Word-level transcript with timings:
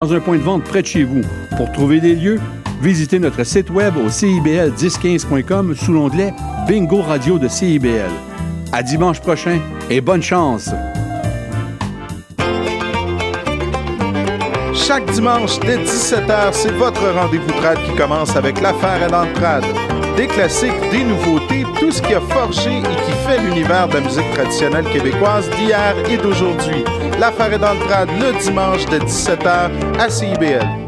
dans 0.00 0.12
un 0.12 0.20
point 0.20 0.36
de 0.38 0.42
vente 0.42 0.62
près 0.62 0.80
de 0.82 0.86
chez 0.86 1.02
vous. 1.02 1.22
Pour 1.56 1.72
trouver 1.72 2.00
des 2.00 2.14
lieux, 2.14 2.38
visitez 2.80 3.18
notre 3.18 3.42
site 3.42 3.68
web 3.68 3.96
au 3.96 4.08
CIBL1015.com 4.08 5.74
sous 5.74 5.92
l'onglet 5.92 6.32
Bingo 6.68 7.02
Radio 7.02 7.36
de 7.36 7.48
CIBL. 7.48 8.08
À 8.70 8.84
dimanche 8.84 9.20
prochain 9.20 9.58
et 9.90 10.00
bonne 10.00 10.22
chance! 10.22 10.70
Chaque 14.72 15.10
dimanche 15.10 15.58
dès 15.60 15.78
17h, 15.78 16.52
c'est 16.52 16.72
votre 16.74 17.02
rendez-vous 17.08 17.50
trad 17.60 17.78
qui 17.82 17.92
commence 17.96 18.36
avec 18.36 18.60
l'affaire 18.60 19.10
dans 19.10 19.24
le 19.24 19.32
trad. 19.32 19.64
Des 20.18 20.26
classiques, 20.26 20.72
des 20.90 21.04
nouveautés, 21.04 21.64
tout 21.78 21.92
ce 21.92 22.02
qui 22.02 22.12
a 22.12 22.20
forgé 22.20 22.78
et 22.78 22.82
qui 22.82 23.12
fait 23.24 23.38
l'univers 23.40 23.86
de 23.86 23.94
la 23.94 24.00
musique 24.00 24.28
traditionnelle 24.32 24.84
québécoise 24.86 25.48
d'hier 25.50 25.94
et 26.10 26.16
d'aujourd'hui. 26.16 26.82
L'affaire 27.20 27.52
est 27.52 27.58
dans 27.60 27.74
le 27.74 27.78
le 28.18 28.36
dimanche 28.40 28.84
de 28.86 28.98
17h 28.98 29.70
à. 29.96 30.10
CIBL 30.10 30.87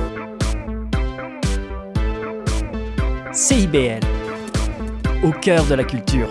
CIBL, 3.41 4.01
au 5.23 5.31
cœur 5.31 5.65
de 5.65 5.73
la 5.73 5.83
culture. 5.83 6.29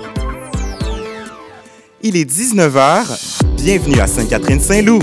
Il 2.02 2.16
est 2.16 2.24
19h. 2.24 3.56
Bienvenue 3.56 3.98
à 3.98 4.06
Sainte-Catherine-Saint-Loup. 4.06 5.00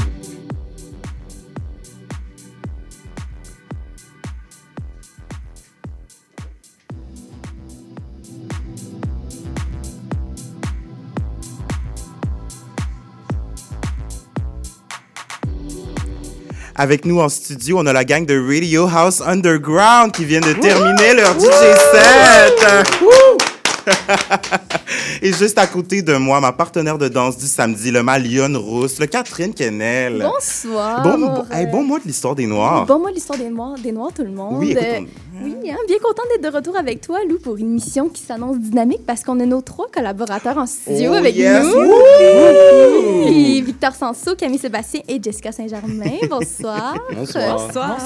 Avec 16.80 17.06
nous 17.06 17.20
en 17.20 17.28
studio, 17.28 17.80
on 17.80 17.88
a 17.88 17.94
la 17.94 18.06
gang 18.06 18.23
de 18.23 18.39
Radio 18.39 18.88
House 18.88 19.20
Underground 19.25 20.11
qui 20.11 20.25
vient 20.25 20.42
de 20.42 20.53
terminer 20.53 21.16
leur 21.16 21.33
DJ 21.39 21.73
set. 21.92 22.64
Et 25.21 25.33
juste 25.33 25.57
à 25.57 25.67
côté 25.67 26.02
de 26.02 26.16
moi, 26.16 26.39
ma 26.39 26.52
partenaire 26.52 26.97
de 26.97 27.07
danse 27.07 27.38
du 27.38 27.45
samedi, 27.45 27.91
le 27.91 28.03
Malion 28.03 28.52
Rousse, 28.59 28.99
le 28.99 29.05
Catherine 29.07 29.53
Kennel. 29.53 30.21
Bonsoir. 30.33 31.02
Bon, 31.03 31.17
bon, 31.17 31.43
hey, 31.52 31.66
bon 31.67 31.83
mois 31.83 31.99
de 31.99 32.05
l'histoire 32.05 32.35
des 32.35 32.45
Noirs. 32.47 32.85
Bon 32.85 32.99
mois 32.99 33.09
de 33.09 33.15
l'histoire 33.15 33.38
des 33.39 33.49
Noirs, 33.49 33.75
des 33.81 33.91
Noirs, 33.91 34.11
tout 34.15 34.23
le 34.23 34.30
monde. 34.31 34.58
Oui, 34.59 34.71
écoute, 34.71 34.83
Euh, 34.83 35.39
oui, 35.43 35.55
hein, 35.69 35.75
bien 35.88 35.97
content 36.03 36.23
d'être 36.31 36.49
de 36.52 36.55
retour 36.55 36.75
avec 36.77 37.02
toi, 37.02 37.19
Lou, 37.30 37.38
pour 37.38 37.58
une 37.58 37.69
mission 37.69 38.09
qui 38.09 38.21
s'annonce 38.23 38.58
dynamique 38.58 39.02
parce 39.05 39.23
qu'on 39.23 39.39
a 39.39 39.45
nos 39.45 39.61
trois 39.61 39.88
collaborateurs 39.93 40.58
en 40.58 40.65
studio 40.65 41.11
Oh, 41.13 41.15
avec 41.15 41.35
yes. 41.35 41.63
nous. 41.63 41.69
Wouhou! 41.73 43.25
Puis 43.25 43.61
Victor 43.61 43.93
Sanso, 43.93 44.36
Camille 44.36 44.58
Sébastien 44.59 45.02
et 45.08 45.19
Jessica 45.21 45.52
Saint-Germain. 45.52 46.05
Bonsoir. 46.30 46.95
Bonsoir. 47.14 47.98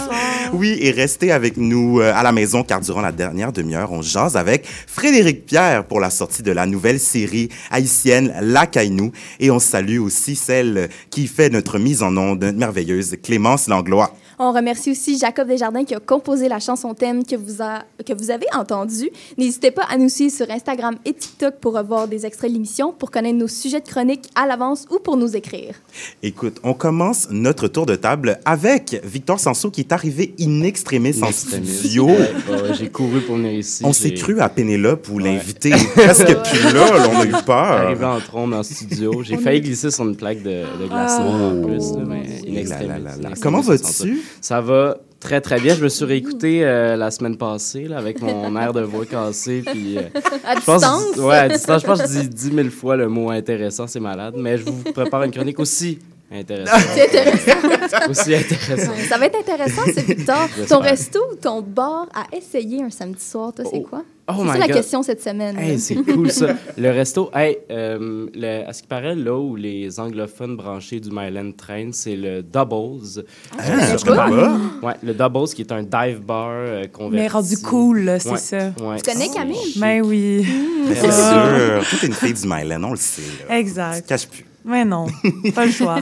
Oui, 0.53 0.77
et 0.81 0.91
restez 0.91 1.31
avec 1.31 1.57
nous 1.57 1.99
euh, 2.01 2.11
à 2.13 2.23
la 2.23 2.31
maison 2.31 2.63
car 2.63 2.81
durant 2.81 3.01
la 3.01 3.11
dernière 3.11 3.51
demi-heure, 3.51 3.91
on 3.91 4.01
jase 4.01 4.35
avec 4.35 4.65
Frédéric 4.87 5.45
Pierre 5.45 5.85
pour 5.85 5.99
la 5.99 6.09
sortie 6.09 6.43
de 6.43 6.51
la 6.51 6.65
nouvelle 6.71 6.99
série 6.99 7.49
haïtienne 7.69 8.33
La 8.41 8.65
Caïnou. 8.65 9.11
Et 9.39 9.51
on 9.51 9.59
salue 9.59 9.99
aussi 9.99 10.35
celle 10.35 10.89
qui 11.09 11.27
fait 11.27 11.49
notre 11.49 11.77
mise 11.77 12.01
en 12.01 12.15
onde, 12.17 12.53
merveilleuse 12.55 13.17
Clémence 13.21 13.67
Langlois. 13.67 14.15
On 14.43 14.53
remercie 14.53 14.89
aussi 14.89 15.19
Jacob 15.19 15.47
Desjardins 15.47 15.83
qui 15.85 15.93
a 15.93 15.99
composé 15.99 16.49
la 16.49 16.57
chanson 16.59 16.95
thème 16.95 17.23
que 17.23 17.35
vous, 17.35 17.61
a- 17.61 17.83
que 18.03 18.11
vous 18.11 18.31
avez 18.31 18.47
entendue. 18.57 19.11
N'hésitez 19.37 19.69
pas 19.69 19.83
à 19.87 19.99
nous 19.99 20.09
suivre 20.09 20.33
sur 20.33 20.49
Instagram 20.49 20.95
et 21.05 21.13
TikTok 21.13 21.57
pour 21.61 21.73
revoir 21.75 22.07
des 22.07 22.25
extraits 22.25 22.49
de 22.49 22.55
l'émission, 22.55 22.91
pour 22.91 23.11
connaître 23.11 23.37
nos 23.37 23.47
sujets 23.47 23.81
de 23.81 23.87
chronique 23.87 24.27
à 24.33 24.47
l'avance 24.47 24.87
ou 24.89 24.97
pour 24.97 25.15
nous 25.15 25.35
écrire. 25.35 25.75
Écoute, 26.23 26.57
on 26.63 26.73
commence 26.73 27.27
notre 27.29 27.67
tour 27.67 27.85
de 27.85 27.95
table 27.95 28.39
avec 28.43 28.99
Victor 29.03 29.39
Sanso 29.39 29.69
qui 29.69 29.81
est 29.81 29.91
arrivé 29.91 30.33
in 30.39 30.63
extremis 30.63 31.21
en 31.21 31.31
studio. 31.31 32.07
Ouais, 32.07 32.17
ouais, 32.17 32.73
j'ai 32.73 32.89
couru 32.89 33.21
pour 33.21 33.35
venir 33.35 33.53
ici. 33.53 33.83
On 33.85 33.93
s'est 33.93 34.15
cru 34.15 34.39
à 34.39 34.49
Pénélope 34.49 35.07
où 35.11 35.19
l'invité 35.19 35.69
est 35.69 35.93
presque 35.93 36.25
plus 36.25 36.63
là, 36.73 36.97
là, 36.97 37.09
on 37.13 37.19
a 37.19 37.25
eu 37.27 37.31
Arrivé 37.31 37.99
peur. 37.99 38.15
en 38.15 38.19
trombe 38.21 38.53
en 38.53 38.63
studio. 38.63 39.21
J'ai 39.21 39.37
failli 39.37 39.61
glisser 39.61 39.91
sur 39.91 40.03
une 40.03 40.15
plaque 40.15 40.41
de, 40.41 40.63
de 40.81 40.87
glacement 40.87 41.49
en 41.49 41.61
plus. 41.61 41.91
mais 42.07 42.23
in 42.47 42.55
extremis, 42.55 42.89
in 43.23 43.33
Comment 43.39 43.61
extremis, 43.61 44.13
vas-tu? 44.15 44.21
Ça 44.39 44.61
va 44.61 44.97
très, 45.19 45.41
très 45.41 45.59
bien. 45.59 45.75
Je 45.75 45.83
me 45.83 45.89
suis 45.89 46.05
réécouté 46.05 46.63
euh, 46.65 46.95
la 46.95 47.11
semaine 47.11 47.37
passée 47.37 47.83
là, 47.87 47.97
avec 47.97 48.21
mon 48.21 48.55
air 48.59 48.73
de 48.73 48.81
voix 48.81 49.05
cassée. 49.05 49.61
Puis, 49.65 49.97
euh, 49.97 50.01
À 50.45 50.55
je 50.59 50.61
pense, 50.65 50.81
distance? 50.81 51.17
ouais, 51.17 51.35
à 51.37 51.49
distance. 51.49 51.81
Je 51.81 51.87
pense 51.87 52.01
que 52.01 52.07
je 52.07 52.19
dis 52.21 52.29
10 52.29 52.55
000 52.55 52.69
fois 52.69 52.95
le 52.95 53.07
mot 53.07 53.29
intéressant, 53.29 53.87
c'est 53.87 53.99
malade. 53.99 54.35
Mais 54.37 54.57
je 54.57 54.63
vous 54.65 54.83
prépare 54.93 55.23
une 55.23 55.31
chronique 55.31 55.59
aussi 55.59 55.99
intéressante. 56.31 56.79
C'est 56.95 57.07
intéressant. 57.07 58.09
aussi 58.09 58.35
intéressante. 58.35 58.95
Ça 59.09 59.17
va 59.17 59.25
être 59.25 59.37
intéressant, 59.39 59.81
c'est 59.93 60.05
Victor. 60.05 60.47
Ton 60.69 60.79
resto 60.79 61.19
ou 61.31 61.35
ton 61.35 61.61
bar 61.61 62.07
à 62.13 62.25
essayer 62.35 62.81
un 62.83 62.89
samedi 62.89 63.23
soir, 63.23 63.51
toi, 63.53 63.65
c'est 63.69 63.77
Oh. 63.79 63.87
quoi? 63.89 64.03
Oh 64.29 64.45
c'est 64.53 64.59
la 64.59 64.67
question 64.67 65.03
cette 65.03 65.21
semaine. 65.21 65.57
Hey, 65.59 65.77
c'est 65.77 65.95
cool 65.95 66.31
ça. 66.31 66.55
Le 66.77 66.89
resto, 66.91 67.29
hey, 67.35 67.57
euh, 67.69 68.27
le- 68.33 68.65
à 68.65 68.71
ce 68.71 68.81
qui 68.81 68.87
paraît, 68.87 69.15
là 69.15 69.35
où 69.37 69.57
les 69.57 69.99
anglophones 69.99 70.55
branchés 70.55 71.01
du 71.01 71.09
Myland 71.11 71.51
traînent, 71.51 71.91
c'est 71.91 72.15
le 72.15 72.41
Doubles. 72.41 73.25
Ah, 73.57 73.63
pas. 74.05 74.29
Ouais, 74.83 74.93
le 75.03 75.13
Doubles 75.13 75.49
qui 75.49 75.63
est 75.63 75.71
un 75.73 75.83
dive 75.83 76.21
bar 76.21 76.47
euh, 76.51 76.85
converti. 76.87 77.15
Mais 77.23 77.27
rendu 77.27 77.57
cool, 77.57 78.17
c'est 78.19 78.29
Ouais, 78.29 78.37
ça. 78.37 78.57
ouais. 78.81 79.01
Tu 79.03 79.11
connais 79.11 79.27
Camille? 79.29 79.73
Ben 79.77 80.01
oui. 80.05 80.45
Mais 80.87 80.95
c'est 80.95 81.11
sûr. 81.11 81.83
Toi, 81.89 81.97
t'es 81.99 82.07
une 82.07 82.13
fille 82.13 82.33
du 82.33 82.47
Myland, 82.47 82.83
on 82.85 82.91
le 82.91 82.95
sait. 82.97 83.21
Là. 83.21 83.27
Tu 83.41 83.47
te 83.47 83.53
Exact. 83.53 84.07
caches 84.07 84.27
plus. 84.27 84.45
Mais 84.63 84.85
non, 84.85 85.07
pas 85.55 85.65
le 85.65 85.71
choix. 85.71 85.99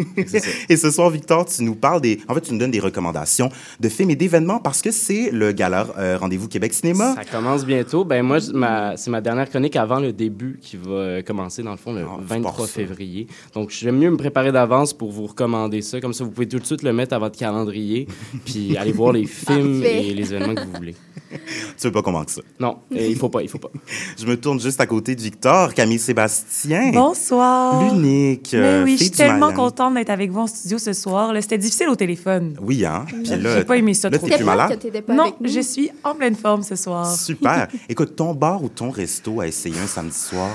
Et 0.68 0.76
ce 0.76 0.90
soir, 0.90 1.10
Victor, 1.10 1.44
tu 1.46 1.62
nous 1.62 1.74
parles 1.74 2.00
des. 2.00 2.18
En 2.28 2.34
fait, 2.34 2.40
tu 2.40 2.52
nous 2.52 2.58
donnes 2.58 2.70
des 2.70 2.80
recommandations 2.80 3.50
de 3.78 3.88
films 3.88 4.10
et 4.10 4.16
d'événements 4.16 4.58
parce 4.58 4.80
que 4.82 4.90
c'est 4.90 5.30
le 5.30 5.52
gala 5.52 5.86
euh, 5.98 6.16
Rendez-vous 6.18 6.48
Québec 6.48 6.72
Cinéma. 6.72 7.14
Ça 7.14 7.24
commence 7.24 7.64
bientôt. 7.66 8.04
Ben 8.04 8.22
moi, 8.22 8.38
ma- 8.54 8.96
c'est 8.96 9.10
ma 9.10 9.20
dernière 9.20 9.48
chronique 9.50 9.76
avant 9.76 10.00
le 10.00 10.12
début 10.12 10.58
qui 10.62 10.76
va 10.76 10.90
euh, 10.90 11.22
commencer, 11.22 11.62
dans 11.62 11.72
le 11.72 11.76
fond, 11.76 11.92
le 11.92 12.02
Ah, 12.02 12.16
c'est 12.20 12.34
23 12.34 12.52
pas 12.52 12.62
ça. 12.62 12.68
février. 12.68 13.26
Donc, 13.54 13.70
j'aime 13.70 13.98
mieux 13.98 14.10
me 14.10 14.16
préparer 14.16 14.52
d'avance 14.52 14.92
pour 14.92 15.10
vous 15.12 15.26
recommander 15.26 15.82
ça. 15.82 16.00
Comme 16.00 16.12
ça, 16.14 16.24
vous 16.24 16.30
pouvez 16.30 16.48
tout 16.48 16.58
de 16.58 16.64
suite 16.66 16.82
le 16.82 16.92
mettre 16.92 17.14
à 17.14 17.18
votre 17.18 17.38
calendrier 17.38 18.06
puis 18.44 18.76
aller 18.76 18.92
voir 18.92 19.12
les 19.12 19.26
films 19.26 19.80
Parfait. 19.82 20.06
et 20.08 20.14
les 20.14 20.32
événements 20.32 20.54
que 20.54 20.64
vous 20.66 20.72
voulez. 20.74 20.94
Tu 21.30 21.86
veux 21.86 21.92
pas 21.92 22.02
qu'on 22.02 22.12
manque 22.12 22.30
ça? 22.30 22.40
Non, 22.58 22.78
il 22.90 23.14
faut 23.16 23.28
pas, 23.28 23.42
il 23.42 23.48
faut 23.48 23.58
pas. 23.58 23.70
Je 24.18 24.26
me 24.26 24.36
tourne 24.36 24.60
juste 24.60 24.80
à 24.80 24.86
côté 24.86 25.14
de 25.14 25.20
Victor, 25.20 25.72
Camille 25.74 25.98
Sébastien. 25.98 26.90
Bonsoir. 26.92 27.80
Mais 27.96 28.40
euh, 28.54 28.84
oui, 28.84 28.96
je 28.96 29.04
suis 29.04 29.10
tellement 29.10 29.52
contente 29.52 29.94
d'être 29.94 30.10
avec 30.10 30.30
vous 30.30 30.40
en 30.40 30.46
studio 30.46 30.78
ce 30.78 30.92
soir. 30.92 31.32
C'était 31.40 31.58
difficile 31.58 31.88
au 31.88 31.96
téléphone. 31.96 32.56
Oui, 32.60 32.84
hein? 32.84 33.04
Puis 33.08 33.24
là, 33.36 33.58
J'ai 33.58 33.64
pas 33.64 33.76
aimé 33.76 33.94
ça 33.94 34.10
là, 34.10 34.18
trop. 34.18 34.28
t'es 34.28 34.36
plus 34.36 34.44
malade? 34.44 34.78
pas 35.06 35.12
Non, 35.14 35.32
je 35.42 35.60
suis 35.60 35.90
en 36.04 36.14
pleine 36.14 36.36
forme 36.36 36.62
ce 36.62 36.76
soir. 36.76 37.06
Super. 37.14 37.68
Écoute, 37.88 38.16
ton 38.16 38.34
bar 38.34 38.62
ou 38.62 38.68
ton 38.68 38.90
resto 38.90 39.40
à 39.40 39.46
essayer 39.46 39.78
un 39.78 39.86
samedi 39.86 40.16
soir? 40.16 40.50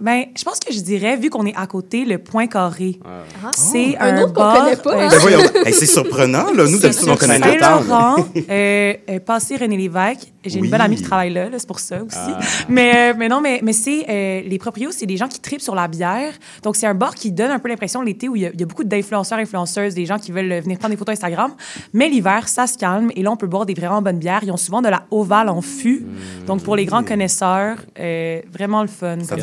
Ben, 0.00 0.24
je 0.36 0.42
pense 0.42 0.58
que 0.58 0.72
je 0.72 0.80
dirais, 0.80 1.16
vu 1.16 1.30
qu'on 1.30 1.46
est 1.46 1.54
à 1.54 1.68
côté, 1.68 2.04
le 2.04 2.18
Point 2.18 2.48
Carré. 2.48 2.98
Ah. 3.04 3.50
C'est 3.56 3.96
Un 3.98 4.16
un, 4.16 4.22
autre 4.22 4.32
qu'on 4.32 4.52
connaît 4.52 4.76
pas, 4.76 4.90
euh, 4.92 5.00
hein? 5.06 5.08
Ben 5.08 5.18
voyons, 5.18 5.38
Hey, 5.64 5.72
c'est 5.72 5.86
surprenant, 5.86 6.52
là. 6.52 6.64
Nous, 6.68 6.78
d'habitude, 6.80 7.08
on 7.08 7.16
connaît 7.16 7.38
le 7.38 7.58
temps. 7.60 7.80
Saint-Laurent, 7.80 8.16
euh, 8.50 8.94
euh, 9.08 9.20
passé 9.20 9.56
René 9.56 9.76
Lévesque. 9.76 10.32
J'ai 10.44 10.58
Oui. 10.58 10.66
une 10.66 10.70
bonne 10.72 10.80
amie 10.80 10.96
qui 10.96 11.02
travaille 11.04 11.32
là, 11.32 11.48
là, 11.48 11.58
c'est 11.58 11.66
pour 11.66 11.78
ça 11.78 12.02
aussi. 12.02 12.16
Ah. 12.18 12.38
Mais, 12.68 13.12
euh, 13.12 13.14
mais 13.16 13.28
non, 13.28 13.40
mais, 13.40 13.60
mais 13.62 13.72
c'est 13.72 14.04
euh, 14.08 14.42
les 14.46 14.58
proprios, 14.58 14.90
c'est 14.90 15.06
des 15.06 15.16
gens 15.16 15.28
qui 15.28 15.38
tripent 15.40 15.62
sur 15.62 15.74
la 15.76 15.86
bière. 15.88 16.32
Donc, 16.62 16.74
c'est 16.76 16.86
un 16.86 16.94
bar 16.94 17.14
qui 17.14 17.30
donne 17.30 17.52
un 17.52 17.58
peu 17.60 17.68
l'impression 17.68 18.02
l'été 18.02 18.28
où 18.28 18.34
il 18.36 18.42
y, 18.42 18.46
a, 18.46 18.50
il 18.52 18.60
y 18.60 18.62
a 18.62 18.66
beaucoup 18.66 18.84
d'influenceurs, 18.84 19.38
influenceuses, 19.38 19.94
des 19.94 20.06
gens 20.06 20.18
qui 20.18 20.32
veulent 20.32 20.60
venir 20.60 20.76
prendre 20.78 20.92
des 20.92 20.98
photos 20.98 21.12
Instagram. 21.14 21.52
Mais 21.92 22.08
l'hiver, 22.08 22.48
ça 22.48 22.66
se 22.66 22.76
calme 22.76 23.10
et 23.14 23.22
là, 23.22 23.30
on 23.30 23.36
peut 23.36 23.46
boire 23.46 23.64
des 23.64 23.74
vraiment 23.74 24.02
bonnes 24.02 24.18
bières. 24.18 24.40
Ils 24.42 24.50
ont 24.50 24.56
souvent 24.56 24.82
de 24.82 24.88
la 24.88 25.04
ovale 25.12 25.48
en 25.48 25.62
fût. 25.62 26.04
Donc, 26.46 26.62
pour 26.62 26.74
les 26.76 26.84
grands 26.84 27.04
connaisseurs, 27.04 27.76
euh, 28.00 28.40
vraiment 28.52 28.82
le 28.82 28.88
fun. 28.88 29.18
Ça 29.20 29.36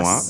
moi. 0.00 0.22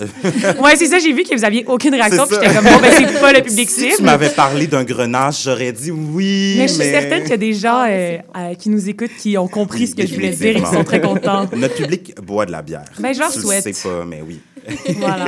ouais, 0.65 0.77
c'est 0.77 0.87
ça, 0.87 0.99
j'ai 0.99 1.13
vu 1.13 1.23
que 1.23 1.35
vous 1.35 1.45
aviez 1.45 1.65
aucune 1.67 1.95
réaction, 1.95 2.27
puis 2.27 2.37
j'étais 2.41 2.55
comme, 2.55 2.65
bon, 2.65 2.79
ben, 2.81 2.93
c'est 2.97 3.21
pas 3.21 3.33
le 3.33 3.43
public 3.43 3.71
si 3.71 3.81
cible. 3.81 3.95
tu 3.97 4.03
m'avais 4.03 4.31
parlé 4.31 4.67
d'un 4.67 4.85
grenage, 4.85 5.43
j'aurais 5.45 5.73
dit 5.73 5.91
oui, 5.91 6.57
Mais 6.59 6.69
je 6.69 6.75
suis 6.75 6.85
certaine 6.85 7.23
qu'il 7.23 7.31
y 7.31 7.35
a 7.35 7.39
des 7.39 7.53
gens 7.55 7.85
euh, 7.89 8.19
euh, 8.37 8.55
qui 8.55 8.69
nous 8.71 8.89
écoutent 8.89 9.15
qui 9.19 9.37
ont 9.39 9.49
compris 9.49 9.89
ce 9.89 9.95
que 9.95 10.07
je 10.07 10.15
voulais 10.15 10.31
dire 10.31 10.57
et 10.57 10.61
qui 10.61 10.67
sont 10.67 10.85
très 10.85 11.01
contents. 11.01 11.49
Notre 11.57 11.75
public 11.75 12.15
boit 12.23 12.47
de 12.47 12.53
la 12.53 12.63
bière. 12.63 12.85
Ben, 12.99 13.13
je 13.15 13.21
leur 13.21 13.33
Tu 13.33 13.41
souhaite. 13.41 13.63
sais 13.75 13.89
pas, 13.89 14.05
mais 14.05 14.23
oui. 14.27 14.41
Voilà. 14.99 15.27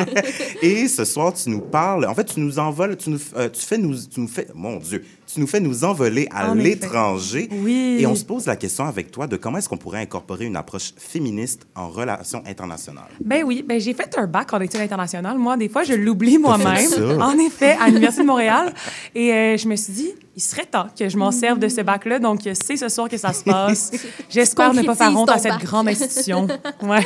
Et 0.62 0.88
ce 0.88 1.04
soir, 1.04 1.32
tu 1.34 1.50
nous 1.50 1.60
parles. 1.60 2.06
En 2.06 2.14
fait, 2.14 2.24
tu 2.24 2.40
nous 2.40 2.58
envoles. 2.58 2.96
Tu 2.96 3.10
nous, 3.10 3.18
euh, 3.36 3.48
tu 3.50 3.60
fais 3.60 3.76
nous, 3.78 3.94
tu 3.94 4.20
nous 4.20 4.28
fais. 4.28 4.46
Mon 4.54 4.76
Dieu, 4.76 5.04
tu 5.26 5.40
nous 5.40 5.46
fais 5.46 5.60
nous 5.60 5.84
envoler 5.84 6.28
à 6.30 6.50
En 6.50 6.54
l'étranger. 6.54 7.48
Oui. 7.52 7.96
Et 8.00 8.06
on 8.06 8.14
se 8.14 8.24
pose 8.24 8.46
la 8.46 8.56
question 8.56 8.84
avec 8.84 9.10
toi 9.10 9.26
de 9.26 9.36
comment 9.36 9.58
est-ce 9.58 9.68
qu'on 9.68 9.76
pourrait 9.76 10.00
incorporer 10.00 10.44
une 10.44 10.56
approche 10.56 10.92
féministe 10.96 11.66
en 11.74 11.88
relations 11.88 12.42
internationales. 12.46 13.04
Ben 13.24 13.42
oui, 13.44 13.64
ben 13.66 13.80
j'ai 13.80 13.92
fait 13.94 14.16
un 14.18 14.26
bac 14.26 14.52
en 14.52 14.60
études 14.60 14.80
internationales. 14.80 15.36
Moi, 15.38 15.56
des 15.56 15.68
fois, 15.68 15.82
je 15.84 15.94
l'oublie 15.94 16.38
moi-même. 16.38 17.20
En 17.20 17.36
effet, 17.38 17.76
à 17.80 17.88
l'Université 17.88 18.22
de 18.22 18.26
Montréal. 18.28 18.72
Et 19.14 19.32
euh, 19.32 19.56
je 19.56 19.66
me 19.68 19.76
suis 19.76 19.92
dit, 19.92 20.10
il 20.36 20.42
serait 20.42 20.66
temps 20.66 20.86
que 20.98 21.08
je 21.08 21.16
m'en 21.16 21.30
serve 21.32 21.58
de 21.58 21.68
ce 21.68 21.80
bac-là. 21.80 22.18
Donc, 22.18 22.40
c'est 22.42 22.76
ce 22.76 22.88
soir 22.88 23.08
que 23.08 23.16
ça 23.16 23.32
se 23.32 23.42
passe. 23.42 23.90
J'espère 24.30 24.74
ne 24.74 24.82
pas 24.82 24.94
faire 24.94 25.16
honte 25.16 25.30
à 25.30 25.38
cette 25.38 25.52
bac. 25.52 25.64
grande 25.64 25.88
institution. 25.88 26.46
Ouais. 26.82 27.00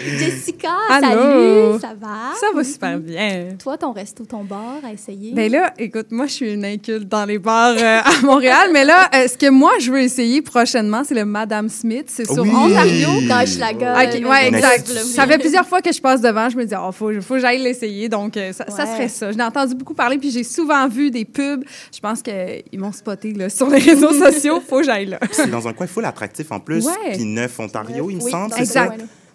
Jessica, 0.00 0.70
Allô? 0.90 1.08
salut, 1.08 1.80
ça 1.80 1.94
va? 2.00 2.32
Ça 2.40 2.46
va 2.54 2.64
super 2.64 2.98
bien. 2.98 3.48
Toi, 3.58 3.76
ton 3.76 3.92
resto, 3.92 4.24
ton 4.24 4.44
bar 4.44 4.76
à 4.84 4.92
essayer? 4.92 5.32
Ben 5.32 5.50
là, 5.50 5.72
écoute, 5.78 6.06
moi, 6.10 6.26
je 6.26 6.32
suis 6.32 6.52
une 6.52 6.64
dans 6.76 7.24
les 7.24 7.38
bars 7.38 7.74
euh, 7.78 8.00
à 8.04 8.20
Montréal, 8.22 8.70
mais 8.72 8.84
là, 8.84 9.08
euh, 9.14 9.26
ce 9.28 9.36
que 9.36 9.50
moi, 9.50 9.72
je 9.80 9.90
veux 9.90 10.00
essayer 10.00 10.42
prochainement, 10.42 11.02
c'est 11.04 11.14
le 11.14 11.24
Madame 11.24 11.68
Smith. 11.68 12.06
C'est 12.08 12.26
sur 12.26 12.42
Oui. 12.42 12.50
Ontario. 12.54 13.08
Dans 13.28 13.42
Hochelaga. 13.42 13.94
Ok, 13.94 14.20
euh, 14.22 14.28
ouais, 14.28 14.48
exact. 14.48 14.86
Ça 14.88 15.26
fait 15.26 15.38
plusieurs 15.38 15.66
fois 15.66 15.80
que 15.80 15.92
je 15.92 16.00
passe 16.00 16.20
devant, 16.20 16.48
je 16.48 16.56
me 16.56 16.64
dis, 16.64 16.74
oh, 16.78 16.92
faut, 16.92 17.10
faut 17.20 17.34
que 17.34 17.40
j'aille 17.40 17.62
l'essayer. 17.62 18.08
Donc, 18.08 18.36
euh, 18.36 18.52
ça, 18.52 18.66
serait 18.66 19.08
ça. 19.08 19.32
Je 19.32 19.36
l'ai 19.36 19.44
entendu 19.44 19.74
beaucoup 19.74 19.94
parler, 19.94 20.18
puis 20.18 20.30
j'ai 20.30 20.44
souvent 20.44 20.88
vu 20.88 21.10
des 21.10 21.24
pubs. 21.24 21.64
Je 21.94 22.00
pense 22.00 22.22
qu'ils 22.22 22.78
m'ont 22.78 22.92
spoté 22.92 23.32
là, 23.32 23.48
sur 23.48 23.68
les 23.68 23.78
réseaux 23.78 24.12
sociaux. 24.12 24.62
Faut 24.66 24.78
que 24.78 24.84
j'aille 24.84 25.06
là. 25.06 25.18
C'est 25.30 25.50
dans 25.50 25.66
un 25.66 25.72
coin 25.72 25.86
full 25.86 26.04
attractif 26.04 26.50
en 26.52 26.60
plus. 26.60 26.86
Ouais. 26.86 27.12
Puis 27.14 27.24
neuf 27.24 27.58
Ontario, 27.58 28.10
il 28.10 28.16
me 28.16 28.22
Oui, 28.22 28.30
semble, 28.30 28.50
dans 28.50 28.56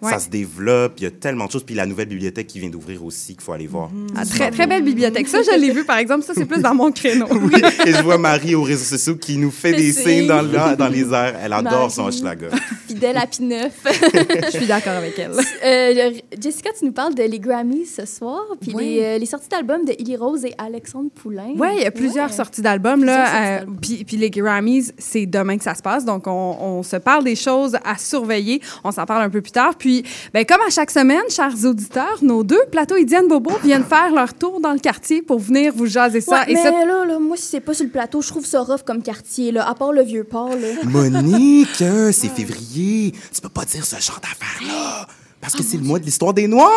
coin-là. 0.00 0.16
Ouais. 0.16 0.20
Ça 0.20 0.24
se 0.26 0.30
développe, 0.30 0.94
il 0.98 1.04
y 1.04 1.06
a 1.06 1.10
tellement 1.10 1.46
de 1.46 1.50
choses. 1.50 1.64
Puis 1.64 1.74
la 1.74 1.86
nouvelle 1.86 2.08
bibliothèque 2.08 2.46
qui 2.46 2.60
vient 2.60 2.68
d'ouvrir 2.70 3.04
aussi, 3.04 3.34
qu'il 3.34 3.42
faut 3.42 3.52
aller 3.52 3.66
voir. 3.66 3.90
Ah, 4.16 4.24
très, 4.24 4.50
très 4.50 4.66
belle 4.66 4.82
bibliothèque. 4.84 5.28
Ça, 5.28 5.38
je 5.42 5.58
l'ai 5.58 5.70
vu, 5.72 5.84
par 5.84 5.98
exemple. 5.98 6.24
Ça, 6.24 6.32
c'est 6.34 6.44
plus 6.46 6.60
dans 6.62 6.74
mon 6.74 6.90
créneau. 6.92 7.26
Oui, 7.40 7.62
et 7.86 7.92
je 7.92 8.02
vois 8.02 8.18
Marie 8.18 8.54
aux 8.54 8.62
réseaux 8.62 8.84
sociaux 8.84 9.16
qui 9.16 9.38
nous 9.38 9.50
fait 9.50 9.72
des 9.72 9.92
signes 9.92 10.18
signe. 10.20 10.26
dans, 10.26 10.42
le- 10.42 10.76
dans 10.76 10.88
les 10.88 11.12
airs. 11.12 11.34
Elle 11.42 11.52
adore 11.52 11.90
son. 11.90 12.06
Hochelaga. 12.08 12.48
Fidèle 12.86 13.16
à 13.16 13.26
P9. 13.26 13.68
Je 14.46 14.50
suis 14.56 14.66
d'accord 14.66 14.92
avec 14.94 15.18
elle. 15.18 15.32
Euh, 15.64 16.10
Jessica, 16.40 16.70
tu 16.78 16.84
nous 16.86 16.92
parles 16.92 17.14
de 17.14 17.22
les 17.22 17.38
Grammys 17.38 17.86
ce 17.86 18.06
soir, 18.06 18.40
puis 18.60 18.72
les, 18.78 19.02
euh, 19.02 19.18
les 19.18 19.26
sorties 19.26 19.48
d'albums 19.48 19.84
de 19.84 19.92
Illy 19.98 20.16
Rose 20.16 20.44
et 20.44 20.54
Alexandre 20.58 21.10
Poulain. 21.10 21.52
Oui, 21.56 21.68
il 21.76 21.82
y 21.82 21.86
a 21.86 21.90
plusieurs 21.90 22.28
Ouais. 22.30 22.36
sorties 22.36 22.62
d'albums. 22.62 23.04
Là. 23.04 23.60
euh, 23.62 23.66
puis 23.80 24.16
les 24.16 24.30
Grammys, 24.30 24.92
c'est 24.98 25.26
demain 25.26 25.56
que 25.58 25.64
ça 25.64 25.74
se 25.74 25.82
passe. 25.82 26.04
Donc, 26.04 26.26
on, 26.26 26.56
on 26.60 26.82
se 26.82 26.96
parle 26.96 27.24
des 27.24 27.36
choses 27.36 27.76
à 27.84 27.96
surveiller. 27.98 28.60
On 28.84 28.90
s'en 28.92 29.06
parle 29.06 29.22
un 29.22 29.30
peu 29.30 29.40
plus 29.42 29.52
tard. 29.52 29.74
Puis, 29.78 29.87
ben, 30.34 30.44
comme 30.44 30.60
à 30.66 30.70
chaque 30.70 30.90
semaine, 30.90 31.22
chers 31.30 31.54
auditeurs, 31.64 32.18
nos 32.22 32.42
deux 32.44 32.62
plateaux 32.70 32.96
Idiane 32.96 33.28
Bobo 33.28 33.50
viennent 33.62 33.84
faire 33.84 34.12
leur 34.14 34.34
tour 34.34 34.60
dans 34.60 34.72
le 34.72 34.78
quartier 34.78 35.22
pour 35.22 35.38
venir 35.38 35.72
vous 35.74 35.86
jaser 35.86 36.20
ça. 36.20 36.40
Ouais, 36.40 36.52
Et 36.52 36.54
mais 36.54 36.62
ça- 36.62 36.70
là, 36.70 37.04
là, 37.04 37.18
moi, 37.18 37.36
si 37.36 37.44
c'est 37.44 37.60
pas 37.60 37.74
sur 37.74 37.84
le 37.84 37.90
plateau, 37.90 38.20
je 38.22 38.28
trouve 38.28 38.46
ça 38.46 38.60
rough 38.62 38.82
comme 38.84 39.02
quartier, 39.02 39.52
là, 39.52 39.68
à 39.68 39.74
part 39.74 39.92
le 39.92 40.02
vieux 40.02 40.24
port. 40.24 40.50
Là. 40.50 40.68
Monique, 40.84 41.82
euh, 41.82 42.12
c'est 42.12 42.28
février. 42.28 43.12
Tu 43.34 43.40
peux 43.40 43.48
pas 43.48 43.64
dire 43.64 43.84
ce 43.84 43.96
genre 44.00 44.20
d'affaires-là. 44.20 45.06
Parce 45.40 45.54
que 45.54 45.62
c'est 45.62 45.76
le 45.76 45.84
mois 45.84 45.98
de 46.00 46.04
l'histoire 46.04 46.34
des 46.34 46.48
Noirs. 46.48 46.68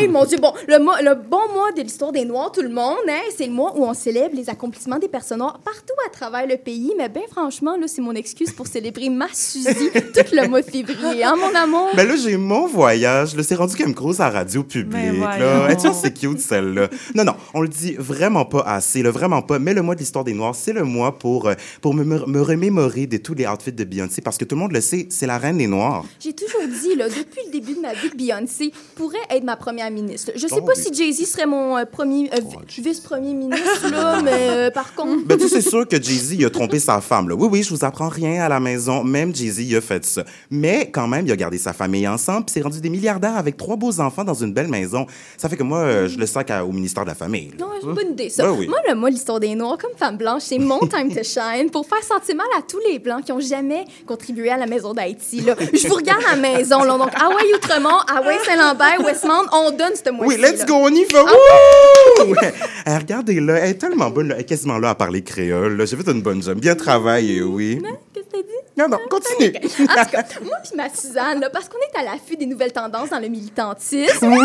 Hey, 0.00 0.08
mon 0.08 0.24
Dieu, 0.24 0.38
bon, 0.38 0.52
le, 0.66 0.78
mois- 0.78 1.02
le 1.02 1.14
bon 1.14 1.52
mois 1.52 1.72
de 1.76 1.82
l'histoire 1.82 2.10
des 2.10 2.24
Noirs, 2.24 2.50
tout 2.50 2.62
le 2.62 2.70
monde, 2.70 2.96
hein, 3.08 3.20
c'est 3.36 3.46
le 3.46 3.52
mois 3.52 3.74
où 3.76 3.84
on 3.84 3.92
célèbre 3.92 4.34
les 4.34 4.48
accomplissements 4.48 4.98
des 4.98 5.08
personnes 5.08 5.38
noires 5.38 5.60
partout 5.64 5.94
à 6.06 6.10
travers 6.10 6.46
le 6.46 6.56
pays. 6.56 6.92
Mais 6.96 7.08
bien 7.08 7.22
franchement, 7.30 7.76
là, 7.76 7.86
c'est 7.86 8.00
mon 8.00 8.14
excuse 8.14 8.50
pour 8.52 8.66
célébrer 8.66 9.10
ma 9.10 9.28
Suzy 9.32 9.90
tout 9.92 10.24
le 10.32 10.48
mois 10.48 10.62
de 10.62 10.70
février, 10.70 11.22
hein, 11.22 11.34
mon 11.38 11.54
amour? 11.54 11.90
Ben 11.94 12.08
là, 12.08 12.14
j'ai 12.16 12.36
mon 12.38 12.66
voyage. 12.66 13.36
Là, 13.36 13.42
c'est 13.42 13.54
rendu 13.54 13.76
comme 13.76 13.92
grosse 13.92 14.20
à 14.20 14.24
la 14.30 14.38
radio 14.40 14.62
publique. 14.64 14.90
Ben 15.20 15.20
là. 15.20 15.70
Et 15.70 15.76
tu 15.76 15.82
vois, 15.86 15.92
c'est 15.94 16.12
cute, 16.18 16.40
celle-là. 16.40 16.88
Non, 17.14 17.24
non, 17.24 17.34
on 17.52 17.60
le 17.60 17.68
dit 17.68 17.94
vraiment 17.98 18.46
pas 18.46 18.60
assez, 18.62 19.02
là, 19.02 19.10
vraiment 19.10 19.42
pas. 19.42 19.58
Mais 19.58 19.74
le 19.74 19.82
mois 19.82 19.94
de 19.94 20.00
l'histoire 20.00 20.24
des 20.24 20.34
Noirs, 20.34 20.54
c'est 20.54 20.72
le 20.72 20.84
mois 20.84 21.18
pour, 21.18 21.46
euh, 21.48 21.54
pour 21.82 21.92
me, 21.94 22.04
me, 22.04 22.24
me 22.26 22.40
remémorer 22.40 23.06
de 23.06 23.18
tous 23.18 23.34
les 23.34 23.46
outfits 23.46 23.72
de 23.72 23.84
Beyoncé. 23.84 24.22
Parce 24.22 24.38
que 24.38 24.44
tout 24.46 24.56
le 24.56 24.62
monde 24.62 24.72
le 24.72 24.80
sait, 24.80 25.06
c'est 25.10 25.26
la 25.26 25.36
reine 25.38 25.58
des 25.58 25.66
Noirs. 25.66 26.04
J'ai 26.18 26.32
toujours 26.32 26.62
dit, 26.82 26.94
là, 26.96 27.08
depuis 27.08 27.42
le 27.46 27.52
début 27.52 27.65
de 27.74 27.80
ma 27.80 27.92
vie, 27.94 28.10
que 28.10 28.16
Beyoncé 28.16 28.72
pourrait 28.94 29.18
être 29.30 29.44
ma 29.44 29.56
première 29.56 29.90
ministre. 29.90 30.32
Je 30.34 30.46
sais 30.46 30.54
Oh 30.58 30.62
pas 30.64 30.72
oui. 30.76 30.82
si 30.82 30.92
Jay-Z 30.94 31.26
serait 31.30 31.46
mon 31.46 31.76
euh, 31.76 31.84
premier, 31.84 32.30
euh, 32.32 32.38
vi- 32.68 32.82
vice-premier 32.82 33.34
ministre, 33.34 33.88
là, 33.90 34.20
mais 34.24 34.30
euh, 34.48 34.70
par 34.70 34.94
contre... 34.94 35.24
Ben, 35.26 35.36
tu 35.38 35.48
sais, 35.48 35.60
c'est 35.60 35.68
sûr 35.68 35.86
que 35.86 36.00
Jay-Z, 36.00 36.44
a 36.44 36.50
trompé 36.50 36.78
sa 36.78 37.00
femme. 37.00 37.28
Là. 37.28 37.34
Oui, 37.34 37.48
oui, 37.50 37.62
je 37.62 37.70
vous 37.74 37.84
apprends 37.84 38.08
rien 38.08 38.42
à 38.42 38.48
la 38.48 38.60
maison. 38.60 39.02
Même 39.04 39.34
Jay-Z, 39.34 39.74
a 39.74 39.80
fait 39.80 40.04
ça. 40.04 40.24
Mais 40.50 40.90
quand 40.90 41.06
même, 41.08 41.26
il 41.26 41.32
a 41.32 41.36
gardé 41.36 41.58
sa 41.58 41.72
famille 41.72 42.06
ensemble, 42.08 42.46
puis 42.46 42.54
s'est 42.54 42.60
rendu 42.62 42.80
des 42.80 42.90
milliardaires 42.90 43.36
avec 43.36 43.56
trois 43.56 43.76
beaux 43.76 44.00
enfants 44.00 44.24
dans 44.24 44.34
une 44.34 44.52
belle 44.52 44.68
maison. 44.68 45.06
Ça 45.36 45.48
fait 45.48 45.56
que 45.56 45.62
moi, 45.62 46.06
je 46.06 46.16
le 46.18 46.26
sac 46.26 46.50
à- 46.50 46.64
au 46.64 46.72
ministère 46.72 47.04
de 47.04 47.08
la 47.08 47.14
Famille. 47.14 47.50
là. 47.58 47.66
Non, 47.66 47.66
une 47.88 47.94
bonne 47.94 48.12
idée, 48.12 48.28
ça. 48.28 48.50
Ouais, 48.50 48.58
oui. 48.58 48.68
Moi, 48.68 48.78
le 48.88 48.94
mois 48.94 49.08
de 49.10 49.14
l'histoire 49.14 49.40
des 49.40 49.54
Noirs, 49.54 49.78
comme 49.78 49.96
femme 49.96 50.16
blanche, 50.16 50.42
c'est 50.44 50.58
mon 50.58 50.80
time 50.80 51.12
to 51.14 51.22
shine 51.22 51.70
pour 51.70 51.86
faire 51.86 52.02
sentir 52.02 52.36
mal 52.36 52.46
à 52.58 52.62
tous 52.62 52.78
les 52.88 52.98
Blancs 52.98 53.24
qui 53.24 53.32
ont 53.32 53.40
jamais 53.40 53.84
contribué 54.06 54.50
à 54.50 54.56
la 54.56 54.66
maison 54.66 54.92
d'Haïti. 54.94 55.40
là. 55.40 55.54
Je 55.72 55.88
vous 55.88 55.94
regarde 55.94 56.22
à 56.30 56.36
la 56.36 56.40
maison. 56.40 56.82
Là. 56.84 56.98
Donc, 56.98 57.10
Hawaii 57.14 57.52
Outremont, 57.56 57.98
Hawaii 58.08 58.38
Saint-Lambert, 58.44 59.00
Westmount, 59.04 59.46
on 59.52 59.70
donne 59.70 59.92
ce 59.94 60.10
mois-ci. 60.10 60.34
Oui, 60.34 60.40
let's 60.40 60.60
là. 60.60 60.64
go, 60.66 60.74
on 60.74 60.88
y 60.88 61.04
va. 61.04 61.22
Wouh! 61.24 62.34
Eh, 62.88 62.96
Regardez-là, 62.96 63.54
elle 63.58 63.70
est 63.70 63.74
tellement 63.74 64.10
bonne, 64.10 64.28
là. 64.28 64.34
elle 64.36 64.42
est 64.42 64.44
quasiment 64.44 64.78
là 64.78 64.90
à 64.90 64.94
parler 64.94 65.22
créole. 65.22 65.84
J'ai 65.86 65.96
fait 65.96 66.08
une 66.10 66.22
bonne 66.22 66.42
job. 66.42 66.58
Bien 66.60 66.74
travaillé, 66.76 67.42
oui. 67.42 67.82
Qu'est-ce 68.14 68.24
que 68.26 68.30
t'as 68.30 68.42
dit? 68.42 68.48
Non, 68.76 68.88
non, 68.88 68.98
continue. 69.08 69.54
En 69.56 70.04
tout 70.04 70.10
cas, 70.10 70.24
moi 70.44 70.56
puis 70.62 70.76
ma 70.76 70.88
Suzanne, 70.90 71.40
là, 71.40 71.48
parce 71.50 71.68
qu'on 71.68 71.78
est 71.78 71.98
à 71.98 72.04
l'affût 72.04 72.36
des 72.36 72.46
nouvelles 72.46 72.72
tendances 72.72 73.10
dans 73.10 73.18
le 73.18 73.28
militantisme, 73.28 74.26
Oui! 74.28 74.36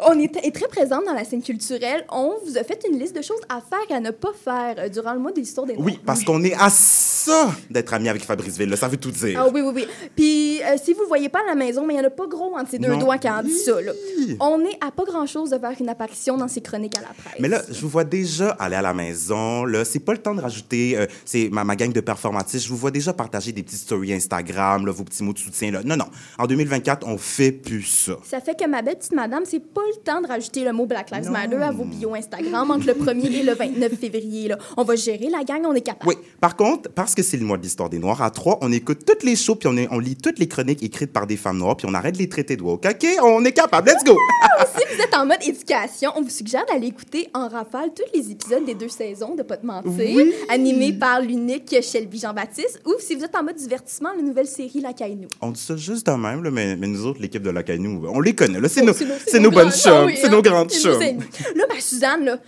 on 0.00 0.18
est, 0.20 0.36
est 0.44 0.54
très 0.54 0.68
présente 0.68 1.04
dans 1.06 1.14
la 1.14 1.24
scène 1.24 1.42
culturelle. 1.42 2.04
On 2.10 2.36
vous 2.46 2.56
a 2.56 2.62
fait 2.64 2.80
une 2.90 2.98
liste 2.98 3.16
de 3.16 3.22
choses 3.22 3.40
à 3.48 3.60
faire 3.60 3.78
et 3.90 3.94
à 3.94 4.00
ne 4.00 4.10
pas 4.10 4.30
faire 4.44 4.76
euh, 4.78 4.88
durant 4.88 5.12
le 5.12 5.18
mois 5.18 5.32
de 5.32 5.40
l'histoire 5.40 5.66
des 5.66 5.72
Noirs. 5.74 5.86
Oui, 5.86 5.98
parce 6.06 6.22
qu'on 6.22 6.42
est 6.44 6.54
à 6.54 6.70
ça 6.70 7.50
d'être 7.70 7.92
amis 7.94 8.08
avec 8.08 8.24
Fabrice 8.24 8.56
Ville. 8.58 8.68
là. 8.70 8.76
Ça 8.76 8.88
veut 8.88 8.96
tout 8.96 9.10
dire. 9.10 9.40
Ah 9.42 9.48
oui, 9.52 9.60
oui, 9.60 9.72
oui. 9.74 9.86
Puis, 10.14 10.62
euh, 10.62 10.76
si 10.82 10.92
vous 10.92 11.00
le 11.02 11.08
voyez 11.08 11.28
pas 11.28 11.40
à 11.40 11.46
la 11.48 11.54
maison, 11.54 11.84
mais 11.84 11.94
il 11.94 11.96
y 11.96 12.00
en 12.00 12.04
a 12.04 12.10
pas 12.10 12.26
gros 12.26 12.56
entre 12.56 12.70
ces 12.70 12.78
deux 12.78 12.88
Non. 12.88 12.98
doigts 12.98 13.18
qui 13.18 13.28
en 13.28 13.42
dit 13.42 13.56
ça, 13.58 13.80
là. 13.80 13.92
On 14.40 14.60
est 14.64 14.78
à 14.86 14.90
pas 14.92 15.04
grand-chose 15.04 15.50
de 15.50 15.58
faire 15.58 15.72
une 15.80 15.88
apparition 15.88 16.36
dans 16.36 16.48
ces 16.48 16.60
chroniques 16.60 16.96
à 16.96 17.00
la 17.00 17.08
presse. 17.08 17.40
Mais 17.40 17.48
là, 17.48 17.62
je 17.70 17.80
vous 17.80 17.88
vois 17.88 18.04
déjà 18.04 18.50
aller 18.50 18.76
à 18.76 18.82
la 18.82 18.94
maison. 18.94 19.64
Là, 19.64 19.84
c'est 19.84 19.98
pas 20.00 20.12
le 20.12 20.18
temps 20.18 20.34
de 20.34 20.40
rajouter. 20.40 20.96
euh, 20.96 21.06
c'est 21.24 21.48
ma, 21.50 21.64
ma 21.64 21.74
gang 21.74 21.92
de 21.92 22.00
performatistes. 22.00 22.64
Je 22.64 22.68
vous 22.70 22.76
vois 22.76 22.90
déjà 22.90 22.97
partager 23.12 23.52
des 23.52 23.62
petites 23.62 23.80
stories 23.80 24.12
Instagram, 24.12 24.86
là, 24.86 24.92
vos 24.92 25.04
petits 25.04 25.22
mots 25.22 25.32
de 25.32 25.38
soutien. 25.38 25.70
Là. 25.70 25.80
Non, 25.84 25.96
non. 25.96 26.06
En 26.38 26.46
2024, 26.46 27.06
on 27.06 27.18
fait 27.18 27.52
plus 27.52 27.82
ça. 27.82 28.16
Ça 28.24 28.40
fait 28.40 28.58
que 28.58 28.66
ma 28.68 28.82
belle 28.82 28.96
petite 28.96 29.12
madame, 29.12 29.44
c'est 29.44 29.60
pas 29.60 29.80
le 29.94 30.00
temps 30.02 30.20
de 30.20 30.26
rajouter 30.26 30.64
le 30.64 30.72
mot 30.72 30.86
Black 30.86 31.10
Lives 31.10 31.26
Non. 31.26 31.32
Matter 31.32 31.56
à 31.56 31.70
vos 31.70 31.84
bios 31.84 32.14
Instagram 32.14 32.70
entre 32.70 32.86
le 32.86 32.94
1er 32.94 33.32
et 33.32 33.42
le 33.42 33.54
29 33.54 33.92
février, 33.94 34.48
là. 34.48 34.58
On 34.76 34.84
va 34.84 34.96
gérer 34.96 35.28
la 35.30 35.44
gang, 35.44 35.62
on 35.66 35.74
est 35.74 35.80
capable. 35.80 36.08
Oui. 36.08 36.14
Par 36.40 36.56
contre, 36.56 36.90
parce 36.90 37.14
que 37.14 37.22
c'est 37.22 37.36
le 37.36 37.44
mois 37.44 37.56
de 37.58 37.62
l'histoire 37.62 37.88
des 37.90 37.98
Noirs, 37.98 38.22
à 38.22 38.30
trois, 38.30 38.58
on 38.62 38.72
écoute 38.72 39.04
toutes 39.06 39.22
les 39.22 39.36
shows, 39.36 39.54
puis 39.56 39.68
on, 39.68 39.76
est- 39.76 39.88
on 39.90 39.98
lit 39.98 40.16
toutes 40.16 40.38
les 40.38 40.48
chroniques 40.48 40.82
écrites 40.82 41.12
par 41.12 41.26
des 41.26 41.36
femmes 41.36 41.58
noires, 41.58 41.76
puis 41.76 41.86
on 41.90 41.94
arrête 41.94 42.14
de 42.14 42.18
les 42.18 42.28
traiter 42.28 42.56
de 42.56 42.62
woke. 42.62 42.84
OK? 42.84 43.06
On 43.22 43.44
est 43.44 43.52
capable. 43.52 43.88
Let's 43.90 44.04
go! 44.04 44.16
Si 44.76 44.96
vous 44.96 45.02
êtes 45.02 45.14
en 45.14 45.24
mode 45.24 45.38
éducation, 45.46 46.10
on 46.16 46.22
vous 46.22 46.30
suggère 46.30 46.64
d'aller 46.66 46.88
écouter 46.88 47.28
en 47.32 47.46
rafale 47.48 47.90
tous 47.94 48.02
les 48.18 48.32
épisodes 48.32 48.64
des 48.64 48.74
deux 48.74 48.88
saisons 48.88 49.36
de 49.36 49.42
Pas 49.44 49.56
de 49.56 49.64
mentir, 49.66 50.24
animés 50.48 50.92
par 50.92 51.20
l'unique 51.20 51.76
Shelby 51.80 52.18
Jean-Baptiste, 52.18 52.80
ou 52.94 53.00
si 53.00 53.14
vous 53.14 53.24
êtes 53.24 53.34
en 53.36 53.42
mode 53.42 53.56
divertissement, 53.56 54.10
la 54.16 54.22
nouvelle 54.22 54.46
série 54.46 54.80
La 54.80 54.92
Caille-nous. 54.92 55.28
On 55.42 55.50
dit 55.50 55.60
ça 55.60 55.76
juste 55.76 56.06
de 56.06 56.12
même, 56.12 56.42
là, 56.42 56.50
mais, 56.50 56.76
mais 56.76 56.86
nous 56.86 57.04
autres, 57.06 57.20
l'équipe 57.20 57.42
de 57.42 57.50
la 57.50 57.62
Cagnou, 57.62 58.06
on 58.08 58.20
les 58.20 58.34
connaît. 58.34 58.60
là. 58.60 58.68
C'est 58.68 58.82
nos, 58.82 58.92
Oh, 58.92 59.38
nos- 59.40 59.50
bonnes 59.50 59.70
chums. 59.72 60.06
Oui, 60.06 60.14
c'est 60.16 60.26
hein, 60.26 60.30
nos 60.30 60.42
grandes 60.42 60.70
c'est 60.70 60.88
nos 60.88 60.98
chums. 61.00 61.18
Là, 61.54 61.64
ma 61.68 61.80
Suzanne, 61.80 62.24
là, 62.24 62.38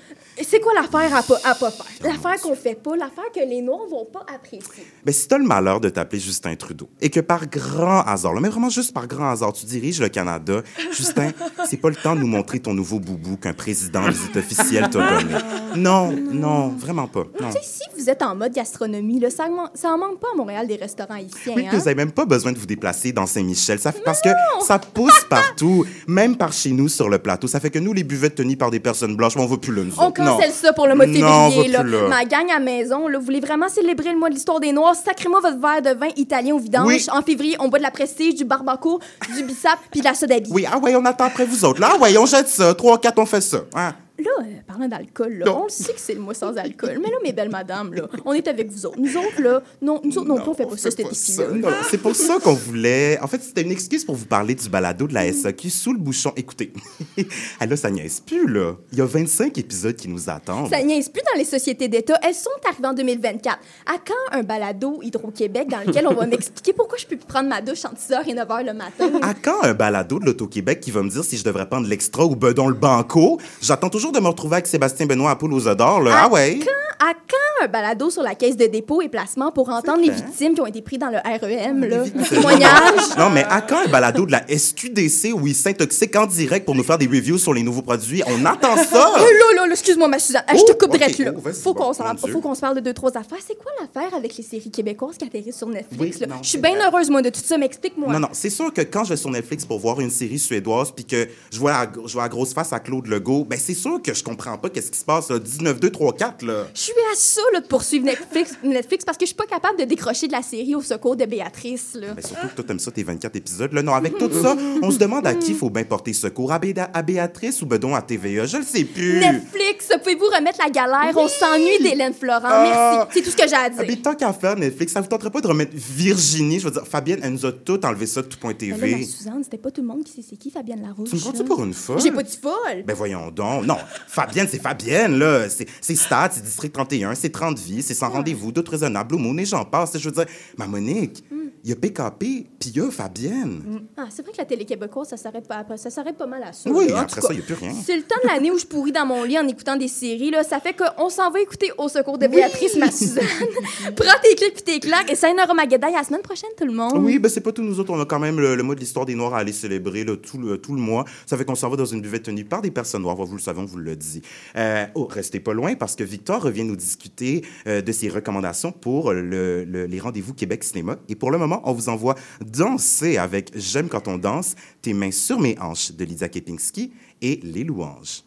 c'est 0.43 0.61
quoi 0.61 0.73
l'affaire 0.75 1.15
à 1.17 1.23
pas, 1.23 1.39
à 1.45 1.55
pas 1.55 1.71
faire? 1.71 1.87
L'affaire 2.03 2.41
qu'on 2.41 2.55
fait 2.55 2.75
pas, 2.75 2.97
l'affaire 2.97 3.31
que 3.35 3.41
les 3.41 3.61
Noirs 3.61 3.87
vont 3.91 4.05
pas 4.05 4.25
apprécier. 4.33 4.87
Ben, 5.05 5.13
si 5.13 5.29
tu 5.29 5.35
as 5.35 5.39
le 5.39 5.45
malheur 5.45 5.81
de 5.81 5.89
t'appeler 5.89 6.21
Justin 6.21 6.55
Trudeau 6.57 6.89
et 7.01 7.11
que 7.11 7.21
par 7.21 7.47
grand 7.47 8.03
hasard, 8.03 8.35
là, 8.35 8.41
mais 8.41 8.49
vraiment 8.49 8.71
juste 8.71 8.93
par 8.93 9.07
grand 9.07 9.31
hasard, 9.31 9.53
tu 9.53 9.67
diriges 9.67 10.01
le 10.01 10.09
Canada, 10.09 10.63
Justin, 10.93 11.31
c'est 11.69 11.77
pas 11.77 11.91
le 11.91 11.97
temps 11.97 12.15
de 12.15 12.21
nous 12.21 12.27
montrer 12.27 12.61
ton 12.61 12.75
nouveau 12.75 13.01
boubou 13.01 13.37
qu'un 13.37 13.53
président 13.53 14.03
en 14.03 14.11
visite 14.11 14.37
officielle 14.37 14.89
t'a 14.91 15.21
donné. 15.21 15.35
Non, 15.77 16.13
non, 16.13 16.69
vraiment 16.69 17.07
pas. 17.07 17.25
Non. 17.41 17.49
Tu 17.49 17.59
sais, 17.59 17.63
si 17.63 17.83
vous 17.97 18.09
êtes 18.09 18.23
en 18.23 18.35
mode 18.35 18.53
gastronomie, 18.53 19.21
là, 19.21 19.31
ça, 19.31 19.47
en 19.47 19.99
manque 19.99 20.21
pas 20.21 20.29
à 20.33 20.37
Montréal 20.37 20.67
des 20.67 20.77
restaurants 20.77 21.17
ici. 21.17 21.37
Oui, 21.47 21.53
hein? 21.65 21.69
puis 21.69 21.79
vous 21.79 21.85
n'avez 21.85 21.95
même 21.95 22.13
pas 22.13 22.25
besoin 22.25 22.53
de 22.53 22.59
vous 22.59 22.67
déplacer 22.67 23.13
dans 23.13 23.27
Saint-Michel. 23.27 23.79
Ça 23.79 23.93
fait, 23.93 24.03
parce 24.05 24.21
que 24.21 24.31
ça 24.63 24.79
pousse 24.79 25.25
partout, 25.29 25.85
même 26.07 26.37
par 26.37 26.53
chez 26.53 26.71
nous 26.71 26.89
sur 26.89 27.09
le 27.09 27.19
plateau. 27.19 27.47
Ça 27.47 27.61
fait 27.61 27.71
que 27.71 27.79
nous, 27.79 27.93
les 27.93 28.05
buvettes 28.05 28.37
tenues 28.37 28.57
par 28.57 28.71
des 28.71 28.81
personnes 28.81 29.17
blanches, 29.17 29.37
on 29.37 29.47
va 29.47 29.57
plus 29.57 29.75
là, 29.75 29.83
nous 29.85 29.95
On. 29.99 30.11
Cancelle 30.37 30.53
ça 30.53 30.73
pour 30.73 30.87
le 30.87 30.95
mot 30.95 31.07
Non, 31.07 31.51
février. 31.51 31.69
Là. 31.69 31.83
Ma 32.09 32.25
gang 32.25 32.51
à 32.55 32.59
maison, 32.59 33.09
là, 33.09 33.19
vous 33.19 33.25
voulez 33.25 33.41
vraiment 33.41 33.69
célébrer 33.69 34.13
le 34.13 34.19
mois 34.19 34.29
de 34.29 34.35
l'histoire 34.35 34.61
des 34.61 34.73
Noirs? 34.73 34.95
Sacrez-moi 34.95 35.41
votre 35.41 35.59
verre 35.59 35.83
de 35.83 35.99
vin 35.99 36.09
italien 36.17 36.55
au 36.55 36.59
vidange. 36.59 36.87
Oui. 36.87 37.07
En 37.13 37.23
février, 37.23 37.57
on 37.61 37.69
boit 37.69 37.79
de 37.79 37.85
la 37.85 37.91
prestige, 37.91 38.35
du 38.35 38.45
barbaco, 38.45 39.01
du 39.35 39.43
bissap 39.45 39.79
puis 39.91 40.01
de 40.01 40.05
la 40.05 40.15
soda 40.15 40.37
Oui, 40.51 40.67
ah 40.71 40.79
ouais, 40.79 40.95
on 40.97 41.05
attend 41.05 41.25
après 41.25 41.45
vous 41.45 41.65
autres. 41.65 41.81
Là, 41.81 41.93
ah 41.95 41.99
ouais, 41.99 42.17
on 42.19 42.27
jette 42.27 42.49
ça. 42.49 42.75
Trois, 42.75 42.99
quatre, 42.99 43.19
on 43.19 43.27
fait 43.27 43.41
ça. 43.41 43.59
Hein? 43.75 43.95
Là, 44.21 44.31
euh, 44.41 44.45
parlant 44.67 44.89
d'alcool, 44.89 45.33
là, 45.39 45.47
Non. 45.47 45.61
on 45.61 45.65
le 45.65 45.69
sait 45.71 45.93
que 45.95 46.01
c'est 46.01 46.15
le 46.15 46.21
mois 46.21 46.35
sans 46.35 46.55
alcool. 46.57 46.99
Mais 47.03 47.09
là, 47.11 47.17
mes 47.23 47.33
belles 47.33 47.49
madames, 47.51 47.95
là, 47.95 48.03
on 48.25 48.33
est 48.33 48.47
avec 48.49 48.71
vous 48.71 48.87
autres. 48.87 48.99
Nous 48.99 49.17
autres, 49.17 49.41
là, 49.41 49.63
non, 49.81 50.01
nous 50.05 50.19
autres 50.19 50.29
non, 50.29 50.37
plus, 50.41 50.51
on 50.51 50.55
fait 50.55 50.65
pas 50.67 50.77
ça, 50.77 50.91
cet 50.91 51.01
Ça, 51.01 51.07
épici-là. 51.07 51.49
non, 51.55 51.69
C'est 51.91 51.99
pour 51.99 52.15
ça 52.15 52.39
qu'on 52.43 52.53
voulait. 52.55 53.19
En 53.23 53.27
fait, 53.27 53.43
c'était 53.43 53.63
une 53.63 53.71
excuse 53.73 54.05
pour 54.05 54.15
vous 54.17 54.27
parler 54.27 54.55
du 54.55 54.69
balado 54.69 55.07
de 55.07 55.15
la 55.15 55.33
SAQ 55.33 55.71
sous 55.71 55.93
le 55.93 55.99
bouchon. 55.99 56.33
Écoutez, 56.37 56.73
ah 57.61 57.67
là, 57.67 57.77
ça 57.77 57.91
niaise 57.91 58.21
plus, 58.21 58.47
là. 58.47 58.75
Il 58.93 58.99
y 58.99 59.01
a 59.01 59.07
25 59.07 59.57
épisodes 59.59 59.97
qui 59.97 60.09
nous 60.09 60.29
attendent. 60.29 60.69
Ça 60.71 60.83
niaise 60.83 61.09
plus 61.09 61.23
dans 61.33 61.39
les 61.39 61.45
sociétés 61.45 61.89
d'État. 61.89 62.19
Elles 62.23 62.35
sont 62.35 62.51
arrivées 62.69 62.87
en 62.89 62.93
2024. 62.95 63.59
À 63.87 63.93
quand 64.05 64.37
un 64.39 64.43
balado 64.43 65.01
Hydro-Québec 65.03 65.69
dans 65.69 65.81
lequel 65.87 66.07
on 66.07 66.15
va 66.15 66.27
m'expliquer 66.27 66.73
pourquoi 66.73 66.99
je 66.99 67.07
peux 67.07 67.17
plus 67.17 67.27
prendre 67.27 67.49
ma 67.49 67.61
douche 67.61 67.85
entre 67.85 67.97
6h 68.01 68.29
et 68.29 68.35
9h 68.35 68.67
le 68.67 68.75
matin? 68.75 69.11
À 69.23 69.35
quand 69.35 69.63
un 69.63 69.75
balado 69.75 70.19
de 70.19 70.27
l'Auto-Québec 70.27 70.81
qui 70.81 70.91
va 70.91 71.03
me 71.03 71.09
dire 71.11 71.25
si 71.25 71.37
je 71.37 71.45
devrais 71.45 71.69
prendre 71.69 71.87
l'extra 71.89 72.25
ou 72.25 72.37
bedon 72.37 72.69
le 72.69 72.75
banco? 72.75 73.39
J'attends 73.63 73.89
toujours 73.91 74.10
de 74.13 74.21
me 74.21 74.29
retrouver 74.29 74.57
avec 74.57 74.67
Sébastien 74.67 75.07
Benoît 75.07 75.31
à 75.31 75.37
Poule 75.37 75.53
aux 75.55 75.67
Odeurs, 75.69 76.01
là. 76.01 76.23
Ah, 76.25 76.29
ouais? 76.29 76.61
À 77.03 77.15
quand 77.15 77.65
un 77.65 77.69
balado 77.69 78.11
sur 78.11 78.23
la 78.23 78.35
caisse 78.35 78.57
de 78.59 78.67
dépôt 78.67 79.01
et 79.01 79.09
placement 79.09 79.51
pour 79.53 79.71
entendre 79.71 80.03
les 80.03 80.11
victimes 80.11 80.55
qui 80.55 80.61
ont 80.61 80.67
été 80.67 80.83
pris 80.83 80.99
dans 80.99 81.09
le 81.09 81.17
REM, 81.17 81.85
là? 81.87 82.05
Témoignages? 82.29 83.17
Non, 83.19 83.31
mais 83.31 83.45
à 83.49 83.61
quand 83.63 83.79
un 83.87 83.89
balado 83.89 84.27
de 84.27 84.33
la 84.33 84.43
SQDC 84.49 85.33
où 85.35 85.47
ils 85.47 85.55
s'intoxiquent 85.55 86.17
en 86.17 86.27
direct 86.27 86.65
pour 86.67 86.75
nous 86.75 86.83
faire 86.83 86.99
des 86.99 87.07
reviews 87.07 87.39
sur 87.39 87.55
les 87.55 87.63
nouveaux 87.63 87.83
produits? 87.83 88.23
On 88.27 88.45
attend 88.45 88.77
ça! 88.91 89.13
Oh 89.17 89.23
là 89.55 89.67
là, 89.67 89.73
excuse-moi, 89.73 90.09
ma 90.09 90.19
Suzanne. 90.19 90.43
Ah, 90.47 90.53
je 90.55 90.63
te 90.65 90.73
Oh, 90.73 90.75
coupe 90.79 90.91
ok, 90.95 90.99
direct 90.99 91.19
là. 91.21 91.33
oh, 91.37 91.51
faut 91.53 91.75
qu'on 91.75 92.55
se 92.55 92.61
parle 92.61 92.77
de 92.77 92.81
deux, 92.81 92.93
trois 92.95 93.17
affaires. 93.17 93.39
C'est 93.47 93.57
quoi 93.59 93.73
l'affaire 93.81 94.15
avec 94.17 94.37
les 94.37 94.43
séries 94.43 94.71
québécoises 94.71 95.17
qui 95.17 95.25
atterrissent 95.25 95.57
sur 95.59 95.69
Netflix? 95.69 96.19
Oui, 96.21 96.27
là? 96.29 96.37
je 96.43 96.49
suis 96.49 96.59
bien 96.59 96.75
heureuse, 96.87 97.11
moi, 97.11 97.23
de 97.23 97.31
tout 97.31 97.41
ça, 97.43 97.57
mais 97.59 97.67
explique-moi. 97.67 98.13
Non, 98.13 98.21
non, 98.21 98.29
c'est 98.33 98.51
sûr 98.51 98.73
que 98.73 98.83
quand 98.83 99.05
je 99.05 99.11
vais 99.11 99.17
sur 99.17 99.31
Netflix 99.31 99.65
pour 99.65 99.79
voir 99.79 100.01
une 100.01 100.11
série 100.11 100.39
suédoise 100.39 100.91
puis 100.91 101.05
que 101.05 101.29
je 101.53 101.59
vois, 101.59 101.73
la, 101.73 101.87
je 102.07 102.13
vois 102.13 102.23
la 102.25 102.29
grosse 102.29 102.53
face 102.53 102.73
à 102.73 102.81
Claude 102.81 103.07
Legault, 103.07 103.45
ben 103.45 103.59
c'est 103.59 103.75
sûr 103.75 104.00
que 104.03 104.15
je 104.15 104.23
comprends 104.25 104.57
pas 104.59 104.69
qu'est-ce 104.71 104.91
qui 104.91 104.99
se 104.99 105.05
passe, 105.05 105.31
là. 105.31 105.39
19, 105.39 105.81
2, 105.81 105.91
3, 105.91 106.13
4, 106.15 106.43
là. 106.43 106.67
Je 106.75 106.81
suis 106.81 106.93
à 107.13 107.15
ça 107.17 107.41
là, 107.53 107.61
de 107.61 107.67
poursuivre 107.67 108.05
Netflix, 108.05 108.53
Netflix 108.63 109.05
parce 109.05 109.17
que 109.19 109.25
je 109.25 109.29
suis 109.29 109.37
pas 109.37 109.47
capable 109.47 109.79
de 109.79 109.85
décrocher 109.85 110.27
de 110.27 110.33
la 110.33 110.43
série 110.43 110.75
au 110.75 110.83
secours 110.83 111.17
de 111.17 111.25
Béatrice. 111.25 111.95
Là. 111.95 112.09
Surtout 112.25 112.49
que 112.49 112.55
toi, 112.55 112.65
t'aimes 112.67 112.79
ça, 112.79 112.91
tes 112.91 113.03
24 113.03 113.37
épisodes, 113.37 113.73
là. 113.73 113.83
Non, 113.83 113.95
avec 113.95 114.17
tout 114.19 114.31
ça, 114.43 114.57
on 114.83 114.91
se 114.91 114.99
demande 114.99 115.27
à 115.27 115.35
qui 115.35 115.55
faut 115.55 115.71
bien 115.71 115.85
porter 115.85 116.13
secours. 116.13 116.53
À, 116.53 116.59
Béda- 116.59 116.91
à 116.93 117.03
Béatrice 117.03 117.63
ou 117.63 117.67
Bedon 117.67 117.95
à 117.95 118.03
TVA? 118.03 118.47
Je 118.47 118.59
le 118.59 118.63
sais 118.65 118.85
plus. 118.85 119.21
Netflix, 119.21 119.89
pouvez-vous 120.03 120.27
remettre 120.27 120.59
la 120.63 120.71
galère? 120.71 121.13
On 121.17 121.29
s'ennuie 121.29 121.79
d'Hélène 121.83 122.15
Florent. 122.15 122.41
Ah. 122.45 123.07
Merci. 123.07 123.11
C'est 123.15 123.23
tout 123.23 123.31
ce 123.31 123.37
que 123.37 123.49
j'ai 123.49 123.55
à 123.55 123.63
Ah, 123.65 123.71
dire. 123.71 123.85
mais 123.87 123.97
tant 123.97 124.15
qu'à 124.15 124.33
faire, 124.33 124.57
Netflix, 124.57 124.93
ça 124.93 125.01
vous 125.01 125.09
tenterait 125.09 125.31
pas 125.31 125.41
de 125.41 125.47
remettre 125.47 125.73
Virginie? 125.75 126.59
Je 126.61 126.65
veux 126.67 126.71
dire, 126.71 126.87
Fabienne, 126.87 127.21
elle 127.23 127.33
nous 127.33 127.47
a 127.47 127.53
tout 127.53 127.85
enlevé 127.85 128.07
ça 128.07 128.23
de 128.23 128.29
là, 128.29 128.37
ma 128.43 128.49
tout.tv. 128.55 129.05
Suzanne, 129.05 129.43
c'était 129.45 129.59
pas 129.59 129.71
tout 129.71 129.81
le 129.83 129.87
monde 129.87 130.05
qui 130.05 130.13
sait 130.13 130.25
c'est 130.29 130.37
qui 130.37 130.51
Fabienne 130.51 130.83
Larouche. 130.83 131.11
Tu 131.11 131.17
me 131.17 131.21
prends-tu 131.21 131.45
pour 131.45 131.63
une 131.65 131.75
folle? 131.75 132.01
J'ai 132.01 132.11
pas 132.13 132.23
dit 132.23 132.39
folle. 132.41 132.83
Ben 132.87 132.95
voyons 132.95 133.31
donc. 133.31 133.65
Non, 133.67 133.77
Fabienne, 134.07 134.47
c'est 134.51 134.61
Fabienne, 134.61 135.19
là. 135.19 135.49
C'est 135.49 135.95
Stade, 135.95 136.33
c'est 136.35 136.43
District 136.43 136.73
31, 136.73 137.15
c'est 137.15 137.31
30 137.31 137.59
vies, 137.59 137.83
c'est 137.83 137.95
sans 137.95 138.11
rendez-vous, 138.11 138.53
d'autres 138.53 138.73
raisonnables, 138.73 139.11
Blue 139.11 139.23
Moon, 139.23 139.37
et 139.39 139.45
j'en 139.45 139.65
passe. 139.65 139.97
Je 139.99 140.05
veux 140.09 140.15
dire, 140.15 140.27
ma 140.57 140.67
Monique, 140.67 141.25
il 141.65 141.71
y 141.71 141.73
a 141.73 141.77
PKP, 141.77 142.19
puis 142.59 142.71
il 142.71 142.77
y 142.77 142.81
a 142.81 142.91
Fabienne. 142.91 143.83
Ah, 143.97 144.07
c'est 144.11 144.23
vrai 144.23 144.33
que 144.33 144.39
la 144.39 144.45
télé 144.45 144.65
québécoise, 144.65 145.09
ça 145.09 145.17
s'arrête 145.17 145.47
pas, 145.47 145.65
ça 145.77 145.91
s'arrête 145.91 146.17
pas 146.17 146.27
mal 146.27 146.43
à 146.43 146.53
ça. 146.53 146.71
Oui, 146.71 146.89
là. 146.89 147.01
Après 147.01 147.21
ça, 147.21 147.29
il 147.33 147.37
n'y 147.37 147.43
a 147.43 147.45
plus 147.45 147.55
rien. 147.55 147.73
C'est 147.85 147.97
le 147.97 148.03
temps 148.03 148.17
de 148.23 148.29
l'année 148.29 148.51
où 148.51 148.59
je 148.59 148.67
pourris 148.67 148.93
dans 148.93 149.07
mon 149.07 149.23
lit 149.25 149.39
en 149.39 149.47
écoutant 149.47 149.77
des 149.77 149.89
séries. 149.89 150.31
Là. 150.31 150.43
Ça 150.43 150.61
fait 150.61 150.75
qu'on 150.75 151.09
s'en 151.09 151.31
va 151.31 151.41
écouter 151.41 151.71
Au 151.79 151.89
secours 151.89 152.19
de 152.19 152.27
Béatrice, 152.27 152.77
ma 152.77 152.91
Suzanne. 152.91 153.25
Prends 153.97 154.19
tes 154.23 154.35
clics 154.35 154.55
puis 154.55 154.63
tes 154.63 154.81
claques 154.81 155.11
et 155.11 155.15
ça 155.17 155.29
aura 155.33 155.55
ma 155.55 155.67
guédaille 155.67 155.93
la 155.93 156.05
semaine 156.05 156.23
prochaine, 156.23 156.51
tout 156.57 156.65
le 156.67 156.73
monde. 156.73 156.99
Oui, 156.99 157.19
ben 157.19 157.29
c'est 157.29 157.41
pas 157.41 157.53
tout 157.53 157.63
nous 157.63 157.79
autres. 157.81 157.91
On 157.93 158.01
a 158.01 158.05
quand 158.07 158.19
même 158.19 158.39
le, 158.41 158.55
le 158.55 158.63
mois 158.63 158.75
de 158.75 158.81
l'histoire 158.81 159.07
des 159.07 159.15
Noirs 159.15 159.35
à 159.35 159.39
aller 159.39 159.53
célébrer 159.53 160.05
là, 160.05 160.17
tout, 160.17 160.39
le, 160.39 160.59
tout 160.59 160.75
le 160.75 160.81
mois. 160.81 161.05
Ça 161.27 161.37
fait 161.37 161.45
qu'on 161.45 161.55
s'en 161.55 161.69
va 161.69 161.77
dans 161.77 161.85
une 161.85 162.01
buvette 162.01 162.25
tenue 162.25 162.45
par 162.45 162.63
des 162.63 162.71
personnes 162.71 163.03
noires. 163.03 163.17
Vous 163.17 163.37
le 163.37 163.41
savez, 163.43 163.61
on 163.61 163.65
vous 163.67 163.79
le 163.79 163.97
dit. 163.97 164.23
Euh, 164.57 164.85
oh, 164.95 165.07
restez 165.11 165.41
pas 165.41 165.53
loin 165.53 165.75
parce 165.75 165.95
que 165.97 166.05
Victor 166.05 166.43
revient 166.43 166.65
nous 166.65 166.77
discuter 166.77 167.43
euh, 167.67 167.81
de 167.83 167.93
ses 167.93 168.09
recommandations 168.09 168.73
pour 168.73 169.13
le- 169.13 169.65
les 169.65 170.01
rendez-vous 170.01 170.35
Québec 170.35 170.65
Cinéma. 170.65 170.97
Et 171.09 171.15
pour 171.15 171.31
le 171.31 171.39
moment, 171.39 171.50
on 171.65 171.73
vous 171.73 171.89
envoie 171.89 172.15
danser 172.41 173.17
avec 173.17 173.51
J'aime 173.55 173.89
quand 173.89 174.09
on 174.09 174.19
danse, 174.19 174.55
Tes 174.83 174.95
mains 174.95 175.11
sur 175.11 175.41
mes 175.41 175.59
hanches 175.59 175.93
de 175.93 176.05
Lydia 176.05 176.29
Kepinski 176.29 176.93
et 177.21 177.41
Les 177.43 177.65
louanges. 177.65 178.23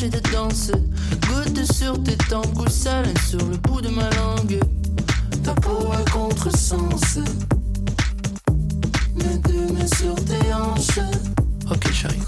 Le 0.00 0.08
plancher 0.08 0.08
de 0.08 0.32
danse. 0.32 0.70
Goutte 1.28 1.72
sur 1.72 2.02
tes 2.02 2.16
goût 2.54 2.68
salin 2.68 3.12
sur 3.28 3.38
le 3.38 3.56
bout 3.58 3.80
de 3.80 3.88
ma 3.88 4.08
langue. 4.10 4.60
Ta 5.42 5.54
peau 5.54 5.92
a 5.92 6.10
contresens. 6.10 7.18
Mes 9.16 9.38
deux 9.48 9.72
mains 9.72 9.86
sur 9.96 10.14
tes 10.24 10.52
hanches. 10.52 11.00
Ok, 11.70 11.92
chérie. 11.92 12.18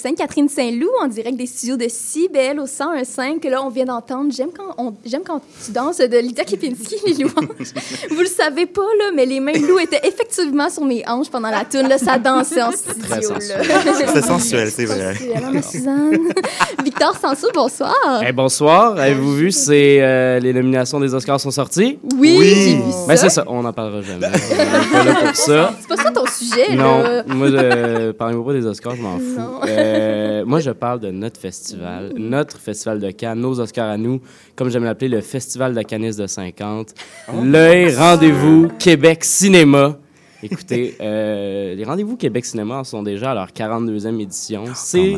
Sainte-Catherine-Saint-Loup 0.00 0.88
en 1.02 1.06
direct 1.08 1.36
des 1.36 1.46
studios 1.46 1.76
de 1.76 1.86
CBL 1.88 2.58
au 2.60 2.64
101.5 2.66 3.40
que 3.40 3.48
là, 3.48 3.62
on 3.64 3.68
vient 3.68 3.84
d'entendre. 3.84 4.32
J'aime 4.32 4.50
quand, 4.56 4.74
on- 4.78 4.94
j'aime 5.04 5.22
quand 5.26 5.40
tu 5.64 5.72
danses 5.72 5.98
de 5.98 6.16
Lydia 6.18 6.44
Kepinski, 6.44 6.96
les 7.06 7.14
louanges. 7.24 7.72
Vous 8.10 8.20
le 8.20 8.26
savez 8.26 8.66
pas, 8.66 8.80
là, 8.98 9.10
mais 9.14 9.26
les 9.26 9.40
mains 9.40 9.52
de 9.52 9.66
Lou 9.66 9.78
étaient 9.78 10.00
effectivement 10.06 10.68
sur 10.70 10.84
mes 10.84 11.02
hanches 11.08 11.30
pendant 11.30 11.50
la 11.50 11.64
tune. 11.64 11.88
Là, 11.88 11.98
ça 11.98 12.18
dansait 12.18 12.62
en 12.62 12.72
studio. 12.72 13.02
Très 13.08 13.20
là. 13.20 13.22
sensuel. 13.22 13.66
C'est 14.12 14.22
sensuel, 14.24 14.70
c'est 14.70 14.84
vrai. 14.86 15.14
Sensuel, 15.14 15.42
ma 15.52 15.62
Suzanne. 15.62 16.18
Victor 16.84 17.16
Sansou, 17.18 17.48
bonsoir. 17.54 18.22
Eh, 18.26 18.32
bonsoir. 18.32 18.96
Avez-vous 18.98 19.34
vu, 19.34 19.52
c'est 19.52 19.98
euh, 20.00 20.38
les 20.40 20.52
nominations 20.52 20.98
des 21.00 21.14
Oscars 21.14 21.40
sont 21.40 21.50
sorties? 21.50 21.98
Oui, 22.16 22.36
Oui. 22.38 22.48
j'ai 22.54 22.74
vu 22.76 22.82
Ben, 23.06 23.16
c'est 23.16 23.28
ça, 23.28 23.44
on 23.46 23.62
n'en 23.62 23.72
parlera 23.72 24.00
jamais. 24.02 24.26
on 24.26 24.92
pas 24.92 25.04
là 25.04 25.14
pour 25.26 25.36
ça. 25.36 25.74
C'est 25.80 25.88
pas 25.88 25.96
ça 26.02 26.10
ton 26.10 26.19
sujet, 26.44 26.74
Non, 26.74 27.02
là. 27.02 27.24
moi, 27.26 27.48
parlez-moi 28.12 28.44
pas 28.44 28.52
des 28.52 28.66
Oscars, 28.66 28.96
je 28.96 29.02
m'en 29.02 29.18
fous. 29.18 29.60
Euh, 29.68 30.44
moi, 30.44 30.60
je 30.60 30.70
parle 30.70 31.00
de 31.00 31.10
notre 31.10 31.38
festival, 31.40 32.12
notre 32.16 32.58
festival 32.58 32.98
de 32.98 33.10
Cannes, 33.10 33.40
nos 33.40 33.60
Oscars 33.60 33.88
à 33.90 33.96
nous, 33.96 34.20
comme 34.56 34.70
j'aime 34.70 34.84
l'appeler, 34.84 35.08
le 35.08 35.20
Festival 35.20 35.74
de 35.74 35.82
Canis 35.82 36.16
de 36.16 36.26
50. 36.26 36.94
L'œil, 37.44 37.94
rendez-vous, 37.94 38.68
Québec 38.78 39.24
Cinéma. 39.24 39.98
Écoutez, 40.42 40.96
euh, 41.00 41.74
les 41.74 41.84
rendez-vous 41.84 42.16
Québec 42.16 42.46
Cinéma 42.46 42.76
en 42.78 42.84
sont 42.84 43.02
déjà 43.02 43.32
à 43.32 43.34
leur 43.34 43.48
42e 43.48 44.18
édition. 44.20 44.64
C'est, 44.74 45.16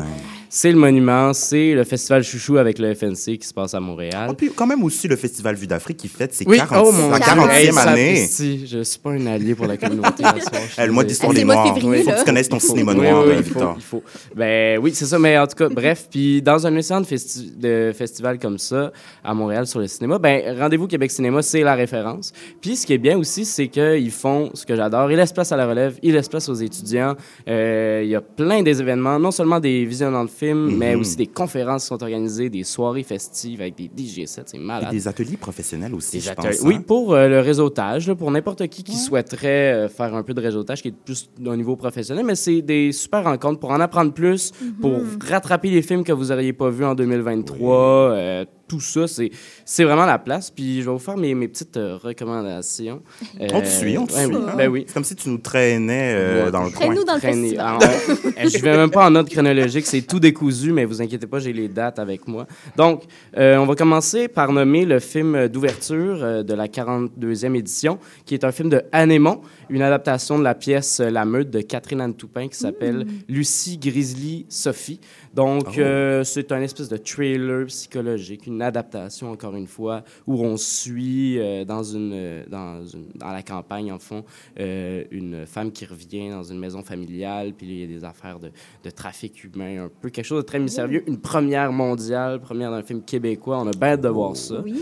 c'est 0.54 0.70
le 0.70 0.76
monument, 0.76 1.32
c'est 1.32 1.72
le 1.72 1.82
festival 1.84 2.22
chouchou 2.22 2.58
avec 2.58 2.78
le 2.78 2.94
FNC 2.94 3.38
qui 3.38 3.46
se 3.46 3.54
passe 3.54 3.72
à 3.72 3.80
Montréal. 3.80 4.26
Ah, 4.28 4.34
Puis 4.34 4.50
quand 4.54 4.66
même 4.66 4.82
aussi 4.84 5.08
le 5.08 5.16
Festival 5.16 5.54
Vue 5.54 5.66
d'Afrique 5.66 5.96
qui 5.96 6.08
fête 6.08 6.34
ses 6.34 6.44
Oui, 6.46 6.58
40 6.58 6.86
oh 6.86 6.92
mon 6.92 7.08
la 7.08 7.18
Dieu. 7.18 7.26
40e 7.26 7.50
Hey, 7.50 7.68
année. 7.70 8.16
sapristi, 8.16 8.66
je 8.66 8.82
suis 8.82 8.98
pas 8.98 9.12
un 9.12 9.26
allié 9.28 9.54
pour 9.54 9.66
la 9.66 9.78
communauté. 9.78 10.22
ce 10.22 10.40
soir, 10.42 10.62
je 10.76 10.82
le 10.82 10.92
mois 10.92 11.04
d'histoire 11.04 11.32
des 11.32 11.44
Noirs. 11.44 11.74
Il 11.74 12.02
faut 12.02 12.10
que 12.10 12.18
tu 12.18 12.24
connaisses 12.26 12.50
ton 12.50 12.58
faut- 12.60 12.66
cinéma 12.68 12.92
oui, 12.92 13.00
noir, 13.08 13.24
oui, 13.26 13.32
il 13.38 13.42
faut, 13.44 13.48
Victor. 13.48 13.74
il 13.78 13.82
faut. 13.82 14.02
Ben 14.36 14.78
oui, 14.78 14.92
c'est 14.94 15.06
ça, 15.06 15.18
mais 15.18 15.38
en 15.38 15.46
tout 15.46 15.56
cas, 15.56 15.70
bref, 15.70 16.06
puis 16.10 16.42
dans 16.42 16.66
un 16.66 16.76
océan 16.76 17.00
de, 17.00 17.06
festi- 17.06 17.58
de 17.58 17.90
festivals 17.96 18.38
comme 18.38 18.58
ça, 18.58 18.92
à 19.24 19.32
Montréal, 19.32 19.66
sur 19.66 19.80
le 19.80 19.86
cinéma, 19.86 20.18
ben 20.18 20.58
Rendez-vous 20.60 20.86
Québec 20.86 21.10
Cinéma, 21.12 21.40
c'est 21.40 21.62
la 21.62 21.74
référence. 21.74 22.30
Puis 22.60 22.76
ce 22.76 22.86
qui 22.86 22.92
est 22.92 22.98
bien 22.98 23.16
aussi, 23.16 23.46
c'est 23.46 23.68
qu'ils 23.68 24.10
font 24.10 24.50
ce 24.52 24.66
que 24.66 24.76
j'adore, 24.76 25.10
ils 25.10 25.16
laissent 25.16 25.32
place 25.32 25.50
à 25.52 25.56
la 25.56 25.66
relève, 25.66 25.94
ils 26.02 26.12
laissent 26.12 26.28
place 26.28 26.50
aux 26.50 26.54
étudiants. 26.56 27.16
Euh, 27.48 28.00
Il 28.04 28.10
y 28.10 28.14
a 28.14 28.20
plein 28.20 28.62
des 28.62 28.82
événements, 28.82 29.18
non 29.18 29.30
seulement 29.30 29.58
des 29.58 29.86
visionnements 29.86 30.24
de 30.24 30.28
films, 30.28 30.41
mais 30.54 30.94
Mhm. 30.94 31.00
aussi 31.00 31.16
des 31.16 31.26
conférences 31.26 31.82
qui 31.82 31.88
sont 31.88 32.02
organisées, 32.02 32.50
des 32.50 32.64
soirées 32.64 33.02
festives 33.02 33.60
avec 33.60 33.76
des 33.76 33.88
DJ7, 33.88 34.48
c'est 34.48 34.56
Et 34.56 34.60
malade. 34.60 34.90
des 34.90 35.06
ateliers 35.08 35.36
professionnels 35.36 35.94
aussi, 35.94 36.16
Des 36.18 36.20
je. 36.20 36.30
Oui, 36.64 36.74
hein. 36.76 36.84
pour 36.86 37.14
euh, 37.14 37.28
le 37.28 37.40
réseautage, 37.40 38.08
là, 38.08 38.14
pour 38.14 38.30
n'importe 38.30 38.66
qui 38.68 38.82
qui 38.82 38.96
souhaiterait 38.96 39.72
euh, 39.72 39.88
faire 39.88 40.14
un 40.14 40.22
peu 40.22 40.34
de 40.34 40.40
réseautage 40.40 40.82
qui 40.82 40.88
est 40.88 40.94
plus 41.04 41.30
au 41.44 41.56
niveau 41.56 41.76
professionnel, 41.76 42.24
mais 42.24 42.34
c'est 42.34 42.62
des 42.62 42.92
super 42.92 43.24
rencontres 43.24 43.60
pour 43.60 43.70
en 43.70 43.80
apprendre 43.80 44.12
plus, 44.12 44.52
pour 44.80 45.00
rattraper 45.28 45.70
les 45.70 45.82
films 45.82 46.04
que 46.04 46.12
vous 46.12 46.26
n'auriez 46.26 46.52
pas 46.52 46.70
vus 46.70 46.84
en 46.84 46.94
2023. 46.94 47.76
euh, 48.12 48.44
tout 48.72 48.80
ça, 48.80 49.06
c'est 49.06 49.30
c'est 49.66 49.84
vraiment 49.84 50.06
la 50.06 50.18
place. 50.18 50.50
Puis 50.50 50.80
je 50.80 50.86
vais 50.86 50.92
vous 50.92 50.98
faire 50.98 51.16
mes, 51.18 51.34
mes 51.34 51.46
petites 51.48 51.76
euh, 51.76 51.96
recommandations. 52.02 53.02
On 53.38 53.60
te 53.60 53.66
suit, 53.66 53.98
on 53.98 54.06
te 54.06 54.14
ouais, 54.14 54.24
suit. 54.24 54.34
oui. 54.34 54.42
hein. 54.48 54.54
Ben 54.56 54.68
oui. 54.70 54.84
C'est 54.86 54.94
comme 54.94 55.04
si 55.04 55.14
tu 55.14 55.28
nous 55.28 55.38
traînais 55.38 56.14
euh, 56.16 56.50
dans 56.50 56.64
le 56.64 56.70
coin. 56.70 56.86
Traîne-nous 56.86 57.04
dans 57.04 57.14
le 57.14 57.20
Traîner. 57.20 57.42
festival. 57.50 57.66
Alors, 57.66 57.82
on- 57.82 58.48
je 58.48 58.58
vais 58.58 58.76
même 58.76 58.90
pas 58.90 59.06
en 59.08 59.14
ordre 59.14 59.28
chronologique, 59.30 59.84
c'est 59.86 60.02
tout 60.02 60.18
décousu, 60.20 60.72
mais 60.72 60.84
vous 60.86 61.02
inquiétez 61.02 61.26
pas, 61.26 61.38
j'ai 61.38 61.52
les 61.52 61.68
dates 61.68 61.98
avec 61.98 62.26
moi. 62.26 62.46
Donc, 62.76 63.02
euh, 63.36 63.56
on 63.58 63.66
va 63.66 63.74
commencer 63.74 64.28
par 64.28 64.52
nommer 64.52 64.84
le 64.86 64.98
film 65.00 65.48
d'ouverture 65.48 66.18
euh, 66.22 66.42
de 66.42 66.54
la 66.54 66.66
42e 66.68 67.54
édition, 67.56 67.98
qui 68.24 68.34
est 68.34 68.44
un 68.44 68.52
film 68.52 68.70
de 68.70 68.82
Anémon, 68.92 69.42
une 69.68 69.82
adaptation 69.82 70.38
de 70.38 70.44
la 70.44 70.54
pièce 70.54 71.00
euh, 71.00 71.10
La 71.10 71.24
Meute 71.24 71.50
de 71.50 71.60
Catherine 71.60 72.00
Anne 72.00 72.14
Toupin 72.14 72.48
qui 72.48 72.58
s'appelle 72.58 73.06
Lucie 73.28 73.78
Grizzly 73.78 74.46
Sophie. 74.48 75.00
Donc, 75.34 75.64
Oh. 75.68 75.80
euh, 75.80 76.24
c'est 76.24 76.52
un 76.52 76.60
espèce 76.60 76.88
de 76.88 76.96
trailer 76.98 77.66
psychologique, 77.66 78.46
une 78.46 78.60
adaptation, 78.60 79.30
encore 79.30 79.56
une 79.56 79.66
fois, 79.66 80.02
où 80.26 80.44
on 80.44 80.56
suit 80.56 81.38
euh, 81.38 81.64
dans, 81.64 81.82
une, 81.82 82.44
dans, 82.50 82.84
une- 82.84 83.06
dans 83.14 83.30
la 83.32 83.42
campagne, 83.42 83.90
en 83.92 83.98
fond, 83.98 84.24
euh, 84.60 85.04
une 85.10 85.46
femme 85.46 85.72
qui 85.72 85.86
revient 85.86 86.28
dans 86.30 86.42
une 86.42 86.58
maison 86.58 86.82
familiale, 86.82 87.52
puis 87.56 87.66
il 87.66 87.80
y 87.80 87.84
a 87.84 87.86
des 87.86 88.04
affaires 88.04 88.38
de, 88.40 88.50
de 88.84 88.90
trafic 88.90 89.42
humain, 89.44 89.84
un 89.84 89.90
peu 90.00 90.10
quelque 90.10 90.24
chose 90.26 90.42
de 90.42 90.46
très 90.46 90.58
mystérieux. 90.58 91.02
Une 91.06 91.18
première 91.18 91.72
mondiale, 91.72 92.40
première 92.40 92.70
d'un 92.70 92.82
film 92.82 93.02
québécois. 93.02 93.58
On 93.60 93.66
a 93.68 93.70
bien 93.72 93.88
hâte 93.92 94.00
de 94.02 94.08
voir 94.08 94.36
ça. 94.36 94.60
Oui. 94.62 94.74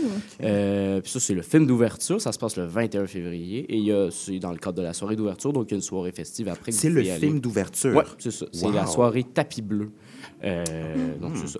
Euh, 0.43 0.99
puis 1.01 1.11
ça, 1.11 1.19
c'est 1.19 1.33
le 1.33 1.41
film 1.43 1.65
d'ouverture. 1.65 2.19
Ça 2.21 2.31
se 2.31 2.39
passe 2.39 2.57
le 2.57 2.65
21 2.65 3.07
février. 3.07 3.59
Et 3.69 3.77
il 3.77 3.85
y 3.85 3.91
a, 3.93 4.09
c'est 4.11 4.39
dans 4.39 4.51
le 4.51 4.57
cadre 4.57 4.77
de 4.77 4.83
la 4.83 4.93
soirée 4.93 5.15
d'ouverture, 5.15 5.53
donc 5.53 5.67
il 5.69 5.71
y 5.71 5.75
a 5.75 5.77
une 5.77 5.81
soirée 5.81 6.11
festive 6.11 6.49
après. 6.49 6.71
C'est 6.71 6.89
le 6.89 7.03
film 7.03 7.39
d'ouverture. 7.39 7.95
Oui, 7.95 8.03
c'est 8.17 8.31
ça. 8.31 8.45
C'est 8.51 8.71
la 8.71 8.85
soirée 8.85 9.23
Tapis 9.23 9.61
Bleu. 9.61 9.91
Euh, 10.43 11.15
Donc, 11.17 11.37
c'est 11.37 11.47
ça. 11.47 11.59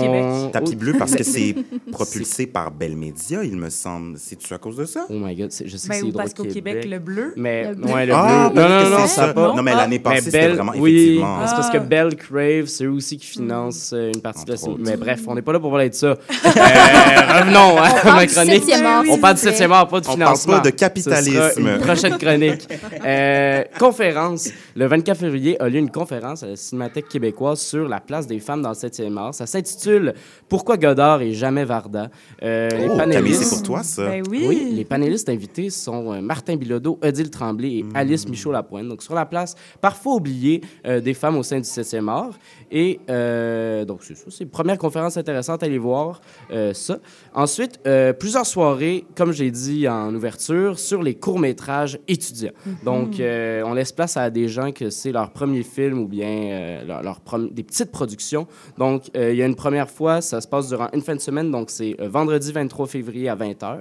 Québec. 0.00 0.52
Tapis 0.52 0.76
bleu 0.76 0.94
parce 0.98 1.14
que 1.14 1.22
c'est 1.24 1.28
C'est- 1.58 1.90
propulsé 1.92 2.46
par 2.46 2.70
Bell 2.70 2.96
Media, 2.96 3.42
il 3.44 3.56
me 3.56 3.70
semble. 3.70 4.18
C'est-tu 4.18 4.52
à 4.54 4.58
cause 4.58 4.76
de 4.76 4.84
ça? 4.84 5.06
Oh 5.08 5.14
my 5.14 5.34
God, 5.36 5.50
c'est- 5.52 5.66
je 5.68 5.76
sais 5.76 5.88
Ben, 5.88 5.94
que 5.94 6.00
c'est 6.00 6.06
ou 6.06 6.10
drôle 6.10 6.22
parce 6.22 6.34
qu'au 6.34 6.44
Québec, 6.44 6.84
le 6.88 6.98
bleu. 6.98 7.32
Mais, 7.36 7.68
Le 7.70 7.74
bleu. 7.76 7.92
ouais, 7.92 8.06
le 8.06 8.12
Ah, 8.14 8.50
bleu. 8.52 8.62
Non, 8.62 8.68
non, 8.68 8.96
c'est 9.02 9.08
ça 9.08 9.28
pas. 9.32 9.54
Non, 9.54 9.62
mais 9.62 9.74
l'année 9.74 9.98
passée, 9.98 10.22
c'était 10.22 10.48
vraiment 10.48 10.72
oui, 10.76 10.94
effectivement. 10.94 11.38
c'est 11.46 11.54
parce 11.54 11.68
Ah. 11.72 11.78
que 11.78 11.84
Bell 11.84 12.16
Crave, 12.16 12.66
c'est 12.66 12.84
eux 12.84 12.90
aussi 12.92 13.16
qui 13.18 13.26
financent 13.26 13.92
euh, 13.94 14.10
une 14.14 14.20
partie 14.20 14.44
de 14.44 14.52
la 14.52 14.62
autres. 14.64 14.80
Mais 14.84 14.96
bref, 14.96 15.20
on 15.26 15.34
n'est 15.34 15.42
pas 15.42 15.52
là 15.52 15.60
pour 15.60 15.70
parler 15.70 15.90
de 15.90 15.94
ça. 15.94 16.16
Euh, 16.58 17.40
revenons 17.40 17.76
à 17.78 17.90
parle 18.02 18.16
ma 18.16 18.26
chronique. 18.26 18.54
septième 18.64 18.86
art, 18.86 19.04
On 19.10 19.18
parle 19.18 19.36
plaît. 19.36 19.52
7e 19.52 19.72
art, 19.72 19.88
pas 19.88 20.00
de 20.00 20.06
On 20.06 20.16
parle 20.16 20.18
financement. 20.18 20.52
pas 20.54 20.60
de 20.60 20.70
capitalisme. 20.70 21.78
prochaine 21.80 22.18
chronique. 22.18 22.68
Euh, 23.04 23.64
conférence. 23.78 24.48
Le 24.76 24.86
24 24.86 25.18
février 25.18 25.60
a 25.60 25.68
lieu 25.68 25.78
une 25.78 25.90
conférence 25.90 26.42
à 26.42 26.46
la 26.48 26.56
Cinémathèque 26.56 27.08
québécoise 27.08 27.60
sur 27.60 27.88
la 27.88 28.00
place 28.00 28.26
des 28.26 28.38
femmes 28.40 28.62
dans 28.62 28.70
le 28.70 28.74
7e 28.74 29.16
art. 29.18 29.34
Ça 29.34 29.46
s'intitule 29.68 30.14
Pourquoi 30.48 30.76
Godard 30.76 31.20
et 31.22 31.32
jamais 31.32 31.64
Varda? 31.64 32.10
Euh, 32.42 32.68
les 32.70 32.88
Oh, 32.88 32.96
Camille, 32.96 32.98
panélistes- 32.98 33.42
c'est 33.42 33.54
pour 33.56 33.62
toi, 33.62 33.82
ça. 33.82 34.06
Ben 34.06 34.22
oui. 34.30 34.44
oui, 34.48 34.68
les 34.72 34.84
panélistes 34.84 35.28
invités 35.28 35.70
sont 35.70 36.12
euh, 36.12 36.20
Martin 36.20 36.56
Bilodeau, 36.56 36.98
Odile 37.02 37.30
Tremblay 37.30 37.68
et 37.78 37.84
Alice 37.94 38.26
Michaud-Lapointe. 38.28 38.88
Donc, 38.88 39.02
sur 39.02 39.14
la 39.14 39.26
place, 39.26 39.54
parfois 39.80 40.14
oubliée, 40.14 40.62
euh, 40.86 41.00
des 41.00 41.14
femmes 41.14 41.36
au 41.36 41.42
sein 41.42 41.56
du 41.58 41.64
7e 41.68 42.08
art. 42.08 42.38
Et 42.70 43.00
euh, 43.10 43.84
donc, 43.84 44.00
c'est 44.02 44.16
ça. 44.16 44.24
C'est 44.30 44.44
une 44.44 44.50
première 44.50 44.78
conférence 44.78 45.16
intéressante. 45.16 45.62
Allez 45.62 45.78
voir 45.78 46.20
euh, 46.50 46.72
ça. 46.72 46.98
Ensuite, 47.34 47.80
euh, 47.86 48.12
plusieurs 48.12 48.46
soirées, 48.46 49.04
comme 49.16 49.32
j'ai 49.32 49.50
dit 49.50 49.86
en 49.88 50.14
ouverture, 50.14 50.78
sur 50.78 51.02
les 51.02 51.14
courts-métrages 51.14 51.98
étudiants. 52.08 52.52
Donc, 52.84 53.20
euh, 53.20 53.62
on 53.66 53.74
laisse 53.74 53.92
place 53.92 54.16
à 54.16 54.30
des 54.30 54.48
gens 54.48 54.72
que 54.72 54.90
c'est 54.90 55.12
leur 55.12 55.30
premier 55.32 55.62
film 55.62 55.98
ou 56.00 56.06
bien 56.08 56.28
euh, 56.28 56.84
leur, 57.02 57.20
des 57.50 57.62
petites 57.62 57.90
productions. 57.90 58.46
Donc, 58.78 59.10
euh, 59.16 59.32
il 59.32 59.38
y 59.38 59.42
a 59.42 59.46
une 59.46 59.56
première 59.58 59.90
fois, 59.90 60.20
ça 60.20 60.40
se 60.40 60.48
passe 60.48 60.68
durant 60.68 60.88
une 60.94 61.02
fin 61.02 61.14
de 61.14 61.20
semaine, 61.20 61.50
donc 61.50 61.68
c'est 61.68 61.96
euh, 62.00 62.08
vendredi 62.08 62.52
23 62.52 62.86
février 62.86 63.28
à 63.28 63.34
20h, 63.36 63.80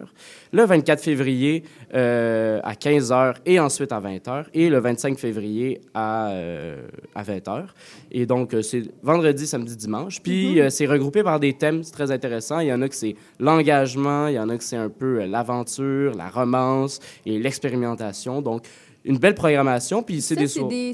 le 0.52 0.64
24 0.64 1.02
février 1.02 1.64
euh, 1.94 2.60
à 2.64 2.74
15h 2.74 3.36
et 3.46 3.60
ensuite 3.60 3.92
à 3.92 4.02
20h, 4.02 4.46
et 4.54 4.70
le 4.70 4.80
25 4.80 5.18
février 5.20 5.80
à, 5.94 6.32
euh, 6.32 6.88
à 7.16 7.24
20h. 7.24 7.68
Et 8.12 8.26
donc, 8.26 8.56
c'est 8.62 8.84
vendredi, 9.04 9.46
samedi, 9.46 9.76
dimanche. 9.76 10.22
Puis, 10.22 10.60
euh, 10.60 10.70
c'est 10.70 10.88
regroupé 10.88 11.24
par 11.24 11.40
des 11.40 11.54
thèmes, 11.54 11.84
c'est 11.84 11.92
très 11.92 12.12
intéressant. 12.12 12.60
Il 12.60 12.68
y 12.68 12.74
en 12.74 12.82
a 12.82 12.90
que 12.90 12.96
c'est 12.96 13.16
l'engagement, 13.40 14.28
il 14.28 14.34
y 14.34 14.40
en 14.40 14.50
a 14.50 14.58
que 14.58 14.64
c'est 14.64 14.78
un 14.78 14.90
peu 14.90 15.26
l'aventure, 15.26 16.16
la 16.16 16.30
romance 16.30 17.00
et 17.26 17.38
l'expérimentation. 17.38 18.42
Donc, 18.42 18.64
une 19.08 19.18
belle 19.18 19.34
programmation. 19.36 20.04
Puis 20.04 20.22
c'est 20.22 20.36
des 20.36 20.48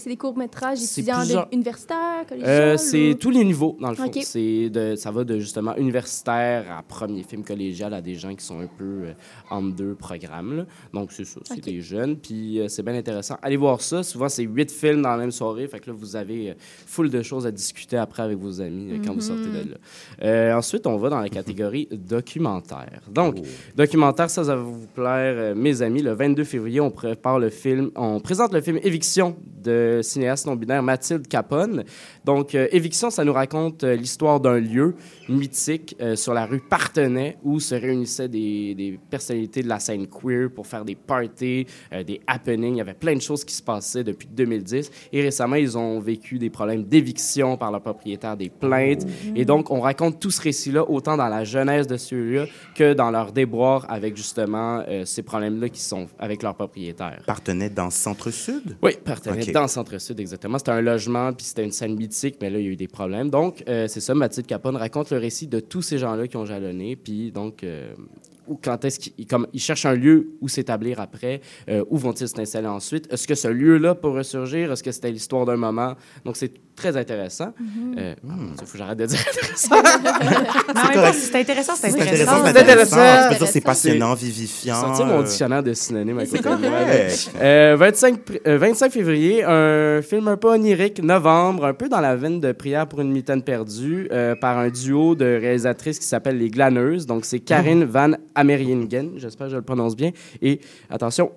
des, 0.06 0.18
courts-métrages 0.18 0.78
C'est 0.78 1.02
étudiants 1.02 1.20
plusieurs- 1.20 1.48
universitaires, 1.52 2.26
collégiaux? 2.28 2.48
Euh, 2.50 2.78
c'est 2.78 3.12
ou- 3.12 3.16
tous 3.16 3.30
les 3.32 3.44
niveaux, 3.44 3.78
dans 3.82 3.90
le 3.90 3.96
fond. 3.96 4.06
Ok. 4.06 4.20
C'est 4.24 4.70
de, 4.70 4.96
ça 4.96 5.12
va 5.12 5.24
de 5.24 5.40
justement 5.40 5.76
universitaire 5.76 6.66
à 6.78 6.84
premier 6.84 7.24
film 7.24 7.44
collégial 7.44 7.94
à 7.94 8.02
des 8.02 8.16
gens 8.16 8.34
qui 8.36 8.46
sont 8.46 8.60
un 8.60 8.68
peu 8.68 8.84
euh, 8.84 9.14
entre 9.50 9.76
deux 9.76 9.96
programmes. 9.96 10.58
là. 10.58 10.66
Donc, 10.94 11.12
c'est 11.12 11.26
ça, 11.26 11.40
c'est 11.44 11.64
des 11.64 11.82
jeunes. 11.82 12.18
Puis, 12.18 12.60
euh, 12.60 12.68
c'est 12.68 12.84
bien 12.84 12.96
intéressant. 12.96 13.38
Allez 13.42 13.58
voir 13.58 13.82
ça. 13.82 14.04
Souvent, 14.04 14.30
c'est 14.30 14.44
huit 14.44 14.72
films 14.72 15.02
dans 15.02 15.10
la 15.12 15.18
même 15.18 15.32
soirée. 15.32 15.68
Fait 15.68 15.80
que 15.80 15.90
là, 15.90 15.96
vous 15.98 16.16
avez 16.16 16.52
euh, 16.52 16.54
full 16.86 17.10
de 17.10 17.22
choses 17.22 17.46
à 17.48 17.52
discuter 17.52 17.98
après 17.98 18.24
avec 18.24 18.38
vos 18.38 18.62
amis 18.62 18.94
euh, 18.94 18.98
quand 19.06 19.14
vous 19.14 19.22
sortez 19.22 19.44
de 19.44 19.72
là. 19.72 19.78
Euh, 20.24 20.54
ensuite, 20.56 20.86
on 20.88 20.98
va 20.98 21.10
dans 21.10 21.20
la 21.20 21.30
catégorie 21.30 21.88
documentaire. 21.92 23.02
Donc, 23.10 23.38
documentaire, 23.76 24.30
ça, 24.30 24.44
ça 24.44 24.56
va 24.56 24.62
vous 24.62 24.88
plaire, 24.94 25.36
euh, 25.38 25.56
mes 25.56 25.82
amis. 25.82 26.02
Le 26.02 26.14
22 26.14 26.44
février, 26.44 26.80
on 26.80 26.92
prépare 26.92 27.40
le 27.40 27.50
film, 27.50 27.92
on 28.04 28.20
présente 28.20 28.54
le 28.54 28.62
film 28.62 28.80
Éviction 28.84 29.38
de 29.64 30.02
cinéaste 30.04 30.46
non-binaire 30.46 30.84
Mathilde 30.84 31.26
Capone. 31.28 31.86
Donc, 32.26 32.54
euh, 32.54 32.68
Éviction, 32.72 33.10
ça 33.10 33.24
nous 33.24 33.32
raconte 33.32 33.86
euh, 33.86 33.96
l'histoire 33.96 34.42
d'un 34.42 34.60
lieu 34.60 34.96
mythique 35.30 35.96
euh, 36.02 36.16
sur 36.16 36.34
la 36.34 36.46
rue 36.46 36.60
Partenay 36.60 37.38
où 37.44 37.60
se 37.60 37.76
réunissaient 37.76 38.28
des, 38.28 38.76
des 38.76 39.00
personnalités 39.10 39.64
de 39.64 39.70
la 39.70 39.80
scène 39.80 40.08
queer 40.08 40.50
pour 40.54 40.68
faire 40.68 40.84
des 40.84 40.96
parties, 40.96 41.66
euh, 41.94 42.04
des 42.04 42.20
happenings. 42.28 42.76
Il 42.76 42.78
y 42.78 42.82
avait 42.82 42.94
plein 42.94 43.16
de 43.16 43.22
choses 43.22 43.46
qui 43.46 43.54
se 43.54 43.64
passaient 43.64 44.04
depuis 44.04 44.28
2010. 44.28 44.92
Et 45.12 45.22
récemment, 45.22 45.56
ils 45.56 45.78
ont 45.78 46.00
vécu 46.00 46.40
des 46.40 46.50
problèmes 46.50 46.84
d'éviction 46.84 47.58
par 47.58 47.72
leur 47.72 47.82
propriétaire, 47.82 48.36
des 48.36 48.50
plaintes. 48.50 49.06
Et 49.36 49.46
donc, 49.46 49.72
on 49.72 49.80
raconte 49.80 50.20
tout 50.20 50.32
ce 50.32 50.42
récit-là, 50.42 50.90
autant 50.90 51.18
dans 51.18 51.30
la 51.30 51.44
jeunesse 51.44 51.88
de 51.88 51.98
ceux-là 51.98 52.46
que 52.76 52.94
dans 52.94 53.12
leur 53.12 53.32
déboire 53.32 53.86
avec 53.90 54.18
justement 54.18 54.84
euh, 54.88 55.06
ces 55.06 55.24
problèmes-là 55.24 55.70
qui 55.70 55.82
sont 55.82 56.08
avec 56.20 56.44
leur 56.44 56.56
propriétaire. 56.56 57.22
Partenait 57.26 57.70
dans 57.70 57.90
Centre-Sud? 57.94 58.78
Oui, 58.82 58.92
partenait 59.04 59.44
Ok. 59.44 59.52
dans 59.52 59.62
le 59.64 59.68
centre-sud, 59.68 60.20
exactement. 60.20 60.58
C'était 60.58 60.72
un 60.72 60.82
logement, 60.82 61.32
puis 61.34 61.46
c'était 61.46 61.64
une 61.64 61.72
scène 61.72 61.96
mythique, 61.96 62.36
mais 62.42 62.50
là, 62.50 62.60
il 62.60 62.66
y 62.66 62.68
a 62.68 62.72
eu 62.72 62.76
des 62.76 62.88
problèmes. 62.88 63.30
Donc, 63.30 63.64
euh, 63.68 63.88
c'est 63.88 64.00
ça, 64.02 64.14
Mathilde 64.14 64.48
Capone 64.48 64.76
raconte 64.76 65.12
le 65.12 65.18
récit 65.18 65.48
de 65.48 65.60
tous 65.60 65.82
ces 65.82 65.98
gens-là 65.98 66.28
qui 66.28 66.38
ont 66.38 66.46
jalonné, 66.46 66.96
puis 66.96 67.32
donc, 67.32 67.64
euh, 67.64 67.94
où, 68.48 68.60
quand 68.62 68.84
est-ce 68.86 69.00
qu'ils 69.00 69.28
comme, 69.28 69.48
ils 69.54 69.60
cherchent 69.62 69.86
un 69.86 69.96
lieu 69.96 70.30
où 70.42 70.48
s'établir 70.48 71.00
après, 71.00 71.42
euh, 71.70 71.84
où 71.90 71.98
vont-ils 71.98 72.28
s'installer 72.28 72.68
ensuite? 72.68 73.12
Est-ce 73.12 73.28
que 73.28 73.36
ce 73.36 73.48
lieu-là 73.48 73.96
peut 73.96 74.10
ressurgir? 74.10 74.72
Est-ce 74.72 74.84
que 74.84 74.92
c'était 74.92 75.12
l'histoire 75.12 75.46
d'un 75.46 75.58
moment? 75.58 75.96
Donc, 76.26 76.36
c'est 76.38 76.52
très 76.76 76.98
intéressant. 76.98 77.54
Euh, 77.98 78.16
ah, 78.18 78.26
mon 78.36 78.46
Dieu, 78.46 78.66
faut 78.66 78.72
que 78.72 78.78
j'arrête 78.78 78.98
de 78.98 79.06
dire 79.06 79.20
intéressant. 79.20 79.76
C'est 81.14 81.36
intéressant, 81.40 81.74
c'est 81.76 81.88
intéressant. 81.88 82.44
c'est 82.46 82.58
intéressant. 82.60 83.46
c'est 83.46 83.62
passionnant, 83.62 84.14
vivifiant. 84.14 84.76
J'ai 84.76 84.82
sorti 84.82 85.04
mon 85.04 85.20
euh, 85.20 85.24
dictionnaire 85.24 85.64
de 85.64 85.74
synonymes 85.74 86.20
à 86.20 86.26
C'est 86.26 86.38
côté 86.42 86.50
de 86.64 86.70
moi. 86.70 86.80
Euh, 87.42 87.76
25, 87.78 88.18
pr- 88.26 88.40
euh, 88.48 88.58
25 88.58 88.92
février, 88.92 89.44
un 89.44 90.02
film 90.02 90.28
un 90.28 90.38
peu 90.38 90.50
onirique, 90.50 91.02
novembre, 91.04 91.66
un 91.66 91.74
peu 91.74 91.90
dans 91.90 92.00
la 92.02 92.16
veine 92.16 92.40
de 92.40 92.52
Prière 92.52 92.88
pour 92.88 93.02
une 93.02 93.12
mitaine 93.12 93.44
perdue, 93.44 94.08
euh, 94.12 94.36
par 94.36 94.58
un 94.58 94.70
duo 94.70 95.16
de 95.16 95.26
réalisatrices 95.26 96.00
qui 96.00 96.08
s'appelle 96.08 96.38
Les 96.38 96.50
Glaneuses. 96.50 97.06
Donc, 97.06 97.26
c'est 97.26 97.40
Karine 97.40 97.84
Van 97.86 98.12
Ameriingen, 98.36 99.14
j'espère 99.18 99.48
que 99.48 99.52
je 99.52 99.58
le 99.58 99.64
prononce 99.64 99.96
bien, 99.96 100.12
et, 100.42 100.60
attention, 100.90 101.32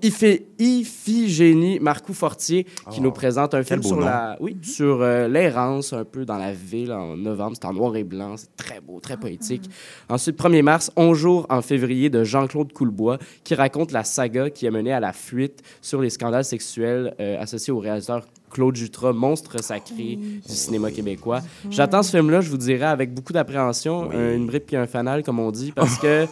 Iphigénie 0.59 1.79
Marcoux-Fortier, 1.81 2.65
qui 2.91 2.99
Oh, 2.99 3.03
nous 3.03 3.13
présente 3.13 3.55
un 3.55 3.63
film 3.63 3.83
sur 3.83 4.01
la, 4.01 4.37
oui, 4.41 4.57
sur 4.63 5.03
euh, 5.03 5.29
l'errance 5.29 5.93
un 5.93 6.05
peu 6.05 6.25
dans 6.25 6.39
la 6.39 6.53
ville 6.53 6.93
en 6.93 7.17
novembre. 7.17 7.57
C'est 7.61 7.67
en 7.67 7.73
noir 7.73 7.97
et 7.97 8.05
blanc, 8.05 8.37
c'est 8.37 8.55
très 8.57 8.81
beau, 8.81 9.01
très 9.01 9.17
poétique. 9.17 9.69
Ensuite, 10.09 10.39
1er 10.39 10.63
mars, 10.63 10.91
11 10.97 11.17
jours 11.17 11.47
en 11.49 11.63
février 11.63 12.11
de 12.11 12.25
Jean-Claude 12.25 12.73
Coulbois, 12.73 13.19
qui 13.45 13.55
raconte 13.55 13.93
la 13.93 14.05
saga 14.05 14.51
qui 14.51 14.67
a 14.67 14.71
mené 14.71 14.93
à 14.93 15.01
la 15.01 15.13
fuite 15.13 15.63
sur 15.81 16.01
les 16.01 16.11
scandales 16.11 16.45
sexuels 16.45 17.15
euh, 17.21 17.41
associés 17.41 17.73
au 17.73 17.79
réalisateur 17.79 18.25
Claude 18.57 18.75
Jutras, 18.75 19.13
monstre 19.13 19.63
sacré 19.63 20.17
du 20.17 20.55
cinéma 20.55 20.91
québécois. 20.91 21.43
J'attends 21.69 22.03
ce 22.03 22.17
film-là, 22.17 22.41
je 22.41 22.49
vous 22.49 22.57
dirais, 22.57 22.87
avec 22.87 23.13
beaucoup 23.13 23.35
d'appréhension, 23.35 24.09
Oui. 24.09 24.17
une 24.35 24.47
brique 24.47 24.65
puis 24.65 24.77
un 24.77 24.87
fanal, 24.87 25.23
comme 25.23 25.39
on 25.41 25.51
dit, 25.51 25.73
parce 25.73 25.99
que 25.99 26.25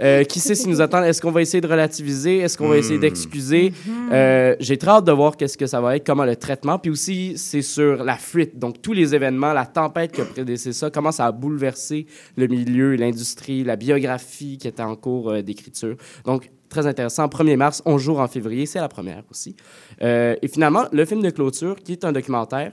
euh, 0.00 0.22
qui 0.30 0.38
sait 0.38 0.54
ce 0.54 0.62
qui 0.62 0.68
nous 0.68 0.80
attend? 0.80 1.02
Est-ce 1.02 1.20
qu'on 1.20 1.32
va 1.32 1.42
essayer 1.42 1.60
de 1.60 1.66
relativiser? 1.66 2.38
Est-ce 2.38 2.56
qu'on 2.56 2.68
va 2.68 2.76
essayer 2.78 2.98
Hmm. 2.98 3.00
d'excuser? 3.00 3.72
Euh, 4.12 4.54
J'ai 4.60 4.78
très 4.78 4.90
hâte 4.92 5.04
de 5.04 5.10
voir 5.10 5.36
qu'est-ce 5.36 5.58
que 5.58 5.66
ça 5.66 5.80
va 5.80 5.96
être, 5.96 6.06
comment 6.06 6.24
le 6.24 6.36
traitement. 6.36 6.78
Puis 6.78 6.92
aussi, 6.92 7.32
c'est 7.36 7.62
sur 7.62 8.04
la 8.04 8.16
fuite. 8.16 8.56
Donc, 8.56 8.80
tous 8.80 8.92
les 8.92 9.12
événements, 9.16 9.52
la 9.52 9.66
tempête 9.66 10.12
qui 10.12 10.20
a 10.20 10.24
prédécé 10.26 10.72
ça, 10.72 10.90
comment 10.90 11.10
ça 11.10 11.26
a 11.26 11.32
bouleversé 11.32 12.06
le 12.36 12.46
milieu, 12.46 12.94
l'industrie, 12.94 13.64
la 13.64 13.74
biographie 13.74 14.58
qui 14.58 14.68
était 14.68 14.82
en 14.82 14.94
cours 14.94 15.30
euh, 15.30 15.42
d'écriture. 15.42 15.96
Donc, 16.24 16.50
très 16.68 16.86
intéressant. 16.86 17.26
1er 17.26 17.56
mars, 17.56 17.82
11 17.84 18.00
jours 18.02 18.20
en 18.20 18.28
février, 18.28 18.66
c'est 18.66 18.80
la 18.80 18.88
première 18.88 19.22
aussi. 19.30 19.56
Euh, 20.02 20.36
et 20.42 20.48
finalement, 20.48 20.84
le 20.92 21.04
film 21.04 21.22
de 21.22 21.30
clôture, 21.30 21.76
qui 21.76 21.92
est 21.92 22.04
un 22.04 22.12
documentaire 22.12 22.72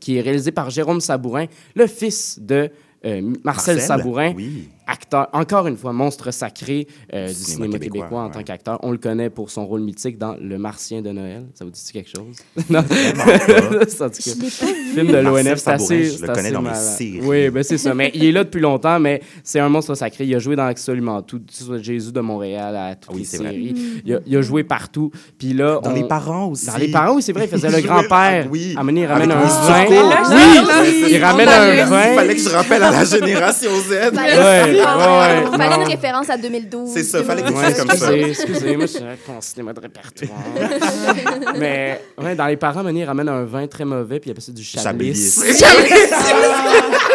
qui 0.00 0.16
est 0.16 0.20
réalisé 0.22 0.50
par 0.50 0.70
Jérôme 0.70 1.00
Sabourin, 1.00 1.46
le 1.74 1.86
fils 1.86 2.38
de 2.40 2.70
euh, 3.04 3.20
Marcel, 3.44 3.76
Marcel? 3.76 3.80
Sabourin, 3.80 4.32
Oui. 4.34 4.68
Acteur, 4.90 5.28
encore 5.32 5.66
une 5.66 5.76
fois, 5.76 5.92
monstre 5.92 6.30
sacré 6.32 6.86
euh, 7.14 7.28
du 7.28 7.34
cinéma 7.34 7.54
cinéma, 7.66 7.72
québécois, 7.74 8.00
québécois, 8.00 8.20
en 8.22 8.26
ouais. 8.26 8.32
tant 8.32 8.42
qu'acteur. 8.42 8.78
On 8.82 8.90
le 8.90 8.98
connaît 8.98 9.30
pour 9.30 9.50
son 9.50 9.66
rôle 9.66 9.80
mythique 9.82 10.18
dans 10.18 10.36
Le 10.40 10.58
Martien 10.58 11.00
de 11.02 11.10
Noël. 11.10 11.46
Ça 11.54 11.64
vous 11.64 11.70
dit 11.70 11.80
quelque 11.92 12.10
chose? 12.10 12.36
non? 12.70 12.82
Ça, 13.88 14.08
film 14.10 15.06
de 15.12 15.16
l'ONF, 15.18 15.58
c'est 15.58 15.70
assez. 15.70 16.04
je 16.04 16.10
le 16.12 16.16
c'est 16.18 16.26
connais 16.26 16.38
assez 16.40 16.50
dans 16.52 16.62
mes 16.62 16.74
séries. 16.74 17.20
Oui, 17.22 17.50
ben 17.50 17.62
c'est 17.62 17.78
ça. 17.78 17.94
Mais 17.94 18.10
il 18.14 18.24
est 18.24 18.32
là 18.32 18.44
depuis 18.44 18.60
longtemps, 18.60 18.98
mais 19.00 19.20
c'est 19.44 19.60
un 19.60 19.68
monstre 19.68 19.94
sacré. 19.94 20.24
Il 20.24 20.34
a 20.34 20.38
joué 20.38 20.56
dans 20.56 20.66
absolument 20.66 21.22
tout. 21.22 21.38
Du 21.38 21.82
Jésus 21.82 22.12
de 22.12 22.20
Montréal 22.20 22.76
à 22.76 22.94
toutes 22.96 23.14
Oui, 23.14 23.20
les 23.20 23.24
c'est 23.26 23.38
vrai. 23.38 23.50
séries. 23.50 23.74
Il, 24.04 24.14
a, 24.14 24.18
il 24.26 24.36
a 24.36 24.42
joué 24.42 24.64
partout. 24.64 25.10
Puis 25.38 25.52
là, 25.52 25.80
Dans 25.82 25.90
on- 25.90 25.94
Les 25.94 26.04
Parents 26.04 26.46
aussi. 26.48 26.66
Dans 26.66 26.76
les 26.76 26.88
parents, 26.90 27.14
oui, 27.14 27.22
c'est 27.22 27.32
vrai, 27.32 27.44
il 27.44 27.50
faisait 27.50 27.70
le 27.70 27.80
grand-père. 27.86 28.44
Ah, 28.46 28.48
oui. 28.50 28.74
À 28.76 28.82
mener, 28.84 29.02
il 29.02 29.06
ramène 29.06 29.30
Avec 29.30 29.44
un 29.46 29.50
vin. 29.50 30.30
Oui, 30.30 31.06
il 31.10 31.22
ramène 31.24 31.48
un 31.48 31.66
l'avait 31.66 31.82
Il 31.82 31.86
vin. 31.88 32.14
fallait 32.14 32.34
que 32.36 32.40
je 32.42 32.48
rappelle 32.48 32.82
à 32.82 32.90
la 32.90 33.04
génération 33.04 33.70
Z. 33.88 33.90
Ouais, 34.14 34.79
Ah 34.86 35.42
ouais, 35.50 35.58
fallait 35.58 35.76
non. 35.76 35.82
une 35.82 35.88
référence 35.88 36.30
à 36.30 36.36
2012. 36.36 36.90
C'est 36.92 37.02
ça, 37.04 37.22
fallait 37.24 37.42
que 37.42 37.52
Ouais, 37.52 37.72
comme 37.72 37.90
ça. 37.96 38.16
excusez, 38.16 38.76
moi, 38.76 38.86
je 38.86 38.92
suis 38.92 39.02
un 39.04 39.40
cinéma 39.40 39.72
de 39.72 39.80
répertoire. 39.80 40.38
Mais 41.58 42.00
ouais, 42.18 42.34
dans 42.34 42.46
les 42.46 42.56
parents, 42.56 42.86
il 42.88 43.04
ramène 43.04 43.28
un 43.28 43.44
vin 43.44 43.66
très 43.66 43.84
mauvais, 43.84 44.20
puis 44.20 44.30
il 44.30 44.32
appelle 44.32 44.42
ça 44.42 44.52
du 44.52 44.62
chablis. 44.64 45.14
Chablis. 45.58 45.60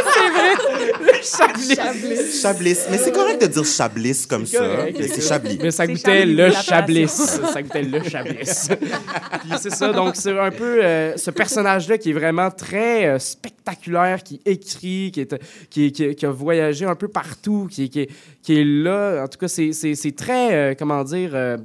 Chablis. 1.24 2.40
Chablis. 2.42 2.78
Mais 2.92 2.98
c'est 2.98 3.12
correct 3.12 3.42
de 3.42 3.48
dire 3.48 3.66
Chablis 3.66 4.26
comme 4.30 4.46
ça. 4.46 4.86
c'est 4.96 5.22
Chablis. 5.22 5.60
Mais 5.62 5.72
ça 5.72 5.88
goûtait 5.88 6.20
Chablis, 6.20 6.36
le. 6.36 6.52
Chablis. 6.52 7.08
Ça 7.08 7.62
goûtait 7.62 7.82
le 7.84 8.04
Chablis. 8.04 8.68
Puis 9.42 9.52
c'est 9.60 9.72
ça, 9.74 9.92
donc 9.92 10.16
c'est 10.16 10.38
un 10.38 10.52
peu 10.52 10.84
euh, 10.84 11.18
ce 11.18 11.32
personnage-là 11.32 11.98
qui 11.98 12.12
est 12.12 12.14
vraiment 12.14 12.50
très 12.52 13.06
euh, 13.08 13.20
spectaculaire, 13.20 14.24
qui 14.24 14.42
écrit, 14.46 15.12
qui, 15.14 15.22
est, 15.22 15.36
qui, 15.70 15.92
qui- 15.92 16.16
qui 16.16 16.26
a 16.26 16.32
voyagé 16.32 16.86
un 16.86 16.96
peu 16.96 17.08
partout, 17.08 17.68
qui, 17.70 17.90
qui, 17.90 18.08
qui 18.42 18.60
est 18.60 18.64
là. 18.66 19.24
En 19.24 19.28
tout 19.28 19.38
cas, 19.38 19.48
c'est- 19.48 19.72
c'est 19.74 19.96
c'est 19.96 20.16
très, 20.16 20.54
euh, 20.54 20.74
comment 20.78 21.04
dire... 21.04 21.32
euh, 21.34 21.58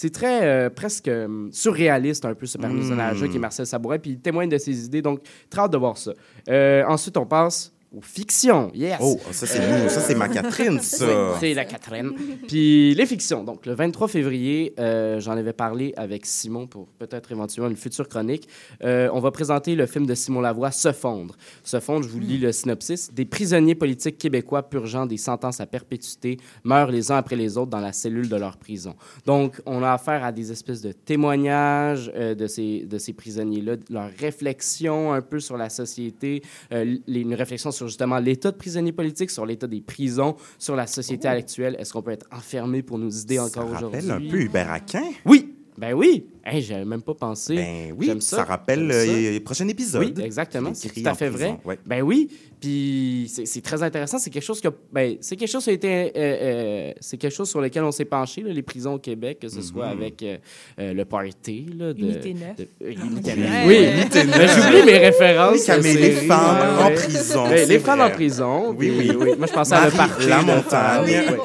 c'est 0.00 0.12
très 0.14 0.44
euh, 0.46 0.70
presque 0.70 1.08
euh, 1.08 1.48
surréaliste 1.50 2.24
un 2.24 2.32
peu 2.32 2.46
ce 2.46 2.56
personnage-là 2.56 3.26
qui 3.26 3.34
est 3.34 3.40
Marcel 3.40 3.66
Sabourin, 3.66 3.98
puis 3.98 4.12
il 4.12 4.20
témoigne 4.20 4.48
de 4.48 4.56
ses 4.56 4.84
idées, 4.84 5.02
donc 5.02 5.18
très 5.50 5.62
hâte 5.62 5.72
de 5.72 5.76
voir 5.76 5.98
ça. 5.98 6.12
Euh, 6.48 6.84
ensuite, 6.86 7.16
on 7.16 7.26
passe 7.26 7.72
aux 7.96 8.02
fictions. 8.02 8.70
Yes! 8.74 8.98
Oh, 9.00 9.18
ça 9.30 9.46
c'est 9.46 9.60
nous. 9.60 9.88
Ça 9.88 10.00
c'est 10.00 10.14
ma 10.14 10.28
Catherine, 10.28 10.78
ça. 10.82 11.36
C'est 11.40 11.54
la 11.54 11.64
Catherine. 11.64 12.12
Puis 12.46 12.94
les 12.94 13.06
fictions. 13.06 13.44
Donc, 13.44 13.64
le 13.66 13.74
23 13.74 14.08
février, 14.08 14.74
euh, 14.78 15.20
j'en 15.20 15.32
avais 15.32 15.52
parlé 15.52 15.94
avec 15.96 16.26
Simon 16.26 16.66
pour 16.66 16.88
peut-être 16.98 17.32
éventuellement 17.32 17.70
une 17.70 17.76
future 17.76 18.08
chronique. 18.08 18.48
Euh, 18.84 19.08
on 19.12 19.20
va 19.20 19.30
présenter 19.30 19.74
le 19.74 19.86
film 19.86 20.04
de 20.06 20.14
Simon 20.14 20.40
Lavoie, 20.40 20.70
Se 20.70 20.92
fondre. 20.92 21.36
Se 21.64 21.80
fondre, 21.80 22.04
je 22.04 22.08
vous 22.10 22.20
lis 22.20 22.38
le 22.38 22.52
synopsis. 22.52 23.12
Des 23.12 23.24
prisonniers 23.24 23.74
politiques 23.74 24.18
québécois 24.18 24.68
purgeant 24.68 25.06
des 25.06 25.16
sentences 25.16 25.60
à 25.60 25.66
perpétuité 25.66 26.36
meurent 26.64 26.90
les 26.90 27.10
uns 27.10 27.16
après 27.16 27.36
les 27.36 27.56
autres 27.56 27.70
dans 27.70 27.80
la 27.80 27.92
cellule 27.92 28.28
de 28.28 28.36
leur 28.36 28.56
prison. 28.58 28.94
Donc, 29.26 29.60
on 29.66 29.82
a 29.82 29.92
affaire 29.92 30.24
à 30.24 30.32
des 30.32 30.52
espèces 30.52 30.82
de 30.82 30.92
témoignages 30.92 32.10
euh, 32.14 32.34
de 32.34 32.46
ces, 32.46 32.80
de 32.84 32.98
ces 32.98 33.12
prisonniers-là, 33.12 33.76
de 33.76 33.84
leur 33.90 34.10
réflexion 34.18 35.12
un 35.12 35.20
peu 35.22 35.40
sur 35.40 35.56
la 35.56 35.68
société, 35.70 36.42
euh, 36.72 36.96
les- 37.06 37.20
une 37.20 37.34
réflexion 37.34 37.70
sur 37.70 37.77
justement 37.86 38.18
l'état 38.18 38.50
de 38.50 38.56
prisonniers 38.56 38.92
politiques, 38.92 39.30
sur 39.30 39.46
l'état 39.46 39.66
des 39.66 39.80
prisons, 39.80 40.34
sur 40.58 40.74
la 40.74 40.86
société 40.86 41.28
actuelle. 41.28 41.76
Est-ce 41.78 41.92
qu'on 41.92 42.02
peut 42.02 42.10
être 42.12 42.26
enfermé 42.32 42.82
pour 42.82 42.98
nos 42.98 43.10
idées 43.10 43.36
Ça 43.36 43.44
encore 43.44 43.70
aujourd'hui? 43.70 44.00
rappelle 44.08 44.10
un 44.10 44.30
peu 44.30 44.40
Hubert 44.40 44.70
Aquin. 44.72 45.04
Oui, 45.24 45.54
ben 45.76 45.92
oui. 45.94 46.26
Hey, 46.44 46.60
j'avais 46.62 46.84
même 46.84 47.02
pas 47.02 47.14
pensé. 47.14 47.54
Ben 47.54 47.94
oui, 47.96 48.06
J'aime 48.06 48.20
ça, 48.20 48.38
ça. 48.38 48.44
rappelle 48.44 48.90
euh, 48.90 49.06
ça. 49.06 49.12
le 49.32 49.38
prochain 49.40 49.68
épisode. 49.68 50.02
Oui, 50.18 50.24
exactement. 50.24 50.72
C'est 50.74 50.88
tout 50.88 51.02
à 51.08 51.14
fait 51.14 51.30
prison, 51.30 51.50
vrai. 51.52 51.60
ouais. 51.64 51.78
Ben 51.86 52.02
oui. 52.02 52.28
Puis 52.60 53.30
c'est 53.44 53.60
très 53.62 53.82
intéressant. 53.82 54.18
C'est 54.18 54.30
quelque 54.30 54.42
chose 54.44 54.60
que, 54.60 54.68
ben, 54.92 55.16
c'est 55.20 55.36
quelque 55.36 55.48
chose 55.50 55.64
qui 55.64 55.70
a 55.70 55.72
été, 55.74 55.88
euh, 55.88 56.10
euh, 56.16 56.92
c'est 57.00 57.16
quelque 57.16 57.34
chose 57.34 57.48
sur 57.48 57.60
lequel 57.60 57.84
on 57.84 57.92
s'est 57.92 58.04
penché, 58.04 58.42
là, 58.42 58.52
les 58.52 58.62
prisons 58.62 58.94
au 58.94 58.98
Québec, 58.98 59.38
que 59.40 59.48
ce 59.48 59.62
soit 59.62 59.86
Mhm. 59.86 59.98
avec 59.98 60.22
euh, 60.22 60.36
euh, 60.80 60.92
le 60.94 61.04
party, 61.04 61.66
là, 61.78 61.92
de, 61.92 62.00
Unité 62.00 62.34
neuf. 62.34 62.56
de- 62.56 62.68
euh, 62.84 62.90
Unité 62.92 63.30
Ouais. 63.32 63.36
neuf. 63.36 63.66
Oui, 63.66 63.76
Unité 64.00 64.24
Ben, 64.24 64.38
neuf. 64.38 64.56
J'oublie 64.62 64.82
mes 64.86 64.98
références. 64.98 65.52
Oui, 65.58 65.66
Camille, 65.66 65.94
de 65.94 65.98
les 65.98 66.10
femmes 66.12 66.56
Ouais, 66.78 66.82
en 66.82 66.86
ouais. 66.88 66.94
prison. 66.94 67.44
Ouais, 67.48 67.66
les 67.66 67.78
femmes 67.78 67.98
vrai. 68.00 68.08
en 68.08 68.14
prison. 68.14 68.74
Oui, 68.76 68.90
puis, 68.98 69.10
oui. 69.16 69.30
Moi, 69.38 69.46
je 69.46 69.52
pensais 69.52 69.74
à 69.74 69.86
le 69.86 69.90
party. 69.92 70.26
La 70.28 70.42
Montagne. 70.42 70.62
femmes. 70.62 71.38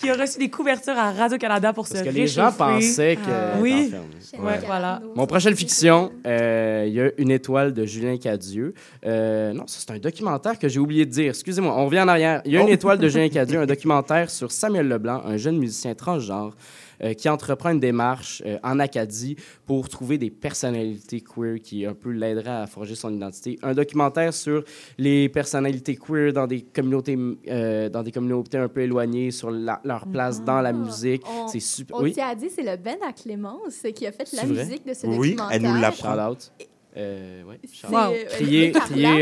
Qui 0.00 0.10
a 0.10 0.14
reçu 0.14 0.38
des 0.38 0.48
couvertures 0.50 0.96
à 0.98 1.12
Radio-Canada 1.12 1.72
pour 1.72 1.86
Parce 1.86 2.00
se 2.00 2.04
que 2.04 2.10
les 2.12 2.26
gens 2.26 2.50
pensaient 2.52 3.16
que. 3.16 3.30
Ah. 3.30 3.58
Oui. 3.60 3.92
Ouais, 4.38 4.58
voilà. 4.66 5.00
Mon 5.14 5.26
prochaine 5.26 5.54
fiction, 5.54 6.10
euh, 6.26 6.84
il 6.88 6.94
y 6.94 7.00
a 7.00 7.10
Une 7.18 7.30
étoile 7.30 7.72
de 7.74 7.84
Julien 7.84 8.16
Cadieux. 8.16 8.72
Euh, 9.04 9.52
non, 9.52 9.64
ça, 9.66 9.78
c'est 9.86 9.92
un 9.92 9.98
documentaire 10.32 10.58
que 10.58 10.68
j'ai 10.68 10.80
oublié 10.80 11.04
de 11.04 11.10
dire. 11.10 11.30
Excusez-moi, 11.30 11.74
on 11.76 11.86
revient 11.86 12.00
en 12.00 12.08
arrière. 12.08 12.42
Il 12.44 12.52
y 12.52 12.56
a 12.56 12.60
Une 12.60 12.68
Oh. 12.68 12.72
étoile 12.72 12.98
de 12.98 13.08
Julien 13.08 13.28
Cadieux, 13.28 13.60
un 13.60 13.66
documentaire 13.76 14.30
sur 14.30 14.50
Samuel 14.50 14.88
Leblanc, 14.88 15.20
un 15.24 15.36
jeune 15.36 15.58
musicien 15.58 15.94
transgenre 15.94 16.54
euh, 17.02 17.14
qui 17.14 17.28
entreprend 17.28 17.70
une 17.70 17.80
démarche 17.80 18.42
euh, 18.46 18.58
en 18.62 18.78
Acadie 18.78 19.36
pour 19.66 19.88
trouver 19.88 20.16
des 20.18 20.30
personnalités 20.30 21.20
queer 21.20 21.60
qui 21.60 21.84
un 21.84 21.94
peu 21.94 22.10
l'aideraient 22.10 22.62
à 22.62 22.66
forger 22.66 22.94
son 22.94 23.12
identité. 23.12 23.58
Un 23.62 23.74
documentaire 23.74 24.32
sur 24.32 24.62
les 24.98 25.28
personnalités 25.28 25.96
queer 25.96 26.32
dans 26.32 26.46
des 26.46 26.62
communautés, 26.62 27.18
euh, 27.48 27.88
dans 27.88 28.02
des 28.02 28.12
communautés 28.12 28.58
un 28.58 28.68
peu 28.68 28.80
éloignées, 28.82 29.30
sur 29.32 29.50
la- 29.50 29.80
leur 29.84 30.06
place 30.06 30.42
dans 30.42 30.60
la 30.60 30.72
musique. 30.72 31.22
On- 31.28 31.48
C'est 31.48 31.60
super. 31.60 31.96
On 31.98 32.02
Oui, 32.02 32.14
à 32.20 32.34
dire, 32.34 32.48
c'est 32.54 32.62
le 32.62 32.76
Ben 32.76 32.96
à 33.06 33.12
Clémence 33.12 33.82
qui 33.94 34.06
a 34.06 34.12
fait 34.12 34.32
la 34.32 34.44
vrai? 34.46 34.64
musique 34.64 34.86
de 34.86 34.94
ce 34.94 35.06
Oui, 35.06 35.30
documentaire. 35.32 35.48
elle 35.56 35.62
nous 35.62 35.80
l'apprend. 35.80 36.12
Euh, 36.96 37.42
ouais, 37.44 37.58
out. 38.10 38.14
euh, 38.14 38.24
Crier, 38.38 38.72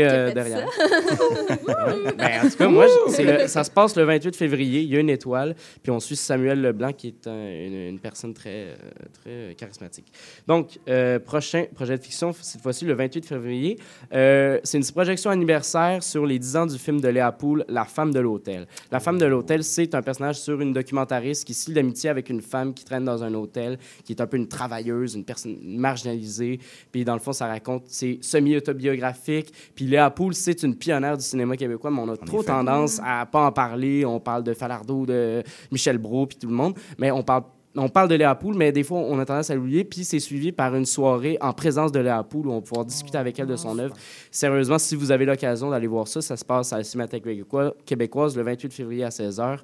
euh, 0.05 0.33
derrière. 0.33 0.67
Ben, 2.17 2.45
en 2.45 2.49
tout 2.49 2.57
cas, 2.57 2.67
moi, 2.67 2.85
le- 3.19 3.47
ça 3.47 3.63
se 3.63 3.71
passe 3.71 3.95
le 3.95 4.03
28 4.03 4.35
février. 4.35 4.81
Il 4.81 4.89
y 4.89 4.97
a 4.97 4.99
une 4.99 5.09
étoile. 5.09 5.55
Puis 5.81 5.91
on 5.91 5.99
suit 5.99 6.15
Samuel 6.15 6.61
Leblanc, 6.61 6.91
qui 6.93 7.07
est 7.07 7.27
un- 7.27 7.31
une, 7.65 7.73
une 7.89 7.99
personne 7.99 8.33
très, 8.33 8.49
euh, 8.49 8.75
très 9.23 9.55
charismatique. 9.55 10.11
Donc, 10.47 10.79
euh, 10.89 11.19
prochain 11.19 11.65
projet 11.73 11.97
de 11.97 12.03
fiction, 12.03 12.33
cette 12.39 12.61
fois-ci, 12.61 12.85
le 12.85 12.93
28 12.93 13.25
février. 13.25 13.77
Euh, 14.13 14.59
c'est 14.63 14.77
une 14.77 14.85
projection 14.91 15.29
anniversaire 15.29 16.03
sur 16.03 16.25
les 16.25 16.39
10 16.39 16.55
ans 16.57 16.65
du 16.65 16.77
film 16.77 16.99
de 16.99 17.07
Léa 17.07 17.31
Poul, 17.31 17.63
La 17.69 17.85
femme 17.85 18.13
de 18.13 18.19
l'hôtel. 18.19 18.67
La 18.91 18.99
femme 18.99 19.17
de 19.17 19.25
l'hôtel, 19.25 19.63
c'est 19.63 19.95
un 19.95 20.01
personnage 20.01 20.39
sur 20.39 20.59
une 20.61 20.73
documentariste 20.73 21.45
qui 21.45 21.53
se 21.53 21.69
lie 21.69 21.75
d'amitié 21.75 22.09
avec 22.09 22.29
une 22.29 22.41
femme 22.41 22.73
qui 22.73 22.83
traîne 22.83 23.05
dans 23.05 23.23
un 23.23 23.33
hôtel, 23.33 23.77
qui 24.03 24.13
est 24.13 24.21
un 24.21 24.27
peu 24.27 24.37
une 24.37 24.47
travailleuse, 24.47 25.15
une 25.15 25.23
personne 25.25 25.57
marginalisée. 25.63 26.59
Puis 26.91 27.05
dans 27.05 27.13
le 27.13 27.19
fond, 27.19 27.31
ça 27.33 27.47
raconte, 27.47 27.60
c'est 27.85 28.19
semi-autobiographique. 28.21 29.51
Puis 29.75 29.85
Léa 29.85 30.09
Poul, 30.09 30.33
c'est 30.33 30.63
une 30.63 30.75
pionnière 30.75 31.17
du 31.17 31.23
cinéma 31.23 31.55
québécois, 31.57 31.91
mais 31.91 32.01
on 32.01 32.09
a 32.09 32.17
trop 32.17 32.39
effet. 32.39 32.47
tendance 32.47 32.99
à 33.03 33.25
pas 33.25 33.45
en 33.45 33.51
parler. 33.51 34.05
On 34.05 34.19
parle 34.19 34.43
de 34.43 34.53
Falardeau, 34.53 35.05
de 35.05 35.43
Michel 35.71 35.97
Brault, 35.97 36.27
puis 36.27 36.37
tout 36.37 36.47
le 36.47 36.53
monde. 36.55 36.73
Mais 36.97 37.11
on 37.11 37.23
parle 37.23 37.43
on 37.77 37.87
parle 37.87 38.09
de 38.09 38.15
Léa 38.15 38.35
Poul, 38.35 38.55
mais 38.57 38.73
des 38.73 38.83
fois, 38.83 38.99
on 38.99 39.17
a 39.17 39.23
tendance 39.23 39.49
à 39.49 39.55
l'oublier. 39.55 39.85
Puis 39.85 40.03
c'est 40.03 40.19
suivi 40.19 40.51
par 40.51 40.75
une 40.75 40.85
soirée 40.85 41.37
en 41.39 41.53
présence 41.53 41.93
de 41.93 42.01
Léa 42.01 42.21
Poul 42.21 42.47
où 42.47 42.51
on 42.51 42.55
va 42.55 42.61
pouvoir 42.61 42.83
discuter 42.85 43.17
avec 43.17 43.39
elle 43.39 43.47
de 43.47 43.55
son 43.55 43.79
œuvre. 43.79 43.95
Sérieusement, 44.29 44.77
si 44.77 44.93
vous 44.93 45.09
avez 45.09 45.23
l'occasion 45.23 45.69
d'aller 45.69 45.87
voir 45.87 46.05
ça, 46.05 46.21
ça 46.21 46.35
se 46.35 46.43
passe 46.43 46.73
à 46.73 46.79
la 46.79 46.83
Cinémathèque 46.83 47.23
québécois- 47.23 47.73
québécoise 47.85 48.35
le 48.35 48.43
28 48.43 48.73
février 48.73 49.05
à 49.05 49.09
16h. 49.09 49.59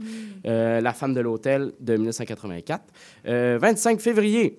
Euh, 0.45 0.79
la 0.79 0.93
femme 0.93 1.13
de 1.13 1.19
l'hôtel 1.19 1.73
de 1.81 1.95
1984. 1.97 2.81
Euh, 3.27 3.57
25 3.61 3.99
février, 3.99 4.57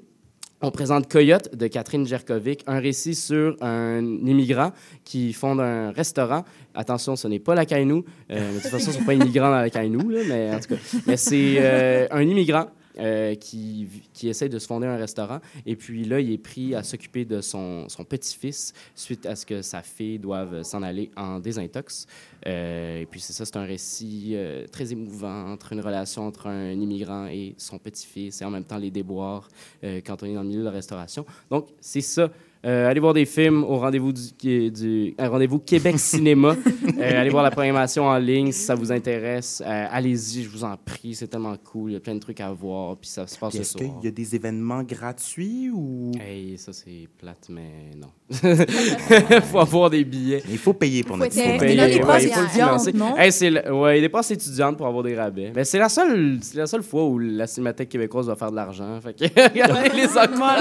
on 0.61 0.71
présente 0.71 1.11
Coyote 1.11 1.55
de 1.55 1.67
Catherine 1.69 2.07
Jerkovic, 2.07 2.65
un 2.67 2.81
récit 2.81 3.15
sur 3.15 3.57
un 3.61 4.01
immigrant 4.03 4.73
qui 5.05 5.33
fonde 5.33 5.61
un 5.61 5.93
restaurant. 5.93 6.45
Attention, 6.75 7.17
ce 7.17 7.29
n'est 7.29 7.39
pas 7.39 7.55
la 7.55 7.65
Kainou. 7.65 8.05
Euh, 8.31 8.55
de 8.55 8.61
toute 8.61 8.71
façon, 8.71 8.91
ce 8.91 8.97
ne 8.97 9.01
sont 9.01 9.05
pas 9.05 9.15
immigrants 9.15 9.51
dans 9.51 9.61
la 9.61 9.71
Kainou, 9.71 10.09
là, 10.09 10.21
mais 10.29 10.55
en 10.55 10.59
tout 10.59 10.75
cas. 10.75 10.81
Mais 11.07 11.17
c'est 11.17 11.57
euh, 11.59 12.07
un 12.11 12.23
immigrant 12.23 12.67
euh, 12.99 13.35
qui, 13.35 13.89
qui 14.13 14.29
essaie 14.29 14.49
de 14.49 14.59
se 14.59 14.67
fonder 14.67 14.87
un 14.87 14.97
restaurant. 14.97 15.41
Et 15.67 15.77
puis 15.77 16.05
là, 16.05 16.21
il 16.21 16.33
est 16.33 16.39
pris 16.39 16.75
à 16.75 16.83
s'occuper 16.83 17.25
de 17.25 17.41
son, 17.41 17.89
son 17.89 18.05
petit-fils 18.05 18.73
suite 18.95 19.27
à 19.27 19.37
ce 19.37 19.47
que 19.47 19.63
sa 19.63 19.83
fille 19.83 20.19
doive 20.19 20.63
s'en 20.63 20.83
aller 20.83 21.11
en 21.17 21.41
désintox. 21.41 22.07
Euh, 22.47 23.01
et 23.01 23.07
puis 23.07 23.21
c'est 23.21 23.33
ça, 23.33 23.45
c'est 23.45 23.57
un 23.57 23.65
récit 23.65 24.33
euh, 24.35 24.67
très 24.67 24.93
émouvant 24.93 25.51
entre 25.51 25.73
une 25.73 25.81
relation 25.81 26.27
entre 26.27 26.47
un 26.47 26.73
immigrant 26.73 27.27
et 27.27 27.55
son 27.59 27.79
petit-fils 27.79 28.41
et 28.41 28.45
en 28.45 28.51
même 28.51 28.65
temps 28.65 28.79
les 28.79 28.91
déboires 28.91 29.49
quand 29.83 30.23
on 30.23 30.27
est 30.27 30.35
dans 30.35 30.43
le 30.43 30.49
milieu 30.49 30.61
de 30.61 30.67
la 30.67 30.71
restauration. 30.71 31.25
Donc 31.51 31.69
c'est 31.81 32.01
ça. 32.01 32.31
Euh, 32.67 32.89
allez 32.91 32.99
voir 32.99 33.15
des 33.15 33.25
films 33.25 33.63
au 33.63 33.77
rendez-vous 33.79 34.13
du, 34.13 34.71
du 34.73 35.15
un 35.17 35.29
rendez-vous 35.29 35.61
Québec 35.61 35.95
Cinéma. 35.99 36.57
Euh, 36.99 37.21
allez 37.21 37.31
voir 37.31 37.45
la 37.45 37.53
programmation 37.53 38.05
en 38.07 38.19
ligne 38.19 38.51
si 38.51 38.63
ça 38.65 38.75
vous 38.75 38.91
intéresse. 38.91 39.63
Euh, 39.65 39.87
allez-y, 39.91 40.43
je 40.43 40.49
vous 40.49 40.65
en 40.65 40.77
prie, 40.77 41.15
c'est 41.15 41.29
tellement 41.29 41.55
cool. 41.65 41.91
Il 41.91 41.95
y 41.95 41.97
a 41.97 42.01
plein 42.01 42.15
de 42.17 42.19
trucs 42.21 42.41
à 42.41 42.51
voir, 42.51 42.97
puis 42.97 43.09
ça 43.09 43.27
se 43.29 43.39
passe 43.39 43.53
ce 43.55 43.61
Est-ce 43.61 43.79
soir. 43.79 43.85
qu'il 44.01 44.05
y 44.05 44.09
a 44.09 44.11
des 44.11 44.35
événements 44.35 44.83
gratuits 44.83 45.71
ou? 45.73 46.11
Hey, 46.21 46.59
ça 46.59 46.73
c'est 46.73 47.09
plate, 47.17 47.47
mais 47.49 47.91
non. 47.97 48.09
faut 49.43 49.59
avoir 49.61 49.89
des 49.91 50.05
billets. 50.05 50.43
Il 50.51 50.59
faut 50.59 50.73
payer 50.75 51.03
pour 51.05 51.17
Faut 51.17 51.23
notre 51.23 51.37
les 51.37 52.01
passes 52.01 52.25
il 52.25 52.31
faut 52.31 52.41
le 52.41 52.47
étudiantes, 52.47 52.51
financer. 52.51 52.93
non? 52.93 53.17
Hey, 53.17 53.31
c'est 53.33 53.51
le- 53.51 53.73
ouais, 53.73 54.01
des 54.01 54.09
passes 54.09 54.33
étudiantes 54.33 54.77
pour 54.77 54.87
avoir 54.87 55.05
des 55.05 55.15
rabais. 55.17 55.53
Mais 55.55 55.65
c'est 55.65 55.79
la 55.79 55.89
seule, 55.89 56.39
c'est 56.43 56.59
la 56.59 56.67
seule 56.67 56.83
fois 56.83 57.07
où 57.07 57.19
la 57.21 57.47
Cinémathèque 57.47 57.89
québécoise 57.89 58.27
va 58.27 58.35
faire 58.35 58.51
de 58.51 58.57
l'argent. 58.57 59.01
Fait 59.01 59.15
que 59.15 59.25
regardez 59.49 59.91
les 59.97 60.09
augments 60.09 60.57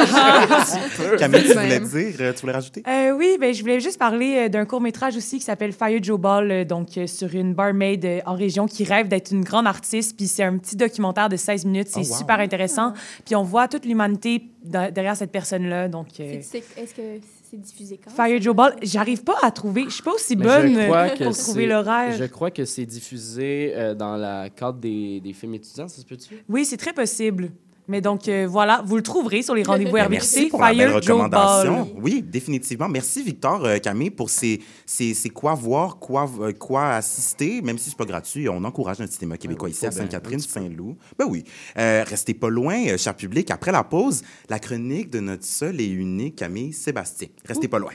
Camille, 1.18 1.42
tu 1.44 1.54
voulais. 1.54 1.80
Dire, 1.88 2.15
euh, 2.19 2.34
tu 2.34 2.41
voulais 2.41 2.54
rajouter? 2.54 2.84
Euh, 2.88 3.12
oui, 3.17 3.38
ben, 3.39 3.54
je 3.54 3.62
voulais 3.62 3.80
juste 3.80 3.97
parler 4.00 4.36
euh, 4.45 4.50
d'un 4.50 4.65
court-métrage 4.65 5.15
aussi 5.17 5.38
qui 5.39 5.43
s'appelle 5.45 5.71
Fire 5.73 6.02
Joe 6.04 6.19
Ball, 6.19 6.65
donc 6.65 6.89
sur 7.08 7.34
une 7.34 7.54
barmaid 7.54 8.06
en 8.26 8.36
région 8.36 8.65
qui 8.67 8.84
rêve 8.84 9.08
d'être 9.08 9.32
une 9.32 9.43
grande 9.43 9.67
artiste. 9.67 10.15
Puis 10.17 10.28
c'est 10.28 10.43
un 10.43 10.58
petit 10.58 10.76
documentaire 10.76 11.30
de 11.30 11.38
16 11.38 11.65
minutes. 11.65 11.88
C'est 11.89 12.02
Oh, 12.02 12.12
wow. 12.12 12.17
super 12.17 12.39
intéressant. 12.39 12.93
Puis 13.26 13.36
on 13.36 13.43
voit 13.43 13.67
toute 13.67 13.86
l'humanité 13.86 14.43
derrière 14.63 15.15
cette 15.15 15.32
personne-là. 15.32 15.88
Donc, 15.88 16.08
euh, 16.19 16.39
Est-ce 16.39 16.93
que 16.93 17.02
c'est 17.50 17.62
diffusé 17.62 17.97
quand? 18.04 18.12
Fire 18.12 18.41
Joe 18.41 18.56
Ball, 18.56 18.76
j'arrive 18.82 19.23
pas 19.23 19.36
à 19.41 19.52
trouver. 19.52 19.86
Je 19.86 19.89
suis 19.91 20.04
pas 20.04 20.12
aussi 20.13 20.36
bonne 20.36 20.78
pour 21.17 21.38
trouver 21.38 21.65
l'horaire. 21.65 22.15
Je 22.17 22.26
crois 22.26 22.52
que 22.52 22.65
c'est 22.65 22.86
diffusé 22.86 23.71
euh, 23.76 23.93
dans 23.95 24.15
la 24.17 24.50
cadre 24.50 24.80
des, 24.80 25.21
des 25.21 25.34
films 25.34 25.54
étudiants, 25.56 25.88
ça 25.88 26.02
se 26.02 26.06
peut-tu? 26.06 26.36
Oui, 26.50 26.65
c'est 26.65 26.78
très 26.78 26.93
possible. 26.93 27.52
Mais 27.88 28.02
donc, 28.02 28.28
euh, 28.28 28.47
voilà, 28.50 28.82
vous 28.86 28.97
le 28.97 29.04
trouverez 29.04 29.41
sur 29.41 29.56
les 29.56 29.63
rendez-vous 29.63 29.91
Ben, 29.97 30.06
RBC. 30.06 30.12
Merci 30.12 30.45
pour 30.47 30.62
la 30.62 30.73
belle 30.73 30.93
recommandation. 30.93 31.84
Ball. 31.84 31.88
Oui, 32.02 32.21
définitivement. 32.21 32.89
Merci, 32.89 33.23
Victor, 33.23 33.63
euh, 33.65 33.78
Camille, 33.78 34.10
pour 34.10 34.30
ces, 34.30 34.62
ces, 34.86 35.13
ces 35.13 35.30
quoi 35.30 35.54
voir, 35.54 35.97
quoi, 35.97 36.30
euh, 36.41 36.52
quoi 36.52 36.89
assister, 36.89 37.62
même 37.62 37.78
si 37.78 37.89
c'est 37.89 37.97
pas 37.97 38.06
gratuit. 38.06 38.50
On 38.50 38.63
encourage 38.63 39.00
notre 39.00 39.13
cinéma 39.13 39.38
québécois 39.38 39.67
Ouais, 39.67 39.71
ici 39.71 39.86
à 39.86 39.91
Sainte-Catherine. 39.91 40.39
Saint-Loup. 40.39 40.97
Ben 41.17 41.26
oui. 41.28 41.43
Euh, 41.78 42.04
restez 42.08 42.34
pas 42.34 42.50
loin, 42.50 42.88
euh, 42.88 42.97
cher 42.97 43.15
public. 43.15 43.52
Après 43.52 43.71
la 43.71 43.84
pause, 43.84 44.21
la 44.50 44.60
chronique 44.60 45.10
de 45.10 45.19
notre 45.19 45.45
seul 45.45 45.80
et 45.82 45.88
unique 45.88 46.36
Camille 46.36 46.73
Sébastien. 46.73 47.28
Restez 47.45 47.67
pas 47.67 47.80
loin. 47.80 47.93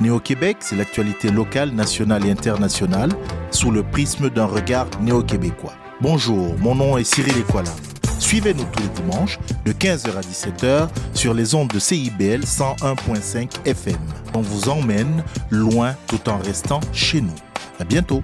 Néo-Québec, 0.00 0.58
c'est 0.60 0.76
l'actualité 0.76 1.30
locale, 1.30 1.70
nationale 1.70 2.26
et 2.26 2.30
internationale 2.30 3.10
sous 3.50 3.70
le 3.70 3.82
prisme 3.82 4.28
d'un 4.28 4.44
regard 4.44 4.86
néo-québécois. 5.00 5.72
Bonjour, 6.02 6.54
mon 6.58 6.74
nom 6.74 6.98
est 6.98 7.04
Cyril 7.04 7.38
Equala. 7.38 7.70
Suivez-nous 8.18 8.64
tous 8.64 8.82
les 8.82 8.88
dimanches 8.88 9.38
de 9.64 9.72
15h 9.72 10.16
à 10.16 10.20
17h 10.20 10.88
sur 11.14 11.32
les 11.32 11.54
ondes 11.54 11.68
de 11.68 11.78
CIBL 11.78 12.40
101.5 12.40 13.66
FM. 13.66 13.96
On 14.34 14.42
vous 14.42 14.68
emmène 14.68 15.24
loin 15.50 15.94
tout 16.06 16.28
en 16.28 16.36
restant 16.38 16.80
chez 16.92 17.22
nous. 17.22 17.34
À 17.80 17.84
bientôt. 17.84 18.22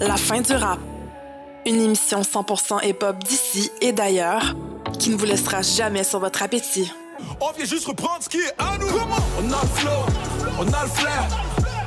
La 0.00 0.16
fin 0.16 0.40
du 0.40 0.52
rap. 0.52 0.80
Une 1.64 1.80
émission 1.80 2.22
100% 2.22 2.84
hip-hop 2.84 3.22
d'ici 3.22 3.70
et 3.80 3.92
d'ailleurs 3.92 4.56
qui 5.02 5.10
ne 5.10 5.16
vous 5.16 5.24
laissera 5.24 5.62
jamais 5.62 6.04
sur 6.04 6.20
votre 6.20 6.44
appétit. 6.44 6.92
On 7.40 7.50
vient 7.50 7.64
juste 7.64 7.86
reprendre 7.86 8.22
ce 8.22 8.28
qui 8.28 8.36
est 8.36 8.54
à 8.56 8.78
nous. 8.78 8.86
On 8.86 9.52
a 9.52 9.60
le 9.60 9.68
flow, 9.74 9.90
on 10.60 10.72
a 10.72 10.82
le 10.84 10.88
flair. 10.90 11.26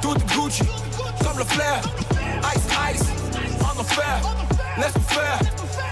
Tout 0.02 0.16
Gucci, 0.36 0.64
comme 1.24 1.38
le 1.38 1.46
flair. 1.46 1.80
Ice, 2.54 2.94
ice, 2.94 3.04
en 3.62 3.80
enfer. 3.80 4.20
Laisse-nous 4.78 5.02
faire, 5.04 5.40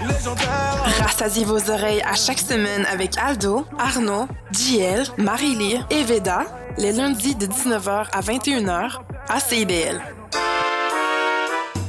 légendaire. 0.06 0.84
Rassasiez 1.02 1.46
vos 1.46 1.70
oreilles 1.70 2.02
à 2.02 2.14
chaque 2.14 2.40
semaine 2.40 2.84
avec 2.92 3.16
Aldo, 3.16 3.64
Arnaud, 3.78 4.28
JL, 4.52 5.04
Marie-Lee 5.16 5.80
et 5.88 6.02
Veda, 6.02 6.44
les 6.76 6.92
lundis 6.92 7.36
de 7.36 7.46
19h 7.46 8.08
à 8.12 8.20
21h 8.20 8.98
à 9.30 9.40
CIBL. 9.40 10.02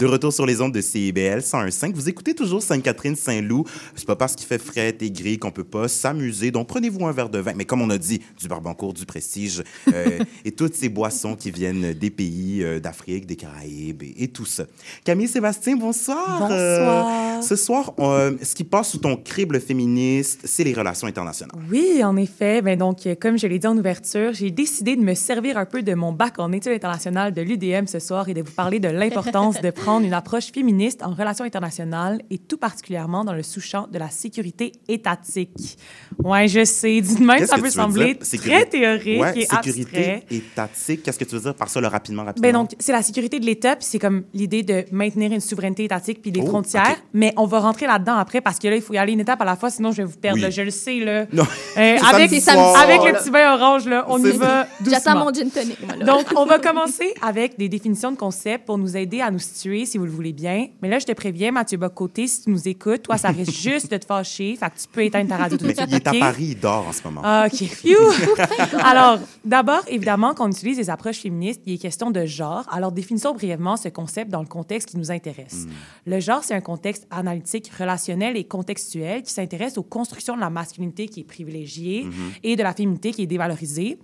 De 0.00 0.06
retour 0.06 0.32
sur 0.32 0.46
les 0.46 0.62
ondes 0.62 0.72
de 0.72 0.80
CIBL 0.80 1.40
101.5. 1.40 1.92
Vous 1.92 2.08
écoutez 2.08 2.34
toujours 2.34 2.62
Sainte-Catherine-Saint-Loup. 2.62 3.66
C'est 3.94 4.06
pas 4.06 4.16
parce 4.16 4.34
qu'il 4.34 4.46
fait 4.46 4.56
frais 4.56 4.96
et 4.98 5.10
gris 5.10 5.38
qu'on 5.38 5.50
peut 5.50 5.62
pas 5.62 5.88
s'amuser. 5.88 6.50
Donc, 6.50 6.68
prenez-vous 6.68 7.04
un 7.04 7.12
verre 7.12 7.28
de 7.28 7.38
vin. 7.38 7.52
Mais 7.54 7.66
comme 7.66 7.82
on 7.82 7.90
a 7.90 7.98
dit, 7.98 8.22
du 8.38 8.48
Barbancourt, 8.48 8.94
du 8.94 9.04
Prestige 9.04 9.62
euh, 9.92 10.20
et 10.46 10.52
toutes 10.52 10.74
ces 10.74 10.88
boissons 10.88 11.36
qui 11.36 11.50
viennent 11.50 11.92
des 11.92 12.08
pays 12.08 12.62
euh, 12.62 12.80
d'Afrique, 12.80 13.26
des 13.26 13.36
Caraïbes 13.36 14.02
et, 14.02 14.24
et 14.24 14.28
tout 14.28 14.46
ça. 14.46 14.64
Camille 15.04 15.28
Sébastien, 15.28 15.76
bonsoir. 15.76 16.48
Bonsoir. 16.48 17.38
Euh, 17.38 17.42
ce 17.42 17.56
soir, 17.56 17.92
ce 17.98 18.54
qui 18.54 18.64
passe 18.64 18.92
sous 18.92 18.98
ton 19.00 19.16
crible 19.16 19.60
féministe, 19.60 20.40
c'est 20.44 20.64
les 20.64 20.72
relations 20.72 21.08
internationales. 21.08 21.54
Oui, 21.70 22.02
en 22.02 22.16
effet. 22.16 22.62
Ben 22.62 22.78
donc, 22.78 23.06
comme 23.20 23.38
je 23.38 23.46
l'ai 23.46 23.58
dit 23.58 23.66
en 23.66 23.76
ouverture, 23.76 24.32
j'ai 24.32 24.50
décidé 24.50 24.96
de 24.96 25.02
me 25.02 25.12
servir 25.12 25.58
un 25.58 25.66
peu 25.66 25.82
de 25.82 25.92
mon 25.92 26.12
bac 26.12 26.38
en 26.38 26.52
études 26.52 26.72
internationales 26.72 27.34
de 27.34 27.42
l'UDM 27.42 27.86
ce 27.86 27.98
soir 27.98 28.30
et 28.30 28.34
de 28.34 28.40
vous 28.40 28.52
parler 28.52 28.80
de 28.80 28.88
l'importance 28.88 29.60
de 29.60 29.68
prendre 29.68 29.89
une 29.98 30.12
approche 30.14 30.52
féministe 30.52 31.02
en 31.02 31.12
relations 31.12 31.44
internationales 31.44 32.22
et 32.30 32.38
tout 32.38 32.56
particulièrement 32.56 33.24
dans 33.24 33.32
le 33.32 33.42
sous-champ 33.42 33.88
de 33.90 33.98
la 33.98 34.10
sécurité 34.10 34.70
étatique. 34.86 35.76
Ouais, 36.22 36.46
je 36.46 36.64
sais, 36.64 37.00
dites 37.00 37.18
même, 37.20 37.44
ça 37.46 37.58
peut 37.58 37.70
sembler 37.70 38.16
très 38.16 38.66
théorique 38.66 39.20
Ouais, 39.20 39.38
et 39.38 39.46
sécurité 39.46 40.12
abstrait. 40.14 40.24
étatique. 40.30 41.02
Qu'est-ce 41.02 41.18
que 41.18 41.24
tu 41.24 41.34
veux 41.34 41.40
dire 41.40 41.54
par 41.54 41.68
ça, 41.68 41.80
là, 41.80 41.88
rapidement, 41.88 42.24
rapidement? 42.24 42.46
Ben 42.48 42.52
donc, 42.52 42.70
c'est 42.78 42.92
la 42.92 43.02
sécurité 43.02 43.40
de 43.40 43.46
l'État, 43.46 43.74
puis 43.74 43.84
c'est 43.84 43.98
comme 43.98 44.22
l'idée 44.32 44.62
de 44.62 44.84
maintenir 44.92 45.32
une 45.32 45.40
souveraineté 45.40 45.84
étatique 45.84 46.22
puis 46.22 46.30
des 46.30 46.40
Oh, 46.42 46.46
frontières. 46.46 46.96
Mais 47.12 47.32
on 47.36 47.46
va 47.46 47.58
rentrer 47.60 47.86
là-dedans 47.86 48.14
après 48.16 48.40
parce 48.40 48.58
que 48.58 48.68
là, 48.68 48.76
il 48.76 48.82
faut 48.82 48.94
y 48.94 48.98
aller 48.98 49.12
une 49.14 49.20
étape 49.20 49.40
à 49.42 49.44
la 49.44 49.56
fois, 49.56 49.70
sinon 49.70 49.90
je 49.90 49.98
vais 49.98 50.04
vous 50.04 50.16
perdre. 50.18 50.36
Oui. 50.36 50.42
là. 50.42 50.50
je 50.50 50.62
le 50.62 50.70
sais, 50.70 50.98
là. 51.00 51.26
Non. 51.32 51.42
Euh, 51.42 51.46
C'est 51.76 52.14
avec, 52.14 52.40
soir. 52.42 52.78
avec 52.78 53.02
le 53.04 53.12
petit 53.18 53.30
vin 53.30 53.54
orange, 53.54 53.86
là, 53.86 54.04
on 54.08 54.18
y 54.18 54.30
va 54.32 54.66
doucement. 54.80 54.90
J'attends 55.04 55.18
mon 55.24 55.32
gin 55.32 55.50
tonic, 55.50 55.78
moi, 55.86 55.96
là. 55.96 56.04
Donc, 56.04 56.26
on 56.36 56.44
va 56.44 56.58
commencer 56.60 57.14
avec 57.22 57.58
des 57.58 57.68
définitions 57.68 58.12
de 58.12 58.16
concepts 58.16 58.66
pour 58.66 58.76
nous 58.78 58.96
aider 58.96 59.20
à 59.22 59.30
nous 59.30 59.38
situer, 59.38 59.79
si 59.86 59.98
vous 59.98 60.04
le 60.04 60.10
voulez 60.10 60.32
bien. 60.32 60.68
Mais 60.82 60.88
là, 60.88 60.98
je 60.98 61.06
te 61.06 61.12
préviens, 61.12 61.52
Mathieu 61.52 61.78
Bocoté, 61.78 62.26
si 62.26 62.44
tu 62.44 62.50
nous 62.50 62.68
écoutes, 62.68 63.02
toi, 63.02 63.18
ça 63.18 63.28
risque 63.28 63.52
juste 63.60 63.90
de 63.90 63.96
te 63.96 64.04
fâcher. 64.04 64.56
Fait 64.56 64.70
que 64.70 64.78
tu 64.80 64.88
peux 64.90 65.04
éteindre 65.04 65.28
ta 65.28 65.36
radio 65.36 65.56
tout 65.56 65.64
de 65.64 65.68
Mais 65.68 65.74
suite. 65.74 65.88
il 65.90 65.96
est 65.96 66.06
à? 66.06 66.12
Paris, 66.12 66.46
il 66.50 66.60
dort 66.60 66.88
en 66.88 66.92
ce 66.92 67.02
moment. 67.04 67.20
Ah, 67.24 67.46
OK. 67.52 67.68
Alors, 68.84 69.18
d'abord, 69.44 69.82
évidemment, 69.88 70.34
quand 70.34 70.46
on 70.46 70.50
utilise 70.50 70.76
des 70.76 70.90
approches 70.90 71.18
féministes, 71.18 71.62
il 71.66 71.74
est 71.74 71.78
question 71.78 72.10
de 72.10 72.24
genre. 72.26 72.64
Alors, 72.70 72.92
définissons 72.92 73.34
brièvement 73.34 73.76
ce 73.76 73.88
concept 73.88 74.30
dans 74.30 74.40
le 74.40 74.46
contexte 74.48 74.88
qui 74.90 74.96
nous 74.96 75.10
intéresse. 75.10 75.66
Le 76.06 76.20
genre, 76.20 76.44
c'est 76.44 76.54
un 76.54 76.60
contexte 76.60 77.06
analytique, 77.10 77.70
relationnel 77.78 78.36
et 78.36 78.44
contextuel 78.44 79.22
qui 79.22 79.32
s'intéresse 79.32 79.78
aux 79.78 79.82
constructions 79.82 80.34
de 80.36 80.40
la 80.40 80.50
masculinité 80.50 81.08
qui 81.08 81.20
est 81.20 81.24
privilégiée 81.24 82.06
et 82.42 82.56
de 82.56 82.62
la 82.62 82.72
féminité 82.72 83.12
qui 83.12 83.22
est 83.22 83.26
dévalorisée 83.26 83.98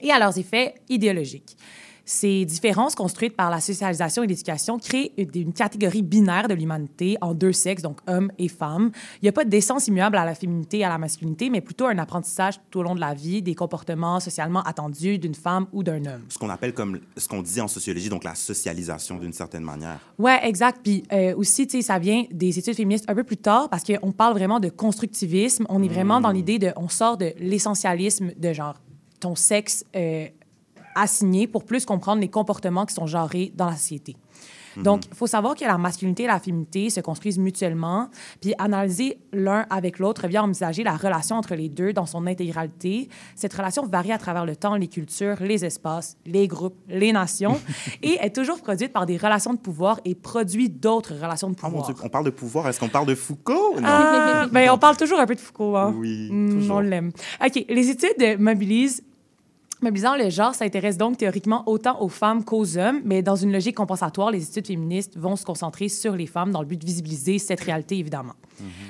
et 0.00 0.10
à 0.10 0.18
leurs 0.18 0.36
effets 0.38 0.74
idéologiques. 0.88 1.56
Ces 2.12 2.44
différences 2.44 2.94
construites 2.94 3.34
par 3.34 3.48
la 3.48 3.58
socialisation 3.58 4.22
et 4.22 4.26
l'éducation 4.26 4.78
créent 4.78 5.12
une, 5.16 5.30
une 5.34 5.52
catégorie 5.54 6.02
binaire 6.02 6.46
de 6.46 6.52
l'humanité 6.52 7.16
en 7.22 7.32
deux 7.32 7.54
sexes, 7.54 7.80
donc 7.80 8.00
hommes 8.06 8.30
et 8.38 8.48
femmes. 8.48 8.90
Il 9.22 9.24
n'y 9.24 9.28
a 9.30 9.32
pas 9.32 9.46
d'essence 9.46 9.88
immuable 9.88 10.18
à 10.18 10.26
la 10.26 10.34
féminité 10.34 10.80
et 10.80 10.84
à 10.84 10.90
la 10.90 10.98
masculinité, 10.98 11.48
mais 11.48 11.62
plutôt 11.62 11.86
un 11.86 11.96
apprentissage 11.96 12.60
tout 12.70 12.80
au 12.80 12.82
long 12.82 12.94
de 12.94 13.00
la 13.00 13.14
vie 13.14 13.40
des 13.40 13.54
comportements 13.54 14.20
socialement 14.20 14.60
attendus 14.64 15.18
d'une 15.18 15.34
femme 15.34 15.68
ou 15.72 15.82
d'un 15.82 16.04
homme. 16.04 16.20
Ce 16.28 16.36
qu'on 16.36 16.50
appelle 16.50 16.74
comme 16.74 17.00
ce 17.16 17.26
qu'on 17.26 17.40
dit 17.40 17.62
en 17.62 17.68
sociologie, 17.68 18.10
donc 18.10 18.24
la 18.24 18.34
socialisation 18.34 19.16
d'une 19.16 19.32
certaine 19.32 19.64
manière. 19.64 19.98
Ouais, 20.18 20.38
exact. 20.46 20.80
Puis 20.82 21.04
euh, 21.14 21.34
aussi, 21.34 21.66
tu 21.66 21.78
sais, 21.78 21.82
ça 21.82 21.98
vient 21.98 22.24
des 22.30 22.58
études 22.58 22.74
féministes 22.74 23.06
un 23.08 23.14
peu 23.14 23.24
plus 23.24 23.38
tard 23.38 23.70
parce 23.70 23.84
qu'on 23.84 24.12
parle 24.12 24.34
vraiment 24.34 24.60
de 24.60 24.68
constructivisme. 24.68 25.64
On 25.70 25.82
est 25.82 25.88
vraiment 25.88 26.20
dans 26.20 26.30
l'idée 26.30 26.58
de, 26.58 26.72
on 26.76 26.90
sort 26.90 27.16
de 27.16 27.32
l'essentialisme 27.38 28.32
de 28.36 28.52
genre 28.52 28.74
ton 29.18 29.34
sexe 29.34 29.86
euh, 29.96 30.26
assigné 30.94 31.46
pour 31.46 31.64
plus 31.64 31.84
comprendre 31.84 32.20
les 32.20 32.28
comportements 32.28 32.86
qui 32.86 32.94
sont 32.94 33.06
genrés 33.06 33.52
dans 33.56 33.66
la 33.66 33.76
société. 33.76 34.16
Donc, 34.78 35.02
il 35.10 35.14
faut 35.14 35.26
savoir 35.26 35.54
que 35.54 35.66
la 35.66 35.76
masculinité 35.76 36.22
et 36.22 36.26
la 36.28 36.40
féminité 36.40 36.88
se 36.88 37.00
construisent 37.00 37.36
mutuellement, 37.38 38.08
puis 38.40 38.54
analyser 38.56 39.18
l'un 39.30 39.66
avec 39.68 39.98
l'autre 39.98 40.22
revient 40.22 40.38
à 40.38 40.44
envisager 40.44 40.82
la 40.82 40.96
relation 40.96 41.36
entre 41.36 41.54
les 41.54 41.68
deux 41.68 41.92
dans 41.92 42.06
son 42.06 42.26
intégralité. 42.26 43.10
Cette 43.36 43.52
relation 43.52 43.84
varie 43.86 44.12
à 44.12 44.16
travers 44.16 44.46
le 44.46 44.56
temps, 44.56 44.74
les 44.76 44.88
cultures, 44.88 45.36
les 45.42 45.62
espaces, 45.66 46.16
les 46.24 46.48
groupes, 46.48 46.78
les 46.88 47.12
nations, 47.12 47.60
et 48.02 48.16
est 48.18 48.34
toujours 48.34 48.62
produite 48.62 48.94
par 48.94 49.04
des 49.04 49.18
relations 49.18 49.52
de 49.52 49.58
pouvoir 49.58 50.00
et 50.06 50.14
produit 50.14 50.70
d'autres 50.70 51.16
relations 51.20 51.50
de 51.50 51.54
Oh 51.58 51.64
mon 51.64 51.68
pouvoir. 51.72 51.86
Dieu, 51.88 51.94
on 52.02 52.08
parle 52.08 52.24
de 52.24 52.30
pouvoir. 52.30 52.66
Est-ce 52.68 52.80
qu'on 52.80 52.88
parle 52.88 53.06
de 53.08 53.14
Foucault? 53.14 53.74
Non? 53.76 53.82
Ah, 53.84 54.46
ben, 54.50 54.70
on 54.70 54.78
parle 54.78 54.96
toujours 54.96 55.20
un 55.20 55.26
peu 55.26 55.34
de 55.34 55.40
Foucault. 55.40 55.76
Hein? 55.76 55.94
Oui, 55.98 56.30
Mm, 56.32 56.50
toujours. 56.50 56.76
on 56.76 56.80
l'aime. 56.80 57.12
OK. 57.44 57.62
Les 57.68 57.90
études 57.90 58.38
mobilisent 58.40 59.02
Mobilisant 59.82 60.14
le 60.14 60.30
genre 60.30 60.54
s'intéresse 60.54 60.96
donc 60.96 61.16
théoriquement 61.16 61.64
autant 61.66 62.00
aux 62.00 62.08
femmes 62.08 62.44
qu'aux 62.44 62.78
hommes, 62.78 63.00
mais 63.04 63.20
dans 63.20 63.34
une 63.34 63.50
logique 63.50 63.74
compensatoire, 63.74 64.30
les 64.30 64.48
études 64.48 64.68
féministes 64.68 65.18
vont 65.18 65.34
se 65.34 65.44
concentrer 65.44 65.88
sur 65.88 66.14
les 66.14 66.28
femmes 66.28 66.52
dans 66.52 66.60
le 66.60 66.68
but 66.68 66.80
de 66.80 66.86
visibiliser 66.86 67.40
cette 67.40 67.62
réalité, 67.62 67.98
évidemment. 67.98 68.34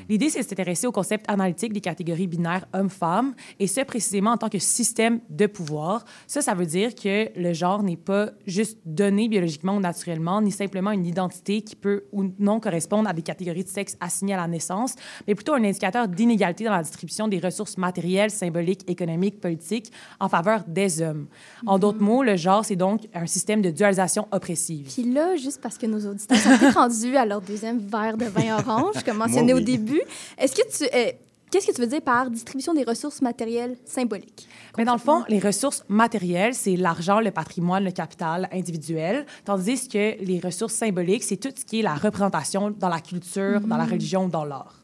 L'idée, 0.09 0.31
c'est 0.31 0.41
de 0.41 0.45
s'intéresser 0.45 0.87
au 0.87 0.93
concept 0.93 1.25
analytique 1.29 1.73
des 1.73 1.81
catégories 1.81 2.27
binaires 2.27 2.67
hommes-femmes, 2.73 3.35
et 3.59 3.67
ce, 3.67 3.81
précisément 3.83 4.33
en 4.33 4.37
tant 4.37 4.49
que 4.49 4.59
système 4.59 5.21
de 5.29 5.47
pouvoir. 5.47 6.05
Ça, 6.27 6.43
ça 6.43 6.55
veut 6.55 6.67
dire 6.67 6.95
que 6.95 7.29
le 7.39 7.53
genre 7.53 7.83
n'est 7.83 7.97
pas 7.97 8.31
juste 8.47 8.79
donné 8.85 9.29
biologiquement 9.29 9.77
ou 9.77 9.81
naturellement, 9.81 10.41
ni 10.41 10.51
simplement 10.51 10.91
une 10.91 11.07
identité 11.07 11.63
qui 11.63 11.77
peut 11.77 12.05
ou 12.13 12.33
non 12.39 12.61
correspondre 12.61 13.09
à 13.09 13.13
des 13.13 13.23
catégories 13.23 13.65
de 13.65 13.69
sexe 13.69 13.97
assignées 14.01 14.35
à 14.35 14.39
la 14.39 14.49
naissance, 14.49 14.95
mais 15.27 15.35
plutôt 15.35 15.55
un 15.55 15.65
indicateur 15.65 16.09
d'inégalité 16.09 16.65
dans 16.65 16.73
la 16.73 16.83
distribution 16.83 17.29
des 17.29 17.39
ressources 17.39 17.79
matérielles, 17.79 18.31
symboliques, 18.31 18.89
économiques, 18.89 19.41
politiques 19.41 19.93
en 20.21 20.29
faveur 20.29 20.65
des 20.67 21.03
hommes. 21.03 21.27
En 21.67 21.79
d'autres 21.79 22.03
mots, 22.03 22.23
le 22.23 22.37
genre, 22.37 22.65
c'est 22.65 22.77
donc 22.77 23.09
un 23.15 23.27
système 23.27 23.63
de 23.63 23.71
dualisation 23.71 24.27
oppressive. 24.31 24.89
Puis 24.93 25.13
là, 25.13 25.37
juste 25.37 25.61
parce 25.61 25.79
que 25.79 25.87
nos 25.87 26.05
auditeurs 26.07 26.39
sont 26.39 26.71
rendus 26.75 27.17
à 27.17 27.25
leur 27.25 27.41
deuxième 27.41 27.79
verre 27.79 28.17
de 28.17 28.27
vin 28.27 28.59
orange, 28.59 29.03
comme 29.05 29.19
mentionné 29.19 29.55
au 29.55 29.61
début, 29.63 30.03
est-ce 30.39 30.55
que 30.55 30.63
tu... 30.77 30.85
euh, 30.95 31.13
Qu'est-ce 31.51 31.67
que 31.67 31.73
tu 31.73 31.83
veux 31.83 31.87
dire 31.87 32.01
par 32.01 32.31
distribution 32.31 32.73
des 32.73 32.83
ressources 32.83 33.21
matérielles 33.21 33.77
symboliques? 33.85 34.49
Mais 34.79 34.87
dans 34.87 34.95
le 34.95 34.99
fond, 34.99 35.23
les 35.29 35.39
ressources 35.39 35.85
matérielles, 35.87 36.55
c'est 36.55 36.77
l'argent, 36.77 37.21
le 37.21 37.31
patrimoine, 37.31 37.85
le 37.85 37.91
capital 37.91 38.49
individuel, 38.53 39.27
tandis 39.45 39.87
que 39.87 40.17
les 40.25 40.41
ressources 40.43 40.73
symboliques, 40.73 41.23
c'est 41.23 41.37
tout 41.37 41.53
ce 41.55 41.63
qui 41.67 41.81
est 41.81 41.83
la 41.83 41.95
représentation 41.95 42.71
dans 42.71 42.89
la 42.89 43.01
culture, 43.01 43.61
dans 43.61 43.77
la 43.77 43.85
religion, 43.85 44.29
dans 44.29 44.47
l'art. 44.47 44.83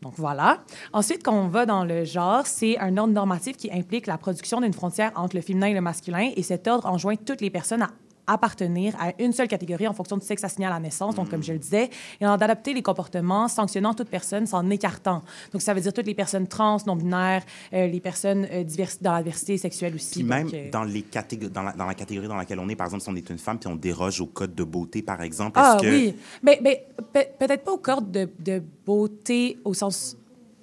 Donc 0.00 0.14
voilà. 0.16 0.60
Ensuite, 0.94 1.22
quand 1.22 1.34
on 1.34 1.48
va 1.48 1.66
dans 1.66 1.84
le 1.84 2.04
genre, 2.04 2.46
c'est 2.46 2.78
un 2.78 2.96
ordre 2.96 3.12
normatif 3.12 3.58
qui 3.58 3.70
implique 3.70 4.06
la 4.06 4.16
production 4.16 4.62
d'une 4.62 4.72
frontière 4.72 5.12
entre 5.14 5.36
le 5.36 5.42
féminin 5.42 5.66
et 5.66 5.74
le 5.74 5.82
masculin, 5.82 6.30
et 6.34 6.42
cet 6.42 6.68
ordre 6.68 6.86
enjoint 6.86 7.16
toutes 7.16 7.42
les 7.42 7.50
personnes 7.50 7.82
à 7.82 7.90
appartenir 8.32 8.94
à 9.00 9.12
une 9.18 9.32
seule 9.32 9.48
catégorie 9.48 9.88
en 9.88 9.92
fonction 9.92 10.16
du 10.16 10.24
sexe 10.26 10.44
assigné 10.44 10.66
à 10.66 10.70
la 10.70 10.80
naissance, 10.80 11.14
donc 11.14 11.28
comme 11.30 11.42
je 11.42 11.52
le 11.52 11.58
disais, 11.58 11.90
et 12.20 12.24
d'adapter 12.24 12.74
les 12.74 12.82
comportements 12.82 13.48
sanctionnant 13.48 13.94
toute 13.94 14.08
personne 14.08 14.46
s'en 14.46 14.68
écartant. 14.70 15.22
Donc 15.52 15.62
ça 15.62 15.72
veut 15.74 15.80
dire 15.80 15.92
toutes 15.92 16.06
les 16.06 16.14
personnes 16.14 16.46
trans, 16.46 16.76
non-binaires, 16.86 17.42
euh, 17.72 17.86
les 17.86 18.00
personnes 18.00 18.46
euh, 18.52 18.62
divers- 18.64 18.98
dans 19.00 19.12
la 19.12 19.22
diversité 19.22 19.56
sexuelle 19.56 19.94
aussi. 19.94 20.20
Puis 20.20 20.22
même 20.24 20.44
Donc, 20.44 20.54
euh, 20.54 20.70
dans, 20.70 20.84
les 20.84 21.02
catég- 21.02 21.48
dans, 21.48 21.62
la, 21.62 21.72
dans 21.72 21.86
la 21.86 21.94
catégorie 21.94 22.28
dans 22.28 22.36
laquelle 22.36 22.58
on 22.58 22.68
est, 22.68 22.76
par 22.76 22.86
exemple, 22.86 23.02
si 23.02 23.08
on 23.08 23.16
est 23.16 23.30
une 23.30 23.38
femme 23.38 23.58
puis 23.58 23.68
on 23.68 23.76
déroge 23.76 24.20
au 24.20 24.26
code 24.26 24.54
de 24.54 24.64
beauté, 24.64 25.00
par 25.00 25.22
exemple, 25.22 25.58
Ah 25.62 25.78
que... 25.80 25.86
oui, 25.86 26.14
mais, 26.42 26.58
mais 26.62 26.86
pe- 27.12 27.28
peut-être 27.38 27.64
pas 27.64 27.72
au 27.72 27.78
corps 27.78 28.02
de, 28.02 28.28
de 28.38 28.62
beauté 28.84 29.58
au 29.64 29.72
sens... 29.72 30.16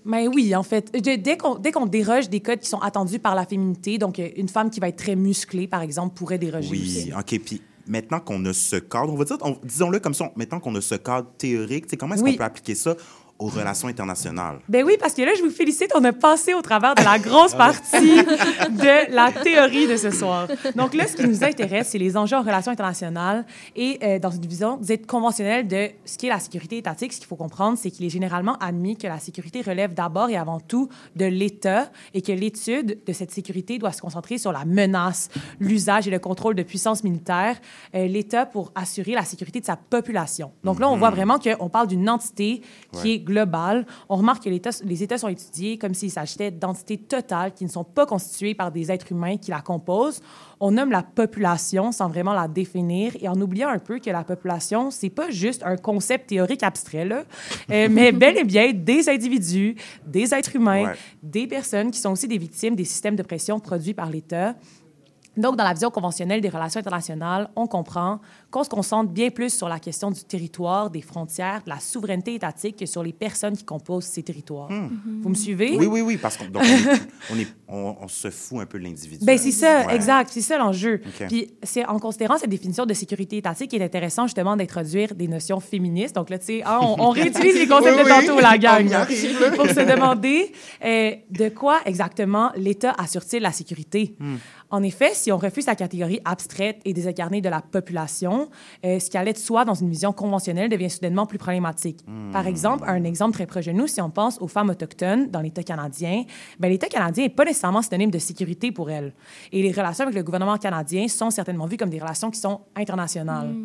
Mais 0.06 0.28
oui, 0.28 0.56
en 0.56 0.64
fait. 0.64 0.94
De- 0.94 1.16
dès 1.16 1.36
qu'on 1.38 1.56
dès 1.56 1.72
qu'on 1.72 1.86
déroge 1.88 2.30
des 2.30 2.40
codes 2.40 2.60
qui 2.60 2.70
sont 2.70 2.80
attendus 2.80 3.20
par 3.20 3.34
la 3.36 3.46
féminité, 3.46 3.98
donc 3.98 4.20
euh, 4.20 4.30
une 4.38 4.48
femme 4.50 4.70
qui 4.70 4.80
va 4.80 4.88
être 4.90 4.98
très 4.98 5.16
musclée, 5.16 5.68
par 5.68 5.82
exemple, 5.82 6.16
pourrait 6.16 6.38
déroger 6.38 6.70
aussi. 6.72 7.06
Oui, 7.08 7.14
OK. 7.18 7.40
Puis 7.44 7.62
maintenant 7.88 8.20
qu'on 8.20 8.44
a 8.46 8.54
ce 8.54 8.76
cadre, 8.78 9.12
on 9.14 9.16
va 9.16 9.26
dire, 9.26 9.38
on- 9.42 9.58
disons-le 9.64 10.00
comme 10.00 10.14
ça, 10.14 10.32
maintenant 10.36 10.60
qu'on 10.60 10.76
a 10.76 10.82
ce 10.82 10.96
cadre 10.96 11.28
théorique, 11.38 11.86
comment 11.98 12.14
est-ce 12.16 12.24
Oui. 12.24 12.32
qu'on 12.34 12.38
peut 12.38 12.44
appliquer 12.44 12.76
ça 12.76 12.96
aux 13.38 13.48
relations 13.48 13.88
internationales? 13.90 14.60
Ben 14.70 14.84
oui, 14.86 14.94
parce 15.00 15.14
que 15.14 15.22
là, 15.22 15.32
je 15.38 15.44
vous 15.44 15.50
félicite, 15.50 15.92
on 15.96 16.04
a 16.06 16.14
passé 16.14 16.54
au 16.54 16.62
travers 16.62 16.96
de 16.96 17.04
la 17.04 17.20
grosse 17.20 17.54
partie 17.54 18.16
de 18.24 19.14
la 19.14 19.32
théorie 19.32 19.88
de 19.88 19.98
ce 19.98 20.10
soir. 20.12 20.48
Donc 20.76 20.94
là, 20.94 21.06
ce 21.08 21.16
qui 21.16 21.28
nous 21.28 21.44
intéresse, 21.44 21.90
c'est 21.90 21.98
les 21.98 22.16
enjeux 22.18 22.38
en 22.38 22.42
relations 22.42 22.72
internationales 22.72 23.46
et 23.76 24.00
euh, 24.04 24.20
dans 24.20 24.32
une 24.32 24.46
vision 24.46 24.78
dite 24.78 25.06
conventionnelle 25.06 25.68
de 25.68 25.90
ce 26.06 26.18
qui 26.18 26.28
est 26.28 26.30
la 26.30 26.40
sécurité 26.40 26.78
étatique. 26.78 27.14
Ce 27.14 27.18
qu'il 27.20 27.28
faut 27.28 27.36
comprendre, 27.36 27.78
c'est 27.78 27.92
qu'il 27.92 28.06
est 28.06 28.10
généralement 28.10 28.58
admis 28.60 28.96
que 28.98 29.08
la 29.08 29.20
sécurité 29.20 29.62
relève 29.62 29.94
d'abord 29.94 30.30
et 30.30 30.38
avant 30.38 30.60
tout 30.60 30.90
de 31.16 31.26
l'État 31.26 31.92
et 32.14 32.22
que 32.22 32.32
l'étude 32.32 33.00
de 33.06 33.14
cette 33.14 33.32
sécurité 33.32 33.78
doit 33.78 33.92
se 33.92 34.02
concentrer 34.02 34.38
sur 34.38 34.52
la 34.52 34.64
menace, 34.66 35.30
l'usage 35.60 36.08
et 36.08 36.12
le 36.12 36.20
contrôle 36.20 36.56
de 36.56 36.64
puissance 36.64 37.04
militaire, 37.04 37.58
euh, 37.96 38.08
l'État 38.08 38.46
pour 38.46 38.72
assurer 38.76 39.12
la 39.14 39.24
sécurité 39.26 39.60
de 39.60 39.66
sa 39.66 39.76
population. 39.76 40.52
Donc 40.64 40.80
là, 40.80 40.90
on 40.90 40.98
voit 40.98 41.10
vraiment 41.10 41.38
qu'on 41.40 41.70
parle 41.70 41.88
d'une 41.88 42.10
entité 42.10 42.62
qui 42.94 42.98
Ouais. 43.06 43.12
est 43.16 43.20
globale. 43.26 43.86
On 44.08 44.16
remarque 44.16 44.44
que 44.44 44.50
les 44.50 45.04
États 45.04 45.18
sont 45.18 45.28
étudiés 45.28 45.78
comme 45.78 45.94
s'il 45.94 46.12
s'agissait 46.12 46.52
d'entités 46.52 46.98
totales 46.98 47.54
qui 47.54 47.66
ne 47.66 47.70
sont 47.70 47.84
pas 47.84 48.06
constituées 48.06 48.54
par 48.56 48.72
des 48.72 48.92
êtres 48.92 49.12
humains 49.12 49.38
qui 49.38 49.52
la 49.52 49.62
composent. 49.62 50.22
On 50.60 50.72
nomme 50.72 50.92
la 50.92 51.04
population 51.04 51.92
sans 51.92 52.08
vraiment 52.08 52.34
la 52.34 52.48
définir 52.48 53.14
et 53.20 53.28
en 53.28 53.40
oubliant 53.42 53.68
un 53.70 53.80
peu 53.80 54.00
que 54.00 54.10
la 54.10 54.24
population, 54.24 54.90
c'est 54.92 55.10
pas 55.10 55.30
juste 55.30 55.64
un 55.66 55.76
concept 55.76 56.28
théorique 56.30 56.64
abstrait, 56.64 57.04
là, 57.06 57.24
euh, 57.72 57.88
mais 57.92 58.12
bel 58.14 58.38
et 58.38 58.44
bien 58.46 58.72
des 58.74 59.10
individus, 59.10 59.76
des 60.06 60.34
êtres 60.34 60.56
humains, 60.56 60.86
Ouais. 60.86 60.96
des 61.24 61.48
personnes 61.48 61.92
qui 61.92 62.00
sont 62.00 62.12
aussi 62.12 62.28
des 62.28 62.38
victimes 62.38 62.76
des 62.76 62.86
systèmes 62.86 63.16
de 63.16 63.24
pression 63.24 63.60
produits 63.60 63.94
par 63.94 64.10
l'État. 64.10 64.56
Donc, 65.38 65.56
dans 65.58 65.64
la 65.64 65.74
vision 65.74 65.90
conventionnelle 65.90 66.42
des 66.42 66.50
relations 66.50 66.80
internationales, 66.80 67.50
on 67.56 67.68
comprend 67.68 68.20
qu'on 68.52 68.64
se 68.64 68.70
concentre 68.70 69.12
bien 69.12 69.30
plus 69.30 69.54
sur 69.54 69.68
la 69.70 69.80
question 69.80 70.12
du 70.12 70.24
territoire, 70.24 70.90
des 70.90 71.02
frontières, 71.02 71.62
de 71.66 71.70
la 71.70 71.80
souveraineté 71.80 72.36
étatique 72.36 72.78
que 72.78 72.86
sur 72.86 73.04
les 73.04 73.14
personnes 73.14 73.56
qui 73.58 73.64
composent 73.64 74.06
ces 74.06 74.24
territoires. 74.24 74.70
Vous 75.22 75.30
me 75.30 75.36
suivez? 75.36 75.76
Oui, 75.78 75.86
oui, 75.88 76.02
oui, 76.02 76.18
parce 76.18 76.38
qu'on 76.38 76.46
on, 77.68 78.08
se 78.08 78.30
fout 78.30 78.60
un 78.62 78.66
peu 78.66 78.80
de 78.80 78.84
l'individu. 78.84 79.26
Ben 79.26 79.38
c'est 79.38 79.52
ça, 79.52 79.86
Ouais. 79.88 79.96
exact. 79.96 80.30
C'est 80.32 80.42
ça 80.42 80.58
l'enjeu. 80.58 81.02
Puis 81.28 81.54
c'est 81.64 81.86
en 81.86 82.00
considérant 82.00 82.38
cette 82.38 82.50
définition 82.50 82.86
de 82.86 82.94
sécurité 82.94 83.38
étatique 83.38 83.70
qu'il 83.72 83.82
est 83.82 83.86
intéressant 83.86 84.28
justement 84.28 84.56
d'introduire 84.56 85.14
des 85.16 85.28
notions 85.28 85.60
féministes. 85.60 86.16
Donc 86.16 86.30
là, 86.30 86.40
tu 86.40 86.46
sais, 86.46 86.62
ah, 86.66 86.80
on, 86.82 86.96
on 87.00 87.10
réutilise 87.10 87.56
les 87.56 87.68
concepts 87.68 87.96
Oui, 87.98 88.04
de 88.04 88.10
oui, 88.10 88.26
tantôt, 88.28 88.40
la 88.40 88.54
on 88.54 88.58
gang. 88.58 89.56
pour 89.56 89.68
se 89.68 89.80
demander 89.94 90.52
euh, 90.84 91.12
de 91.30 91.50
quoi 91.50 91.80
exactement 91.86 92.52
l'État 92.56 92.94
assure-t-il 92.98 93.42
la 93.42 93.52
sécurité? 93.52 94.16
Hmm. 94.20 94.36
En 94.76 94.84
effet, 94.84 95.12
si 95.14 95.32
on 95.32 95.38
refuse 95.38 95.68
la 95.68 95.76
catégorie 95.76 96.20
abstraite 96.26 96.82
et 96.84 96.92
désincarnée 96.92 97.40
de 97.40 97.48
la 97.48 97.62
population, 97.62 98.50
euh, 98.86 99.00
ce 99.00 99.10
qui 99.10 99.18
allait 99.18 99.32
de 99.32 99.38
soi 99.38 99.64
dans 99.64 99.74
une 99.74 99.90
vision 99.90 100.12
conventionnelle 100.12 100.68
devient 100.68 100.90
soudainement 100.90 101.26
plus 101.26 101.38
problématique. 101.38 102.02
Hmm. 102.06 102.32
Par 102.34 102.46
exemple, 102.46 102.84
un 102.86 103.06
exemple 103.06 103.36
très 103.36 103.46
proche 103.46 103.68
de 103.68 103.72
nous, 103.72 103.88
si 103.88 104.02
on 104.02 104.10
pense 104.10 104.38
aux 104.42 104.50
femmes 104.50 104.70
autochtones 104.70 105.32
dans 105.32 105.40
l'État 105.40 105.64
canadien, 105.64 106.26
ben, 106.60 106.68
l'État 106.68 106.88
canadien 106.88 107.24
n'est 107.24 107.30
pas 107.30 107.46
nécessairement 107.46 107.82
synonyme 107.82 108.12
de 108.12 108.20
sécurité 108.20 108.74
pour 108.74 108.90
elles. 108.90 109.14
Et 109.54 109.62
les 109.62 109.72
relations 109.72 110.04
avec 110.04 110.16
le 110.16 110.24
gouvernement 110.24 110.58
canadien 110.58 111.08
sont 111.08 111.32
certainement 111.32 111.68
vues 111.68 111.78
comme 111.78 111.90
des 111.90 112.00
relations 112.00 112.30
qui 112.30 112.42
sont 112.42 112.60
internationales. 112.76 113.56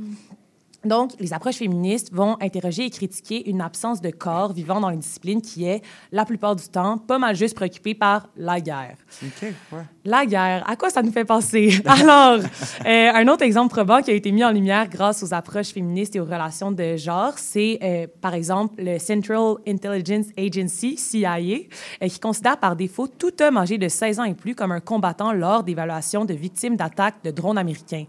Donc, 0.84 1.12
les 1.20 1.34
approches 1.34 1.56
féministes 1.56 2.10
vont 2.12 2.36
interroger 2.40 2.86
et 2.86 2.90
critiquer 2.90 3.50
une 3.50 3.60
absence 3.60 4.00
de 4.00 4.10
corps 4.10 4.52
vivant 4.52 4.80
dans 4.80 4.88
les 4.88 4.96
disciplines 4.96 5.42
qui 5.42 5.66
est, 5.66 5.82
la 6.10 6.24
plupart 6.24 6.56
du 6.56 6.66
temps, 6.68 6.96
pas 6.96 7.18
mal 7.18 7.36
juste 7.36 7.54
préoccupée 7.54 7.94
par 7.94 8.28
la 8.36 8.60
guerre. 8.60 8.96
OK, 9.22 9.42
ouais. 9.42 9.82
La 10.06 10.24
guerre, 10.24 10.64
à 10.68 10.76
quoi 10.76 10.88
ça 10.88 11.02
nous 11.02 11.12
fait 11.12 11.26
penser? 11.26 11.82
Alors, 11.84 12.38
euh, 12.86 13.10
un 13.14 13.28
autre 13.28 13.42
exemple 13.42 13.74
probant 13.74 14.00
qui 14.00 14.10
a 14.10 14.14
été 14.14 14.32
mis 14.32 14.42
en 14.42 14.50
lumière 14.50 14.88
grâce 14.88 15.22
aux 15.22 15.34
approches 15.34 15.68
féministes 15.68 16.16
et 16.16 16.20
aux 16.20 16.24
relations 16.24 16.72
de 16.72 16.96
genre, 16.96 17.34
c'est 17.36 17.78
euh, 17.82 18.06
par 18.22 18.32
exemple 18.32 18.74
le 18.78 18.98
Central 18.98 19.56
Intelligence 19.68 20.26
Agency, 20.38 20.96
CIA, 20.96 21.36
euh, 21.38 22.08
qui 22.08 22.18
considère 22.18 22.58
par 22.58 22.74
défaut 22.74 23.06
tout 23.06 23.42
homme 23.42 23.58
âgé 23.58 23.76
de 23.76 23.88
16 23.88 24.20
ans 24.20 24.24
et 24.24 24.34
plus 24.34 24.54
comme 24.54 24.72
un 24.72 24.80
combattant 24.80 25.32
lors 25.32 25.62
d'évaluations 25.62 26.24
de 26.24 26.32
victimes 26.32 26.76
d'attaques 26.76 27.22
de 27.22 27.30
drones 27.30 27.58
américains. 27.58 28.06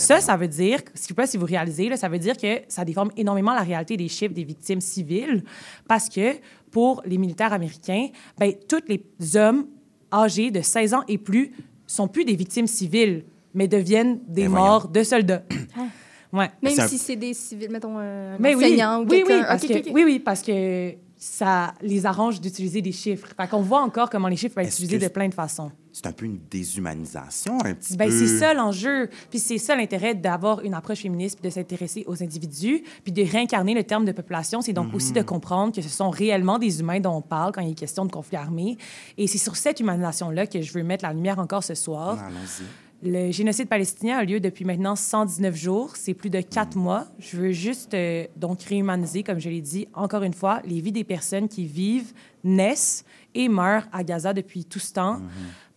Ça, 0.00 0.20
ça 0.20 0.36
veut 0.36 0.48
dire, 0.48 0.80
je 0.94 1.00
sais 1.00 1.14
pas 1.14 1.26
si 1.26 1.36
vous 1.36 1.46
réalisez, 1.46 1.88
là, 1.88 1.96
ça 1.96 2.08
veut 2.08 2.18
dire 2.18 2.36
que 2.36 2.60
ça 2.68 2.84
déforme 2.84 3.10
énormément 3.16 3.54
la 3.54 3.62
réalité 3.62 3.96
des 3.96 4.08
chiffres 4.08 4.34
des 4.34 4.44
victimes 4.44 4.80
civiles 4.80 5.44
parce 5.86 6.08
que 6.08 6.36
pour 6.70 7.02
les 7.04 7.18
militaires 7.18 7.52
américains, 7.52 8.08
ben, 8.38 8.52
tous 8.68 8.82
les 8.88 9.36
hommes 9.36 9.66
âgés 10.12 10.50
de 10.50 10.60
16 10.60 10.94
ans 10.94 11.02
et 11.08 11.18
plus 11.18 11.52
sont 11.86 12.08
plus 12.08 12.24
des 12.24 12.36
victimes 12.36 12.66
civiles, 12.66 13.24
mais 13.54 13.68
deviennent 13.68 14.20
des 14.26 14.42
Ben 14.42 14.50
morts 14.52 14.88
de 14.88 15.02
soldats. 15.02 15.42
ouais. 16.32 16.50
Même 16.62 16.88
si 16.88 16.98
c'est 16.98 17.16
des 17.16 17.34
civils, 17.34 17.70
mettons 17.70 17.98
un 17.98 18.38
Mais 18.38 18.54
oui, 18.54 18.64
enseignant 18.66 19.00
ou 19.00 19.06
oui, 19.08 19.22
oui, 19.22 19.24
quelqu'un. 19.26 19.56
ok, 19.56 19.86
ok. 19.86 19.92
oui, 19.94 20.02
oui, 20.04 20.18
parce 20.20 20.42
que 20.42 20.94
ça 21.22 21.74
les 21.82 22.06
arrange 22.06 22.40
d'utiliser 22.40 22.80
des 22.80 22.92
chiffres. 22.92 23.28
Fait 23.36 23.46
qu'on 23.46 23.60
voit 23.60 23.82
encore 23.82 24.08
comment 24.08 24.26
les 24.28 24.36
chiffres 24.36 24.54
peuvent 24.54 24.64
être 24.64 24.72
utilisés 24.72 24.98
de 24.98 25.08
plein 25.08 25.28
de 25.28 25.34
façons. 25.34 25.70
C'est 25.92 26.06
un 26.06 26.12
peu 26.12 26.24
une 26.24 26.38
déshumanisation, 26.50 27.58
un 27.62 27.74
petit 27.74 27.94
Ben, 27.96 28.08
peu. 28.08 28.18
c'est 28.18 28.38
ça 28.38 28.54
l'enjeu. 28.54 29.10
Puis 29.28 29.38
c'est 29.38 29.58
ça 29.58 29.76
l'intérêt 29.76 30.14
d'avoir 30.14 30.60
une 30.64 30.72
approche 30.72 31.00
féministe, 31.00 31.38
puis 31.38 31.50
de 31.50 31.52
s'intéresser 31.54 32.04
aux 32.06 32.22
individus, 32.22 32.82
puis 33.04 33.12
de 33.12 33.22
réincarner 33.22 33.74
le 33.74 33.84
terme 33.84 34.06
de 34.06 34.12
population. 34.12 34.62
C'est 34.62 34.72
donc 34.72 34.94
aussi 34.94 35.12
de 35.12 35.20
comprendre 35.20 35.74
que 35.74 35.82
ce 35.82 35.90
sont 35.90 36.08
réellement 36.08 36.58
des 36.58 36.80
humains 36.80 37.00
dont 37.00 37.16
on 37.16 37.22
parle 37.22 37.52
quand 37.52 37.60
il 37.60 37.72
est 37.72 37.74
question 37.74 38.06
de 38.06 38.10
conflit 38.12 38.36
armé. 38.38 38.78
Et 39.18 39.26
c'est 39.26 39.36
sur 39.36 39.56
cette 39.56 39.78
humanisation-là 39.78 40.46
que 40.46 40.62
je 40.62 40.72
veux 40.72 40.82
mettre 40.82 41.04
la 41.04 41.12
lumière 41.12 41.38
encore 41.38 41.64
ce 41.64 41.74
soir. 41.74 42.18
Allons-y. 42.18 42.64
Le 43.02 43.30
génocide 43.30 43.66
palestinien 43.66 44.18
a 44.18 44.24
lieu 44.24 44.40
depuis 44.40 44.66
maintenant 44.66 44.94
119 44.94 45.56
jours. 45.56 45.96
C'est 45.96 46.12
plus 46.12 46.28
de 46.28 46.42
quatre 46.42 46.76
mois. 46.76 47.06
Je 47.18 47.38
veux 47.38 47.50
juste 47.50 47.94
euh, 47.94 48.26
donc 48.36 48.62
réhumaniser, 48.62 49.22
comme 49.22 49.38
je 49.38 49.48
l'ai 49.48 49.62
dit, 49.62 49.88
encore 49.94 50.22
une 50.22 50.34
fois, 50.34 50.60
les 50.66 50.82
vies 50.82 50.92
des 50.92 51.04
personnes 51.04 51.48
qui 51.48 51.64
vivent, 51.64 52.12
naissent 52.44 53.06
et 53.34 53.48
meurent 53.48 53.86
à 53.92 54.04
Gaza 54.04 54.34
depuis 54.34 54.66
tout 54.66 54.78
ce 54.78 54.92
temps. 54.92 55.20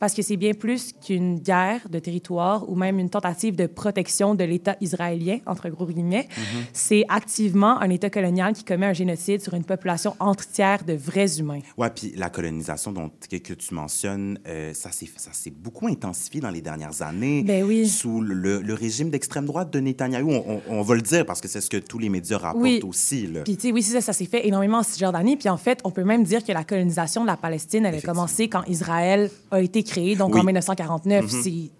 Parce 0.04 0.14
que 0.16 0.22
c'est 0.22 0.36
bien 0.36 0.52
plus 0.54 0.92
qu'une 0.92 1.40
guerre 1.40 1.80
de 1.90 1.98
territoire 1.98 2.70
ou 2.70 2.76
même 2.76 3.00
une 3.00 3.10
tentative 3.10 3.56
de 3.56 3.68
protection 3.68 4.36
de 4.36 4.44
l'État 4.44 4.76
israélien, 4.82 5.38
entre 5.46 5.70
gros 5.70 5.86
guillemets. 5.86 6.28
C'est 6.74 7.06
activement 7.08 7.80
un 7.82 7.90
État 7.90 8.10
colonial 8.10 8.52
qui 8.52 8.66
commet 8.66 8.86
un 8.88 8.92
génocide 8.92 9.42
sur 9.42 9.54
une 9.54 9.64
population 9.64 10.14
entière 10.20 10.84
de 10.84 10.92
vrais 10.92 11.40
humains. 11.40 11.62
Ouais, 11.78 11.90
puis 11.90 12.12
la 12.18 12.30
colonisation 12.30 12.92
dont, 12.92 13.12
que, 13.32 13.38
que 13.38 13.54
tu 13.54 13.74
mentionnes, 13.74 14.38
euh, 14.46 14.74
ça 14.74 14.90
s'est 14.92 15.52
beaucoup 15.52 15.88
intensifié 15.88 16.42
dans 16.42 16.50
les 16.52 16.60
dernières 16.62 17.02
années. 17.02 17.42
Ben 17.44 17.64
oui. 17.64 17.88
Sous 17.88 18.20
le, 18.20 18.60
le 18.60 18.74
régime 18.74 19.10
d'extrême 19.10 19.46
droite 19.46 19.72
de 19.72 19.80
Netanyahou, 19.80 20.32
on, 20.32 20.44
on- 20.50 20.62
on 20.80 20.82
va 20.82 20.96
le 20.96 21.02
dire 21.02 21.26
parce 21.26 21.40
que 21.40 21.48
c'est 21.48 21.62
ce 21.62 21.70
que 21.70 21.78
tous 21.78 21.98
les 21.98 22.10
médias 22.10 22.40
rapportent 22.40 22.62
Oui. 22.62 22.82
aussi. 22.86 23.26
Là. 23.28 23.44
Puis, 23.44 23.58
oui, 23.72 23.82
ça, 23.82 24.02
ça 24.02 24.12
s'est 24.12 24.26
fait 24.26 24.46
énormément 24.46 24.80
en 24.80 24.84
Cisjordanie. 24.84 25.38
Puis, 25.38 25.48
en 25.48 25.56
fait, 25.56 25.80
on 25.86 25.92
peut 25.92 26.04
même 26.04 26.26
dire 26.26 26.44
que 26.44 26.52
la 26.52 26.66
colonisation 26.66 27.22
de 27.22 27.28
la 27.28 27.38
Palestine, 27.38 27.86
elle 27.86 27.96
a 27.96 28.02
commencé 28.02 28.50
quand 28.50 28.64
Israël 28.68 29.30
a 29.50 29.62
été 29.62 29.82
créé, 29.82 29.93
donc 30.18 30.34
Oui. 30.34 30.42
en 30.42 30.44
1949. 30.44 31.26
C'est- 31.30 31.72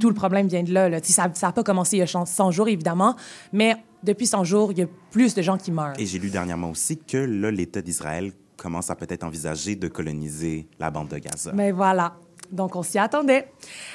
Tout 0.00 0.08
le 0.08 0.14
problème 0.14 0.48
vient 0.48 0.64
de 0.64 0.72
là. 0.72 0.88
là. 0.88 0.98
Ça 1.02 1.30
n'a 1.42 1.52
pas 1.52 1.62
commencé 1.62 1.96
il 1.96 2.00
y 2.00 2.02
a 2.02 2.06
100 2.06 2.50
jours, 2.50 2.66
évidemment, 2.68 3.14
mais 3.52 3.76
depuis 4.02 4.26
100 4.26 4.42
jours, 4.42 4.72
il 4.72 4.78
y 4.78 4.82
a 4.82 4.86
plus 5.12 5.34
de 5.34 5.42
gens 5.42 5.56
qui 5.56 5.70
meurent. 5.70 5.94
Et 6.00 6.04
j'ai 6.06 6.18
lu 6.18 6.30
dernièrement 6.30 6.70
aussi 6.70 6.98
que 6.98 7.16
l'État 7.18 7.80
d'Israël 7.80 8.32
commence 8.56 8.90
à 8.90 8.96
peut-être 8.96 9.22
envisager 9.22 9.76
de 9.76 9.86
coloniser 9.86 10.66
la 10.80 10.90
bande 10.90 11.08
de 11.08 11.18
Gaza. 11.18 11.52
Mais 11.54 11.70
voilà. 11.70 12.14
Donc, 12.50 12.74
on 12.74 12.82
s'y 12.82 12.98
attendait. 12.98 13.46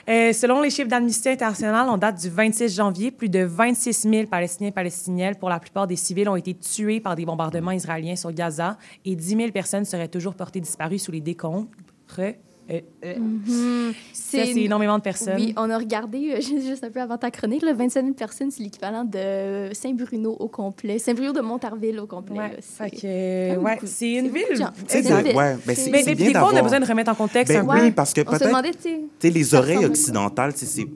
Euh, 0.08 0.32
selon 0.32 0.62
les 0.62 0.70
chiffres 0.70 0.88
d'Amnesty 0.88 1.28
International, 1.28 1.88
on 1.90 1.98
date 1.98 2.22
du 2.22 2.30
26 2.30 2.74
janvier, 2.76 3.10
plus 3.12 3.28
de 3.28 3.44
26 3.44 4.04
000 4.08 4.28
Palestiniens 4.28 4.70
et 4.70 4.72
Palestiniennes, 4.72 5.36
pour 5.36 5.50
la 5.50 5.60
plupart 5.60 5.88
des 5.88 5.96
civils, 5.98 6.30
ont 6.30 6.36
été 6.36 6.54
tués 6.54 7.00
par 7.02 7.16
des 7.18 7.26
bombardements 7.26 7.72
israéliens 7.72 8.16
sur 8.16 8.32
Gaza 8.32 8.78
et 9.04 9.16
10 9.18 9.36
000 9.36 9.52
personnes 9.52 9.84
seraient 9.86 10.08
toujours 10.08 10.36
portées 10.36 10.62
disparues 10.62 11.00
sous 11.00 11.12
les 11.12 11.20
décombres. 11.20 11.68
Euh, 12.72 12.80
euh, 13.06 13.16
Mhm. 13.20 13.94
Ça, 14.14 14.46
c'est 14.46 14.62
énormément 14.62 14.98
de 14.98 15.04
personnes. 15.04 15.36
Oui, 15.36 15.54
on 15.58 15.70
a 15.70 15.78
regardé, 15.78 16.32
euh, 16.32 16.40
juste 16.42 16.84
un 16.84 16.90
peu 16.90 17.02
avant 17.02 17.18
ta 17.18 17.30
chronique, 17.30 17.62
là, 17.62 17.74
27 17.74 18.04
000 18.06 18.16
personnes, 18.16 18.52
c'est 18.52 18.64
l'équivalent 18.64 19.04
de 19.04 19.70
Saint-Bruno 19.74 20.36
au 20.40 20.48
complet. 20.48 20.98
Saint-Bruno 20.98 21.34
de 21.34 21.42
Montarville 21.42 22.00
au 22.00 22.08
complet. 22.08 22.38
Ouais, 22.38 22.58
c'est- 22.62 22.86
ouais, 23.58 23.80
une 24.16 24.30
ville. 24.30 24.46
ville. 24.54 25.36
ouais, 25.36 25.56
ben 25.56 25.60
Mais 25.68 25.76
c'est 25.76 26.16
des, 26.16 26.32
fois, 26.32 26.44
on 26.44 26.46
a 26.48 26.54
d'avoir- 26.54 26.64
besoin 26.64 26.80
de 26.80 26.86
remettre 26.86 27.12
en 27.12 27.16
contexte 27.16 27.54
Ben 27.54 27.70
un 27.70 27.74
peu. 27.76 27.82
oui, 27.82 27.92
parce 27.92 28.14
que 28.14 28.22
peut-être. 28.22 28.42
les 29.30 29.56
oreilles 29.56 29.86
occidentales, 29.86 30.54
c'est. 30.56 30.88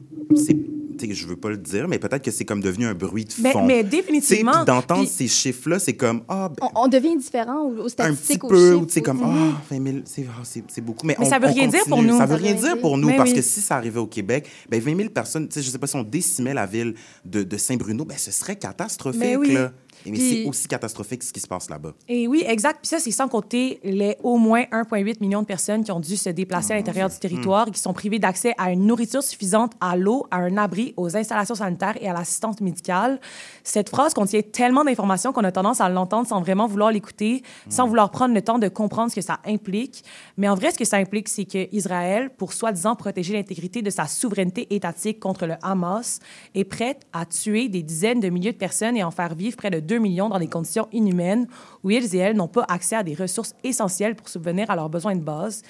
C'est- 0.99 1.07
sais, 1.07 1.13
Je 1.13 1.27
veux 1.27 1.35
pas 1.35 1.49
le 1.49 1.57
dire, 1.57 1.87
mais 1.87 1.99
peut-être 1.99 2.23
que 2.23 2.31
c'est 2.31 2.45
comme 2.45 2.61
devenu 2.61 2.85
un 2.85 2.93
bruit 2.93 3.25
de 3.25 3.31
Mais- 3.41 3.51
fond. 3.51 3.65
mais 3.65 3.83
Tu 3.83 3.89
sais, 3.89 3.97
définitivement. 3.97 4.51
puis 4.51 4.65
d'entendre 4.65 5.01
Puis- 5.01 5.09
ces 5.09 5.27
chiffres-là, 5.27 5.79
c'est 5.79 5.95
comme, 5.95 6.23
ah, 6.27 6.49
ben, 6.49 6.67
On, 6.75 6.83
on 6.83 6.87
devient 6.87 7.09
indifférent 7.13 7.61
aux, 7.63 7.71
aux 7.77 7.79
un 7.81 7.83
petit 7.83 7.89
statistiques, 7.91 8.41
peu, 8.47 8.73
ou 8.75 8.85
tu 8.85 8.93
sais, 8.93 9.01
comme, 9.01 9.21
ah, 9.23 9.61
20 9.69 9.83
000, 9.83 9.97
c'est 10.05 10.25
ah, 10.29 10.41
c'est- 10.43 10.63
c'est 10.67 10.81
beaucoup. 10.81 11.05
Mais, 11.05 11.15
Mais 11.19 11.25
on- 11.25 11.29
ça 11.29 11.39
veut 11.39 11.47
on 11.47 11.53
rien 11.53 11.67
dire 11.67 11.83
pour 11.87 12.01
nous. 12.01 12.17
Ça 12.17 12.25
veut 12.25 12.35
rien 12.35 12.53
dire 12.53 12.73
dire. 12.73 12.81
pour 12.81 12.97
nous, 12.97 13.07
Mais 13.07 13.17
parce 13.17 13.29
oui. 13.31 13.35
que 13.35 13.41
si 13.41 13.61
ça 13.61 13.75
arrivait 13.77 13.99
au 13.99 14.07
Québec, 14.07 14.47
ben 14.69 14.79
20 14.81 14.95
000 14.95 15.09
personnes, 15.09 15.47
tu 15.47 15.55
sais, 15.55 15.61
je 15.61 15.69
sais 15.69 15.77
pas 15.77 15.87
si 15.87 15.95
on 15.95 16.03
décimait 16.03 16.53
la 16.53 16.65
ville 16.65 16.95
de, 17.25 17.43
de 17.43 17.57
Saint-Bruno, 17.57 18.05
ben 18.05 18.17
ce 18.17 18.31
serait 18.31 18.55
catastrophique, 18.55 19.19
Mais 19.21 19.35
oui. 19.35 19.53
là. 19.53 19.71
Mais 20.11 20.17
Puis- 20.17 20.43
c'est 20.43 20.49
aussi 20.49 20.67
catastrophique 20.67 21.23
ce 21.23 21.33
qui 21.33 21.39
se 21.39 21.47
passe 21.47 21.69
là-bas. 21.69 21.93
Et 22.07 22.27
oui, 22.27 22.43
exact. 22.47 22.79
Puis 22.81 22.89
ça, 22.89 22.99
c'est 22.99 23.11
sans 23.11 23.27
compter 23.27 23.79
les 23.83 24.17
au 24.23 24.37
moins 24.37 24.63
1,8 24.71 25.21
million 25.21 25.41
de 25.41 25.47
personnes 25.47 25.83
qui 25.83 25.91
ont 25.91 25.99
dû 25.99 26.17
se 26.17 26.29
déplacer 26.29 26.73
à 26.73 26.75
l'intérieur 26.77 27.09
du 27.09 27.17
territoire 27.17 27.67
et 27.67 27.71
qui 27.71 27.79
sont 27.79 27.93
privées 27.93 28.19
d'accès 28.19 28.53
à 28.57 28.71
une 28.71 28.85
nourriture 28.85 29.23
suffisante, 29.23 29.73
à 29.79 29.95
l'eau, 29.95 30.25
à 30.31 30.37
un 30.37 30.57
abri, 30.57 30.93
aux 30.97 31.15
installations 31.15 31.55
sanitaires 31.55 31.95
et 32.01 32.07
à 32.07 32.13
l'assistance 32.13 32.61
médicale. 32.61 33.19
Cette 33.63 33.89
phrase 33.89 34.13
contient 34.13 34.41
tellement 34.41 34.83
d'informations 34.83 35.33
qu'on 35.33 35.43
a 35.43 35.51
tendance 35.51 35.81
à 35.81 35.89
l'entendre 35.89 36.27
sans 36.27 36.41
vraiment 36.41 36.67
vouloir 36.67 36.91
l'écouter, 36.91 37.43
sans 37.69 37.87
vouloir 37.87 38.11
prendre 38.11 38.33
le 38.33 38.41
temps 38.41 38.59
de 38.59 38.67
comprendre 38.67 39.11
ce 39.11 39.15
que 39.15 39.21
ça 39.21 39.39
implique. 39.45 40.03
Mais 40.37 40.47
en 40.47 40.55
vrai, 40.55 40.71
ce 40.71 40.77
que 40.77 40.85
ça 40.85 40.97
implique, 40.97 41.27
c'est 41.27 41.45
que 41.45 41.67
Israël, 41.73 42.29
pour 42.29 42.53
soi-disant 42.53 42.95
protéger 42.95 43.33
l'intégrité 43.33 43.81
de 43.81 43.89
sa 43.89 44.05
souveraineté 44.07 44.73
étatique 44.73 45.19
contre 45.19 45.45
le 45.45 45.55
Hamas, 45.61 46.19
est 46.55 46.63
prête 46.63 47.01
à 47.13 47.25
tuer 47.25 47.69
des 47.69 47.83
dizaines 47.83 48.19
de 48.19 48.29
milliers 48.29 48.53
de 48.53 48.57
personnes 48.57 48.97
et 48.97 49.03
en 49.03 49.11
faire 49.11 49.35
vivre 49.35 49.57
près 49.57 49.69
de 49.69 49.79
2 49.79 49.96
millions 49.99 50.29
dans 50.29 50.39
des 50.39 50.47
conditions 50.47 50.87
inhumaines 50.91 51.47
où 51.83 51.89
ils 51.91 52.15
et 52.15 52.19
elles 52.19 52.35
n'ont 52.35 52.47
pas 52.47 52.65
accès 52.67 52.95
à 52.95 53.03
des 53.03 53.13
ressources 53.15 53.53
essentielles 53.63 54.15
pour 54.15 54.29
subvenir 54.29 54.69
à 54.71 54.75
leurs 54.75 54.89
besoins 54.89 55.15
de 55.15 55.21
base. 55.21 55.61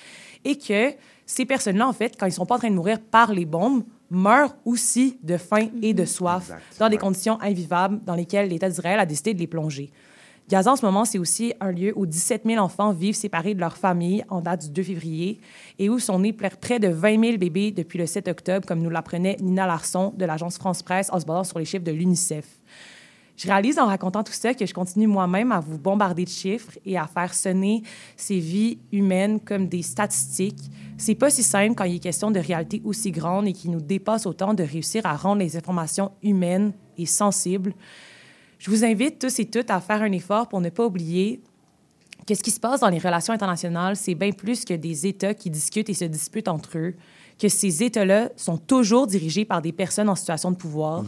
Et 0.46 0.58
que 0.58 0.92
ces 1.26 1.46
personnes-là, 1.46 1.88
en 1.88 1.94
fait, 1.94 2.16
quand 2.18 2.26
ils 2.26 2.32
sont 2.32 2.46
pas 2.46 2.56
en 2.56 2.60
train 2.60 2.70
de 2.70 2.76
mourir 2.76 3.00
par 3.02 3.34
les 3.34 3.46
bombes, 3.46 3.84
meurent 4.10 4.56
aussi 4.64 5.18
de 5.22 5.36
faim 5.36 5.68
et 5.82 5.94
de 5.94 6.06
soif 6.06 6.50
dans 6.80 6.88
des 6.88 6.98
conditions 6.98 7.38
invivables 7.42 8.00
dans 8.06 8.16
lesquelles 8.16 8.48
l'État 8.50 8.70
d'Israël 8.70 9.00
a 9.00 9.06
décidé 9.06 9.34
de 9.34 9.40
les 9.40 9.48
plonger. 9.48 9.92
Gaza, 10.50 10.72
en 10.72 10.76
ce 10.78 10.86
moment, 10.86 11.04
c'est 11.04 11.18
aussi 11.20 11.54
un 11.60 11.72
lieu 11.74 11.92
où 11.98 12.06
17 12.06 12.44
000 12.46 12.64
enfants 12.64 12.94
vivent 12.94 13.16
séparés 13.16 13.54
de 13.54 13.60
leur 13.60 13.76
famille 13.76 14.24
en 14.30 14.40
date 14.40 14.68
du 14.68 14.70
2 14.72 14.84
février 14.84 15.42
et 15.78 15.90
où 15.90 16.00
sont 16.00 16.20
nés 16.20 16.32
pr- 16.32 16.56
près 16.56 16.80
de 16.80 16.88
20 16.88 17.22
000 17.22 17.38
bébés 17.38 17.72
depuis 17.72 18.00
le 18.00 18.06
7 18.06 18.30
octobre, 18.30 18.66
comme 18.66 18.80
nous 18.82 18.90
l'apprenait 18.90 19.36
Nina 19.42 19.68
Larson 19.68 20.14
de 20.16 20.24
l'agence 20.24 20.58
France-Presse 20.58 21.10
en 21.12 21.20
se 21.20 21.26
basant 21.26 21.44
sur 21.44 21.60
les 21.60 21.66
chiffres 21.66 21.84
de 21.84 21.92
l'UNICEF. 21.92 22.46
Je 23.38 23.48
réalise 23.48 23.78
en 23.78 23.86
racontant 23.86 24.24
tout 24.24 24.34
ça 24.34 24.56
que 24.56 24.66
je 24.66 24.74
continue 24.74 25.06
moi-même 25.06 25.52
à 25.52 25.60
vous 25.60 25.78
bombarder 25.78 26.26
de 26.26 26.30
chiffres 26.30 26.72
et 26.84 26.98
à 26.98 27.06
faire 27.06 27.36
sonner 27.36 27.84
ces 28.16 28.40
vies 28.40 28.80
humaines 28.92 29.40
comme 29.40 29.68
des 29.68 29.84
statistiques. 29.84 30.72
C'est 30.98 31.14
pas 31.14 31.30
si 31.30 31.44
simple 31.44 31.76
quand 31.76 31.84
il 31.84 31.98
est 31.98 32.00
question 32.00 32.32
de 32.32 32.40
réalité 32.40 32.82
aussi 32.84 33.12
grande 33.12 33.48
et 33.48 33.54
qui 33.54 33.70
nous 33.70 33.80
dépasse 33.80 34.26
autant 34.26 34.56
de 34.56 34.64
réussir 34.64 35.06
à 35.06 35.16
rendre 35.16 35.42
les 35.42 35.56
informations 35.56 36.12
humaines 36.24 36.74
et 36.98 37.06
sensibles. 37.06 37.74
Je 38.58 38.72
vous 38.72 38.84
invite 38.84 39.20
tous 39.20 39.38
et 39.38 39.46
toutes 39.46 39.70
à 39.70 39.82
faire 39.82 40.02
un 40.02 40.12
effort 40.14 40.48
pour 40.48 40.60
ne 40.60 40.70
pas 40.70 40.88
oublier 40.88 41.44
que 42.26 42.34
ce 42.34 42.42
qui 42.42 42.50
se 42.52 42.60
passe 42.60 42.80
dans 42.80 42.90
les 42.90 42.98
relations 42.98 43.34
internationales, 43.34 43.96
c'est 43.96 44.16
bien 44.16 44.32
plus 44.32 44.66
que 44.66 44.74
des 44.74 45.06
États 45.06 45.36
qui 45.36 45.52
discutent 45.52 45.90
et 45.90 45.94
se 45.94 46.06
disputent 46.06 46.48
entre 46.48 46.78
eux, 46.78 46.96
que 47.40 47.50
ces 47.50 47.84
États-là 47.84 48.30
sont 48.36 48.58
toujours 48.58 49.06
dirigés 49.06 49.46
par 49.46 49.62
des 49.62 49.72
personnes 49.72 50.10
en 50.10 50.16
situation 50.16 50.50
de 50.50 50.58
pouvoir, 50.58 51.06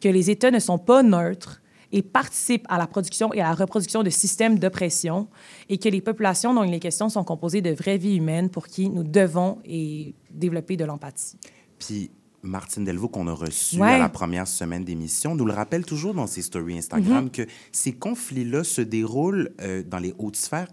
que 0.00 0.08
les 0.08 0.30
États 0.30 0.52
ne 0.52 0.60
sont 0.60 0.78
pas 0.78 1.02
neutres 1.02 1.61
et 1.92 2.02
participent 2.02 2.66
à 2.68 2.78
la 2.78 2.86
production 2.86 3.32
et 3.34 3.40
à 3.40 3.48
la 3.50 3.54
reproduction 3.54 4.02
de 4.02 4.10
systèmes 4.10 4.58
d'oppression, 4.58 5.28
et 5.68 5.78
que 5.78 5.88
les 5.88 6.00
populations 6.00 6.54
dont 6.54 6.64
il 6.64 6.72
est 6.74 6.80
question 6.80 7.08
sont 7.08 7.22
composées 7.24 7.60
de 7.60 7.70
vraies 7.70 7.98
vies 7.98 8.16
humaines 8.16 8.48
pour 8.48 8.66
qui 8.66 8.88
nous 8.88 9.04
devons 9.04 9.58
et 9.64 10.14
développer 10.30 10.76
de 10.76 10.84
l'empathie. 10.84 11.36
Puis 11.78 12.10
Martine 12.42 12.84
Delvaux, 12.84 13.08
qu'on 13.08 13.28
a 13.28 13.32
reçu 13.32 13.80
Ouais. 13.80 13.92
à 13.92 13.98
la 13.98 14.08
première 14.08 14.48
semaine 14.48 14.84
d'émission, 14.84 15.34
nous 15.36 15.44
le 15.44 15.52
rappelle 15.52 15.84
toujours 15.84 16.14
dans 16.14 16.26
ses 16.26 16.42
stories 16.42 16.78
Instagram 16.78 17.24
Mhm. 17.24 17.30
que 17.30 17.42
ces 17.70 17.92
conflits-là 17.92 18.64
se 18.64 18.80
déroulent 18.80 19.52
euh, 19.60 19.82
dans 19.86 19.98
les 20.00 20.12
hautes 20.18 20.36
sphères 20.36 20.68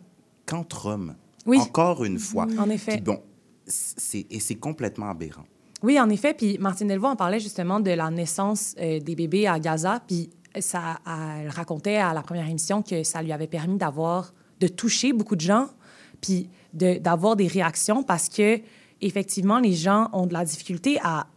qu'entre 0.47 0.87
hommes. 0.87 1.15
Oui. 1.45 1.59
Encore 1.59 2.03
une 2.05 2.17
fois. 2.17 2.47
En 2.57 2.69
effet. 2.69 2.93
Puis 2.93 3.01
bon, 3.01 3.19
et 4.31 4.39
c'est 4.39 4.55
complètement 4.55 5.09
aberrant. 5.09 5.45
Oui, 5.83 5.99
en 5.99 6.09
effet. 6.09 6.33
Puis 6.33 6.57
Martine 6.57 6.87
Delvaux 6.87 7.07
en 7.07 7.15
parlait 7.15 7.39
justement 7.39 7.79
de 7.79 7.91
la 7.91 8.09
naissance 8.09 8.75
euh, 8.79 8.99
des 8.99 9.15
bébés 9.15 9.47
à 9.47 9.59
Gaza. 9.59 10.01
Puis 10.07 10.29
ça, 10.59 10.99
elle 11.05 11.49
racontait 11.49 11.97
à 11.97 12.13
la 12.13 12.21
première 12.21 12.47
émission 12.47 12.81
que 12.81 13.03
ça 13.03 13.21
lui 13.21 13.31
avait 13.31 13.47
permis 13.47 13.77
d'avoir, 13.77 14.33
de 14.59 14.67
toucher 14.67 15.13
beaucoup 15.13 15.35
de 15.35 15.41
gens, 15.41 15.67
puis 16.21 16.49
de- 16.73 16.97
d'avoir 16.97 17.35
des 17.35 17.47
réactions 17.47 18.03
parce 18.03 18.29
que 18.29 18.59
effectivement, 19.01 19.59
les 19.59 19.73
gens 19.73 20.09
ont 20.13 20.25
de 20.25 20.33
la 20.33 20.45
difficulté 20.45 20.99
à 21.03 21.27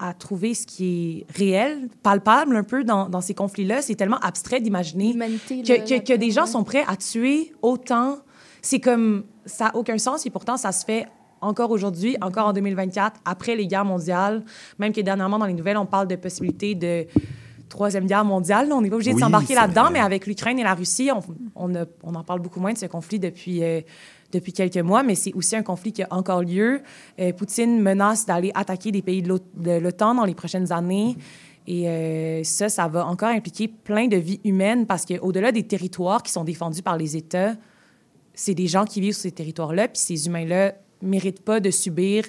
à 0.00 0.14
trouver 0.14 0.54
ce 0.54 0.64
qui 0.64 1.24
est 1.28 1.36
réel, 1.36 1.88
palpable 2.04 2.54
un 2.56 2.62
peu 2.62 2.84
dans, 2.84 3.08
dans 3.08 3.20
ces 3.20 3.34
conflits-là. 3.34 3.82
C'est 3.82 3.96
tellement 3.96 4.18
abstrait 4.20 4.60
d'imaginer 4.60 5.12
que, 5.64 5.98
que, 5.98 6.04
que 6.04 6.12
des 6.16 6.30
gens 6.30 6.46
sont 6.46 6.62
prêts 6.62 6.84
à 6.86 6.94
tuer 6.94 7.52
autant. 7.62 8.18
C'est 8.62 8.78
comme... 8.78 9.24
Ça 9.44 9.64
n'a 9.64 9.74
aucun 9.76 9.98
sens 9.98 10.24
et 10.24 10.30
pourtant, 10.30 10.56
ça 10.56 10.70
se 10.70 10.84
fait 10.84 11.08
encore 11.40 11.72
aujourd'hui, 11.72 12.16
encore 12.20 12.46
en 12.46 12.52
2024, 12.52 13.20
après 13.24 13.56
les 13.56 13.66
guerres 13.66 13.84
mondiales. 13.84 14.44
Même 14.78 14.92
que 14.92 15.00
dernièrement, 15.00 15.36
dans 15.40 15.46
les 15.46 15.52
nouvelles, 15.52 15.76
on 15.78 15.84
parle 15.86 16.06
de 16.06 16.14
possibilités 16.14 16.76
de 16.76 17.04
troisième 17.68 18.06
guerre 18.06 18.24
mondiale. 18.24 18.68
On 18.72 18.80
n'est 18.80 18.88
pas 18.90 18.96
obligé 18.96 19.12
de 19.14 19.18
s'embarquer 19.18 19.54
là-dedans, 19.54 19.90
mais 19.92 20.00
avec 20.00 20.26
l'Ukraine 20.26 20.58
et 20.58 20.62
la 20.64 20.74
Russie, 20.74 21.10
on, 21.14 21.20
on, 21.54 21.74
a- 21.74 21.84
on 22.02 22.14
en 22.14 22.24
parle 22.24 22.40
beaucoup 22.40 22.60
moins 22.60 22.72
de 22.72 22.78
ce 22.78 22.86
conflit 22.86 23.18
depuis, 23.18 23.62
euh, 23.62 23.80
depuis 24.32 24.52
quelques 24.52 24.76
mois, 24.78 25.02
mais 25.02 25.14
c'est 25.14 25.32
aussi 25.34 25.56
un 25.56 25.62
conflit 25.62 25.92
qui 25.92 26.02
a 26.02 26.08
encore 26.10 26.42
lieu. 26.42 26.82
Euh, 27.20 27.32
Poutine 27.32 27.80
menace 27.80 28.26
d'aller 28.26 28.50
attaquer 28.54 28.90
des 28.92 29.02
pays 29.02 29.22
de 29.22 29.78
l'OTAN 29.78 30.14
dans 30.14 30.24
les 30.24 30.34
prochaines 30.34 30.72
années. 30.72 31.16
Et 31.66 31.86
euh, 31.88 32.42
ça, 32.44 32.70
ça 32.70 32.88
va 32.88 33.06
encore 33.06 33.28
impliquer 33.28 33.68
plein 33.68 34.06
de 34.08 34.16
vies 34.16 34.40
humaines 34.44 34.86
parce 34.86 35.04
qu'au-delà 35.04 35.52
des 35.52 35.64
territoires 35.64 36.22
qui 36.22 36.32
sont 36.32 36.44
défendus 36.44 36.82
par 36.82 36.96
les 36.96 37.14
États, 37.16 37.54
c'est 38.32 38.54
des 38.54 38.68
gens 38.68 38.84
qui 38.86 39.00
vivent 39.02 39.12
sur 39.12 39.22
ces 39.22 39.32
territoires-là, 39.32 39.88
puis 39.88 39.98
ces 40.00 40.26
humains-là 40.26 40.72
méritent 41.02 41.42
pas 41.42 41.60
de 41.60 41.70
subir 41.70 42.24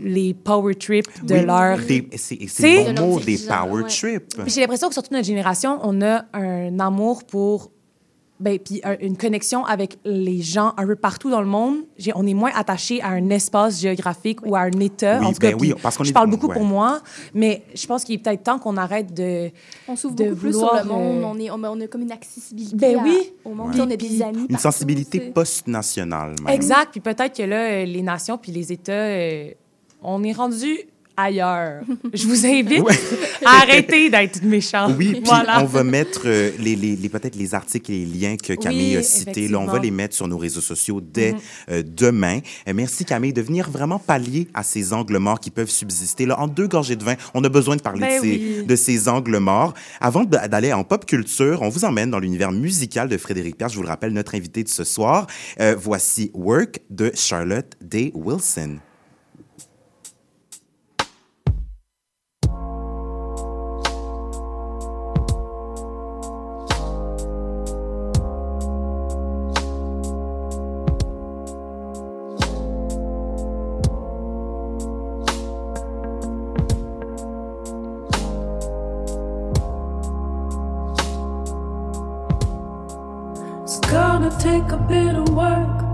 les 0.00 0.34
power 0.34 0.74
trips 0.74 1.24
de 1.24 1.34
Oui, 1.34 1.44
leur... 1.44 1.78
c'est, 2.16 2.94
bon 2.96 3.06
mot, 3.14 3.20
des 3.20 3.38
power 3.38 3.82
trips. 3.88 4.36
Puis 4.42 4.52
J'ai 4.52 4.60
l'impression 4.60 4.88
que 4.88 4.94
surtout 4.94 5.12
notre 5.14 5.26
génération, 5.26 5.78
on 5.82 6.00
a 6.02 6.24
un 6.32 6.78
amour 6.80 7.24
pour 7.24 7.70
ben, 8.40 8.56
puis 8.56 8.80
un- 8.84 8.96
une 9.00 9.16
connexion 9.16 9.64
avec 9.64 9.98
les 10.04 10.40
gens 10.42 10.72
un 10.76 10.86
peu 10.86 10.94
partout 10.94 11.28
dans 11.28 11.40
le 11.40 11.48
monde. 11.48 11.78
On 12.14 12.24
est 12.24 12.34
moins 12.34 12.52
attaché 12.54 13.02
à 13.02 13.08
un 13.08 13.30
espace 13.30 13.80
géographique 13.80 14.46
ou 14.46 14.54
à 14.54 14.60
un 14.60 14.70
État. 14.78 15.18
Oui, 15.18 15.26
en 15.26 15.32
tout 15.32 15.40
ben 15.40 15.50
cas, 15.50 15.56
oui, 15.58 15.74
parce 15.82 15.96
qu'on 15.96 16.04
je 16.04 16.10
est- 16.10 16.12
parle 16.12 16.30
beaucoup 16.30 16.46
ouais. 16.46 16.54
pour 16.54 16.62
moi, 16.64 17.00
mais 17.34 17.64
je 17.74 17.84
pense 17.88 18.04
qu'il 18.04 18.14
est 18.14 18.18
peut-être 18.18 18.44
temps 18.44 18.60
qu'on 18.60 18.76
arrête 18.76 19.12
de. 19.12 19.50
On 19.88 19.96
s'ouvre 19.96 20.14
de 20.14 20.26
beaucoup 20.28 20.36
plus 20.36 20.52
sur 20.52 20.60
vouloir, 20.60 20.84
le 20.84 20.88
monde. 20.88 21.16
euh, 21.24 21.26
On, 21.26 21.38
est, 21.40 21.50
on, 21.50 21.54
on 21.64 21.80
a 21.80 21.86
comme 21.88 22.02
une 22.02 22.12
accessibilité 22.12 22.76
Ben 22.76 23.00
à- 23.00 23.02
oui. 23.02 23.32
au 23.44 23.54
monde. 23.54 23.74
Ouais. 23.74 23.80
On 23.80 23.90
a 23.90 23.96
des 23.96 24.22
amis. 24.22 24.38
Une 24.42 24.46
partout, 24.46 24.62
sensibilité 24.62 25.18
post-nationale. 25.18 26.36
Exact. 26.46 26.90
Puis 26.92 27.00
peut-être 27.00 27.36
que 27.36 27.42
là, 27.42 27.56
euh, 27.56 27.84
les 27.86 28.02
nations 28.02 28.38
puis 28.38 28.52
les 28.52 28.70
États, 28.72 28.92
euh, 28.92 29.50
on 30.02 30.22
est 30.24 30.32
rendu 30.32 30.78
ailleurs. 31.20 31.82
Je 32.14 32.28
vous 32.28 32.46
invite 32.46 32.84
à 33.44 33.62
arrêter 33.62 34.08
d'être 34.08 34.40
méchant. 34.44 34.94
Oui, 34.96 35.14
puis 35.14 35.22
voilà. 35.24 35.60
on 35.60 35.66
va 35.66 35.82
mettre 35.82 36.22
euh, 36.26 36.52
les, 36.60 36.76
les, 36.76 36.94
les- 36.94 37.08
peut-être 37.08 37.34
les 37.34 37.56
articles 37.56 37.90
et 37.90 38.04
les 38.06 38.18
liens 38.20 38.36
que 38.36 38.52
Camille 38.52 38.90
Oui, 38.92 38.96
a 38.98 39.02
cités. 39.02 39.48
Là, 39.48 39.58
on 39.58 39.66
va 39.66 39.80
les 39.80 39.90
mettre 39.90 40.14
sur 40.14 40.28
nos 40.28 40.38
réseaux 40.38 40.60
sociaux 40.60 41.00
dès 41.00 41.32
Mhm. 41.32 41.38
euh, 41.70 41.82
demain. 41.84 42.38
Euh, 42.68 42.72
merci 42.72 43.04
Camille 43.04 43.32
de 43.32 43.42
venir 43.42 43.68
vraiment 43.68 43.98
pallier 43.98 44.46
à 44.54 44.62
ces 44.62 44.92
angles 44.92 45.18
morts 45.18 45.40
qui 45.40 45.50
peuvent 45.50 45.68
subsister. 45.70 46.24
Là, 46.24 46.38
en 46.38 46.46
deux 46.46 46.68
gorgées 46.68 46.94
de 46.94 47.02
vin, 47.02 47.16
on 47.34 47.42
a 47.42 47.48
besoin 47.48 47.74
de 47.74 47.82
parler 47.82 48.00
Ben 48.02 48.18
de, 48.18 48.24
ces, 48.24 48.30
oui. 48.60 48.64
de 48.64 48.76
ces 48.76 49.08
angles 49.08 49.38
morts. 49.38 49.74
Avant 50.00 50.22
d'aller 50.22 50.72
en 50.72 50.84
pop 50.84 51.04
culture, 51.04 51.62
on 51.62 51.68
vous 51.68 51.84
emmène 51.84 52.12
dans 52.12 52.20
l'univers 52.20 52.52
musical 52.52 53.08
de 53.08 53.16
Frédéric 53.16 53.56
Pierre. 53.56 53.70
Je 53.70 53.76
vous 53.76 53.82
le 53.82 53.88
rappelle, 53.88 54.12
notre 54.12 54.36
invité 54.36 54.62
de 54.62 54.68
ce 54.68 54.84
soir. 54.84 55.26
Voici 55.76 56.30
Work 56.32 56.78
de 56.90 57.10
Charlotte 57.12 57.72
Day 57.80 58.12
Wilson. 58.14 58.76
Take 84.30 84.72
a 84.72 84.76
bit 84.76 85.14
of 85.14 85.28
work. 85.30 85.87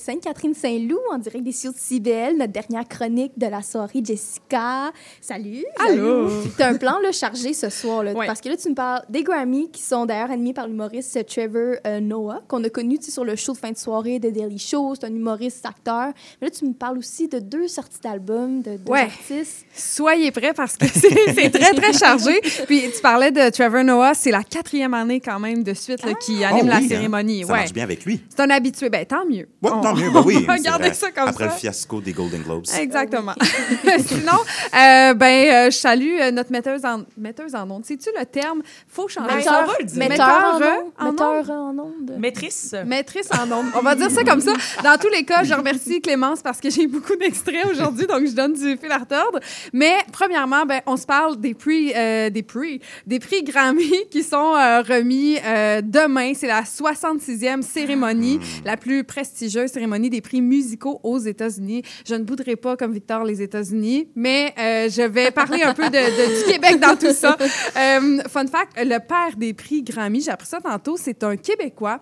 Écouter 0.00 0.12
Sainte-Catherine-Saint-Loup 0.12 0.98
en 1.12 1.18
direct 1.18 1.44
des 1.44 1.52
studios 1.52 1.72
de 1.72 1.78
CIBL, 1.78 2.36
notre 2.38 2.52
dernière 2.52 2.86
chronique 2.88 3.32
de 3.36 3.46
la 3.46 3.62
soirée. 3.62 4.00
Jessica, 4.04 4.92
salut! 5.20 5.64
Allô. 5.88 6.28
Tu 6.56 6.62
as 6.62 6.68
un 6.68 6.74
plan 6.76 6.98
là, 7.02 7.12
chargé 7.12 7.52
ce 7.52 7.68
soir, 7.68 8.02
là, 8.02 8.12
Ouais. 8.12 8.26
parce 8.26 8.40
que 8.40 8.48
là, 8.48 8.56
tu 8.56 8.68
me 8.70 8.74
parles 8.74 9.02
des 9.08 9.22
Grammy, 9.22 9.70
qui 9.70 9.82
sont 9.82 10.06
d'ailleurs 10.06 10.30
animés 10.30 10.52
par 10.52 10.66
l'humoriste 10.66 11.18
Trevor 11.26 11.76
euh, 11.86 12.00
Noah, 12.00 12.40
qu'on 12.48 12.62
a 12.64 12.68
connu 12.68 12.98
sur 13.00 13.24
le 13.24 13.36
show 13.36 13.52
de 13.52 13.58
fin 13.58 13.70
de 13.70 13.76
soirée 13.78 14.18
de 14.18 14.30
Daily 14.30 14.58
Show. 14.58 14.94
C'est 14.94 15.06
un 15.06 15.10
humoriste, 15.14 15.64
acteur. 15.66 16.08
Mais 16.40 16.48
là, 16.48 16.50
tu 16.50 16.64
me 16.66 16.72
parles 16.72 16.98
aussi 16.98 17.28
de 17.28 17.38
deux 17.38 17.68
sorties 17.68 18.00
d'albums, 18.02 18.62
de 18.62 18.76
deux 18.76 18.90
Ouais. 18.92 19.02
artistes. 19.02 19.64
Soyez 19.74 20.30
prêts 20.30 20.52
parce 20.54 20.76
que 20.76 20.86
c'est 20.86 21.10
c'est 21.34 21.50
très, 21.50 21.72
très 21.74 21.92
chargé. 21.92 22.40
Puis 22.66 22.82
tu 22.94 23.00
parlais 23.02 23.30
de 23.30 23.50
Trevor 23.50 23.84
Noah, 23.84 24.14
c'est 24.14 24.30
la 24.30 24.42
quatrième 24.42 24.94
année 24.94 25.20
quand 25.20 25.38
même 25.38 25.62
de 25.62 25.74
suite 25.74 26.04
là, 26.04 26.14
qui 26.14 26.44
anime 26.44 26.62
Oh 26.64 26.68
la 26.68 26.78
oui, 26.78 26.84
hein. 26.84 26.88
cérémonie. 26.88 27.42
Ça 27.44 27.52
ouais. 27.52 27.58
marche 27.60 27.72
bien 27.72 27.84
avec 27.84 28.04
lui. 28.04 28.20
C'est 28.28 28.40
un 28.40 28.50
habitué. 28.50 28.88
Ben, 28.90 29.04
tant 29.06 29.24
mieux. 29.26 29.48
Ouais, 29.62 29.70
On- 29.72 29.80
tant 29.90 30.00
mieux, 30.00 30.10
ben 30.10 30.22
oui. 30.24 30.36
On 30.38 30.46
va 30.46 30.56
c'est 30.56 30.64
garder 30.64 30.88
vrai. 30.88 30.94
ça 30.94 31.10
comme 31.10 31.28
Après 31.28 31.44
ça. 31.44 31.50
le 31.54 31.56
fiasco 31.56 32.00
des 32.00 32.12
Golden 32.12 32.42
Globes. 32.42 32.64
Exactement. 32.78 33.34
Sinon, 34.06 34.38
euh, 34.74 35.14
ben, 35.14 35.24
euh, 35.24 35.70
je 35.70 35.76
salue 35.76 36.18
euh, 36.20 36.30
notre 36.30 36.52
metteuse 36.52 36.84
en, 36.84 37.02
metteuse 37.16 37.54
en 37.54 37.70
ondes. 37.70 37.84
C'est-tu 37.84 38.10
le 38.16 38.24
terme? 38.26 38.62
Faut 38.88 39.08
changer. 39.08 39.42
Ça. 39.42 39.62
on 39.64 39.66
va 39.66 39.72
le 39.78 39.84
dire. 39.84 39.98
Metteur 39.98 40.28
en 40.28 40.58
Metteur 40.58 40.78
ondes? 40.78 40.92
en 40.98 41.04
Metteur 41.10 41.50
en 41.50 41.78
ondes. 41.78 42.18
Maîtrise. 42.18 42.76
Maîtrise 42.86 43.28
en 43.32 43.50
ondes. 43.50 43.66
On 43.74 43.82
va 43.82 43.94
dire 43.94 44.10
ça 44.10 44.24
comme 44.24 44.40
ça. 44.40 44.52
Dans 44.82 44.96
tous 44.98 45.08
les 45.08 45.24
cas, 45.24 45.44
je 45.44 45.54
remercie 45.54 46.00
Clémence 46.00 46.42
parce 46.42 46.60
que 46.60 46.70
j'ai 46.70 46.86
beaucoup 46.86 47.16
d'extraits 47.16 47.66
aujourd'hui, 47.70 48.06
donc 48.06 48.26
je 48.26 48.32
donne 48.32 48.54
du 48.54 48.76
fil 48.76 48.90
à 48.90 48.98
retordre. 48.98 49.40
Mais 49.72 49.94
premièrement, 50.12 50.66
ben, 50.66 50.80
on 50.86 50.96
se 50.96 51.06
parle 51.06 51.38
des 51.38 51.54
prix, 51.54 51.92
euh, 51.94 52.30
des 52.30 52.42
prix, 52.42 52.80
des 53.06 53.18
prix 53.18 53.42
Grammy 53.42 53.92
qui 54.10 54.22
sont 54.22 54.54
euh, 54.54 54.82
remis 54.82 55.38
euh, 55.44 55.80
demain. 55.82 56.32
C'est 56.34 56.46
la 56.46 56.62
66e 56.62 57.62
cérémonie, 57.62 58.38
la 58.64 58.76
plus 58.76 59.04
prestigieuse 59.04 59.70
cérémonie 59.80 60.10
des 60.10 60.20
prix 60.20 60.42
musicaux 60.42 61.00
aux 61.02 61.18
États-Unis. 61.18 61.82
Je 62.06 62.14
ne 62.14 62.22
bouderai 62.22 62.56
pas 62.56 62.76
comme 62.76 62.92
Victor 62.92 63.24
les 63.24 63.40
États-Unis, 63.40 64.08
mais 64.14 64.52
euh, 64.58 64.90
je 64.90 65.00
vais 65.02 65.30
parler 65.30 65.62
un 65.62 65.72
peu 65.72 65.84
de, 65.84 65.90
de- 65.90 66.44
du 66.44 66.52
Québec 66.52 66.78
dans 66.78 66.96
tout 66.96 67.14
ça. 67.14 67.34
Euh, 67.40 68.18
fun 68.28 68.46
fact, 68.46 68.72
le 68.76 68.98
père 68.98 69.36
des 69.38 69.54
prix 69.54 69.82
Grammy, 69.82 70.20
j'ai 70.20 70.30
appris 70.32 70.48
ça 70.48 70.60
tantôt, 70.60 70.98
c'est 70.98 71.24
un 71.24 71.36
Québécois. 71.36 72.00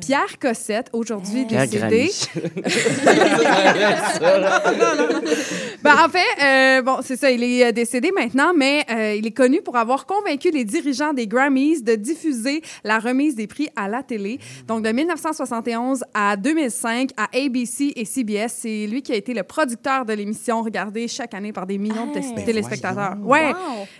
Pierre 0.00 0.38
Cossette, 0.40 0.88
aujourd'hui 0.92 1.44
Pierre 1.46 1.66
décédé. 1.66 2.10
Non, 4.20 4.38
non, 4.40 5.12
non. 5.12 5.20
Ben, 5.82 5.94
en 6.04 6.08
fait, 6.08 6.42
euh, 6.44 6.82
bon, 6.82 6.98
c'est 7.02 7.16
ça, 7.16 7.30
il 7.30 7.42
est 7.42 7.72
décédé 7.72 8.10
maintenant, 8.14 8.52
mais 8.54 8.84
euh, 8.90 9.14
il 9.16 9.26
est 9.26 9.30
connu 9.32 9.60
pour 9.62 9.76
avoir 9.76 10.06
convaincu 10.06 10.50
les 10.50 10.64
dirigeants 10.64 11.12
des 11.12 11.26
Grammys 11.26 11.82
de 11.82 11.94
diffuser 11.96 12.62
la 12.84 12.98
remise 12.98 13.34
des 13.34 13.46
prix 13.46 13.68
à 13.74 13.88
la 13.88 14.02
télé. 14.02 14.38
Donc, 14.68 14.84
de 14.84 14.90
1971 14.92 16.04
à 16.14 16.36
2005, 16.36 16.75
à 17.16 17.24
ABC 17.36 17.92
et 17.96 18.04
CBS, 18.04 18.48
c'est 18.60 18.86
lui 18.86 19.02
qui 19.02 19.12
a 19.12 19.16
été 19.16 19.34
le 19.34 19.42
producteur 19.42 20.04
de 20.04 20.12
l'émission 20.12 20.62
regardée 20.62 21.08
chaque 21.08 21.34
année 21.34 21.52
par 21.52 21.66
des 21.66 21.78
millions 21.78 22.12
de 22.12 22.18
Hey. 22.18 22.34
té- 22.34 22.44
téléspectateurs. 22.44 23.16
Ouais. 23.22 23.52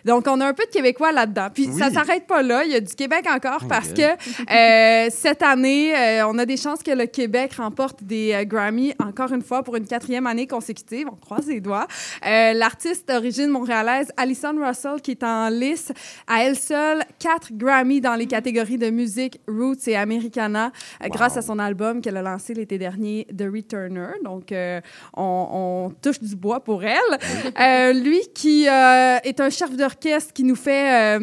Donc, 0.04 0.26
on 0.28 0.40
a 0.40 0.46
un 0.46 0.54
peu 0.54 0.64
de 0.64 0.70
Québécois 0.70 1.12
là-dedans. 1.12 1.48
Puis, 1.52 1.68
Oui. 1.68 1.78
ça 1.78 1.90
s'arrête 1.90 2.26
pas 2.26 2.42
là. 2.42 2.64
Il 2.64 2.72
y 2.72 2.74
a 2.74 2.80
du 2.80 2.94
Québec 2.94 3.26
encore 3.32 3.60
Oh 3.64 3.66
parce 3.68 3.92
que 3.92 4.02
euh, 4.02 5.08
cette 5.10 5.42
année, 5.42 5.94
euh, 5.96 6.26
on 6.28 6.38
a 6.38 6.44
des 6.46 6.56
chances 6.56 6.82
que 6.82 6.90
le 6.90 7.06
Québec 7.06 7.54
remporte 7.54 8.02
des 8.04 8.32
euh, 8.32 8.44
Grammy 8.44 8.92
encore 8.98 9.32
une 9.32 9.42
fois 9.42 9.62
pour 9.62 9.76
une 9.76 9.86
quatrième 9.86 10.26
année 10.26 10.46
consécutive. 10.46 11.08
On 11.10 11.16
croise 11.16 11.46
les 11.46 11.60
doigts. 11.60 11.86
Euh, 12.26 12.52
L'artiste 12.52 13.08
d'origine 13.08 13.48
montréalaise 13.48 14.10
Alison 14.16 14.54
Russell 14.60 15.00
qui 15.02 15.12
est 15.12 15.22
en 15.22 15.48
lice 15.48 15.92
à 16.26 16.44
elle 16.44 16.56
seule 16.56 17.04
quatre 17.18 17.48
Grammy 17.52 18.00
dans 18.00 18.14
les 18.14 18.26
catégories 18.26 18.78
de 18.78 18.90
musique 18.90 19.40
roots 19.48 19.86
et 19.88 19.96
Americana 19.96 20.72
grâce 21.10 21.36
à 21.36 21.42
son 21.42 21.58
album 21.58 22.00
qu'elle 22.00 22.16
a 22.16 22.22
lancé 22.22 22.54
l'été 22.66 22.78
dernier, 22.78 23.26
The 23.36 23.42
Returner. 23.42 24.18
Donc, 24.24 24.50
euh, 24.50 24.80
on, 25.16 25.90
on 25.92 25.94
touche 26.02 26.20
du 26.20 26.34
bois 26.34 26.62
pour 26.62 26.82
elle. 26.84 26.96
Euh, 27.58 27.92
lui 27.92 28.20
qui 28.34 28.68
euh, 28.68 29.18
est 29.22 29.40
un 29.40 29.50
chef 29.50 29.74
d'orchestre 29.76 30.32
qui 30.32 30.44
nous 30.44 30.56
fait... 30.56 31.18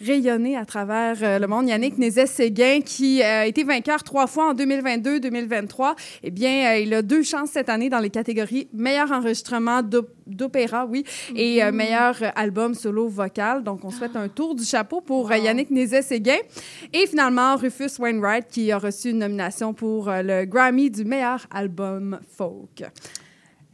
rayonner 0.00 0.56
à 0.56 0.64
travers 0.64 1.16
euh, 1.22 1.38
le 1.38 1.46
monde. 1.46 1.68
Yannick 1.68 1.96
Nézet-Séguin, 1.98 2.80
qui 2.82 3.22
euh, 3.22 3.42
a 3.42 3.46
été 3.46 3.64
vainqueur 3.64 4.02
trois 4.02 4.26
fois 4.26 4.50
en 4.50 4.54
2022-2023, 4.54 5.94
eh 6.22 6.30
bien, 6.30 6.74
euh, 6.74 6.78
il 6.78 6.92
a 6.94 7.02
deux 7.02 7.22
chances 7.22 7.50
cette 7.50 7.68
année 7.68 7.88
dans 7.88 7.98
les 8.00 8.10
catégories 8.10 8.68
meilleur 8.72 9.10
enregistrement 9.12 9.82
d'op- 9.82 10.10
d'opéra, 10.26 10.86
oui, 10.86 11.04
et 11.34 11.62
euh, 11.62 11.72
meilleur 11.72 12.16
euh, 12.22 12.28
album 12.34 12.74
solo 12.74 13.08
vocal. 13.08 13.62
Donc, 13.62 13.84
on 13.84 13.90
souhaite 13.90 14.16
un 14.16 14.28
tour 14.28 14.54
du 14.54 14.64
chapeau 14.64 15.00
pour 15.00 15.32
Yannick 15.32 15.70
Nézet-Séguin. 15.70 16.38
Et 16.92 17.06
finalement, 17.06 17.56
Rufus 17.56 17.98
Wainwright, 17.98 18.48
qui 18.48 18.70
a 18.72 18.78
reçu 18.78 19.10
une 19.10 19.18
nomination 19.18 19.72
pour 19.72 20.10
le 20.10 20.44
Grammy 20.44 20.90
du 20.90 21.04
meilleur 21.04 21.46
album 21.50 22.18
folk. 22.36 22.84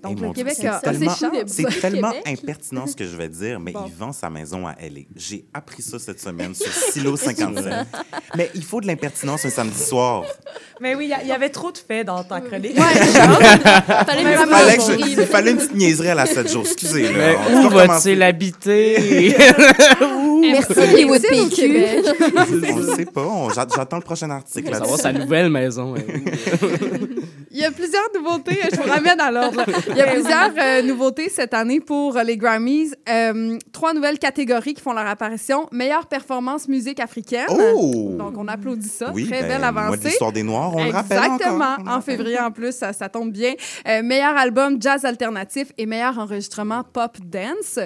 Donc, 0.02 0.20
le 0.20 0.32
Québec 0.32 0.54
c'est 0.58 0.66
a, 0.66 0.80
tellement-. 0.80 1.14
C'est 1.46 1.80
tellement 1.80 2.10
Québec. 2.10 2.38
impertinent 2.42 2.86
ce 2.86 2.96
que 2.96 3.04
je 3.04 3.16
vais 3.16 3.28
dire, 3.28 3.60
mais 3.60 3.72
Bon. 3.72 3.84
il 3.86 3.92
vend 3.94 4.12
sa 4.12 4.30
maison 4.30 4.66
à 4.66 4.74
LA. 4.80 5.02
J'ai 5.16 5.44
appris 5.54 5.82
ça 5.82 5.98
cette 5.98 6.20
semaine 6.20 6.54
sur 6.54 6.72
Silo 6.92 7.16
57. 7.16 7.72
mais 8.36 8.50
il 8.54 8.64
faut 8.64 8.80
de 8.80 8.86
l'impertinence 8.86 9.44
un 9.44 9.50
samedi 9.50 9.78
soir. 9.82 10.24
Mais 10.80 10.94
oui, 10.96 11.12
il 11.22 11.28
y 11.28 11.32
avait 11.32 11.50
trop 11.50 11.70
de 11.70 11.78
faits 11.78 12.06
dans 12.06 12.24
ta 12.24 12.40
chronique. 12.40 12.76
Fallait 12.80 14.24
Mais 14.24 14.34
fallait, 14.36 14.76
que 14.76 14.82
je- 14.82 15.08
il 15.20 15.26
fallait 15.26 15.50
une 15.52 15.58
petite 15.58 15.74
niaiserie 15.74 16.08
à 16.10 16.14
la 16.14 16.26
7 16.26 16.50
jours. 16.50 16.64
Excusez. 16.66 17.08
Mais 17.16 17.36
On 17.52 17.66
où 17.66 17.70
va-t-il 17.70 18.22
habiter? 18.22 19.36
Merci 20.42 20.72
Hollywood 20.78 21.22
PQ. 21.22 21.84
On 22.72 22.76
le 22.78 22.94
sait 22.96 23.04
pas. 23.04 23.22
On- 23.22 23.50
j'a- 23.50 23.66
J'attends 23.74 23.96
le 23.98 24.02
prochain 24.02 24.28
article 24.30 24.72
Savoir 24.72 24.90
là-dessus. 24.90 25.02
sa 25.02 25.12
nouvelle 25.12 25.48
maison. 25.50 25.94
hein. 25.96 26.02
Il 27.50 27.58
y 27.60 27.64
a 27.64 27.70
plusieurs 27.70 28.08
nouveautés, 28.14 28.58
je 28.72 28.76
vous 28.76 28.90
ramène 28.90 29.20
à 29.20 29.30
l'ordre. 29.30 29.62
Il 29.92 29.98
y 29.98 30.02
a 30.02 30.06
plusieurs 30.12 30.50
euh, 30.58 30.82
nouveautés 30.82 31.28
cette 31.28 31.54
année 31.54 31.80
pour 31.80 32.16
euh, 32.16 32.22
les 32.22 32.36
Grammys. 32.36 32.92
Euh, 33.08 33.58
trois 33.72 33.92
nouvelles 33.94 34.18
catégories 34.18 34.74
qui 34.74 34.80
font 34.80 34.92
leur 34.92 35.06
apparition. 35.06 35.68
Meilleure 35.72 36.06
performance 36.06 36.68
musique 36.68 37.00
africaine. 37.00 37.46
Oh! 37.50 38.12
Donc, 38.16 38.34
on 38.36 38.48
applaudit 38.48 38.88
ça. 38.88 39.10
Oui, 39.14 39.26
Très 39.26 39.42
ben, 39.42 39.48
belle 39.48 39.60
Moi, 39.60 39.72
de 39.72 39.78
avancée. 39.78 40.08
l'histoire 40.08 40.32
des 40.32 40.42
Noirs, 40.42 40.74
on 40.74 40.84
le 40.84 40.90
rappelle 40.90 41.18
Exactement. 41.18 41.76
En 41.86 42.00
février, 42.00 42.38
en 42.38 42.50
plus, 42.50 42.74
ça, 42.74 42.92
ça 42.92 43.08
tombe 43.08 43.32
bien. 43.32 43.54
Meilleur 44.02 44.36
album 44.36 44.76
jazz 44.80 45.04
alternatif 45.04 45.72
et 45.78 45.86
meilleur 45.86 46.18
enregistrement 46.18 46.82
pop 46.84 47.16
dance. 47.24 47.78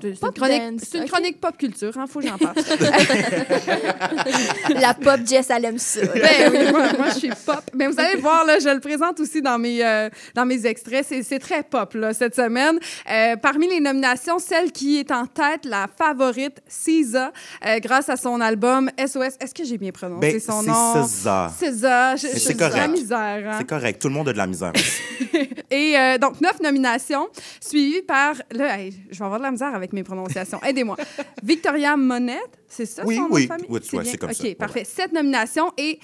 C'est 0.00 0.10
une, 0.10 0.32
chronique, 0.32 0.62
dance, 0.62 0.80
c'est 0.88 0.98
une 0.98 1.04
ok. 1.04 1.10
chronique 1.10 1.40
pop 1.40 1.56
culture, 1.56 1.90
il 1.96 2.06
faut 2.06 2.20
que 2.20 2.26
j'en 2.28 2.38
parle. 2.38 2.54
La 4.80 4.94
pop 4.94 5.20
Jess, 5.26 5.50
elle 5.50 5.64
aime 5.64 5.78
ça. 5.78 6.00
Ben 6.14 6.52
oui, 6.52 6.70
moi, 6.70 6.92
moi, 6.96 7.06
je 7.14 7.18
suis 7.18 7.30
pop. 7.44 7.62
Mais 7.74 7.86
vous 7.88 7.98
allez 7.98 8.20
voir, 8.20 8.44
là, 8.44 8.58
je 8.58 8.68
le 8.68 8.80
présente 8.80 9.18
aussi 9.20 9.42
dans 9.42 9.58
mes, 9.58 9.84
euh, 9.84 10.08
dans 10.34 10.46
mes 10.46 10.66
extraits. 10.66 11.04
C'est, 11.08 11.22
c'est 11.22 11.38
très 11.38 11.62
pop 11.62 11.94
là, 11.94 12.12
cette 12.14 12.34
semaine. 12.36 12.78
Euh, 13.10 13.36
parmi 13.36 13.68
les 13.68 13.80
nominations, 13.80 14.38
celle 14.38 14.72
qui 14.72 14.98
est 14.98 15.10
en 15.10 15.26
tête, 15.26 15.64
la 15.64 15.86
favorite, 15.98 16.60
SZA, 16.68 17.32
euh, 17.66 17.78
grâce 17.80 18.08
à 18.08 18.16
son 18.16 18.40
album 18.40 18.90
SOS. 18.98 19.36
Est-ce 19.40 19.54
que 19.54 19.64
j'ai 19.64 19.78
bien 19.78 19.90
prononcé 19.90 20.32
Ben, 20.32 20.40
son 20.40 20.62
nom? 20.62 21.04
SZA. 21.04 21.52
SZA. 21.58 22.16
C'est 22.16 22.54
de 22.54 22.60
la 22.60 22.70
correct. 22.70 22.88
misère. 22.90 23.44
hein. 23.50 23.54
C'est 23.58 23.68
correct. 23.68 24.00
Tout 24.00 24.08
le 24.08 24.14
monde 24.14 24.28
a 24.28 24.32
de 24.32 24.38
la 24.38 24.46
misère. 24.46 24.72
Et 25.70 25.98
euh, 25.98 26.18
donc, 26.18 26.40
neuf 26.40 26.60
nominations, 26.60 27.28
suivies 27.60 28.02
par. 28.02 28.34
Là, 28.52 28.78
hey, 28.78 28.94
je 29.10 29.18
vais 29.18 29.24
avoir 29.24 29.38
de 29.38 29.44
la 29.44 29.50
misère 29.50 29.74
avec 29.78 29.92
mes 29.94 30.02
prononciations. 30.02 30.60
Aidez-moi. 30.62 30.96
Victoria 31.42 31.96
Monette, 31.96 32.58
c'est 32.68 32.86
ça? 32.86 33.02
Oui, 33.06 33.16
son 33.16 33.22
nom 33.22 33.28
de 33.28 33.34
oui. 33.34 33.46
famille? 33.46 33.66
C'est 34.04 34.18
comme 34.18 34.30
OK, 34.30 34.36
ça. 34.36 34.42
Ouais, 34.44 34.54
parfait. 34.54 34.84
Sept 34.84 35.12
nominations 35.12 35.72
et. 35.78 35.98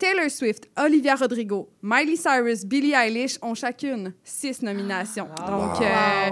Taylor 0.00 0.30
Swift, 0.30 0.64
Olivia 0.78 1.14
Rodrigo, 1.14 1.68
Miley 1.82 2.16
Cyrus, 2.16 2.64
Billie 2.64 2.94
Eilish 2.94 3.38
ont 3.42 3.54
chacune 3.54 4.14
six 4.24 4.62
nominations. 4.62 5.28
Donc, 5.46 5.78
Wow. 5.78 5.82
euh, 5.82 6.30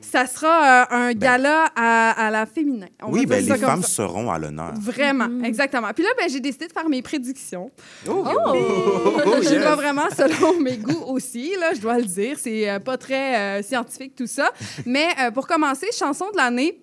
ça 0.00 0.26
sera 0.26 0.84
euh, 0.84 0.86
un 0.90 1.12
gala 1.12 1.66
à, 1.76 2.26
à 2.26 2.30
la 2.30 2.46
féminin. 2.46 2.86
On 3.02 3.12
oui, 3.12 3.26
ben, 3.26 3.42
les 3.44 3.48
comme 3.48 3.58
femmes 3.58 3.82
ça. 3.82 3.88
seront 3.88 4.30
à 4.30 4.38
l'honneur. 4.38 4.72
Vraiment, 4.80 5.44
exactement. 5.44 5.88
Puis 5.92 6.04
là, 6.04 6.10
ben, 6.16 6.30
j'ai 6.30 6.40
décidé 6.40 6.68
de 6.68 6.72
faire 6.72 6.88
mes 6.88 7.02
prédictions. 7.02 7.70
Oh! 8.08 8.24
Je 9.42 9.42
yes. 9.42 9.52
vais 9.52 9.74
vraiment 9.74 10.08
selon 10.16 10.60
mes 10.60 10.76
goûts 10.78 11.04
aussi, 11.06 11.54
là, 11.60 11.72
je 11.74 11.80
dois 11.80 11.98
le 11.98 12.04
dire. 12.04 12.38
C'est 12.38 12.68
euh, 12.70 12.78
pas 12.78 12.96
très 12.96 13.36
euh, 13.58 13.62
scientifique 13.62 14.14
tout 14.14 14.26
ça. 14.26 14.50
Mais 14.86 15.06
euh, 15.20 15.30
pour 15.32 15.46
commencer, 15.46 15.86
chanson 15.92 16.26
de 16.32 16.36
l'année. 16.36 16.80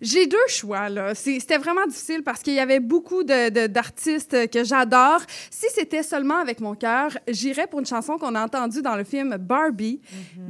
J'ai 0.00 0.26
deux 0.26 0.36
choix, 0.48 0.88
là. 0.88 1.14
C'était 1.14 1.58
vraiment 1.58 1.86
difficile 1.86 2.22
parce 2.22 2.40
qu'il 2.42 2.54
y 2.54 2.60
avait 2.60 2.80
beaucoup 2.80 3.22
de- 3.24 3.50
de- 3.50 3.66
d'artistes 3.66 4.50
que 4.50 4.64
j'adore. 4.64 5.20
Si 5.50 5.66
c'était 5.74 6.02
seulement 6.02 6.36
avec 6.38 6.60
mon 6.60 6.74
cœur, 6.74 7.16
j'irais 7.28 7.66
pour 7.66 7.80
une 7.80 7.86
chanson 7.86 8.18
qu'on 8.18 8.34
a 8.34 8.44
entendue 8.44 8.82
dans 8.82 8.96
le 8.96 9.04
film 9.04 9.36
Barbie, 9.38 10.00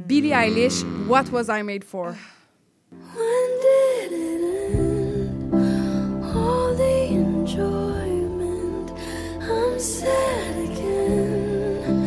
Billie 0.07 0.31
Eilish, 0.31 0.83
What 1.07 1.25
Was 1.31 1.45
I 1.49 1.63
Made 1.63 1.83
For? 1.83 2.13
When 2.91 3.49
did 3.61 4.11
it 4.11 4.41
end? 4.73 5.53
All 6.35 6.75
the 6.75 7.11
enjoyment. 7.11 8.91
I'm 9.41 9.79
sad 9.79 10.55
again. 10.63 12.05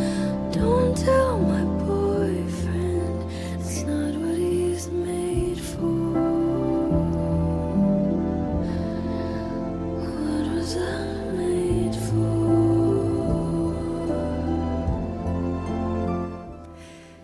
Don't 0.53 0.97
tell 0.97 1.39
my 1.39 1.63
boyfriend 1.85 3.25
it's 3.61 3.83
not 3.85 4.15
what 4.21 4.37
he's 4.39 4.89
made 4.89 5.22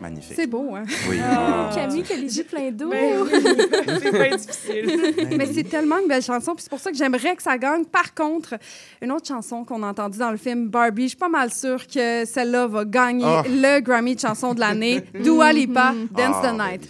magnifique. 0.09 0.35
C'est 0.37 0.47
beau, 0.47 0.75
hein? 0.75 0.85
Oui. 1.09 1.19
Oh, 1.21 1.75
Camille 1.75 2.03
qui 2.03 2.13
a 2.13 2.17
les 2.17 2.39
yeux 2.39 2.45
pleins 2.45 2.71
d'eau. 2.71 2.91
Ben 2.91 3.23
oui, 3.23 3.31
c'est 4.03 4.13
bien 4.13 4.37
difficile. 4.37 5.15
Mais 5.37 5.47
c'est 5.53 5.65
tellement 5.65 5.99
une 5.99 6.09
belle 6.09 6.23
chanson, 6.23 6.55
puis 6.55 6.63
c'est 6.63 6.71
pour 6.71 6.81
ça 6.81 6.91
que 6.91 6.97
j'aimerais 6.97 7.37
que 7.37 7.43
ça 7.43 7.57
gagne. 7.59 7.85
Par 7.85 8.15
contre, 8.15 8.55
une 9.03 9.13
autre 9.13 9.27
chanson 9.27 9.65
qu'on 9.65 9.83
a 9.83 9.89
entendue 9.89 10.19
dans 10.19 10.31
le 10.31 10.37
film 10.37 10.69
Barbie, 10.69 11.05
je 11.05 11.09
suis 11.09 11.17
pas 11.17 11.29
mal 11.29 11.53
sûre 11.53 11.87
que 11.87 12.25
celle-là 12.25 12.67
va 12.67 12.85
gagner 12.85 13.25
Ah. 13.27 13.43
le 13.47 13.81
Grammy 13.81 14.15
de 14.15 14.21
chanson 14.21 14.55
de 14.55 14.61
l'année. 14.61 15.03
Dua 15.23 15.53
Lipa, 15.53 15.95
Dance 16.11 16.37
Ah, 16.43 16.53
the 16.53 16.57
Night. 16.59 16.89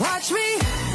Watch 0.00 0.30
me 0.32 0.89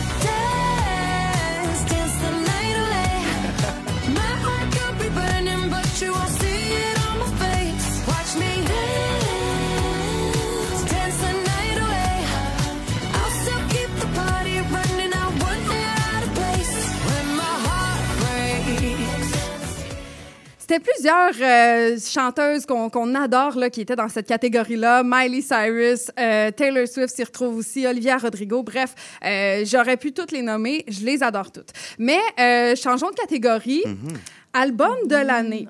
C'était 20.67 20.79
plusieurs 20.79 21.33
euh, 21.41 21.95
chanteuses 21.99 22.65
qu'on 22.65 23.13
adore 23.13 23.55
là, 23.55 23.69
qui 23.69 23.81
étaient 23.81 23.95
dans 23.95 24.07
cette 24.09 24.25
catégorie-là. 24.25 25.03
Miley 25.05 25.41
Cyrus, 25.41 26.09
euh, 26.19 26.49
Taylor 26.49 26.87
Swift 26.87 27.15
s'y 27.15 27.23
retrouve 27.23 27.57
aussi, 27.57 27.85
Olivia 27.85 28.17
Rodrigo. 28.17 28.63
Bref, 28.63 28.95
euh, 29.23 29.63
j'aurais 29.63 29.95
pu 29.95 30.11
toutes 30.11 30.31
les 30.31 30.41
nommer. 30.41 30.83
Je 30.87 31.05
les 31.05 31.21
adore 31.21 31.51
toutes. 31.51 31.69
Mais 31.99 32.17
euh, 32.39 32.75
changeons 32.75 33.11
de 33.11 33.15
catégorie. 33.15 33.83
Album 34.53 34.95
de 35.05 35.17
l'année. 35.17 35.67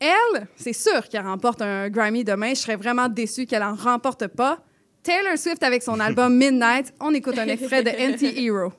Elle, 0.00 0.46
c'est 0.56 0.72
sûr 0.72 1.06
qu'elle 1.10 1.26
remporte 1.26 1.60
un 1.60 1.90
Grammy 1.90 2.24
demain. 2.24 2.54
Je 2.54 2.60
serais 2.60 2.76
vraiment 2.76 3.10
déçue 3.10 3.44
qu'elle 3.44 3.62
en 3.62 3.74
remporte 3.74 4.26
pas. 4.26 4.60
Taylor 5.02 5.36
Swift 5.36 5.62
avec 5.62 5.82
son 5.82 6.00
album 6.00 6.34
Midnight. 6.38 6.94
On 6.98 7.12
écoute 7.12 7.38
un 7.38 7.48
extrait 7.48 7.82
de 7.82 7.90
Anti-Hero. 7.90 8.72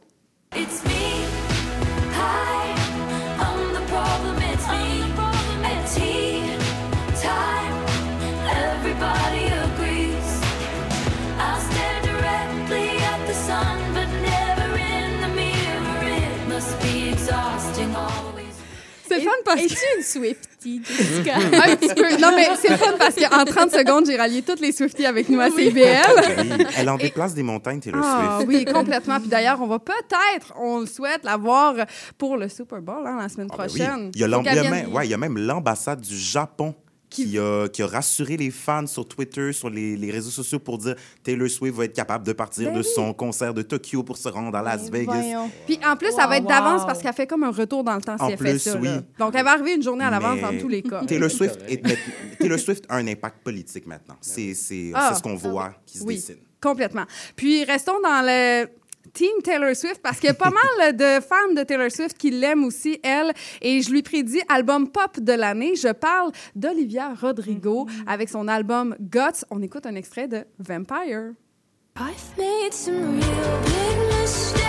It's 0.55 0.83
me. 0.85 1.20
Le 19.23 19.29
fun 19.29 19.35
parce 19.45 19.61
que... 19.61 19.65
Es-tu 19.65 19.77
une 19.97 20.03
Swiftie, 20.03 20.81
Jessica? 20.85 21.35
un 21.71 21.75
petit 21.75 21.93
peu. 21.93 22.17
Non, 22.21 22.31
mais 22.35 22.47
c'est 22.61 22.69
le 22.69 22.77
fun 22.77 22.93
parce 22.97 23.15
qu'en 23.15 23.45
30 23.45 23.71
secondes, 23.71 24.05
j'ai 24.05 24.15
rallié 24.17 24.41
toutes 24.41 24.59
les 24.59 24.71
Swifties 24.71 25.05
avec 25.05 25.29
nous 25.29 25.39
à 25.39 25.49
CBL. 25.49 26.01
Elle 26.77 26.89
en 26.89 26.97
déplace 26.97 27.33
des 27.33 27.43
montagnes, 27.43 27.79
Taylor 27.79 28.01
Ah 28.03 28.39
Swift. 28.43 28.47
oui, 28.49 28.65
complètement. 28.71 29.19
Puis 29.19 29.29
d'ailleurs, 29.29 29.61
on 29.61 29.67
va 29.67 29.79
peut-être, 29.79 30.53
on 30.59 30.79
le 30.79 30.85
souhaite, 30.85 31.23
la 31.23 31.37
voir 31.37 31.75
pour 32.17 32.37
le 32.37 32.49
Super 32.49 32.81
Bowl 32.81 33.03
hein, 33.05 33.17
la 33.21 33.29
semaine 33.29 33.47
Ah, 33.51 33.57
ben 33.57 33.63
oui. 33.71 33.77
prochaine. 33.79 34.11
Il 34.15 34.21
y 34.21 34.23
a, 34.23 34.27
Faut 34.27 34.31
l'am- 34.31 34.43
qu'elle 34.43 34.53
il 34.53 34.55
y 34.55 34.59
a 34.59 34.61
vienne- 34.63 34.73
même, 34.85 34.93
ouais, 34.93 35.07
il 35.07 35.11
y 35.11 35.13
a 35.13 35.17
même 35.17 35.37
l'ambassade 35.37 36.01
du 36.01 36.17
Japon 36.17 36.75
qui, 37.11 37.37
a, 37.37 37.67
qui 37.67 37.83
a 37.83 37.87
rassuré 37.87 38.37
les 38.37 38.49
fans 38.49 38.87
sur 38.87 39.05
Twitter, 39.07 39.51
sur 39.53 39.69
les, 39.69 39.95
les 39.97 40.09
réseaux 40.09 40.29
sociaux 40.31 40.57
pour 40.59 40.77
dire 40.79 40.95
Taylor 41.23 41.49
Swift 41.49 41.75
va 41.75 41.85
être 41.85 41.93
capable 41.93 42.25
de 42.25 42.31
partir 42.33 42.69
Ben 42.69 42.75
de 42.77 42.79
oui. 42.79 42.89
son 42.95 43.13
concert 43.13 43.53
de 43.53 43.61
Tokyo 43.61 44.01
pour 44.01 44.17
se 44.17 44.29
rendre 44.29 44.57
à 44.57 44.63
Las 44.63 44.89
Vegas. 44.89 45.21
Puis 45.67 45.77
en 45.85 45.95
plus, 45.97 46.11
ça 46.13 46.25
va 46.25 46.37
être 46.37 46.47
d'avance 46.47 46.81
wow. 46.81 46.87
parce 46.87 47.03
qu'elle 47.03 47.13
fait 47.13 47.27
comme 47.27 47.43
un 47.43 47.51
retour 47.51 47.83
dans 47.83 47.95
le 47.95 48.01
temps 48.01 48.17
si 48.17 48.23
En 48.23 48.29
elle 48.29 48.37
fait 48.37 48.51
plus, 48.51 48.59
ça. 48.59 48.77
oui. 48.79 48.87
là. 48.87 49.01
Donc, 49.19 49.35
elle 49.35 49.43
va 49.43 49.51
arriver 49.51 49.75
une 49.75 49.83
journée 49.83 50.05
à 50.05 50.09
l'avance 50.09 50.39
dans 50.41 50.57
tous 50.57 50.69
les 50.69 50.81
cas. 50.81 51.03
Taylor 51.05 51.29
Swift, 51.29 51.59
est- 51.67 51.85
mais- 51.85 51.97
Taylor 52.39 52.57
Swift 52.57 52.85
a 52.89 52.95
un 52.95 53.05
impact 53.07 53.43
politique 53.43 53.85
maintenant. 53.85 54.15
C'est 54.21 54.53
c'est- 54.53 54.91
Ah. 54.95 55.09
c'est 55.11 55.19
ce 55.19 55.21
qu'on 55.23 55.35
voit 55.35 55.73
qui 55.85 55.97
se 55.99 56.03
Oui. 56.05 56.15
dessine. 56.15 56.37
Complètement. 56.61 57.05
Puis 57.35 57.63
restons 57.65 57.99
dans 58.01 58.21
le 58.25 58.67
Team 59.13 59.41
Taylor 59.43 59.75
Swift 59.75 60.01
parce 60.01 60.19
qu'il 60.19 60.27
y 60.27 60.31
a 60.31 60.35
pas 60.35 60.51
mal 60.51 60.95
de 60.95 61.19
fans 61.21 61.53
de 61.55 61.63
Taylor 61.63 61.91
Swift 61.91 62.17
qui 62.17 62.31
l'aiment 62.31 62.63
aussi, 62.63 62.99
elle. 63.03 63.31
Et 63.61 63.81
je 63.81 63.91
lui 63.91 64.01
prédis 64.01 64.41
album 64.49 64.89
pop 64.89 65.19
de 65.19 65.33
l'année. 65.33 65.75
Je 65.75 65.91
parle 65.91 66.31
d'Olivia 66.55 67.13
Rodrigo 67.13 67.87
avec 68.07 68.29
son 68.29 68.47
album 68.47 68.95
Guts. 68.99 69.45
On 69.49 69.61
écoute 69.61 69.85
un 69.85 69.95
extrait 69.95 70.27
de 70.27 70.45
Vampire. 70.59 71.33
I've 71.97 72.37
made 72.37 72.73
some 72.73 73.19
real 73.19 73.61
big 73.63 74.21
mistakes, 74.21 74.60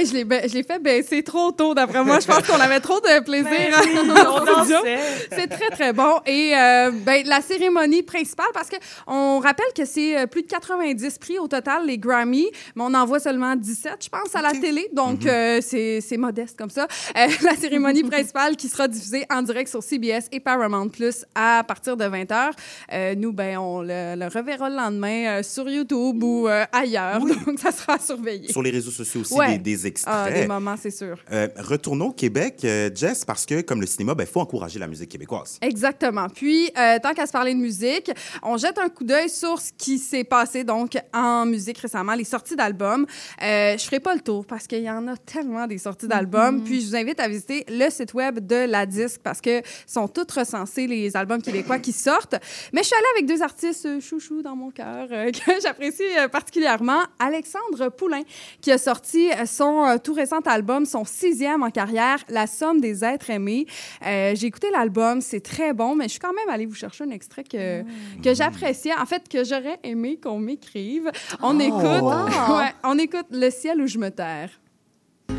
Hey, 0.00 0.06
je 0.06 0.14
l'ai 0.14 0.24
ba- 0.24 0.46
je 0.48 0.54
l'ai 0.54 0.62
fait 0.62 0.78
baisser 0.78 1.22
trop 1.22 1.52
tôt, 1.52 1.74
d'après 1.74 2.02
moi. 2.02 2.20
Je 2.20 2.26
pense 2.26 2.46
qu'on 2.46 2.58
avait 2.58 2.80
trop 2.80 3.00
de 3.00 3.22
plaisir. 3.22 3.46
Oui, 3.50 4.10
en 4.10 4.44
dansait. 4.44 4.98
C'est 5.30 5.46
très, 5.46 5.68
très 5.68 5.92
bon. 5.92 6.20
Et 6.26 6.54
euh, 6.56 6.90
ben, 6.90 7.22
la 7.26 7.42
cérémonie 7.42 8.02
principale, 8.02 8.46
parce 8.54 8.68
qu'on 8.70 9.40
rappelle 9.40 9.66
que 9.76 9.84
c'est 9.84 10.18
euh, 10.18 10.26
plus 10.26 10.42
de 10.42 10.46
90 10.48 11.18
prix 11.18 11.38
au 11.38 11.48
total, 11.48 11.84
les 11.86 11.98
Grammy, 11.98 12.48
mais 12.76 12.82
on 12.86 12.94
en 12.94 13.04
voit 13.04 13.20
seulement 13.20 13.54
17, 13.56 13.96
je 14.04 14.08
pense, 14.08 14.34
à 14.34 14.40
la 14.40 14.52
télé. 14.52 14.88
Donc, 14.94 15.26
euh, 15.26 15.60
c'est 15.60 16.00
c'est 16.00 16.16
modeste 16.16 16.56
comme 16.58 16.70
ça. 16.70 16.86
Euh, 17.18 17.26
la 17.42 17.54
cérémonie 17.56 18.02
principale 18.02 18.56
qui 18.56 18.68
sera 18.68 18.88
diffusée 18.88 19.26
en 19.30 19.42
direct 19.42 19.68
sur 19.68 19.82
CBS 19.82 20.28
et 20.32 20.40
Paramount 20.40 20.88
Plus 20.88 21.26
à 21.34 21.62
partir 21.68 21.96
de 21.98 22.04
20 22.06 22.24
h. 22.30 23.16
nous, 23.16 23.32
ben, 23.32 23.58
on 23.58 23.82
le, 23.82 24.14
le 24.16 24.26
reverra 24.34 24.70
le 24.70 24.76
lendemain 24.76 25.40
euh, 25.40 25.42
sur 25.42 25.68
YouTube 25.68 26.22
ou 26.22 26.48
euh, 26.48 26.64
ailleurs. 26.72 27.20
Donc, 27.46 27.58
ça 27.58 27.70
sera 27.70 27.98
surveillé. 27.98 28.50
Sur 28.50 28.62
les 28.62 28.70
réseaux 28.70 28.90
sociaux 28.90 29.20
aussi, 29.20 29.34
Ouais. 29.34 29.58
des, 29.58 29.76
des 29.76 29.86
extraits. 29.90 30.14
Ah, 30.16 30.30
des 30.30 30.46
moments, 30.46 30.76
c'est 30.80 30.90
sûr. 30.90 31.16
Euh, 31.32 31.48
retournons 31.58 32.08
au 32.08 32.12
Québec, 32.12 32.60
euh, 32.64 32.90
Jess, 32.94 33.24
parce 33.24 33.44
que 33.46 33.60
comme 33.60 33.80
le 33.80 33.86
cinéma, 33.86 34.12
il 34.12 34.16
ben, 34.16 34.26
faut 34.26 34.40
encourager 34.40 34.78
la 34.78 34.86
musique 34.86 35.10
québécoise. 35.10 35.58
Exactement. 35.60 36.28
Puis, 36.28 36.70
euh, 36.78 36.98
tant 37.02 37.12
qu'à 37.12 37.26
se 37.26 37.32
parler 37.32 37.54
de 37.54 37.60
musique, 37.60 38.10
on 38.42 38.56
jette 38.56 38.78
un 38.78 38.88
coup 38.88 39.04
d'œil 39.04 39.28
sur 39.28 39.60
ce 39.60 39.72
qui 39.76 39.98
s'est 39.98 40.24
passé 40.24 40.64
donc 40.64 40.96
en 41.12 41.46
musique 41.46 41.78
récemment, 41.78 42.14
les 42.14 42.24
sorties 42.24 42.56
d'albums. 42.56 43.06
Euh, 43.42 43.76
je 43.76 43.84
ferai 43.84 44.00
pas 44.00 44.14
le 44.14 44.20
tour 44.20 44.46
parce 44.46 44.66
qu'il 44.66 44.82
y 44.82 44.90
en 44.90 45.06
a 45.08 45.16
tellement 45.16 45.66
des 45.66 45.78
sorties 45.78 46.08
d'albums. 46.08 46.62
Puis, 46.64 46.80
je 46.80 46.86
vous 46.88 46.96
invite 46.96 47.20
à 47.20 47.28
visiter 47.28 47.64
le 47.68 47.90
site 47.90 48.14
web 48.14 48.46
de 48.46 48.66
la 48.66 48.86
disque 48.86 49.20
parce 49.22 49.40
que 49.40 49.62
sont 49.86 50.08
toutes 50.08 50.32
recensés 50.32 50.86
les 50.86 51.16
albums 51.16 51.42
québécois 51.42 51.78
qui 51.78 51.92
sortent. 51.92 52.36
Mais 52.72 52.82
je 52.82 52.86
suis 52.86 52.96
allée 52.96 53.06
avec 53.16 53.26
deux 53.26 53.42
artistes 53.42 54.00
chouchous 54.00 54.42
dans 54.42 54.56
mon 54.56 54.70
cœur 54.70 55.08
euh, 55.10 55.30
que 55.32 55.52
j'apprécie 55.62 56.02
particulièrement. 56.30 57.00
Alexandre 57.18 57.88
Poulain 57.90 58.22
qui 58.60 58.70
a 58.72 58.78
sorti 58.78 59.30
euh, 59.32 59.46
son 59.80 59.86
euh, 59.88 59.98
tout 59.98 60.12
récent 60.14 60.40
album, 60.46 60.84
son 60.84 61.04
sixième 61.04 61.62
en 61.62 61.70
carrière, 61.70 62.18
La 62.28 62.46
somme 62.46 62.80
des 62.80 63.04
êtres 63.04 63.30
aimés. 63.30 63.66
Euh, 64.06 64.32
J'ai 64.34 64.46
écouté 64.46 64.68
l'album, 64.72 65.20
c'est 65.20 65.40
très 65.40 65.72
bon, 65.72 65.94
mais 65.94 66.04
je 66.04 66.10
suis 66.10 66.18
quand 66.18 66.32
même 66.32 66.48
allée 66.48 66.66
vous 66.66 66.74
chercher 66.74 67.04
un 67.04 67.10
extrait 67.10 67.44
que, 67.44 67.82
que 68.22 68.34
j'appréciais, 68.34 68.94
en 69.00 69.06
fait, 69.06 69.28
que 69.28 69.44
j'aurais 69.44 69.78
aimé 69.82 70.18
qu'on 70.22 70.38
m'écrive. 70.38 71.10
On 71.42 71.58
Oh, 71.58 71.62
écoute, 71.62 72.02
wow. 72.02 72.56
ouais, 72.58 72.72
on 72.84 72.96
écoute 72.98 73.26
Le 73.30 73.50
ciel 73.50 73.80
où 73.80 73.86
je 73.86 73.98
me 73.98 74.10
terre. 74.10 74.50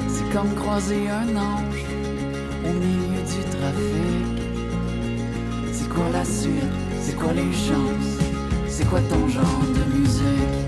C'est 0.08 0.30
comme 0.34 0.54
croiser 0.56 1.08
un 1.10 1.36
ange 1.36 1.84
au 2.66 2.74
milieu 2.74 3.22
du 3.22 3.42
trafic. 3.58 4.44
C'est 5.74 5.89
quoi 5.89 6.06
la 6.14 6.24
suite? 6.26 6.54
C'est 7.02 7.16
quoi 7.16 7.34
les 7.34 7.52
chances? 7.52 8.20
C'est 8.68 8.88
quoi 8.88 9.00
ton 9.10 9.28
genre 9.28 9.64
de 9.76 9.98
musique? 9.98 10.61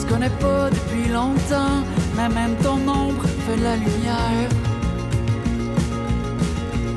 Se 0.00 0.06
connaît 0.06 0.36
pas 0.40 0.70
depuis 0.70 1.08
longtemps, 1.12 1.84
mais 2.16 2.28
même 2.30 2.56
ton 2.62 2.78
ombre 2.88 3.22
fait 3.46 3.56
la 3.56 3.76
lumière. 3.76 4.48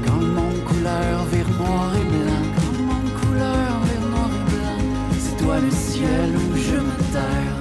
Quand 0.06 0.20
le 0.22 0.28
monde 0.28 0.64
couleur 0.66 1.26
vire 1.32 1.50
noir 1.60 1.92
et 1.98 2.06
blanc, 2.14 2.46
quand 2.56 2.72
le 3.04 3.12
couleur 3.20 3.72
vire 3.88 4.08
noir 4.10 4.30
et 4.40 4.46
blanc, 4.52 4.82
c'est 5.20 5.38
toi 5.44 5.56
le 5.60 5.72
ciel 5.72 6.30
où 6.38 6.56
je 6.56 6.78
me 6.78 6.96
terre. 7.12 7.58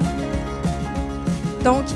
Donc, 1.64 1.86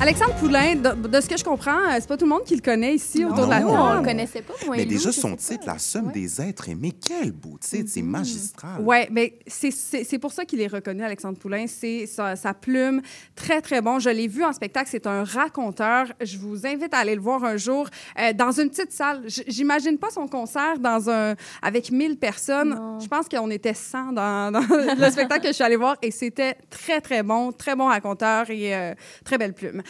Alexandre 0.00 0.34
Poulain, 0.34 0.74
de, 0.74 1.08
de 1.08 1.20
ce 1.20 1.28
que 1.28 1.36
je 1.38 1.44
comprends, 1.44 1.78
euh, 1.78 1.94
c'est 1.94 2.08
pas 2.08 2.16
tout 2.18 2.26
le 2.26 2.30
monde 2.30 2.44
qui 2.44 2.54
le 2.56 2.60
connaît 2.60 2.94
ici 2.94 3.24
autour 3.24 3.46
de 3.46 3.50
la 3.50 3.60
Non. 3.60 3.68
table. 3.72 3.78
On 3.80 3.94
le 4.00 4.04
connaissait 4.04 4.42
pas, 4.42 4.52
moi 4.66 4.76
Mais 4.76 4.84
déjà, 4.84 5.12
son 5.12 5.34
titre, 5.36 5.64
La 5.66 5.78
somme 5.78 6.10
des 6.12 6.42
êtres 6.42 6.68
aimés, 6.68 6.92
quel 6.92 7.32
beau 7.32 7.56
titre, 7.58 7.88
c'est 7.90 8.02
magistral. 8.02 8.82
Oui, 8.82 8.98
mais 9.10 9.38
c'est- 9.46 10.18
pour 10.18 10.32
ça 10.32 10.44
qu'il 10.44 10.60
est 10.60 10.66
reconnu, 10.66 11.02
Alexandre 11.02 11.38
Poulain. 11.38 11.64
C'est 11.66 12.06
sa, 12.06 12.36
sa 12.36 12.52
plume, 12.54 13.00
très, 13.34 13.60
très 13.62 13.80
bon. 13.80 13.98
Je 13.98 14.10
l'ai 14.10 14.28
vu 14.28 14.44
en 14.44 14.52
spectacle. 14.52 14.88
C'est 14.90 15.06
un 15.06 15.24
raconteur. 15.24 16.06
Je 16.20 16.36
vous 16.38 16.66
invite 16.66 16.92
à 16.92 16.98
aller 16.98 17.14
le 17.14 17.20
voir 17.22 17.42
un 17.44 17.56
jour 17.56 17.88
euh, 18.20 18.32
dans 18.34 18.50
une 18.52 18.68
petite 18.70 18.92
salle. 18.92 19.22
J'imagine 19.26 19.96
pas 19.98 20.10
son 20.10 20.26
concert 20.28 20.78
dans 20.80 21.08
un, 21.08 21.34
avec 21.62 21.90
1000 21.90 22.16
personnes. 22.18 22.78
Je 23.00 23.06
pense 23.08 23.26
qu'on 23.28 23.50
était 23.50 23.74
100 23.74 24.12
dans, 24.12 24.50
dans 24.52 24.60
le 24.60 25.10
spectacle 25.10 25.42
que 25.42 25.48
je 25.48 25.52
suis 25.54 25.64
allée 25.64 25.76
voir 25.76 25.96
et 26.02 26.10
c'était 26.10 26.56
très, 26.68 27.00
très 27.00 27.22
bon. 27.22 27.52
Très 27.52 27.74
bon 27.74 27.86
raconteur 27.86 28.50
et 28.50 28.74
euh, 28.74 28.94
très 29.24 29.38
belle 29.38 29.54
plume. 29.54 29.82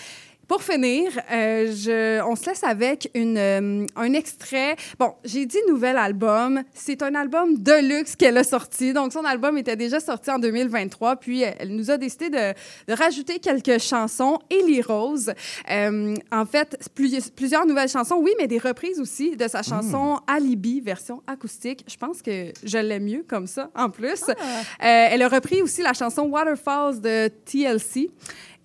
Pour 0.47 0.63
finir, 0.63 1.11
euh, 1.33 1.73
je, 1.75 2.23
on 2.23 2.37
se 2.37 2.51
laisse 2.51 2.63
avec 2.65 3.11
une, 3.15 3.39
euh, 3.39 3.87
un 3.97 4.13
extrait. 4.13 4.77
Bon, 4.99 5.15
j'ai 5.25 5.47
dit 5.47 5.57
nouvel 5.71 5.97
album. 5.97 6.63
C'est 6.75 7.01
un 7.03 7.15
album 7.15 7.57
de 7.57 7.73
luxe 7.89 8.15
qu'elle 8.15 8.37
a 8.37 8.45
sorti. 8.45 8.93
Donc, 8.93 9.15
son 9.15 9.25
album 9.25 9.57
était 9.57 9.75
déjà 9.75 10.01
sorti 10.01 10.31
en 10.31 10.39
2023. 10.39 11.17
Puis, 11.17 11.45
euh, 11.45 11.49
elle 11.59 11.75
nous 11.75 11.91
a 11.91 11.97
décidé 11.97 12.29
de, 12.29 12.53
de 12.53 12.93
rajouter 12.95 13.39
quelques 13.39 13.81
chansons. 13.81 14.39
Ellie 14.51 14.83
Rose. 14.83 15.33
Euh, 15.71 16.15
en 16.31 16.45
fait, 16.45 16.79
plus- 16.95 17.31
plusieurs 17.31 17.65
nouvelles 17.65 17.89
chansons, 17.89 18.17
oui, 18.21 18.33
mais 18.39 18.47
des 18.47 18.59
reprises 18.59 19.01
aussi 19.01 19.37
de 19.39 19.49
sa 19.49 19.63
chanson 19.63 20.21
Alibi, 20.27 20.83
version 20.83 21.23
acoustique. 21.27 21.87
Je 21.89 21.97
pense 21.97 22.21
que 22.21 22.53
je 22.63 22.77
l'aime 22.77 23.05
mieux 23.05 23.25
comme 23.27 23.47
ça, 23.47 23.71
en 23.75 23.89
plus. 23.89 24.25
Euh, 24.29 24.35
elle 24.79 25.23
a 25.23 25.29
repris 25.29 25.63
aussi 25.63 25.81
la 25.81 25.95
chanson 25.95 26.25
Waterfalls 26.27 27.01
de 27.01 27.29
TLC. 27.47 28.11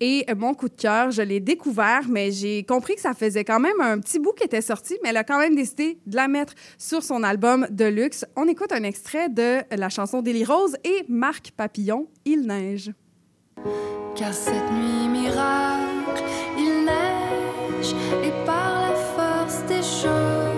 Et 0.00 0.24
euh, 0.30 0.34
mon 0.34 0.54
coup 0.54 0.68
de 0.68 0.74
cœur, 0.74 1.10
je 1.10 1.22
l'ai 1.22 1.40
découvert, 1.40 2.08
mais 2.08 2.32
j'ai 2.32 2.64
compris 2.64 2.94
que 2.94 3.02
ça 3.02 3.12
faisait 3.12 3.44
quand 3.44 3.60
même 3.60 3.80
un 3.80 3.98
petit 3.98 4.18
bout 4.18 4.32
qui 4.32 4.44
était 4.44 4.62
sorti, 4.62 4.96
mais 5.02 5.10
elle 5.10 5.18
a 5.18 5.24
quand 5.24 5.38
même 5.38 5.54
décidé 5.54 5.98
de 6.06 6.16
la 6.16 6.26
mettre 6.26 6.54
sur 6.78 7.02
son 7.02 7.22
album 7.22 7.66
de 7.70 7.84
luxe. 7.84 8.24
On 8.36 8.48
écoute 8.48 8.72
un 8.72 8.82
extrait 8.82 9.28
de 9.28 9.58
la 9.70 9.88
chanson 9.90 10.22
d'Élie 10.22 10.44
Rose 10.44 10.76
et 10.84 11.04
Marc 11.08 11.52
Papillon, 11.56 12.08
Il 12.24 12.46
neige. 12.46 12.92
Car 14.16 14.32
cette 14.32 14.70
nuit 14.72 15.08
miracle, 15.08 16.24
il 16.58 16.84
neige 16.84 17.94
et 18.24 18.46
par 18.46 18.90
la 18.90 18.94
force 18.94 19.64
des 19.66 19.82
choses, 19.82 20.49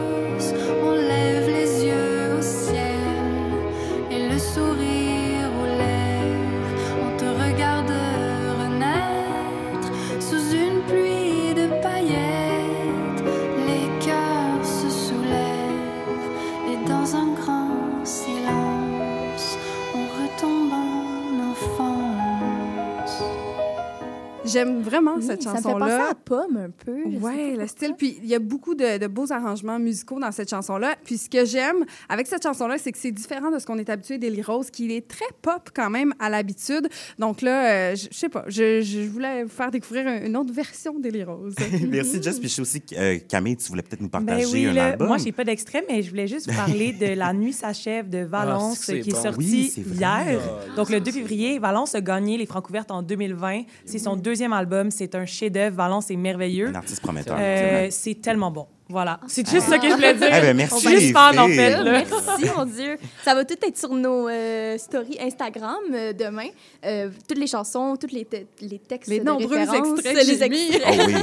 J'aime 24.52 24.82
vraiment 24.82 25.14
Oui, 25.16 25.22
cette 25.22 25.42
ça 25.42 25.50
me 25.52 25.56
fait 25.56 25.62
chanson-là. 25.62 25.86
penser 25.98 26.10
à 26.10 26.14
Pomme 26.14 26.56
un 26.56 26.70
peu. 26.70 27.20
pas 27.20 27.32
le 27.62 27.66
style. 27.66 27.94
Puis 27.96 28.18
il 28.22 28.28
y 28.28 28.34
a 28.34 28.38
beaucoup 28.38 28.74
de, 28.74 28.98
de 28.98 29.06
beaux 29.06 29.32
arrangements 29.32 29.78
musicaux 29.78 30.18
dans 30.20 30.32
cette 30.32 30.50
chanson-là. 30.50 30.96
Puis 31.04 31.18
ce 31.18 31.28
que 31.30 31.44
j'aime 31.44 31.84
avec 32.08 32.26
cette 32.26 32.42
chanson-là, 32.42 32.76
c'est 32.78 32.92
que 32.92 32.98
c'est 32.98 33.10
différent 33.12 33.50
de 33.50 33.58
ce 33.58 33.66
qu'on 33.66 33.78
est 33.78 33.88
habitué 33.90 34.18
d'Ellie 34.18 34.42
Rose, 34.42 34.70
qui 34.70 34.92
est 34.94 35.06
très 35.08 35.24
pop 35.42 35.70
quand 35.74 35.90
même 35.90 36.12
à 36.18 36.28
l'habitude. 36.28 36.88
Donc 37.18 37.42
là, 37.42 37.90
euh, 37.92 37.94
je 37.96 38.08
sais 38.16 38.28
pas, 38.28 38.44
je, 38.48 38.80
je 38.82 39.00
voulais 39.08 39.44
vous 39.44 39.48
faire 39.50 39.70
découvrir 39.70 40.06
un- 40.06 40.24
une 40.26 40.36
autre 40.36 40.52
version 40.52 40.98
d'Ellie 40.98 41.24
Rose. 41.24 41.54
Merci, 41.88 42.22
Jess. 42.22 42.38
Puis 42.38 42.48
je 42.48 42.54
sais 42.54 42.62
aussi 42.62 42.80
que 42.80 42.94
euh, 42.96 43.18
Camille, 43.28 43.56
tu 43.56 43.68
voulais 43.68 43.82
peut-être 43.82 44.00
nous 44.00 44.08
Ben 44.08 44.24
partager 44.24 44.46
oui, 44.52 44.66
un 44.66 44.72
là, 44.72 44.86
album. 44.88 45.08
moi, 45.08 45.18
j'ai 45.18 45.32
pas 45.32 45.44
d'extrait, 45.44 45.84
mais 45.88 46.02
je 46.02 46.10
voulais 46.10 46.26
juste 46.26 46.50
vous 46.50 46.56
parler 46.56 46.92
de 46.92 47.06
La 47.14 47.32
Nuit 47.32 47.52
s'achève 47.52 48.08
de 48.08 48.18
Valence, 48.24 48.78
Ah, 48.80 48.84
c'est 48.86 49.00
qui 49.00 49.10
est 49.10 49.12
bon. 49.12 49.22
sorti 49.22 49.72
Oui, 49.76 49.84
hier. 49.94 50.40
Ah, 50.40 50.74
Donc, 50.76 50.90
le 50.90 51.00
2 51.00 51.10
février, 51.12 51.58
Valence 51.58 51.94
a 51.94 52.00
gagné 52.00 52.36
les 52.36 52.46
Francs 52.46 52.68
ouvertes 52.68 52.90
en 52.90 53.02
2020. 53.02 53.62
C'est 53.84 53.98
son 53.98 54.16
deuxième 54.16 54.41
album. 54.50 54.90
C'est 54.90 55.14
un 55.14 55.24
chef-d'œuvre. 55.26 55.76
Valence 55.76 56.10
est 56.10 56.16
merveilleux. 56.16 56.66
Un 56.68 56.74
artiste 56.74 57.00
prometteur. 57.02 57.36
Euh, 57.38 57.86
c'est 57.90 58.20
tellement 58.20 58.50
bon. 58.50 58.66
Voilà. 58.88 59.20
C'est 59.26 59.48
juste 59.48 59.68
ça 59.68 59.78
que 59.78 59.88
je 59.88 59.94
voulais 59.94 60.12
dire. 60.12 60.28
Eh 60.28 60.40
ben, 60.42 60.54
merci, 60.56 60.74
Je 60.82 60.88
suis 60.88 61.00
juste 61.00 61.12
fan, 61.14 61.38
en 61.38 61.48
fait. 61.48 61.70
là. 61.82 61.82
Merci, 61.84 62.44
mon 62.54 62.64
Dieu. 62.66 62.98
Ça 63.24 63.34
va 63.34 63.42
tout 63.46 63.54
être 63.66 63.78
sur 63.78 63.94
nos 63.94 64.28
euh, 64.28 64.76
stories 64.76 65.16
Instagram 65.18 65.78
euh, 65.94 66.12
demain. 66.12 66.48
Euh, 66.84 67.08
toutes 67.26 67.38
les 67.38 67.46
chansons, 67.46 67.96
tous 67.98 68.12
les, 68.12 68.26
te- 68.26 68.36
les 68.60 68.78
textes 68.78 69.08
Les 69.08 69.20
de 69.20 69.24
nombreux 69.24 69.56
extraits 69.56 70.02
que 70.02 70.26
les 70.26 70.42
extraits. 70.42 70.82
Ah 70.84 71.04
oui, 71.06 71.14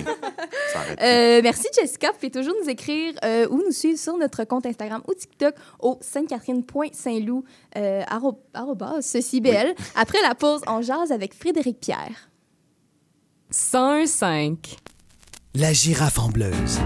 ça. 0.74 0.80
Euh, 1.04 1.42
merci 1.44 1.68
Jessica. 1.80 2.08
Vous 2.08 2.16
pouvez 2.16 2.32
toujours 2.32 2.56
nous 2.64 2.70
écrire 2.70 3.14
euh, 3.24 3.48
ou 3.52 3.58
nous 3.58 3.72
suivre 3.72 4.00
sur 4.00 4.18
notre 4.18 4.46
compte 4.46 4.66
Instagram 4.66 5.02
ou 5.08 5.14
TikTok 5.14 5.54
au 5.80 6.00
sainte-catherine.saint-loup 6.02 7.44
euh, 7.78 8.04
ceci 9.02 9.42
BL. 9.42 9.74
Après 9.96 10.22
la 10.28 10.34
pause, 10.34 10.62
on 10.68 10.82
jase 10.82 11.12
avec 11.12 11.36
Frédéric 11.36 11.80
Pierre. 11.80 12.29
105. 13.52 14.78
La 15.56 15.74
girafe 15.74 16.20
en 16.20 16.30
bleuse. 16.30 16.80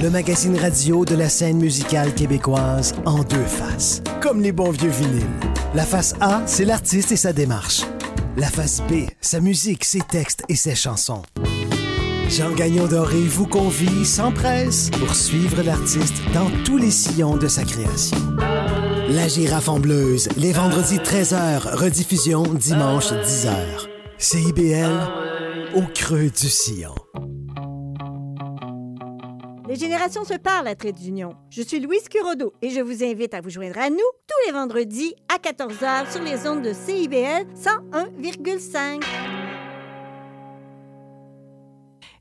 Le 0.00 0.08
magazine 0.08 0.56
radio 0.56 1.04
de 1.04 1.14
la 1.14 1.28
scène 1.28 1.58
musicale 1.58 2.14
québécoise 2.14 2.94
en 3.04 3.22
deux 3.22 3.44
faces. 3.44 4.02
Comme 4.22 4.40
les 4.40 4.52
bons 4.52 4.70
vieux 4.70 4.88
vinyles. 4.88 5.26
La 5.74 5.84
face 5.84 6.14
A, 6.22 6.40
c'est 6.46 6.64
l'artiste 6.64 7.12
et 7.12 7.16
sa 7.16 7.34
démarche. 7.34 7.82
La 8.38 8.46
face 8.46 8.80
B, 8.88 9.10
sa 9.20 9.40
musique, 9.40 9.84
ses 9.84 10.00
textes 10.00 10.42
et 10.48 10.56
ses 10.56 10.74
chansons. 10.74 11.20
Jean 12.30 12.52
Gagnon 12.52 12.86
Doré 12.86 13.20
vous 13.20 13.46
convie 13.46 14.06
sans 14.06 14.32
presse 14.32 14.88
pour 14.98 15.14
suivre 15.14 15.62
l'artiste 15.62 16.16
dans 16.32 16.50
tous 16.64 16.78
les 16.78 16.90
sillons 16.90 17.36
de 17.36 17.46
sa 17.46 17.64
création. 17.64 18.16
La 19.10 19.28
girafe 19.28 19.68
en 19.68 19.80
bleuse, 19.80 20.30
les 20.38 20.52
vendredis 20.52 20.96
13h, 20.96 21.76
rediffusion 21.76 22.42
dimanche 22.54 23.12
10h. 23.12 23.52
CIBL, 24.18 25.35
au 25.76 25.82
creux 25.94 26.30
du 26.30 26.48
sillon. 26.48 26.94
Les 29.68 29.76
générations 29.76 30.24
se 30.24 30.32
parlent 30.32 30.68
à 30.68 30.74
Trait 30.74 30.92
d'Union. 30.92 31.34
Je 31.50 31.60
suis 31.60 31.80
Louise 31.80 32.08
Curodo 32.08 32.54
et 32.62 32.70
je 32.70 32.80
vous 32.80 33.04
invite 33.04 33.34
à 33.34 33.42
vous 33.42 33.50
joindre 33.50 33.78
à 33.78 33.90
nous 33.90 33.96
tous 33.96 34.46
les 34.46 34.52
vendredis 34.52 35.14
à 35.28 35.36
14h 35.36 36.10
sur 36.10 36.22
les 36.22 36.48
ondes 36.48 36.62
de 36.62 36.72
CIBL 36.72 37.46
101,5. 37.54 39.45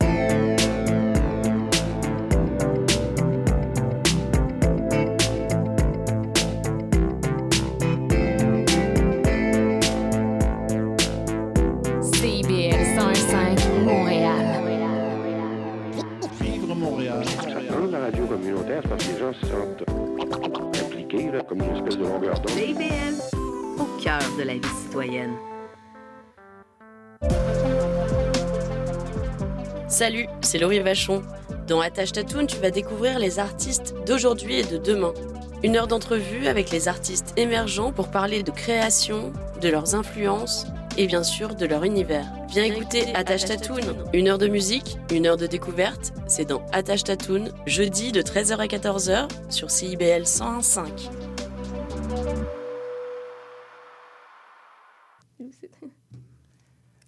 CIBL 0.00 0.67
c'est 30.48 30.58
Laurie 30.58 30.80
Vachon. 30.80 31.22
Dans 31.66 31.82
Attache 31.82 32.12
Tatoune, 32.12 32.46
tu 32.46 32.56
vas 32.56 32.70
découvrir 32.70 33.18
les 33.18 33.38
artistes 33.38 33.94
d'aujourd'hui 34.06 34.60
et 34.60 34.64
de 34.64 34.78
demain. 34.78 35.12
Une 35.62 35.76
heure 35.76 35.88
d'entrevue 35.88 36.46
avec 36.46 36.70
les 36.70 36.88
artistes 36.88 37.34
émergents 37.36 37.92
pour 37.92 38.10
parler 38.10 38.42
de 38.42 38.50
création, 38.50 39.30
de 39.60 39.68
leurs 39.68 39.94
influences 39.94 40.66
et 40.96 41.06
bien 41.06 41.22
sûr 41.22 41.54
de 41.54 41.66
leur 41.66 41.84
univers. 41.84 42.24
Viens 42.48 42.64
écouter 42.64 43.14
Attache 43.14 43.44
Tatoune. 43.44 43.94
Une 44.14 44.28
heure 44.28 44.38
de 44.38 44.48
musique, 44.48 44.96
une 45.12 45.26
heure 45.26 45.36
de 45.36 45.46
découverte, 45.46 46.14
c'est 46.26 46.46
dans 46.46 46.64
Attache 46.72 47.04
Tatoune, 47.04 47.50
jeudi 47.66 48.10
de 48.10 48.22
13h 48.22 48.56
à 48.56 48.66
14h 48.66 49.28
sur 49.50 49.70
CIBL 49.70 50.22
101.5. 50.22 50.86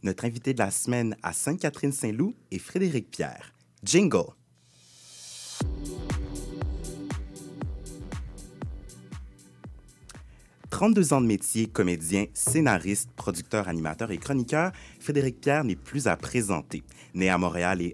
Notre 0.03 0.25
invité 0.25 0.55
de 0.55 0.61
la 0.61 0.71
semaine 0.71 1.15
à 1.23 1.35
Sainte-Catherine-Saint-Loup 1.35 2.35
est 2.51 2.59
Frédéric 2.59 3.11
Pierre. 3.11 3.53
Jingle. 3.85 4.25
«32 10.71 11.13
ans 11.13 11.21
de 11.21 11.27
métier, 11.27 11.67
comédien, 11.67 12.25
scénariste, 12.33 13.11
producteur, 13.15 13.69
animateur 13.69 14.11
et 14.11 14.17
chroniqueur, 14.17 14.73
Frédéric 14.99 15.39
Pierre 15.39 15.65
n'est 15.65 15.77
plus 15.77 16.07
à 16.07 16.17
présenter. 16.17 16.83
Né 17.13 17.29
à 17.29 17.37
Montréal 17.37 17.83
et, 17.83 17.93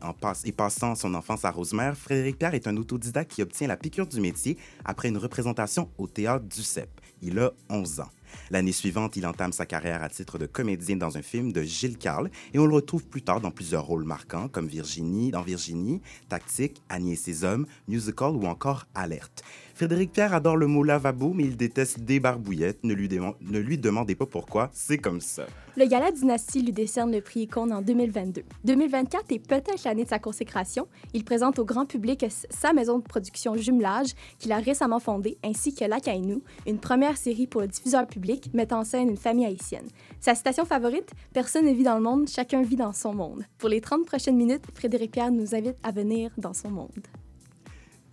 passant 0.52 0.94
son 0.94 1.12
enfance 1.14 1.44
à 1.44 1.50
Rosemère, 1.50 1.96
Frédéric 1.96 2.38
Pierre 2.38 2.54
est 2.54 2.68
un 2.68 2.76
autodidacte 2.76 3.32
qui 3.32 3.42
obtient 3.42 3.66
la 3.66 3.76
piqûre 3.76 4.06
du 4.06 4.20
métier 4.20 4.56
après 4.84 5.08
une 5.08 5.18
représentation 5.18 5.90
au 5.98 6.06
théâtre 6.06 6.44
du 6.44 6.62
CEP. 6.62 7.00
Il 7.20 7.40
a 7.40 7.50
11 7.68 8.00
ans. 8.00 8.10
L'année 8.50 8.72
suivante, 8.72 9.16
il 9.16 9.26
entame 9.26 9.52
sa 9.52 9.66
carrière 9.66 10.02
à 10.02 10.08
titre 10.08 10.38
de 10.38 10.46
comédien 10.46 10.96
dans 10.96 11.16
un 11.16 11.22
film 11.22 11.52
de 11.52 11.62
Gilles 11.62 11.98
Carle 11.98 12.30
et 12.54 12.58
on 12.58 12.66
le 12.66 12.74
retrouve 12.74 13.04
plus 13.04 13.22
tard 13.22 13.40
dans 13.40 13.50
plusieurs 13.50 13.84
rôles 13.84 14.04
marquants 14.04 14.48
comme 14.48 14.66
Virginie, 14.66 15.30
dans 15.30 15.42
Virginie, 15.42 16.00
Tactique, 16.28 16.82
Annie 16.88 17.12
et 17.12 17.16
ses 17.16 17.44
hommes, 17.44 17.66
Musical 17.88 18.32
ou 18.32 18.46
encore 18.46 18.86
Alerte. 18.94 19.42
Frédéric 19.76 20.12
Pierre 20.12 20.32
adore 20.32 20.56
le 20.56 20.66
mot 20.66 20.82
lavabo, 20.82 21.34
mais 21.34 21.44
il 21.44 21.54
déteste 21.54 22.00
des 22.00 22.18
barbouillettes. 22.18 22.82
Ne 22.82 22.94
lui, 22.94 23.10
ne 23.10 23.58
lui 23.58 23.76
demandez 23.76 24.14
pas 24.14 24.24
pourquoi, 24.24 24.70
c'est 24.72 24.96
comme 24.96 25.20
ça. 25.20 25.44
Le 25.76 25.84
Gala 25.84 26.12
Dynastie 26.12 26.62
lui 26.62 26.72
décerne 26.72 27.12
le 27.12 27.20
prix 27.20 27.40
Icône 27.40 27.74
en 27.74 27.82
2022. 27.82 28.42
2024 28.64 29.32
est 29.32 29.38
peut-être 29.38 29.84
l'année 29.84 30.04
de 30.04 30.08
sa 30.08 30.18
consécration. 30.18 30.88
Il 31.12 31.26
présente 31.26 31.58
au 31.58 31.66
grand 31.66 31.84
public 31.84 32.24
sa 32.48 32.72
maison 32.72 33.00
de 33.00 33.04
production 33.04 33.54
Jumelage, 33.54 34.14
qu'il 34.38 34.52
a 34.52 34.60
récemment 34.60 34.98
fondée, 34.98 35.36
ainsi 35.44 35.74
que 35.74 35.84
La 35.84 36.00
Caïnou, 36.00 36.42
une 36.66 36.78
première 36.78 37.18
série 37.18 37.46
pour 37.46 37.60
le 37.60 37.68
diffuseur 37.68 38.06
public 38.06 38.48
mettant 38.54 38.78
en 38.78 38.84
scène 38.84 39.10
une 39.10 39.18
famille 39.18 39.44
haïtienne. 39.44 39.88
Sa 40.20 40.34
citation 40.34 40.64
favorite 40.64 41.12
Personne 41.34 41.66
ne 41.66 41.74
vit 41.74 41.84
dans 41.84 41.96
le 41.96 42.02
monde, 42.02 42.30
chacun 42.30 42.62
vit 42.62 42.76
dans 42.76 42.94
son 42.94 43.14
monde. 43.14 43.44
Pour 43.58 43.68
les 43.68 43.82
30 43.82 44.06
prochaines 44.06 44.38
minutes, 44.38 44.64
Frédéric 44.74 45.10
Pierre 45.10 45.32
nous 45.32 45.54
invite 45.54 45.76
à 45.82 45.90
venir 45.90 46.30
dans 46.38 46.54
son 46.54 46.70
monde. 46.70 47.06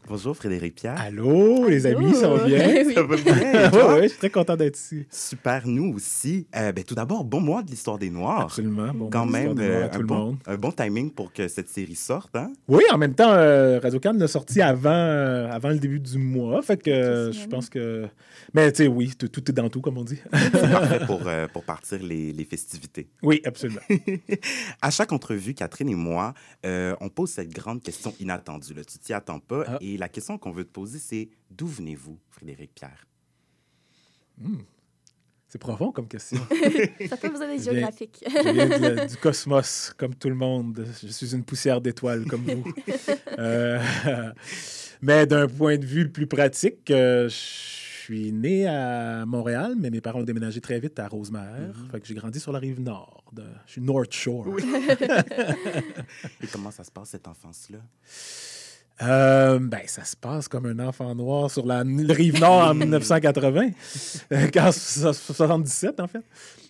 Bonjour 0.06 0.36
Frédéric 0.36 0.76
Pierre. 0.76 0.99
Allô, 0.99 1.68
les 1.70 1.86
amis, 1.86 2.14
ça 2.14 2.28
va 2.28 2.45
bien? 2.45 2.84
Oui. 2.86 2.93
Ça 2.93 3.04
va 3.04 3.16
bien? 3.16 3.34
ouais, 3.72 3.84
ouais, 3.93 4.04
je 4.04 4.08
suis 4.10 4.18
très 4.18 4.30
content 4.30 4.56
d'être 4.58 4.78
ici. 4.78 5.06
Super, 5.10 5.66
nous 5.66 5.93
aussi. 5.95 6.45
Euh, 6.56 6.72
ben, 6.74 6.84
tout 6.84 6.93
d'abord, 6.93 7.24
bon 7.24 7.39
mois 7.39 7.64
de 7.64 7.70
l'histoire 7.72 7.97
des 7.97 8.10
Noirs. 8.10 8.41
Absolument. 8.41 8.91
Bon 8.93 9.10
Quand 9.10 9.26
mois 9.26 9.39
de 9.39 9.45
même, 9.45 9.47
l'Histoire 9.47 9.56
des 9.56 9.68
Noirs 9.70 9.82
à 9.82 9.86
euh, 9.86 9.89
tout 9.89 9.95
un, 9.95 9.99
le 9.99 10.06
bon, 10.06 10.16
monde. 10.16 10.38
un 10.45 10.58
bon 10.58 10.72
timing 10.72 11.12
pour 11.12 11.32
que 11.32 11.47
cette 11.47 11.70
série 11.70 11.95
sorte. 11.95 12.36
Hein? 12.36 12.51
Oui, 12.68 12.84
en 12.91 12.97
même 12.97 13.16
temps, 13.16 13.32
euh, 13.32 13.80
Radio 13.80 13.99
Cannes 13.99 14.18
l'a 14.20 14.28
sorti 14.28 14.62
avant, 14.62 14.89
euh, 14.91 15.49
avant 15.49 15.70
le 15.70 15.80
début 15.80 15.99
du 16.01 16.18
mois. 16.18 16.62
Fait 16.62 16.78
que 16.78 16.91
euh, 16.91 17.32
je 17.32 17.47
pense 17.47 17.70
que. 17.70 18.06
Mais 18.54 18.72
tu 18.72 18.84
sais, 18.84 18.88
oui, 18.88 19.14
tout, 19.18 19.30
tout 19.30 19.49
est 19.49 19.54
dans 19.54 19.70
tout, 19.70 19.82
comme 19.82 19.97
on 19.97 20.04
dit. 20.04 20.20
C'est 20.34 20.51
parfait 20.72 21.06
pour, 21.06 21.22
euh, 21.28 21.47
pour 21.47 21.64
partir 21.64 21.99
les, 22.04 22.34
les 22.34 22.45
festivités. 22.45 23.08
Oui, 23.22 23.41
absolument. 23.45 23.82
à 24.82 24.91
chaque 24.91 25.12
entrevue, 25.14 25.54
Catherine 25.54 25.89
et 25.89 25.95
moi, 25.95 26.34
euh, 26.66 26.95
on 26.99 27.10
pose 27.10 27.30
cette 27.30 27.54
grande 27.54 27.82
question 27.82 28.14
inattendue. 28.20 28.74
Là. 28.74 28.84
Tu 28.84 28.99
t'y 28.99 29.14
attends 29.14 29.39
pas. 29.39 29.64
Ah. 29.68 29.78
Et 29.82 29.93
la 29.98 30.10
question 30.10 30.38
qu'on 30.38 30.52
veut 30.52 30.64
te 30.66 30.72
poser, 30.72 31.00
c'est 31.00 31.30
d'où 31.52 31.68
venez-vous, 31.68 32.18
Frédéric 32.30 32.74
Pierre? 32.76 33.06
Hmm. 34.39 34.58
C'est 35.48 35.60
profond 35.60 35.91
comme 35.91 36.08
question. 36.08 36.39
Ça 37.10 37.16
peut 37.18 37.28
vous 37.28 37.38
viens- 37.38 37.58
géographique. 37.60 38.24
Je 38.28 38.50
viens 38.52 38.68
de 39.06 39.08
du 39.08 39.18
cosmos, 39.18 39.94
comme 39.96 40.16
tout 40.16 40.30
le 40.30 40.36
monde. 40.36 40.84
Je 41.04 41.08
suis 41.10 41.36
une 41.36 41.44
poussière 41.44 41.80
d'étoiles, 41.80 42.26
comme 42.26 42.44
vous. 42.44 42.74
Euh, 43.39 43.82
mais 45.02 45.26
d'un 45.26 45.48
point 45.48 45.78
de 45.78 45.86
vue 45.86 46.08
plus 46.12 46.28
pratique, 46.28 46.91
euh, 46.91 47.28
je 47.28 47.34
suis 47.36 48.32
né 48.32 48.68
à 48.68 49.26
Montréal, 49.26 49.74
mais 49.76 49.89
mes 49.89 50.02
parents 50.02 50.20
ont 50.20 50.24
déménagé 50.24 50.62
très 50.62 50.80
vite 50.80 51.00
à 51.00 51.08
Rosemère. 51.08 51.74
Fait 51.91 52.00
que 52.00 52.06
j'ai 52.06 52.14
grandi 52.14 52.39
sur 52.39 52.52
la 52.52 52.60
rive 52.60 52.80
nord. 52.80 53.24
de- 53.32 53.44
Je 53.66 53.72
suis 53.72 53.82
North 53.82 54.14
Shore. 54.14 54.46
et 56.41 56.48
comment 56.52 56.70
ça 56.70 56.84
se 56.84 56.91
passe, 56.91 57.10
cette 57.10 57.28
enfance-là? 57.28 57.80
Euh, 59.02 59.58
ben, 59.60 59.82
ça 59.88 60.04
se 60.06 60.16
passe 60.16 60.48
comme 60.48 60.68
un 60.68 60.80
enfant 60.80 61.14
noir 61.16 61.50
sur 61.50 61.66
la 61.66 61.80
rive 61.82 62.39
nord 62.39 62.68
en 62.70 62.74
1980, 62.76 63.72
euh, 64.32 64.48
quand- 64.54 64.72
so- 64.72 65.12
77 65.14 66.00
en 66.00 66.08
fait. 66.08 66.24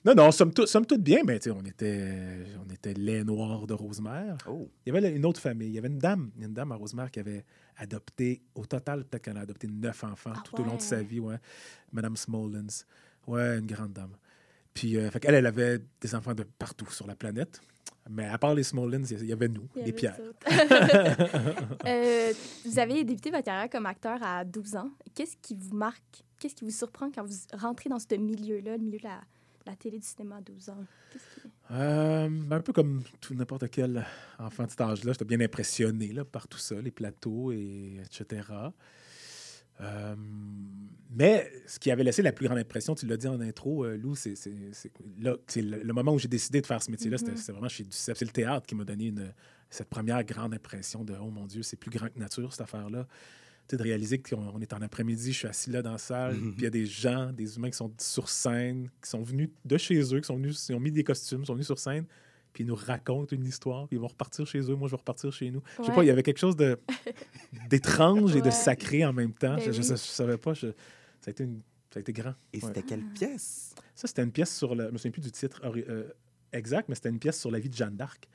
Non, 0.05 0.15
non, 0.15 0.31
somme, 0.31 0.53
toute- 0.53 0.67
somme 0.67 0.85
toute 0.85 1.01
bien, 1.01 1.19
mais 1.25 1.39
tu 1.39 1.49
sais, 1.49 1.55
on 1.57 1.65
était, 1.65 2.45
on 2.65 2.73
était 2.73 2.93
les 2.93 3.23
noirs 3.23 3.67
de 3.67 3.73
Rosemère. 3.73 4.37
Oh. 4.49 4.69
Il 4.85 4.93
y 4.93 4.97
avait 4.97 5.15
une 5.15 5.25
autre 5.25 5.39
famille. 5.41 5.67
Il 5.67 5.73
y 5.73 5.77
avait 5.77 5.87
une 5.89 5.99
dame, 5.99 6.31
une 6.39 6.53
dame 6.53 6.71
à 6.71 6.75
Rosemère 6.75 7.11
qui 7.11 7.19
avait 7.19 7.45
adopté, 7.77 8.41
au 8.55 8.65
total, 8.65 9.03
peut-être 9.05 9.23
qu'elle 9.23 9.37
a 9.37 9.41
adopté 9.41 9.67
neuf 9.67 10.03
enfants 10.03 10.33
tout 10.45 10.61
au 10.61 10.65
long 10.65 10.75
de 10.75 10.81
sa 10.81 11.01
vie, 11.01 11.19
ouais. 11.19 11.37
Madame 11.91 12.15
Smollens. 12.17 12.85
Ouais, 13.27 13.59
une 13.59 13.65
grande 13.67 13.93
dame. 13.93 14.11
Puis, 14.73 14.97
euh, 14.97 15.09
fait 15.11 15.19
qu'elle, 15.19 15.35
elle 15.35 15.45
avait 15.45 15.79
des 16.01 16.15
enfants 16.15 16.33
de 16.33 16.43
partout 16.43 16.89
sur 16.89 17.05
la 17.07 17.15
planète. 17.15 17.61
Mais 18.09 18.25
à 18.27 18.37
part 18.37 18.53
les 18.53 18.63
Smollens, 18.63 19.05
il 19.11 19.25
y 19.25 19.31
avait 19.31 19.47
nous, 19.47 19.67
les 19.75 19.93
pierres. 19.93 20.17
d'autres. 20.17 20.45
Euh, 21.85 22.33
vous 22.65 22.79
avez 22.79 23.03
débuté 23.03 23.29
votre 23.31 23.43
carrière 23.45 23.69
comme 23.69 23.85
acteur 23.85 24.19
à 24.21 24.43
12 24.45 24.75
ans. 24.75 24.89
Qu'est-ce 25.15 25.35
qui 25.41 25.55
vous 25.55 25.75
marque? 25.75 26.23
Qu'est-ce 26.39 26.55
qui 26.55 26.65
vous 26.65 26.71
surprend 26.71 27.09
quand 27.11 27.23
vous 27.25 27.33
rentrez 27.57 27.89
dans 27.89 27.99
ce 27.99 28.15
milieu-là, 28.15 28.77
le 28.77 28.83
milieu 28.83 28.97
de 28.99 29.03
la, 29.03 29.21
la 29.65 29.75
télé 29.75 29.99
du 29.99 30.05
cinéma 30.05 30.37
à 30.37 30.41
12 30.41 30.69
ans? 30.69 30.77
Qui- 31.11 31.19
Euh, 31.71 32.29
un 32.51 32.59
peu 32.59 32.73
comme 32.73 33.01
tout 33.21 33.33
n'importe 33.33 33.69
quel 33.69 34.05
enfant 34.37 34.65
de 34.65 34.69
cet 34.69 34.81
âge-là, 34.81 35.13
j'étais 35.13 35.25
bien 35.25 35.39
impressionné 35.39 36.07
là, 36.11 36.25
par 36.25 36.47
tout 36.47 36.57
ça, 36.57 36.75
les 36.81 36.91
plateaux, 36.91 37.51
et 37.53 37.99
etc. 38.03 38.43
Euh, 39.81 40.15
mais 41.15 41.51
ce 41.67 41.79
qui 41.79 41.91
avait 41.91 42.03
laissé 42.03 42.21
la 42.21 42.31
plus 42.31 42.47
grande 42.47 42.57
impression, 42.57 42.95
tu 42.95 43.05
l'as 43.05 43.17
dit 43.17 43.27
en 43.27 43.39
intro, 43.41 43.85
euh, 43.85 43.97
Lou, 43.97 44.15
c'est 44.15 44.35
c'est- 44.35 44.53
c'est- 44.71 44.91
c'est 45.47 45.61
le, 45.61 45.83
le 45.83 45.93
moment 45.93 46.13
où 46.13 46.19
j'ai 46.19 46.27
décidé 46.27 46.61
de 46.61 46.65
faire 46.65 46.81
ce 46.81 46.89
métier-là, 46.91 47.17
c'était- 47.17 47.31
Mhm. 47.31 47.37
c'était 47.37 47.51
vraiment 47.51 47.69
chez 47.69 47.83
Duceppe. 47.83 48.17
C'est 48.17 48.25
le 48.25 48.31
théâtre 48.31 48.65
qui 48.65 48.75
m'a 48.75 48.83
donné 48.85 49.07
une, 49.07 49.33
cette 49.69 49.89
première 49.89 50.23
grande 50.23 50.53
impression 50.53 51.03
de 51.03 51.13
«Oh 51.21 51.29
mon 51.29 51.45
Dieu, 51.45 51.61
c'est 51.63 51.77
plus 51.77 51.91
grand 51.91 52.07
que 52.07 52.17
nature, 52.19 52.51
cette 52.51 52.61
affaire-là». 52.61 53.07
Tu 53.67 53.71
sais, 53.71 53.77
de 53.77 53.83
réaliser 53.83 54.21
qu'on 54.21 54.41
on 54.53 54.59
est 54.59 54.73
en 54.73 54.81
après-midi, 54.81 55.31
je 55.31 55.37
suis 55.37 55.47
assis 55.47 55.69
là 55.71 55.81
dans 55.81 55.93
la 55.93 55.97
salle, 55.97 56.35
Mhm. 56.35 56.51
puis 56.51 56.61
il 56.61 56.63
y 56.63 56.67
a 56.67 56.69
des 56.69 56.85
gens, 56.85 57.31
des 57.31 57.55
humains 57.55 57.69
qui 57.69 57.77
sont 57.77 57.93
sur 57.97 58.27
scène, 58.29 58.89
qui 59.01 59.09
sont 59.09 59.23
venus 59.23 59.49
de 59.63 59.77
chez 59.77 59.99
eux, 60.13 60.19
qui 60.19 60.27
sont 60.27 60.35
venus, 60.35 60.67
ils 60.69 60.75
ont 60.75 60.79
mis 60.81 60.91
des 60.91 61.03
costumes, 61.03 61.45
sont 61.45 61.53
venus 61.53 61.67
sur 61.67 61.79
scène, 61.79 62.05
puis 62.53 62.63
ils 62.63 62.67
nous 62.67 62.75
racontent 62.75 63.35
une 63.35 63.45
histoire, 63.45 63.87
puis 63.87 63.97
ils 63.97 63.99
vont 63.99 64.07
repartir 64.07 64.45
chez 64.47 64.59
eux, 64.59 64.75
moi 64.75 64.87
je 64.87 64.91
vais 64.93 64.97
repartir 64.99 65.33
chez 65.33 65.49
nous. 65.51 65.61
Je 65.79 65.83
sais 65.83 65.89
Ouais. 65.89 65.95
pas, 65.95 66.03
il 66.03 66.07
y 66.07 66.11
avait 66.11 66.23
quelque 66.23 66.39
chose 66.39 66.55
de 66.55 66.79
d'étrange 67.69 68.35
et 68.35 68.39
de 68.41 68.45
Ouais. 68.45 68.51
sacré 68.51 69.05
en 69.05 69.13
même 69.13 69.33
temps. 69.33 69.55
Ben 69.55 69.59
je, 69.65 69.71
je, 69.71 69.81
oui. 69.81 69.87
je 69.89 69.95
savais 69.95 70.37
pas, 70.37 70.53
je- 70.53 70.67
ça 71.21 71.27
a 71.27 71.29
été 71.31 71.43
une- 71.43 71.61
ça 71.91 71.97
a 71.97 72.01
été 72.01 72.13
grand. 72.13 72.33
Et 72.53 72.57
Ouais. 72.59 72.67
c'était 72.67 72.81
quelle 72.83 73.03
pièce? 73.03 73.73
Ça, 73.95 74.07
c'était 74.07 74.23
une 74.23 74.31
pièce 74.31 74.55
sur 74.55 74.73
le. 74.75 74.87
Je 74.87 74.91
me 74.91 74.97
souviens 74.97 75.11
plus 75.11 75.21
du 75.21 75.31
titre 75.31 75.61
euh, 75.65 76.09
exact, 76.51 76.89
mais 76.89 76.95
c'était 76.95 77.09
une 77.09 77.19
pièce 77.19 77.39
sur 77.39 77.51
la 77.51 77.59
vie 77.59 77.69
de 77.69 77.75
Jeanne 77.75 77.95
d'Arc. 77.95 78.27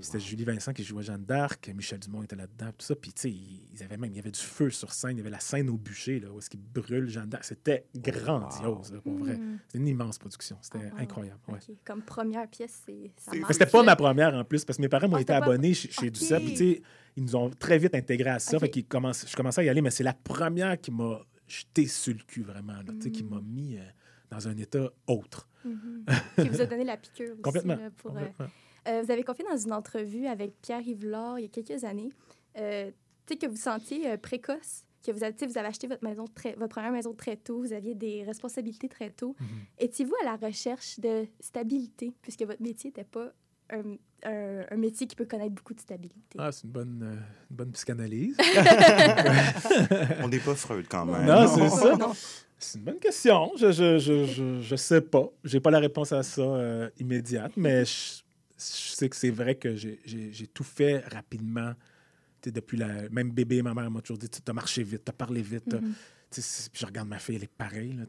C'était 0.00 0.20
Julie 0.20 0.44
Vincent 0.44 0.72
qui 0.72 0.84
jouait 0.84 1.02
Jeanne 1.02 1.24
d'Arc, 1.24 1.70
Michel 1.74 1.98
Dumont 1.98 2.22
était 2.22 2.36
là-dedans, 2.36 2.66
tout 2.76 2.84
ça. 2.84 2.94
Puis, 2.94 3.12
tu 3.12 3.20
sais, 3.22 3.30
ils 3.30 3.82
avaient 3.82 3.96
même, 3.96 4.10
il 4.12 4.16
y 4.16 4.18
avait 4.18 4.30
du 4.30 4.40
feu 4.40 4.70
sur 4.70 4.92
scène, 4.92 5.12
il 5.12 5.18
y 5.18 5.20
avait 5.20 5.30
la 5.30 5.40
scène 5.40 5.68
au 5.70 5.76
bûcher, 5.76 6.20
là, 6.20 6.30
où 6.30 6.38
est-ce 6.38 6.50
qu'ils 6.50 6.60
brûlent 6.62 7.08
Jeanne 7.08 7.28
d'Arc. 7.28 7.44
C'était 7.44 7.86
grandiose, 7.96 8.92
là, 8.92 9.00
pour 9.00 9.14
vrai. 9.18 9.36
Mm. 9.36 9.58
C'était 9.66 9.78
une 9.78 9.88
immense 9.88 10.18
production. 10.18 10.56
C'était 10.62 10.90
Ah, 10.96 11.00
incroyable. 11.00 11.40
ouais. 11.48 11.58
Comme 11.84 12.02
première 12.02 12.48
pièce, 12.48 12.82
c'est. 12.86 13.10
c'était 13.50 13.66
pas 13.66 13.82
ma 13.82 13.96
première 13.96 14.34
en 14.34 14.44
plus, 14.44 14.64
parce 14.64 14.76
que 14.76 14.82
mes 14.82 14.88
parents 14.88 15.08
m'ont 15.08 15.16
Ah, 15.16 15.20
été 15.22 15.32
c'était 15.32 15.40
pas- 15.40 15.52
abonnés 15.52 15.74
chez, 15.74 15.90
chez. 15.90 16.10
Duceppe. 16.10 16.42
Puis, 16.44 16.52
tu 16.52 16.56
sais, 16.58 16.82
ils 17.16 17.22
nous 17.24 17.36
ont 17.36 17.50
très 17.50 17.78
vite 17.78 17.94
intégrés 17.94 18.30
à 18.30 18.38
ça. 18.38 18.56
Ok. 18.56 18.62
Fait 18.74 18.82
commencent- 18.82 19.26
je 19.28 19.36
commençais 19.36 19.60
à 19.60 19.64
y 19.64 19.68
aller, 19.68 19.80
mais 19.82 19.90
c'est 19.90 20.04
la 20.04 20.14
première 20.14 20.80
qui 20.80 20.90
m'a 20.90 21.20
jeté 21.46 21.86
sur 21.86 22.14
le 22.14 22.20
cul, 22.26 22.42
vraiment. 22.42 22.72
Là, 22.74 22.84
tu 22.94 23.02
sais, 23.02 23.10
qui 23.10 23.22
m'a 23.22 23.40
mis 23.40 23.76
euh, 23.76 23.82
dans 24.30 24.48
un 24.48 24.56
état 24.56 24.90
autre. 25.06 25.48
Mhm. 25.64 26.04
Qui 26.36 26.48
vous 26.50 26.60
a 26.60 26.66
donné 26.66 26.84
la 26.84 26.96
piqûre 26.98 27.32
aussi. 27.32 27.40
Complètement. 27.42 27.76
là, 27.76 27.90
pour, 27.96 28.10
complètement. 28.12 28.44
euh, 28.44 28.48
vous 28.86 29.10
avez 29.10 29.22
confié 29.22 29.44
dans 29.50 29.56
une 29.56 29.72
entrevue 29.72 30.26
avec 30.26 30.60
Pierre 30.60 30.80
Yvelard 30.86 31.38
il 31.38 31.42
y 31.42 31.44
a 31.46 31.48
quelques 31.48 31.84
années 31.84 32.10
euh, 32.58 32.90
que 33.28 33.46
vous 33.46 33.56
sentiez 33.56 34.10
euh, 34.10 34.16
précoce, 34.16 34.84
que 35.04 35.10
vous 35.12 35.24
avez, 35.24 35.34
vous 35.46 35.58
avez 35.58 35.68
acheté 35.68 35.86
votre, 35.86 36.04
maison 36.04 36.26
très, 36.26 36.52
votre 36.54 36.68
première 36.74 36.92
maison 36.92 37.12
très 37.14 37.36
tôt, 37.36 37.60
vous 37.60 37.72
aviez 37.72 37.94
des 37.94 38.22
responsabilités 38.24 38.88
très 38.88 39.10
tôt. 39.10 39.34
Mhm. 39.40 39.46
Étiez-vous 39.78 40.14
à 40.22 40.24
la 40.24 40.36
recherche 40.36 40.98
de 41.00 41.26
stabilité, 41.40 42.12
puisque 42.22 42.42
votre 42.42 42.62
métier 42.62 42.88
n'était 42.90 43.04
pas 43.04 43.32
un, 43.70 43.96
un- 44.24 44.64
un 44.70 44.76
métier 44.76 45.06
qui 45.06 45.16
peut 45.16 45.24
connaître 45.24 45.54
beaucoup 45.54 45.74
de 45.74 45.80
stabilité? 45.80 46.36
Ah, 46.38 46.52
c'est 46.52 46.64
une 46.64 46.70
bonne, 46.70 47.00
euh, 47.02 47.14
une 47.50 47.56
bonne 47.56 47.72
psychanalyse. 47.72 48.36
On 50.22 50.28
n'est 50.28 50.38
pas 50.38 50.54
Freud 50.54 50.86
quand 50.88 51.06
même. 51.06 51.26
Non, 51.26 51.46
c'est 51.48 51.68
ça. 51.70 51.98
C'est 52.58 52.78
une 52.78 52.84
bonne 52.84 52.98
question. 52.98 53.50
Je, 53.56 53.72
je, 53.72 53.98
je, 53.98 54.24
je, 54.26 54.60
je 54.60 54.76
sais 54.76 55.00
pas. 55.00 55.28
J'ai 55.44 55.60
pas 55.60 55.70
la 55.70 55.80
réponse 55.80 56.12
à 56.12 56.22
ça 56.22 56.40
euh, 56.42 56.88
immédiate, 56.98 57.52
mais 57.56 57.84
je, 57.84 58.18
je 58.18 58.22
sais 58.56 59.08
que 59.08 59.16
c'est 59.16 59.30
vrai 59.30 59.54
que 59.56 59.74
j'ai- 59.74 60.00
tout 60.52 60.64
fait 60.64 60.98
rapidement. 61.12 61.74
Depuis 62.44 62.76
la 62.76 63.08
même 63.10 63.30
bébé, 63.30 63.62
ma 63.62 63.72
mère 63.72 63.90
m'a 63.90 64.02
toujours 64.02 64.18
dit 64.18 64.28
tu 64.28 64.38
as 64.46 64.52
marché 64.52 64.82
vite, 64.82 65.02
tu 65.04 65.10
as 65.10 65.14
parlé 65.14 65.40
vite. 65.40 65.74
Puis 66.30 66.42
je 66.80 66.84
regarde 66.84 67.08
ma 67.08 67.18
fille, 67.18 67.36
elle 67.36 67.44
est 67.44 67.46
pareille. 67.46 67.92
Là, 67.94 68.04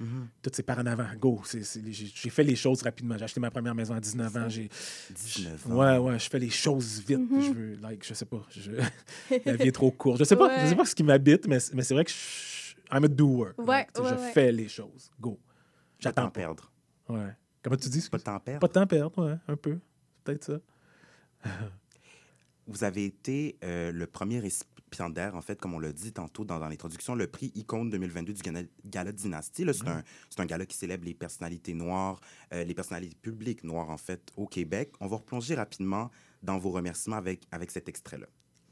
Mhm. 0.00 0.28
Tout 0.42 0.50
c'est 0.52 0.62
par 0.62 0.78
en 0.78 0.86
avant. 0.86 1.06
Go. 1.20 1.42
J'ai 1.52 2.30
fait 2.30 2.42
les 2.42 2.56
choses 2.56 2.82
rapidement. 2.82 3.16
J'ai 3.18 3.24
acheté 3.24 3.38
ma 3.38 3.50
première 3.50 3.74
maison 3.74 3.94
à 3.94 4.00
19 4.00 4.34
ans. 4.36 4.48
J'ai 4.48 4.68
19 5.10 5.66
ans. 5.70 5.76
Ouais, 5.76 5.98
ouais, 5.98 6.18
je 6.18 6.28
fais 6.28 6.38
les 6.38 6.50
choses 6.50 7.00
vite. 7.06 7.18
Mhm. 7.30 7.42
Je 7.42 7.50
veux, 7.52 7.74
like, 7.76 8.04
je 8.04 8.14
sais 8.14 8.24
pas. 8.24 8.42
je- 8.50 8.72
La 9.44 9.56
vie 9.56 9.68
est 9.68 9.72
trop 9.72 9.90
courte. 9.92 10.18
Je 10.18 10.24
sais 10.24 10.36
pas, 10.36 10.48
je 10.58 10.64
sais 10.64 10.70
Ouais. 10.70 10.76
pas 10.76 10.84
ce 10.86 10.94
qui 10.94 11.02
m'habite, 11.04 11.46
mais, 11.46 11.58
mais 11.74 11.82
c'est 11.82 11.94
vrai 11.94 12.04
que 12.04 12.10
je, 12.10 12.74
I'm 12.90 13.04
a 13.04 13.08
doer. 13.08 13.50
Ouais, 13.58 13.64
ouais, 13.66 13.86
je 13.94 14.00
ouais. 14.02 14.32
fais 14.32 14.50
les 14.52 14.68
choses. 14.68 15.10
Go. 15.20 15.38
J'attends 16.00 16.24
pas. 16.24 16.30
perdre. 16.30 16.72
Ouais. 17.08 17.34
Comment 17.62 17.76
tu 17.76 17.88
dis? 17.88 18.08
Pas 18.10 18.18
de 18.18 18.22
temps 18.22 18.40
perdre. 18.40 18.60
Pas 18.60 18.68
de 18.68 18.72
temps 18.72 18.86
perdre, 18.86 19.26
ouais, 19.26 19.36
un 19.48 19.56
peu. 19.56 19.78
Peut-être 20.26 20.44
ça. 20.44 21.50
Vous 22.66 22.82
avez 22.82 23.04
été 23.04 23.56
euh, 23.62 23.92
le 23.92 24.06
premier 24.08 24.40
récipiendaire, 24.40 25.36
en 25.36 25.40
fait, 25.40 25.60
comme 25.60 25.74
on 25.74 25.78
l'a 25.78 25.92
dit 25.92 26.12
tantôt 26.12 26.44
dans, 26.44 26.58
dans 26.58 26.68
l'introduction, 26.68 27.14
le 27.14 27.28
prix 27.28 27.52
Icône 27.54 27.90
2022 27.90 28.32
du 28.32 28.42
Gala, 28.42 28.62
Gala 28.84 29.12
Dynastie. 29.12 29.64
C'est 29.72 29.86
un, 29.86 30.02
un 30.36 30.46
gala 30.46 30.66
qui 30.66 30.76
célèbre 30.76 31.04
les 31.04 31.14
personnalités 31.14 31.74
noires, 31.74 32.20
euh, 32.52 32.64
les 32.64 32.74
personnalités 32.74 33.14
publiques 33.22 33.62
noires, 33.62 33.88
en 33.88 33.96
fait, 33.96 34.32
au 34.36 34.48
Québec. 34.48 34.92
On 34.98 35.06
va 35.06 35.16
replonger 35.16 35.54
rapidement 35.54 36.10
dans 36.42 36.58
vos 36.58 36.70
remerciements 36.72 37.16
avec, 37.16 37.46
avec 37.52 37.70
cet 37.70 37.88
extrait-là. 37.88 38.26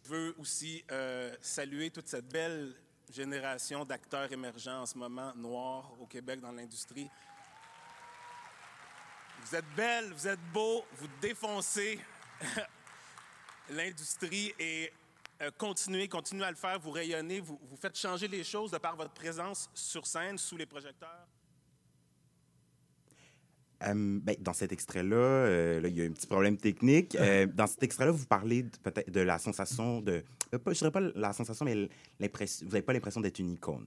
Je 0.04 0.10
veux 0.10 0.34
aussi 0.38 0.84
euh, 0.90 1.32
saluer 1.40 1.90
toute 1.90 2.08
cette 2.08 2.28
belle 2.28 2.74
génération 3.12 3.84
d'acteurs 3.84 4.32
émergents 4.32 4.82
en 4.82 4.86
ce 4.86 4.98
moment, 4.98 5.32
noirs, 5.36 5.92
au 6.00 6.06
Québec, 6.06 6.40
dans 6.40 6.52
l'industrie. 6.52 7.08
Vous 9.44 9.54
êtes 9.56 9.64
belles, 9.76 10.12
vous 10.12 10.26
êtes 10.26 10.40
beaux, 10.52 10.84
vous 10.96 11.06
défoncez 11.20 11.98
l'industrie 13.70 14.52
et 14.58 14.90
euh, 15.42 15.50
continuez, 15.58 16.08
continuez 16.08 16.44
à 16.44 16.50
le 16.50 16.56
faire, 16.56 16.78
vous 16.78 16.90
rayonnez, 16.90 17.40
vous, 17.40 17.58
vous 17.68 17.76
faites 17.76 17.98
changer 17.98 18.28
les 18.28 18.42
choses 18.44 18.70
de 18.70 18.78
par 18.78 18.96
votre 18.96 19.12
présence 19.12 19.68
sur 19.74 20.06
scène, 20.06 20.38
sous 20.38 20.56
les 20.56 20.66
projecteurs. 20.66 21.26
Euh, 23.82 24.18
ben, 24.22 24.34
dans 24.38 24.54
cet 24.54 24.72
extrait-là, 24.72 25.16
euh, 25.16 25.80
là, 25.80 25.88
il 25.88 25.96
y 25.98 26.00
a 26.02 26.04
un 26.06 26.12
petit 26.12 26.26
problème 26.26 26.56
technique. 26.56 27.14
Euh, 27.16 27.46
dans 27.54 27.66
cet 27.66 27.82
extrait-là, 27.82 28.12
vous 28.12 28.24
parlez 28.26 28.62
de- 28.62 28.76
peut-être 28.78 29.10
de 29.10 29.20
la 29.20 29.38
sensation 29.38 30.00
de. 30.00 30.24
euh, 30.54 30.58
pas- 30.58 30.72
je 30.72 30.78
dirais 30.78 30.90
pas 30.90 31.00
la 31.00 31.32
sensation, 31.34 31.64
mais. 31.66 31.74
Vous 32.18 32.66
n'avez 32.68 32.82
pas 32.82 32.92
l'impression 32.94 33.20
d'être 33.20 33.40
une 33.40 33.50
icône. 33.50 33.84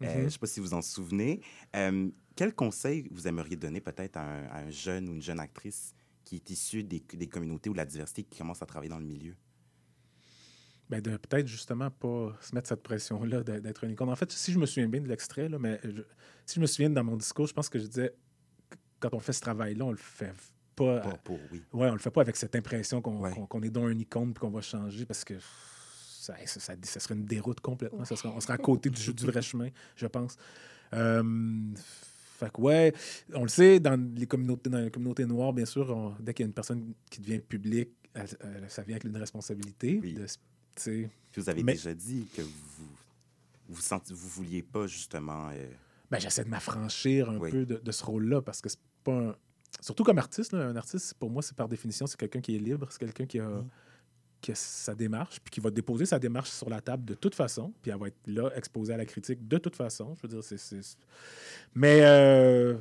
Mhm. 0.00 0.08
Je 0.10 0.18
ne 0.20 0.28
sais 0.30 0.38
pas 0.38 0.46
si 0.48 0.58
vous 0.58 0.74
en 0.74 0.82
souvenez. 0.82 1.40
Quel 2.36 2.54
conseil 2.54 3.08
vous 3.10 3.28
aimeriez 3.28 3.56
donner 3.56 3.80
peut-être 3.80 4.16
à, 4.16 4.22
un- 4.22 4.46
à 4.48 4.58
un 4.60 4.70
jeune 4.70 5.08
ou 5.08 5.12
une 5.12 5.22
jeune 5.22 5.40
actrice 5.40 5.94
qui 6.24 6.36
est 6.36 6.50
issue 6.50 6.82
des, 6.82 7.00
des 7.14 7.28
communautés 7.28 7.70
ou 7.70 7.72
de 7.74 7.78
la 7.78 7.84
diversité 7.86 8.24
qui 8.24 8.38
commence 8.38 8.62
à 8.62 8.66
travailler 8.66 8.90
dans 8.90 8.98
le 8.98 9.04
milieu? 9.06 9.34
Ben 10.90 11.00
de 11.00 11.16
peut-être 11.16 11.46
justement 11.46 11.90
pas 11.90 12.36
se 12.42 12.54
mettre 12.54 12.68
cette 12.68 12.82
pression-là 12.82 13.42
d'être 13.42 13.84
une 13.84 13.92
icône. 13.92 14.10
En 14.10 14.16
fait, 14.16 14.30
si 14.32 14.52
je 14.52 14.58
me 14.58 14.66
souviens 14.66 14.88
bien 14.88 15.00
de 15.00 15.08
l'extrait, 15.08 15.48
là, 15.48 15.58
mais 15.58 15.80
je- 15.82 16.02
si 16.44 16.56
je 16.56 16.60
me 16.60 16.66
souviens 16.66 16.90
dans 16.90 17.04
mon 17.04 17.16
discours, 17.16 17.46
je 17.46 17.54
pense 17.54 17.68
que 17.70 17.78
je 17.78 17.86
disais 17.86 18.14
quand 19.00 19.14
on 19.14 19.18
fait 19.20 19.32
ce 19.32 19.40
travail-là, 19.40 19.84
on 19.86 19.90
le 19.92 19.96
fait 19.96 20.32
pas. 20.76 21.00
Pas 21.00 21.16
pour, 21.18 21.38
oui. 21.52 21.62
Ouais, 21.72 21.88
on 21.88 21.92
le 21.92 21.98
fait 21.98 22.10
pas 22.10 22.20
avec 22.20 22.36
cette 22.36 22.54
impression 22.56 23.00
qu'on 23.00 23.62
est 23.62 23.70
dans 23.70 23.88
une 23.88 24.00
icône 24.00 24.34
puis 24.34 24.40
qu'on 24.40 24.50
va 24.50 24.60
changer 24.60 25.06
parce 25.06 25.24
que 25.24 25.34
ça, 25.40 26.34
ça, 26.46 26.60
ça- 26.60 26.74
ça 26.82 27.00
serait 27.00 27.14
une 27.14 27.24
déroute 27.26 27.60
complètement. 27.60 28.04
Ça 28.04 28.16
serait- 28.16 28.28
on 28.34 28.40
serait 28.40 28.54
à 28.54 28.58
côté 28.58 28.90
du, 28.90 29.14
du 29.14 29.24
vrai 29.26 29.40
chemin, 29.42 29.68
je 29.96 30.06
pense. 30.06 30.36
Euh, 30.92 31.22
fait 32.38 32.50
que 32.52 32.60
ouais, 32.60 32.92
on 33.34 33.42
le 33.42 33.48
sait, 33.48 33.80
dans 33.80 33.98
les 34.16 34.26
communautés, 34.26 34.68
dans 34.70 34.78
les 34.78 34.90
communautés 34.90 35.24
noires, 35.26 35.52
bien 35.52 35.64
sûr, 35.66 35.88
on- 35.90 36.14
dès 36.20 36.34
qu'il 36.34 36.44
y 36.44 36.46
a 36.46 36.48
une 36.48 36.52
personne 36.54 36.92
qui 37.10 37.20
devient 37.20 37.38
publique, 37.40 37.90
elle- 38.14 38.26
elle- 38.40 38.70
ça 38.70 38.82
vient 38.82 38.96
avec 38.96 39.04
une 39.04 39.16
responsabilité. 39.16 39.98
de 40.00 40.26
sais. 40.76 41.10
Puis 41.32 41.40
vous 41.42 41.48
avez 41.48 41.62
Mais- 41.62 41.72
déjà 41.74 41.94
dit 41.94 42.26
que 42.36 42.42
vous 42.42 42.88
vous, 43.68 43.80
senti- 43.80 44.12
vous 44.12 44.28
vouliez 44.28 44.62
pas 44.62 44.86
justement. 44.86 45.48
euh, 45.52 45.66
ben, 46.10 46.18
j'essaie 46.18 46.44
de 46.44 46.50
m'affranchir 46.50 47.30
un 47.30 47.38
Oui. 47.38 47.50
peu 47.50 47.64
de, 47.64 47.76
de 47.78 47.92
ce 47.92 48.04
rôle-là 48.04 48.42
parce 48.42 48.60
que 48.60 48.68
c'est 48.68 48.78
pas 49.02 49.12
un... 49.30 49.36
Surtout 49.80 50.04
comme 50.04 50.18
artiste, 50.18 50.52
là, 50.52 50.66
un 50.68 50.76
artiste, 50.76 51.14
pour 51.14 51.30
moi, 51.30 51.40
c'est 51.42 51.56
par 51.56 51.66
définition, 51.68 52.06
c'est 52.06 52.18
quelqu'un 52.18 52.40
qui 52.40 52.54
est 52.56 52.58
libre, 52.58 52.86
c'est 52.90 52.98
quelqu'un 52.98 53.24
qui 53.26 53.40
a, 53.40 53.48
qui 53.48 53.50
a 53.50 53.64
sa 54.54 54.94
démarche, 54.94 55.40
puis 55.40 55.50
qui 55.52 55.60
va 55.60 55.70
déposer 55.70 56.04
sa 56.04 56.18
démarche 56.18 56.50
sur 56.50 56.68
la 56.68 56.80
table 56.80 57.04
de 57.04 57.14
toute 57.14 57.34
façon, 57.34 57.72
puis 57.80 57.90
elle 57.90 57.98
va 57.98 58.08
être 58.08 58.18
là, 58.26 58.50
exposée 58.56 58.92
à 58.92 58.96
la 58.98 59.06
critique 59.06 59.46
de 59.48 59.56
toute 59.58 59.76
façon. 59.76 60.14
Je 60.16 60.22
veux 60.22 60.28
dire, 60.28 60.42
c'est... 60.44 60.80
Mais... 61.74 62.00
Euh... 62.02 62.74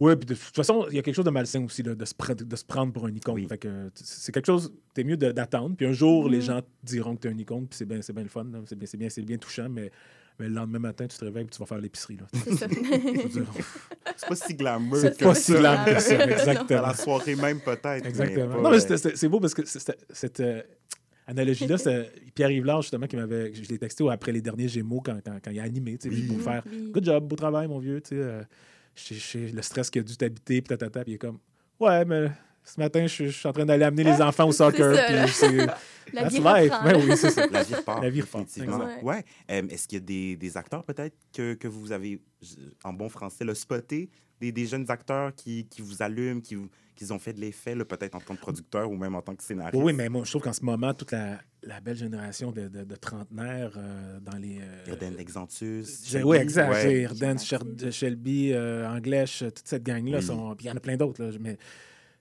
Oui, 0.00 0.16
puis 0.16 0.26
de 0.26 0.34
toute 0.34 0.56
façon, 0.56 0.86
il 0.90 0.96
y 0.96 0.98
a 0.98 1.02
quelque 1.02 1.14
chose 1.14 1.24
de 1.24 1.30
malsain 1.30 1.62
aussi 1.64 1.80
là, 1.84 1.94
de, 1.94 2.04
se 2.04 2.12
pre- 2.14 2.34
de 2.34 2.56
se 2.56 2.64
prendre 2.64 2.92
pour 2.92 3.06
un 3.06 3.14
icône. 3.14 3.46
Fait 3.46 3.56
que 3.58 3.86
t- 3.90 4.02
c'est 4.04 4.32
quelque 4.32 4.46
chose, 4.46 4.72
t'es 4.94 5.04
mieux 5.04 5.16
de- 5.16 5.30
d'attendre. 5.30 5.76
Puis 5.76 5.86
un 5.86 5.92
jour, 5.92 6.28
les 6.28 6.38
Mhm. 6.38 6.42
gens 6.42 6.60
diront 6.82 7.14
que 7.14 7.20
t'es 7.20 7.28
un 7.28 7.38
icône, 7.38 7.68
puis 7.68 7.76
c'est 7.76 7.84
bien, 7.84 8.02
c'est 8.02 8.12
bien 8.12 8.24
le 8.24 8.28
fun, 8.28 8.42
là. 8.52 8.58
c'est 8.66 8.74
bien, 8.76 8.88
c'est 8.88 8.96
bien, 8.96 9.08
c'est 9.08 9.22
bien 9.22 9.38
touchant, 9.38 9.68
mais, 9.68 9.92
mais 10.40 10.48
le 10.48 10.54
lendemain 10.56 10.80
matin, 10.80 11.06
tu 11.06 11.16
te 11.16 11.24
réveilles 11.24 11.44
et 11.44 11.48
tu 11.50 11.58
vas 11.60 11.66
faire 11.66 11.78
l'épicerie. 11.78 12.16
là. 12.16 12.26
C'est 14.16 14.28
pas 14.28 14.34
si 14.34 14.54
glamour. 14.54 14.96
C'est 14.96 15.16
que 15.16 15.24
pas 15.24 15.34
si 15.36 15.52
glamour 15.52 15.84
que 15.94 16.00
ça, 16.00 16.14
À 16.18 16.30
exactement. 16.30 16.82
la 16.82 16.94
soirée 16.94 17.36
même, 17.36 17.60
peut-être. 17.60 18.02
mais 18.02 18.08
Exactement. 18.08 18.56
pas, 18.56 18.60
non, 18.62 18.70
mais 18.70 18.80
c'est 18.80 19.28
beau 19.28 19.38
parce 19.38 19.54
que 19.54 19.64
c'était- 19.64 19.98
cette 20.10 20.40
euh, 20.40 20.62
analogie-là, 21.26 21.78
c'est 21.78 22.10
Pierre 22.34 22.50
Yvelard, 22.50 22.82
justement, 22.82 23.06
qui 23.06 23.16
m'avait. 23.16 23.52
Je 23.54 23.68
l'ai 23.68 23.78
texté 23.78 24.08
après 24.10 24.32
les 24.32 24.40
derniers 24.40 24.68
Gémeaux 24.68 25.00
quand, 25.00 25.18
quand, 25.24 25.38
quand 25.42 25.50
il 25.50 25.60
a 25.60 25.62
animé, 25.64 25.98
tu 25.98 26.08
sais, 26.10 26.14
Oui. 26.14 26.22
pour 26.26 26.40
faire 26.40 26.62
Oui. 26.70 26.90
Good 26.92 27.04
job, 27.04 27.24
beau 27.28 27.36
travail, 27.36 27.68
mon 27.68 27.78
vieux, 27.78 28.00
tu 28.00 28.16
sais. 28.16 28.20
euh, 28.20 28.42
le 29.52 29.62
stress 29.62 29.90
qui 29.90 29.98
a 29.98 30.02
dû 30.02 30.16
t'habiter, 30.16 30.60
puis 30.60 30.68
tatata, 30.68 31.02
puis 31.02 31.12
il 31.12 31.14
est 31.14 31.18
comme 31.18 31.38
Ouais, 31.80 32.04
mais 32.04 32.30
ce 32.64 32.78
matin, 32.80 33.06
je, 33.06 33.26
suis- 33.28 33.48
en 33.48 33.52
train 33.52 33.64
d'aller 33.66 33.84
amener 33.84 34.04
les 34.04 34.20
enfants 34.22 34.46
au 34.46 34.52
soccer, 34.52 34.94
ça, 34.94 35.48
puis. 35.48 35.56
La 36.12 36.22
that's 36.24 36.34
vie 36.34 36.40
life. 36.40 36.72
Ben 36.84 36.96
oui, 36.96 37.16
c'est 37.16 37.30
ça. 37.30 37.46
La 37.46 37.62
vie 37.62 37.74
repart. 37.74 38.02
La 38.02 38.10
vie 38.10 38.20
repart. 38.20 38.44
Effectivement. 38.44 38.86
Ouais. 39.02 39.24
Euh, 39.50 39.62
Est-ce 39.70 39.88
qu'il 39.88 39.98
y 39.98 40.02
a 40.02 40.04
des, 40.04 40.36
des 40.36 40.56
acteurs, 40.56 40.84
peut-être, 40.84 41.16
que, 41.32 41.54
que 41.54 41.68
vous 41.68 41.90
avez, 41.92 42.20
en 42.84 42.92
bon 42.92 43.08
français, 43.08 43.44
le 43.44 43.54
spoté, 43.54 44.10
des, 44.42 44.52
des 44.52 44.66
jeunes 44.66 44.90
acteurs 44.90 45.34
qui, 45.34 45.66
qui 45.66 45.80
vous 45.82 46.02
allument, 46.02 46.40
qui, 46.40 46.56
qui 46.96 47.10
ont 47.12 47.18
fait 47.18 47.32
de 47.32 47.40
l'effet, 47.40 47.74
là, 47.74 47.84
peut-être 47.84 48.14
en 48.16 48.20
tant 48.20 48.34
que 48.34 48.40
producteur 48.40 48.90
ou 48.90 48.96
même 48.96 49.14
en 49.14 49.22
tant 49.22 49.34
que 49.36 49.42
scénariste? 49.42 49.82
Oui, 49.82 49.92
mais 49.92 50.08
moi, 50.08 50.22
je 50.24 50.30
trouve 50.30 50.42
qu'en 50.42 50.52
ce 50.52 50.64
moment, 50.64 50.92
toute 50.94 51.12
la, 51.12 51.40
la 51.62 51.80
belle 51.80 51.96
génération 51.96 52.50
de, 52.52 52.68
de, 52.68 52.84
de 52.84 52.96
trentenaires 52.96 53.72
euh, 53.76 54.18
dans 54.20 54.36
les. 54.38 54.58
euh, 54.60 54.84
Irden 54.88 55.16
Exantus. 55.18 56.02
J'ai- 56.04 56.22
Oui, 56.22 56.36
exact. 56.38 56.70
Ouais. 56.72 57.02
Irden, 57.02 57.36
Shelby, 57.38 58.52
euh, 58.52 58.88
Anglèche, 58.88 59.38
toute 59.38 59.62
cette 59.66 59.84
gang-là. 59.84 60.18
Oui. 60.18 60.24
sont- 60.24 60.54
Puis 60.56 60.66
il 60.66 60.68
y 60.68 60.72
en 60.72 60.76
a 60.76 60.80
plein 60.80 60.96
d'autres. 60.96 61.22
là, 61.24 61.30
Mais 61.40 61.56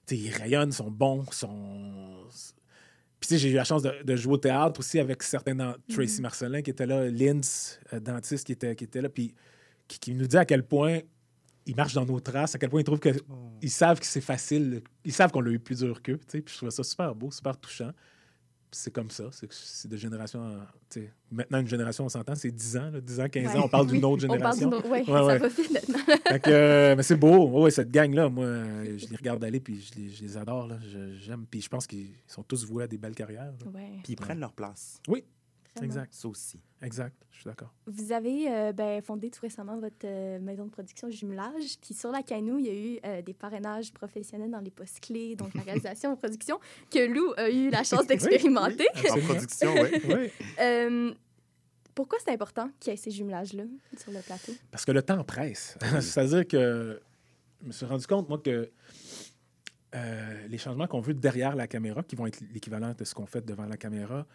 tu 0.06 0.16
sais, 0.16 0.18
ils 0.22 0.32
rayonnent, 0.32 0.72
sont 0.72 0.92
bons, 0.92 1.26
sont. 1.32 2.26
Puis 3.20 3.28
tu 3.28 3.36
sais, 3.36 3.40
j'ai 3.40 3.50
eu 3.52 3.56
la 3.56 3.64
chance 3.64 3.84
de, 3.84 3.92
de 4.04 4.16
jouer 4.16 4.34
au 4.34 4.38
théâtre 4.38 4.80
aussi 4.80 5.00
avec 5.00 5.22
certains 5.22 5.54
dans 5.56 5.76
Tracy. 5.94 6.22
Marcelin 6.22 6.62
qui 6.62 6.72
était 6.72 6.88
là, 6.88 7.08
Linz, 7.10 7.80
euh, 7.94 8.00
dentiste 8.00 8.46
qui 8.48 8.54
était, 8.54 8.76
qui 8.76 8.84
était 8.86 9.02
là, 9.02 9.10
puis 9.10 9.34
qui, 9.88 10.00
qui 10.00 10.16
nous 10.16 10.26
dit 10.28 10.38
à 10.38 10.46
quel 10.46 10.64
point 10.64 11.00
ils 11.66 11.76
marchent 11.76 11.94
dans 11.94 12.06
nos 12.06 12.20
traces, 12.20 12.56
à 12.56 12.58
quel 12.60 12.70
point 12.70 12.82
ils 12.82 12.84
trouvent 12.84 13.00
que 13.00 13.10
Oh. 13.30 13.34
ils 13.62 13.70
savent 13.70 14.00
que 14.00 14.06
c'est 14.06 14.22
facile, 14.22 14.82
ils 15.06 15.14
savent 15.14 15.32
qu'on 15.32 15.42
l'a 15.42 15.52
eu 15.52 15.60
plus 15.60 15.80
dur 15.80 16.02
qu'eux. 16.02 16.18
tu 16.18 16.26
sais. 16.28 16.42
Puis 16.42 16.54
je 16.54 16.58
trouvais 16.58 16.72
ça 16.72 16.84
super 16.84 17.14
beau, 17.16 17.30
super 17.32 17.58
touchant. 17.58 17.92
Puis 18.72 18.80
C'est 18.80 18.92
comme 18.92 19.12
ça, 19.12 19.26
c'est 19.32 19.48
que 19.48 19.54
c'est 19.54 19.90
de 19.90 19.98
génération 19.98 20.40
en- 20.42 20.60
tu 20.90 21.02
sais, 21.02 21.14
Maintenant, 21.30 21.60
une 21.60 21.68
génération, 21.68 22.06
on 22.06 22.10
s'entend, 22.10 22.36
c'est 22.36 22.52
10 22.52 22.78
ans, 22.78 22.90
là, 22.90 23.02
10 23.02 23.20
ans, 23.20 23.28
15 23.28 23.48
Ouais. 23.54 23.58
ans, 23.60 23.64
on 23.66 23.68
parle 23.70 23.88
d'une 23.88 23.98
Oui, 23.98 24.04
autre 24.06 24.26
on 24.26 24.38
parle 24.38 24.56
génération. 24.58 24.70
d'une 24.70 24.78
autre- 24.78 24.90
ouais, 24.90 25.00
Ouais, 25.00 25.06
ça 25.06 25.26
ouais. 25.26 25.38
va 25.40 25.48
vite 25.50 25.72
maintenant. 25.74 25.98
Fait 26.28 26.40
que, 26.40 26.50
euh, 26.50 26.96
mais 26.96 27.04
c'est 27.04 27.16
beau. 27.18 27.48
Ouais, 27.50 27.62
ouais, 27.64 27.72
cette 27.72 27.92
gang-là, 27.92 28.30
moi, 28.30 28.46
je 28.98 29.08
les 29.10 29.16
regarde 29.18 29.44
aller 29.44 29.60
puis 29.60 29.82
je 29.82 30.00
les, 30.00 30.10
je 30.10 30.22
les 30.24 30.38
adore. 30.38 30.70
J'aime. 31.20 31.46
Puis 31.52 31.62
je 31.62 31.68
pense 31.70 31.86
qu'ils 31.86 32.12
sont 32.28 32.44
tous 32.44 32.66
voués 32.66 32.86
à 32.86 32.88
des 32.88 32.98
belles 32.98 33.14
carrières. 33.16 33.52
Puis 34.04 34.14
ils 34.14 34.16
prennent 34.16 34.40
leur 34.40 34.54
place. 34.54 35.02
Oui. 35.10 35.26
Exact. 35.82 36.14
Ça 36.14 36.28
aussi. 36.28 36.60
Exact, 36.82 37.16
je 37.32 37.38
suis 37.38 37.46
d'accord. 37.46 37.74
Vous 37.86 38.12
avez 38.12 38.52
euh, 38.52 38.74
ben, 38.74 39.02
fondé 39.02 39.30
tout 39.30 39.42
récemment 39.42 39.80
votre 39.80 40.06
euh, 40.06 40.40
maison 40.40 40.66
de 40.66 40.72
production 40.72 41.10
Jumelage. 41.10 41.78
Puis 41.82 41.94
sur 41.94 42.12
la 42.12 42.24
Canou, 42.24 42.58
il 42.58 42.66
y 42.66 42.70
a 42.70 42.74
eu 42.74 43.00
euh, 43.06 43.22
des 43.22 43.34
parrainages 43.34 43.94
professionnels 43.94 44.50
dans 44.50 44.60
les 44.60 44.72
postes 44.72 45.00
clés, 45.00 45.36
donc 45.36 45.54
la 45.54 45.62
réalisation 45.62 46.12
en 46.12 46.16
production, 46.16 46.60
que 46.90 47.00
Lou 47.00 47.34
a 47.38 47.50
eu 47.50 47.70
la 47.70 47.84
chance 47.84 48.06
d'expérimenter. 48.08 48.88
Oui. 48.96 49.12
En 49.12 49.20
production, 49.20 49.74
oui. 49.76 49.90
Oui. 50.12 50.32
Euh, 50.60 51.14
pourquoi 51.94 52.18
c'est 52.24 52.32
important 52.32 52.70
qu'il 52.80 52.92
y 52.92 52.94
ait 52.94 52.98
ces 52.98 53.12
jumelages-là 53.12 53.64
sur 53.98 54.12
le 54.12 54.20
plateau? 54.22 54.54
Parce 54.72 54.86
que 54.86 54.92
le 54.92 55.02
temps 55.04 55.24
presse. 55.24 55.78
C'est-à-dire 56.02 56.48
que 56.48 57.02
je 57.62 57.68
me 57.68 57.72
suis 57.72 57.86
rendu 57.86 58.08
compte, 58.08 58.28
moi, 58.28 58.40
que 58.40 58.72
euh, 59.94 60.48
les 60.48 60.58
changements 60.58 60.88
qu'on 60.88 61.02
veut 61.02 61.14
derrière 61.14 61.56
la 61.56 61.68
caméra, 61.68 62.02
qui 62.02 62.16
vont 62.16 62.26
être 62.26 62.42
l'équivalent 62.54 62.94
de 62.98 63.04
ce 63.04 63.14
qu'on 63.14 63.26
fait 63.26 63.46
devant 63.46 63.66
la 63.66 63.78
caméra, 63.78 64.26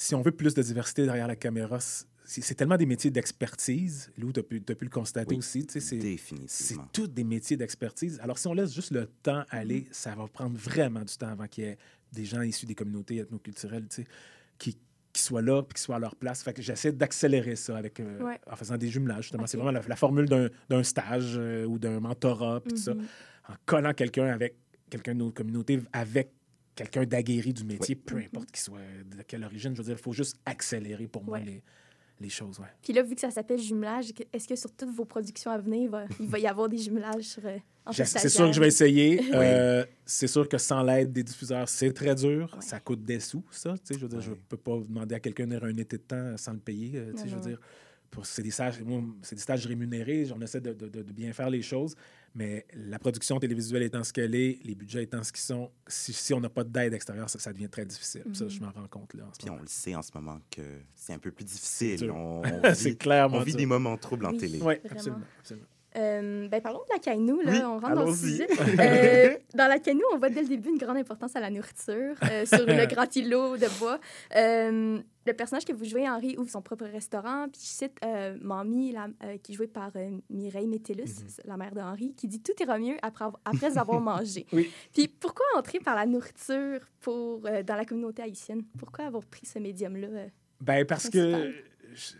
si 0.00 0.14
on 0.14 0.22
veut 0.22 0.30
plus 0.30 0.54
de 0.54 0.62
diversité 0.62 1.04
derrière 1.04 1.26
la 1.26 1.34
caméra, 1.34 1.78
c'est 2.24 2.54
tellement 2.54 2.76
des 2.76 2.86
métiers 2.86 3.10
d'expertise. 3.10 4.12
Lou, 4.16 4.32
tu 4.32 4.38
as, 4.38 4.42
pu 4.44 4.62
le 4.84 4.88
constater 4.90 5.34
Oui, 5.34 5.38
aussi. 5.38 5.66
C'est 5.68 6.76
tous 6.92 7.08
des 7.08 7.24
métiers 7.24 7.56
d'expertise. 7.56 8.20
Alors, 8.22 8.38
si 8.38 8.46
on 8.46 8.52
laisse 8.54 8.72
juste 8.72 8.92
le 8.92 9.06
temps 9.24 9.42
aller, 9.50 9.80
Mm-hmm. 9.80 9.86
ça 9.92 10.14
va 10.14 10.28
prendre 10.28 10.56
vraiment 10.56 11.00
du 11.02 11.16
temps 11.16 11.26
avant 11.26 11.48
qu'il 11.48 11.64
y 11.64 11.66
ait 11.66 11.78
des 12.12 12.24
gens 12.24 12.42
issus 12.42 12.64
des 12.64 12.76
communautés 12.76 13.16
ethnoculturelles 13.16 13.88
qui, 14.56 14.78
qui 15.12 15.20
soient 15.20 15.42
là 15.42 15.64
puis 15.64 15.74
qui 15.74 15.82
soient 15.82 15.96
à 15.96 15.98
leur 15.98 16.14
place. 16.14 16.44
Fait 16.44 16.52
que 16.52 16.62
j'essaie 16.62 16.92
d'accélérer 16.92 17.56
ça 17.56 17.76
avec, 17.76 17.98
euh, 17.98 18.22
Ouais. 18.22 18.38
en 18.48 18.54
faisant 18.54 18.76
des 18.76 18.88
jumelages. 18.88 19.24
Justement, 19.24 19.48
c'est 19.48 19.56
vraiment 19.56 19.72
la, 19.72 19.82
la 19.84 19.96
formule 19.96 20.28
d'un 20.28 20.82
stage 20.84 21.34
euh, 21.36 21.64
ou 21.64 21.80
d'un 21.80 21.98
mentorat, 21.98 22.60
puis 22.60 22.74
tout 22.74 22.80
ça. 22.80 22.94
Mhm. 22.94 23.04
En 23.48 23.54
collant 23.66 23.92
quelqu'un 23.94 24.26
avec 24.26 24.54
quelqu'un 24.90 25.14
de 25.14 25.18
notre 25.18 25.34
communauté, 25.34 25.80
avec 25.92 26.30
quelqu'un 26.78 27.04
d'aguerri 27.04 27.52
du 27.52 27.64
métier, 27.64 27.94
peu 27.96 28.16
importe 28.16 28.50
qu'il 28.52 28.60
soit 28.60 28.78
de 29.04 29.22
quelle 29.22 29.44
origine. 29.44 29.72
Je 29.74 29.78
veux 29.78 29.84
dire, 29.84 29.96
il 29.98 30.02
faut 30.02 30.12
juste 30.12 30.36
accélérer 30.46 31.06
pour 31.08 31.24
moi 31.24 31.38
Ouais. 31.38 31.44
les, 31.44 31.62
les 32.20 32.28
choses. 32.28 32.58
Ouais. 32.60 32.66
Puis 32.82 32.92
là, 32.92 33.02
vu 33.02 33.14
que 33.14 33.20
ça 33.20 33.30
s'appelle 33.30 33.58
jumelage, 33.60 34.12
est-ce 34.32 34.46
que 34.48 34.56
sur 34.56 34.70
toutes 34.72 34.90
vos 34.90 35.04
productions 35.04 35.50
à 35.50 35.58
venir, 35.58 35.82
il 35.82 35.88
va, 35.88 36.04
il 36.20 36.26
va 36.28 36.38
y 36.38 36.46
avoir 36.46 36.68
des 36.68 36.78
jumelages 36.78 37.24
sur, 37.24 37.42
euh, 37.46 37.58
C'est 37.92 38.28
sûr 38.28 38.46
que 38.46 38.52
je 38.52 38.60
vais 38.60 38.68
essayer. 38.68 39.20
Euh, 39.34 39.84
c'est 40.04 40.26
sûr 40.26 40.48
que 40.48 40.58
sans 40.58 40.82
l'aide 40.82 41.12
des 41.12 41.22
diffuseurs, 41.22 41.68
c'est 41.68 41.92
très 41.92 42.14
dur. 42.14 42.56
Ça 42.60 42.80
coûte 42.80 43.02
des 43.04 43.20
sous, 43.20 43.44
ça. 43.50 43.74
Je 43.90 43.96
veux 43.98 44.08
dire, 44.08 44.20
je 44.20 44.32
peux 44.32 44.56
pas 44.56 44.78
demander 44.78 45.14
à 45.16 45.20
quelqu'un 45.20 45.46
d'avoir 45.46 45.70
un 45.70 45.76
été 45.76 45.96
de 45.98 46.02
temps 46.02 46.36
sans 46.36 46.52
le 46.52 46.58
payer. 46.60 46.92
euh, 46.96 47.12
je 47.24 47.34
veux 47.34 47.40
dire, 47.40 47.60
pour- 48.10 48.24
c'est 48.26 48.42
des 48.42 48.50
stages, 48.50 48.80
moi, 48.82 49.02
c'est 49.22 49.34
des 49.36 49.42
stages 49.42 49.66
rémunérés. 49.66 50.26
On 50.34 50.40
essaie 50.40 50.60
de, 50.60 50.72
de- 50.72 50.88
de- 50.88 51.02
de 51.02 51.12
bien 51.12 51.32
faire 51.32 51.50
les 51.50 51.62
choses. 51.62 51.94
Mais 52.34 52.66
la 52.74 52.98
production 52.98 53.38
télévisuelle 53.40 53.82
étant 53.82 54.04
ce 54.04 54.12
qu'elle 54.12 54.34
est, 54.34 54.60
les 54.64 54.74
budgets 54.74 55.02
étant 55.02 55.22
ce 55.24 55.32
qu'ils 55.32 55.40
sont, 55.42 55.70
si, 55.86 56.12
si 56.12 56.32
on 56.34 56.40
n'a 56.40 56.48
pas 56.50 56.62
d'aide 56.62 56.92
extérieure, 56.94 57.28
ça, 57.28 57.38
ça 57.38 57.52
devient 57.52 57.68
très 57.68 57.84
difficile. 57.86 58.22
Ça, 58.32 58.44
Mhm. 58.44 58.50
je 58.50 58.60
m'en 58.60 58.70
rends 58.70 58.86
compte 58.88 59.14
là. 59.14 59.24
en 59.24 59.32
ce 59.32 59.38
Puis 59.38 59.46
moment. 59.46 59.58
on 59.58 59.62
le 59.62 59.68
sait 59.68 59.94
en 59.94 60.02
ce 60.02 60.10
moment 60.14 60.38
que 60.50 60.62
c'est 60.94 61.12
un 61.14 61.18
peu 61.18 61.30
plus 61.32 61.44
difficile. 61.44 62.10
On, 62.10 62.42
vit, 62.72 62.96
clairement 62.96 63.38
on 63.38 63.42
vit 63.42 63.54
des 63.54 63.66
moments 63.66 63.96
troubles 63.96 64.26
en 64.26 64.32
Oui, 64.32 64.38
télé. 64.38 64.60
Oui, 64.62 64.74
absolument, 64.90 65.22
absolument. 65.40 65.66
Euh, 65.96 66.48
ben, 66.48 66.60
parlons 66.60 66.80
de 66.80 66.92
la 66.92 66.98
Kainu, 66.98 67.42
là. 67.44 67.50
Oui, 67.52 67.58
on 67.64 67.78
rentre 67.78 67.94
dans 67.94 68.04
le 68.04 68.14
sujet. 68.14 68.46
Euh, 68.78 69.36
dans 69.54 69.66
la 69.68 69.78
Kainu, 69.78 70.02
on 70.12 70.18
voit 70.18 70.28
dès 70.28 70.42
le 70.42 70.48
début 70.48 70.68
une 70.68 70.78
grande 70.78 70.98
importance 70.98 71.34
à 71.34 71.40
la 71.40 71.50
nourriture 71.50 72.14
euh, 72.30 72.44
sur 72.44 72.66
le 72.66 72.86
grand 72.94 73.14
îlot 73.16 73.56
de 73.56 73.66
bois. 73.78 73.98
Euh, 74.36 75.00
le 75.26 75.32
personnage 75.32 75.64
que 75.64 75.72
vous 75.72 75.84
jouez, 75.84 76.08
Henri, 76.08 76.36
ouvre 76.38 76.50
son 76.50 76.60
propre 76.62 76.84
restaurant. 76.86 77.46
Puis 77.50 77.62
je 77.62 77.66
cite 77.66 77.98
Mamie, 78.40 78.92
la- 78.92 79.08
qui 79.38 79.52
est 79.52 79.54
jouée 79.54 79.66
par 79.66 79.90
Mireille 80.30 80.66
Métellus, 80.68 81.04
Mhm. 81.22 81.28
la 81.46 81.56
mère 81.56 81.74
de 81.74 81.80
Henri, 81.80 82.14
qui 82.14 82.28
dit 82.28 82.40
«Tout 82.42 82.52
ira 82.62 82.78
mieux 82.78 82.96
après, 83.02 83.24
avoir- 83.24 83.40
après 83.44 83.78
avoir 83.78 84.00
mangé 84.00 84.46
Oui. 84.52 84.70
Puis 84.94 85.08
pourquoi 85.08 85.44
entrer 85.56 85.80
par 85.80 85.96
la 85.96 86.06
nourriture 86.06 86.80
pour, 87.00 87.40
dans 87.40 87.76
la 87.76 87.84
communauté 87.84 88.22
haïtienne? 88.22 88.62
Pourquoi 88.78 89.06
avoir 89.06 89.24
pris 89.24 89.46
ce 89.46 89.58
médium-là? 89.58 90.08
Ben, 90.60 90.84
parce 90.84 91.08
que 91.08 91.32
Principal? 91.32 91.54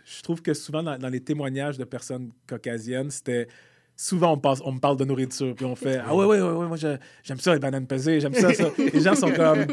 Je 0.05 0.21
trouve 0.23 0.41
que 0.41 0.53
souvent, 0.53 0.83
dans, 0.83 0.97
dans 0.97 1.09
les 1.09 1.21
témoignages 1.21 1.77
de 1.77 1.83
personnes 1.85 2.31
caucasiennes, 2.47 3.09
c'était. 3.11 3.47
Souvent, 4.01 4.31
on, 4.31 4.37
passe, 4.37 4.61
on 4.63 4.71
me 4.71 4.79
parle 4.79 4.95
de 4.95 5.03
nourriture, 5.03 5.53
puis 5.53 5.65
on 5.65 5.75
fait 5.75 5.97
Ah 6.01 6.15
ouais, 6.15 6.23
ouais, 6.23 6.39
ouais, 6.39 6.51
ouais, 6.53 6.67
moi 6.67 6.77
j'aime 6.77 7.39
ça, 7.41 7.53
les 7.53 7.59
bananes 7.59 7.85
pesées, 7.85 8.21
j'aime 8.21 8.33
ça, 8.33 8.53
ça. 8.53 8.69
Les 8.93 9.01
gens 9.01 9.13
sont 9.13 9.29
comme 9.29 9.65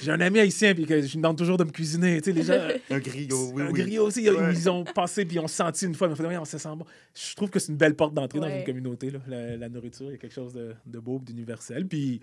J'ai 0.00 0.12
un 0.12 0.20
ami 0.20 0.38
haïtien, 0.38 0.72
puis 0.72 0.86
que 0.86 1.00
je 1.00 1.06
lui 1.08 1.16
demande 1.16 1.36
toujours 1.36 1.56
de 1.56 1.64
me 1.64 1.70
cuisiner. 1.72 2.20
Tu 2.20 2.30
sais, 2.30 2.32
les 2.32 2.44
gens. 2.44 2.60
Un 2.90 3.00
griot, 3.00 3.50
oui, 3.52 3.62
Un 3.64 3.66
oui. 3.72 3.80
griot 3.80 4.06
aussi, 4.06 4.22
ils- 4.22 4.30
Ouais. 4.30 4.52
ils 4.52 4.70
ont 4.70 4.84
passé, 4.84 5.24
puis 5.24 5.34
ils 5.38 5.40
ont 5.40 5.48
senti 5.48 5.84
une 5.86 5.96
fois, 5.96 6.06
ils 6.06 6.10
m'ont 6.10 6.14
fait 6.16 6.26
Ouais, 6.26 6.36
on 6.36 6.44
se 6.44 6.58
sent 6.58 6.68
bon. 6.76 6.84
Je 7.12 7.34
trouve 7.34 7.50
que 7.50 7.58
c'est 7.58 7.72
une 7.72 7.78
belle 7.78 7.96
porte 7.96 8.14
d'entrée 8.14 8.38
dans 8.38 8.46
une 8.48 8.62
communauté, 8.62 9.10
là, 9.10 9.18
la, 9.26 9.56
la 9.56 9.68
nourriture. 9.68 10.06
Il 10.06 10.12
y 10.12 10.14
a 10.14 10.18
quelque 10.18 10.32
chose 10.34 10.52
de, 10.54 10.76
de 10.86 10.98
beau, 11.00 11.18
d'universel. 11.18 11.88
Puis. 11.88 12.20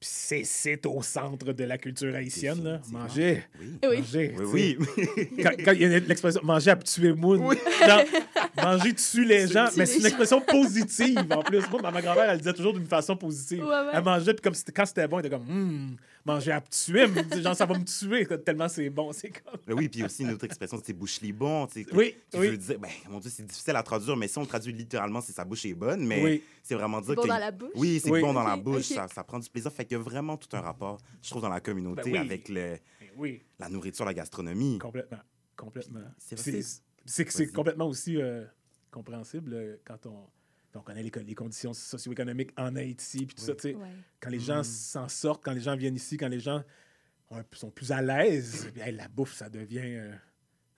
Puis 0.00 0.08
c'est, 0.44 0.86
au 0.86 1.02
centre 1.02 1.52
de 1.52 1.64
la 1.64 1.76
culture 1.76 2.14
haïtienne, 2.14 2.62
là. 2.62 2.80
Manger. 2.92 3.42
Oui. 3.82 3.98
Manger. 3.98 4.34
Oui, 4.52 4.78
quand, 5.42 5.50
quand 5.64 5.72
il 5.72 5.82
y 5.82 5.84
a 5.86 5.98
l'expression 5.98 6.40
manger 6.44 6.70
à 6.70 6.76
tuer 6.76 7.12
moune. 7.12 7.40
Genre, 7.84 8.02
manger 8.56 8.94
tue 8.94 9.24
les 9.24 9.48
gens, 9.48 9.66
tue 9.66 9.78
mais 9.78 9.86
c'est 9.86 9.98
une 9.98 10.06
expression 10.06 10.40
positive 10.40 11.26
en 11.30 11.42
plus. 11.42 11.62
Moi, 11.68 11.90
ma 11.90 12.00
grand-mère, 12.00 12.30
elle 12.30 12.38
disait 12.38 12.52
toujours 12.52 12.74
d'une 12.74 12.86
façon 12.86 13.16
positive. 13.16 13.64
Ouais, 13.64 13.70
ouais. 13.70 13.90
Elle 13.92 14.04
mangeait, 14.04 14.34
puis 14.34 14.42
comme 14.42 14.54
quand 14.74 14.86
c'était 14.86 15.08
bon, 15.08 15.18
elle 15.18 15.26
était 15.26 15.34
comme 15.36 15.48
Hum, 15.48 15.96
manger 16.28 16.52
à 16.52 16.60
tuer, 16.60 17.06
mais 17.08 17.42
genre 17.42 17.56
ça 17.56 17.66
va 17.66 17.78
me 17.78 17.84
tuer 17.84 18.26
tellement 18.44 18.68
c'est 18.68 18.88
bon. 18.90 19.12
C'est 19.12 19.30
comme. 19.30 19.58
Oui, 19.76 19.88
puis 19.88 20.04
aussi 20.04 20.22
une 20.22 20.30
autre 20.30 20.44
expression, 20.44 20.80
c'est 20.84 20.92
bouche 20.92 21.20
les 21.20 21.32
bon. 21.32 21.66
tu 21.66 21.82
sais, 21.84 21.94
Oui, 21.94 22.14
qui 22.30 22.38
oui. 22.38 22.48
veut 22.50 22.56
dire, 22.56 22.78
ben, 22.78 22.90
mon 23.08 23.18
Dieu, 23.18 23.30
c'est 23.34 23.44
difficile 23.46 23.74
à 23.76 23.82
traduire, 23.82 24.16
mais 24.16 24.28
si 24.28 24.38
on 24.38 24.42
le 24.42 24.46
traduit 24.46 24.72
littéralement, 24.72 25.20
c'est 25.20 25.32
sa 25.32 25.44
bouche 25.44 25.64
est 25.66 25.74
bonne, 25.74 26.06
mais 26.06 26.22
Oui. 26.22 26.42
c'est 26.62 26.74
vraiment 26.74 27.00
dire 27.00 27.14
Bon 27.14 27.22
que. 27.22 27.28
dans 27.28 27.38
la 27.38 27.50
bouche? 27.50 27.70
Oui, 27.74 28.00
c'est 28.02 28.10
Oui. 28.10 28.20
bon 28.20 28.32
dans 28.32 28.44
la 28.44 28.56
bouche. 28.56 28.82
Ça, 28.84 29.08
ça 29.08 29.24
prend 29.24 29.38
du 29.38 29.48
plaisir. 29.48 29.72
Fait 29.72 29.84
qu'il 29.84 29.96
y 29.96 30.00
a 30.00 30.02
vraiment 30.02 30.36
tout 30.36 30.54
un 30.56 30.60
rapport, 30.60 30.98
je 31.22 31.30
trouve, 31.30 31.42
dans 31.42 31.48
la 31.48 31.60
communauté 31.60 32.02
Ben 32.10 32.12
oui. 32.12 32.18
avec 32.18 32.48
le, 32.48 32.78
Ben 33.00 33.08
oui, 33.16 33.42
la 33.58 33.68
nourriture, 33.68 34.04
la 34.04 34.14
gastronomie. 34.14 34.78
complètement. 34.78 35.18
Complètement. 35.56 36.00
C'est 36.18 37.52
complètement 37.52 37.86
aussi 37.88 38.20
euh, 38.20 38.44
compréhensible 38.90 39.54
euh, 39.54 39.76
quand 39.84 40.06
on, 40.06 40.26
on 40.74 40.80
connaît 40.80 41.02
les, 41.02 41.10
co- 41.10 41.20
les 41.20 41.34
conditions 41.34 41.72
socio-économiques 41.72 42.52
en 42.56 42.74
Haïti, 42.76 43.26
puis 43.26 43.34
tout 43.34 43.42
ça, 43.42 43.54
tu 43.54 43.62
sais. 43.70 43.74
Ouais. 43.74 43.88
Quand 44.20 44.30
les 44.30 44.40
gens 44.40 44.62
s'en 44.62 45.08
sortent, 45.08 45.44
quand 45.44 45.52
les 45.52 45.60
gens 45.60 45.76
viennent 45.76 45.96
ici, 45.96 46.16
quand 46.16 46.28
les 46.28 46.40
gens 46.40 46.62
ont 47.30 47.42
sont 47.52 47.70
plus 47.70 47.90
à 47.92 48.00
l'aise, 48.02 48.70
puis, 48.72 48.80
hey, 48.82 48.92
la 48.94 49.08
bouffe, 49.08 49.34
ça 49.34 49.48
devient. 49.48 49.80
euh, 49.84 50.12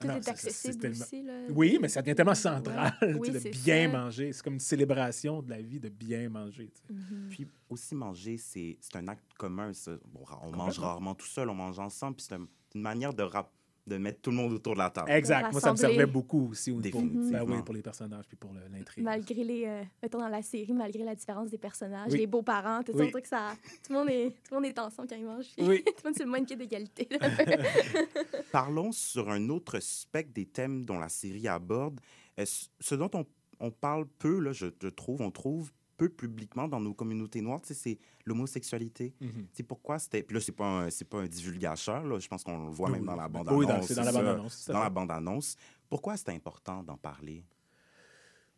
Tout 0.00 0.06
non, 0.08 0.16
est 0.16 0.22
ça- 0.22 0.34
ça- 0.34 0.36
c'est 0.36 0.48
accessible 0.48 0.80
tellement- 0.80 1.04
aussi. 1.04 1.22
Là. 1.22 1.32
Oui, 1.50 1.78
mais 1.80 1.88
ça 1.88 2.00
devient 2.00 2.14
tellement 2.14 2.34
central 2.34 2.92
Oui, 3.18 3.30
de 3.30 3.38
bien 3.50 3.90
ça. 3.90 3.98
manger. 3.98 4.32
C'est 4.32 4.42
comme 4.42 4.54
une 4.54 4.60
célébration 4.60 5.42
de 5.42 5.50
la 5.50 5.60
vie 5.60 5.78
de 5.78 5.90
bien 5.90 6.28
manger. 6.30 6.72
Mhm. 6.88 7.28
Puis 7.30 7.46
aussi 7.68 7.94
manger, 7.94 8.38
c'est 8.38 8.78
un 8.94 9.06
acte 9.08 9.24
commun. 9.38 9.72
ça. 9.74 9.92
Bon, 10.08 10.24
ra- 10.24 10.40
on 10.42 10.52
mange 10.52 10.78
rarement 10.78 11.14
tout 11.14 11.26
seul, 11.26 11.50
on 11.50 11.54
mange 11.54 11.78
ensemble, 11.78 12.16
puis 12.16 12.24
c'est 12.28 12.34
un- 12.34 12.48
une 12.74 12.80
manière 12.82 13.12
de, 13.12 13.22
rap- 13.22 13.52
de 13.86 13.96
mettre 13.96 14.20
tout 14.20 14.30
le 14.30 14.36
monde 14.36 14.52
autour 14.52 14.74
de 14.74 14.78
la 14.78 14.90
table. 14.90 15.10
Exact. 15.10 15.50
Moi, 15.52 15.60
ça 15.60 15.72
me 15.72 15.76
servait 15.76 16.06
beaucoup 16.06 16.50
aussi. 16.50 16.70
au- 16.70 16.80
Pour, 16.80 17.02
ben 17.02 17.42
oui, 17.46 17.62
pour 17.64 17.74
les 17.74 17.82
personnages 17.82 18.24
puis 18.28 18.36
pour 18.36 18.52
l'intrigue. 18.52 19.02
Malgré 19.04 19.42
les. 19.42 19.64
euh, 19.66 19.82
mettons 20.02 20.18
dans 20.18 20.28
la 20.28 20.42
série, 20.42 20.72
malgré 20.72 21.02
la 21.02 21.14
différence 21.14 21.50
des 21.50 21.58
personnages, 21.58 22.12
Oui. 22.12 22.18
les 22.18 22.26
beaux-parents, 22.26 22.82
tout 22.82 22.92
ça, 22.92 23.04
Oui. 23.04 23.10
que 23.10 23.26
ça. 23.28 23.54
Tout 23.86 23.92
le 23.92 23.98
monde 23.98 24.10
est, 24.10 24.30
tout 24.30 24.54
le 24.54 24.56
monde 24.56 24.66
est 24.66 24.78
ensemble 24.78 25.08
quand 25.08 25.16
ils 25.16 25.24
mangent. 25.24 25.48
tout 25.56 25.62
le 25.64 26.04
monde, 26.04 26.14
c'est 26.16 26.24
le 26.24 26.30
même 26.30 26.44
pied 26.46 26.56
d'égalité. 26.56 27.08
Parlons 28.52 28.92
sur 28.92 29.30
un 29.30 29.48
autre 29.48 29.80
spectre 29.80 30.32
des 30.32 30.46
thèmes 30.46 30.84
dont 30.84 30.98
la 30.98 31.08
série 31.08 31.48
aborde. 31.48 32.00
Ce- 32.44 32.66
ce 32.80 32.94
dont 32.94 33.10
on, 33.14 33.26
on 33.60 33.70
parle 33.70 34.06
peu, 34.18 34.38
là, 34.40 34.52
je, 34.52 34.66
je 34.82 34.88
trouve, 34.88 35.20
on 35.20 35.30
trouve 35.30 35.72
peu 36.00 36.08
publiquement 36.08 36.66
dans 36.66 36.80
nos 36.80 36.94
communautés 36.94 37.42
noires, 37.42 37.60
c'est 37.62 37.98
l'homosexualité. 38.24 39.12
Mhm. 39.20 39.30
Tu 39.32 39.46
sais, 39.52 39.62
pourquoi 39.62 39.98
c'était... 39.98 40.22
Puis 40.22 40.34
là, 40.34 40.40
c'est 40.40 40.52
pas 40.52 40.84
un, 40.84 40.90
c'est 40.90 41.04
pas 41.04 41.18
un 41.18 41.26
divulgateur, 41.26 42.02
là. 42.04 42.18
Je 42.18 42.26
pense 42.26 42.42
qu'on 42.42 42.64
le 42.64 42.70
voit 42.70 42.86
Oui, 42.88 42.92
même 42.94 43.02
oui. 43.02 43.06
dans 43.08 43.16
la 43.16 43.26
Oui, 43.26 43.30
bande-annonce. 43.66 43.66
dans- 43.68 43.82
c'est 43.82 43.94
dans 43.94 44.02
la 44.04 44.12
bande-annonce, 44.12 44.54
C'est 44.54 44.72
dans 44.72 44.80
la 44.82 44.90
bande-annonce. 44.90 45.56
Pourquoi 45.90 46.16
c'est 46.16 46.30
important 46.30 46.82
d'en 46.82 46.96
parler? 46.96 47.44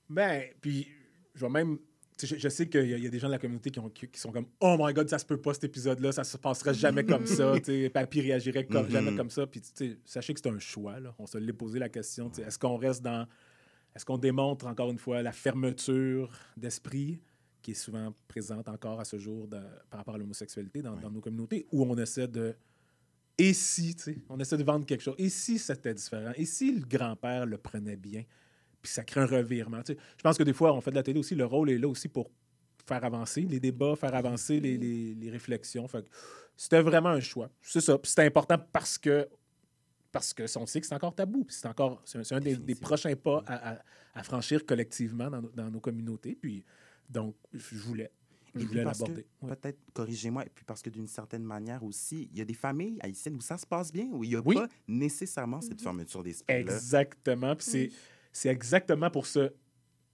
Ben, 0.09 0.45
puis, 0.61 0.87
je 1.35 1.41
vois 1.41 1.51
même. 1.51 1.79
Je, 2.23 2.37
je 2.37 2.49
sais 2.49 2.69
qu'il 2.69 2.89
y, 2.89 2.95
a- 2.95 2.99
il 2.99 3.03
y 3.05 3.07
a 3.07 3.11
des 3.11 3.19
gens 3.19 3.27
de 3.27 3.33
la 3.33 3.39
communauté 3.39 3.71
qui, 3.71 3.81
ont, 3.81 3.89
qui, 3.91 4.07
qui 4.07 4.21
sont 4.21 4.31
comme 4.31 4.47
Oh 4.61 4.77
my 4.79 4.93
god, 4.93 5.09
ça 5.09 5.19
se 5.19 5.25
peut 5.25 5.41
pas 5.41 5.55
cet 5.55 5.65
épisode-là, 5.65 6.13
ça 6.13 6.23
se 6.23 6.37
passerait 6.37 6.75
jamais 6.75 7.05
comme 7.05 7.27
ça. 7.27 7.55
Papy 7.93 8.21
réagirait 8.21 8.67
comme, 8.67 8.85
Mhm. 8.87 8.91
jamais 8.93 9.17
comme 9.17 9.31
ça. 9.31 9.47
Puis, 9.47 9.61
sachez 10.05 10.33
que 10.35 10.41
c'est 10.41 10.49
un 10.51 10.59
choix. 10.61 11.01
Là. 11.01 11.13
On 11.19 11.27
se 11.27 11.39
l'est 11.39 11.53
posé 11.53 11.79
la 11.81 11.89
question. 11.89 12.31
Est-ce 12.39 12.59
qu'on 12.59 12.77
reste 12.77 13.03
dans. 13.03 13.27
Est-ce 13.97 14.05
qu'on 14.07 14.19
démontre 14.19 14.67
encore 14.67 14.91
une 14.91 14.99
fois 14.99 15.21
la 15.23 15.33
fermeture 15.33 16.31
d'esprit? 16.57 17.21
Qui 17.63 17.71
est 17.71 17.75
souvent 17.75 18.13
présente 18.29 18.69
encore 18.69 19.01
à 19.01 19.05
ce 19.05 19.19
jour 19.19 19.47
de- 19.49 19.61
par 19.89 19.99
rapport 19.99 20.15
à 20.15 20.19
l'homosexualité 20.19 20.83
dans, 20.83 20.97
dans 20.97 21.11
nos 21.11 21.21
communautés 21.21 21.67
ou 21.73 21.85
on 21.85 21.97
essaie 21.97 22.29
de. 22.29 22.55
Et 23.39 23.55
si, 23.55 23.95
tu 23.95 24.03
sais, 24.03 24.19
on 24.29 24.39
essaie 24.39 24.59
de 24.59 24.63
vendre 24.65 24.85
quelque 24.85 25.01
chose. 25.01 25.15
Et 25.19 25.29
si 25.31 25.59
c'était 25.59 25.95
différent? 25.95 26.33
Et 26.37 26.45
si 26.45 26.73
le 26.73 26.85
grand-père 26.85 27.47
le 27.47 27.57
prenait 27.57 27.97
bien? 27.97 28.25
Puis 28.83 28.93
ça 28.93 29.05
crée 29.05 29.21
un 29.21 29.27
revirement. 29.27 29.83
tu 29.83 29.95
sais. 29.95 29.99
Je 30.19 30.23
pense 30.23 30.37
que 30.37 30.43
des 30.43 30.53
fois, 30.53 30.73
on 30.75 30.81
fait 30.81 30.91
de 30.91 30.97
la 30.97 31.03
télé 31.03 31.19
aussi, 31.19 31.35
le 31.35 31.45
rôle 31.47 31.71
est 31.71 31.79
là 31.79 31.89
aussi 31.89 32.09
pour 32.09 32.31
faire 32.87 33.03
avancer 33.05 33.43
les 33.43 33.61
débats, 33.61 33.95
faire 33.97 34.15
avancer 34.15 34.59
les, 34.61 34.77
les- 34.77 35.15
les 35.15 35.31
réflexions. 35.31 35.87
C'était 36.57 36.83
vraiment 36.83 37.11
un 37.11 37.21
choix. 37.21 37.49
C'est 37.63 37.81
ça. 37.81 37.97
C'était 38.03 38.27
important 38.27 38.59
parce 38.73 38.99
que 38.99 39.29
parce 40.11 40.35
que 40.35 40.43
on 40.59 40.67
sait 40.67 40.81
que 40.81 40.87
c'est 40.87 40.95
encore 40.95 41.15
tabou. 41.15 41.45
Puis 41.45 41.57
c'est 41.59 41.69
encore 41.69 42.03
c'est 42.05 42.33
un, 42.33 42.41
des, 42.41 42.57
des 42.57 42.75
prochains 42.75 43.15
pas 43.17 43.43
à, 43.47 43.73
à- 43.75 43.79
à 44.15 44.23
franchir 44.23 44.67
collectivement 44.67 45.31
dans, 45.31 45.41
nos- 45.41 45.53
dans 45.53 45.71
nos 45.71 45.81
communautés. 45.81 46.37
Puis 46.41 46.65
donc, 47.13 47.37
je 47.53 47.77
voulais. 47.77 48.11
Je 48.55 48.67
voulais 48.67 48.85
l'aborder. 48.85 49.25
Ouais. 49.41 49.57
Peut-être, 49.57 49.79
corrigez-moi, 49.95 50.45
et 50.45 50.51
puis 50.51 50.63
parce 50.67 50.83
que 50.83 50.91
d'une 50.91 51.07
certaine 51.07 51.43
manière 51.43 51.83
aussi, 51.83 52.29
il 52.33 52.39
y 52.39 52.43
a 52.43 52.45
des 52.45 52.53
familles 52.53 52.99
haïtiennes 53.01 53.37
où 53.37 53.41
ça 53.41 53.57
se 53.57 53.65
passe 53.67 53.91
bien, 53.91 54.09
où 54.13 54.25
il 54.25 54.31
n'y 54.31 54.37
a 54.37 54.43
Oui. 54.45 54.57
pas 54.57 54.69
nécessairement 54.87 55.63
cette 55.63 55.81
fermeture 55.81 56.23
d'esprit. 56.23 56.55
Exactement. 56.57 57.57
Puis 57.57 57.67
c'est, 57.67 57.91
c'est 58.31 58.51
exactement 58.51 59.09
pour 59.11 59.27
ce, 59.27 59.53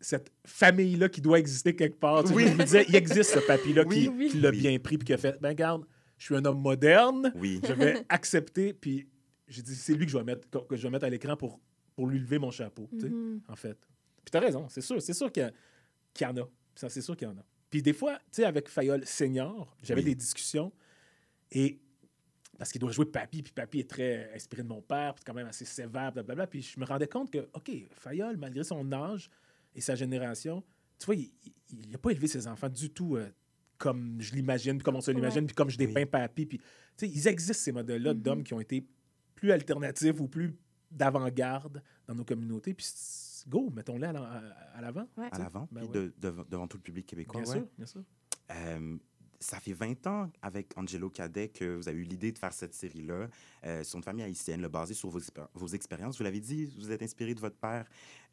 cette 0.00 0.32
famille-là 0.46 1.08
qui 1.08 1.20
doit 1.20 1.40
exister 1.40 1.74
quelque 1.74 1.98
part. 1.98 2.22
Tu 2.22 2.28
sais, 2.28 2.34
Oui. 2.34 2.46
Je 2.46 2.54
me 2.54 2.62
disais, 2.62 2.84
il 2.88 2.94
existe 2.94 3.34
ce 3.34 3.40
papy-là 3.40 3.82
Oui. 3.88 4.02
qui, 4.04 4.08
Oui. 4.08 4.28
qui 4.28 4.38
l'a 4.40 4.50
Oui. 4.50 4.58
bien 4.60 4.78
pris 4.78 4.98
puis 4.98 5.06
qui 5.06 5.12
a 5.14 5.18
fait, 5.18 5.36
ben 5.40 5.52
garde, 5.52 5.84
je 6.16 6.26
suis 6.26 6.36
un 6.36 6.44
homme 6.44 6.60
moderne, 6.62 7.32
Oui. 7.34 7.60
je 7.66 7.72
vais 7.72 8.04
accepter, 8.08 8.72
puis 8.72 9.08
j'ai 9.48 9.62
dit, 9.62 9.74
c'est 9.74 9.94
lui 9.94 10.06
que 10.06 10.12
je 10.12 10.18
vais 10.18 10.22
mettre, 10.24 10.46
que 10.68 10.76
je 10.76 10.82
vais 10.84 10.90
mettre 10.90 11.06
à 11.06 11.10
l'écran 11.10 11.36
pour, 11.36 11.58
pour 11.96 12.06
lui 12.06 12.20
lever 12.20 12.38
mon 12.38 12.52
chapeau, 12.52 12.88
tu 12.92 13.00
sais, 13.00 13.08
Mhm. 13.08 13.40
en 13.48 13.56
fait. 13.56 13.76
Puis 14.24 14.30
t'as 14.30 14.38
raison, 14.40 14.68
c'est 14.68 14.80
sûr, 14.80 15.02
c'est 15.02 15.12
sûr 15.14 15.32
qu'il 15.32 15.42
y, 15.42 15.46
a- 15.46 15.52
qu'il 16.14 16.24
y 16.24 16.30
en 16.30 16.36
a. 16.36 16.48
Ça, 16.78 16.88
c'est 16.88 17.02
sûr 17.02 17.16
qu'il 17.16 17.26
y 17.26 17.30
en 17.30 17.36
a. 17.36 17.44
Puis 17.70 17.82
des 17.82 17.92
fois, 17.92 18.18
tu 18.18 18.24
sais, 18.36 18.44
avec 18.44 18.68
Fayol 18.68 19.04
Senior, 19.04 19.76
j'avais 19.82 20.00
Oui. 20.00 20.04
des 20.10 20.14
discussions 20.14 20.72
et 21.50 21.80
parce 22.56 22.70
qu'il 22.72 22.80
doit 22.80 22.90
jouer 22.92 23.06
papy, 23.06 23.42
puis 23.42 23.52
papy 23.52 23.80
est 23.80 23.90
très 23.90 24.32
inspiré 24.34 24.62
de 24.62 24.68
mon 24.68 24.80
père, 24.82 25.14
puis 25.14 25.24
quand 25.24 25.34
même 25.34 25.46
assez 25.48 25.64
sévère, 25.64 26.12
blablabla. 26.12 26.46
Puis 26.46 26.62
je 26.62 26.78
me 26.80 26.84
rendais 26.84 27.06
compte 27.08 27.30
que, 27.32 27.48
OK, 27.54 27.70
Fayol, 27.92 28.36
malgré 28.36 28.62
son 28.64 28.90
âge 28.92 29.28
et 29.74 29.80
sa 29.80 29.94
génération, 29.96 30.62
tu 30.98 31.06
vois, 31.06 31.14
il 31.16 31.30
n'a 31.90 31.98
pas 31.98 32.10
élevé 32.10 32.26
ses 32.28 32.46
enfants 32.46 32.68
du 32.68 32.90
tout 32.90 33.16
euh, 33.16 33.28
comme 33.76 34.20
je 34.20 34.34
l'imagine, 34.34 34.76
puis 34.78 34.84
comme 34.84 34.96
on 34.96 35.00
se 35.00 35.10
l'imagine, 35.10 35.46
puis 35.46 35.54
comme 35.54 35.70
je 35.70 35.78
dépeins 35.78 36.06
papy. 36.06 36.46
Puis, 36.46 36.58
tu 36.58 36.64
sais, 36.96 37.08
ils 37.08 37.26
existent, 37.28 37.62
ces 37.64 37.72
modèles-là 37.72 38.14
Mhm. 38.14 38.20
d'hommes 38.22 38.42
qui 38.44 38.54
ont 38.54 38.60
été 38.60 38.84
plus 39.34 39.50
alternatifs 39.52 40.18
ou 40.20 40.26
plus 40.28 40.56
d'avant-garde 40.90 41.82
dans 42.06 42.14
nos 42.14 42.24
communautés. 42.24 42.72
Puis, 42.74 42.86
go, 43.48 43.70
mettons-les 43.74 44.06
à, 44.08 44.12
l'en- 44.12 44.24
à- 44.24 44.42
à 44.74 44.80
l'avant. 44.80 45.08
Ouais. 45.16 45.28
À 45.32 45.38
l'avant, 45.38 45.68
Ben 45.72 45.80
puis 45.80 45.88
ouais. 45.88 45.94
de- 46.06 46.14
devant- 46.18 46.44
devant 46.48 46.66
tout 46.68 46.76
le 46.76 46.82
public 46.82 47.06
québécois. 47.06 47.40
Bien 47.42 47.50
ouais. 47.52 47.58
sûr, 47.58 47.68
bien 47.76 47.86
sûr. 47.86 48.02
Euh, 48.50 48.96
ça 49.40 49.60
fait 49.60 49.72
20 49.72 50.04
ans 50.08 50.30
avec 50.42 50.76
Angelo 50.76 51.10
Cadet 51.10 51.48
que 51.48 51.76
vous 51.76 51.88
avez 51.88 51.98
eu 51.98 52.02
l'idée 52.02 52.32
de 52.32 52.38
faire 52.38 52.52
cette 52.52 52.74
série-là 52.74 53.28
euh, 53.64 53.84
sur 53.84 53.96
une 53.98 54.02
famille 54.02 54.24
haïtienne, 54.24 54.60
là, 54.60 54.68
basée 54.68 54.94
sur 54.94 55.10
vos, 55.10 55.20
vos 55.54 55.66
expériences. 55.68 56.18
Vous 56.18 56.24
l'avez 56.24 56.40
dit, 56.40 56.66
vous 56.76 56.90
êtes 56.90 57.02
inspiré 57.02 57.34
de 57.34 57.40
votre 57.40 57.56
père. 57.56 57.86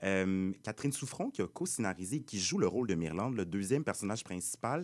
Euh, 0.04 0.52
Catherine 0.64 0.92
Souffron, 0.92 1.30
qui 1.30 1.42
a 1.44 1.48
co-scénarisé 1.48 2.18
et 2.18 2.24
qui 2.24 2.40
joue 2.40 2.58
le 2.58 2.68
rôle 2.68 2.88
de 2.88 2.96
Myrlande, 2.96 3.36
le 3.36 3.46
deuxième 3.46 3.84
personnage 3.84 4.24
principal. 4.24 4.84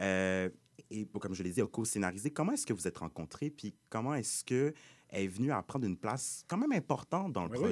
euh, 0.00 0.48
et 0.90 1.06
comme 1.06 1.34
je 1.34 1.42
l'ai 1.42 1.50
dit, 1.52 1.60
a 1.62 1.66
co-scénarisé. 1.66 2.30
Comment 2.30 2.52
est-ce 2.52 2.66
que 2.66 2.72
vous 2.74 2.86
êtes 2.88 2.98
rencontrés? 2.98 3.50
Puis 3.50 3.74
comment 3.88 4.14
est-ce 4.14 4.44
que 4.44 4.74
elle 5.08 5.24
est 5.24 5.28
venue 5.28 5.52
à 5.52 5.62
prendre 5.62 5.86
une 5.86 5.96
place 5.98 6.44
quand 6.48 6.56
même 6.58 6.72
importante 6.72 7.32
dans 7.32 7.44
le 7.44 7.50
Oui, 7.50 7.58
oui. 7.58 7.64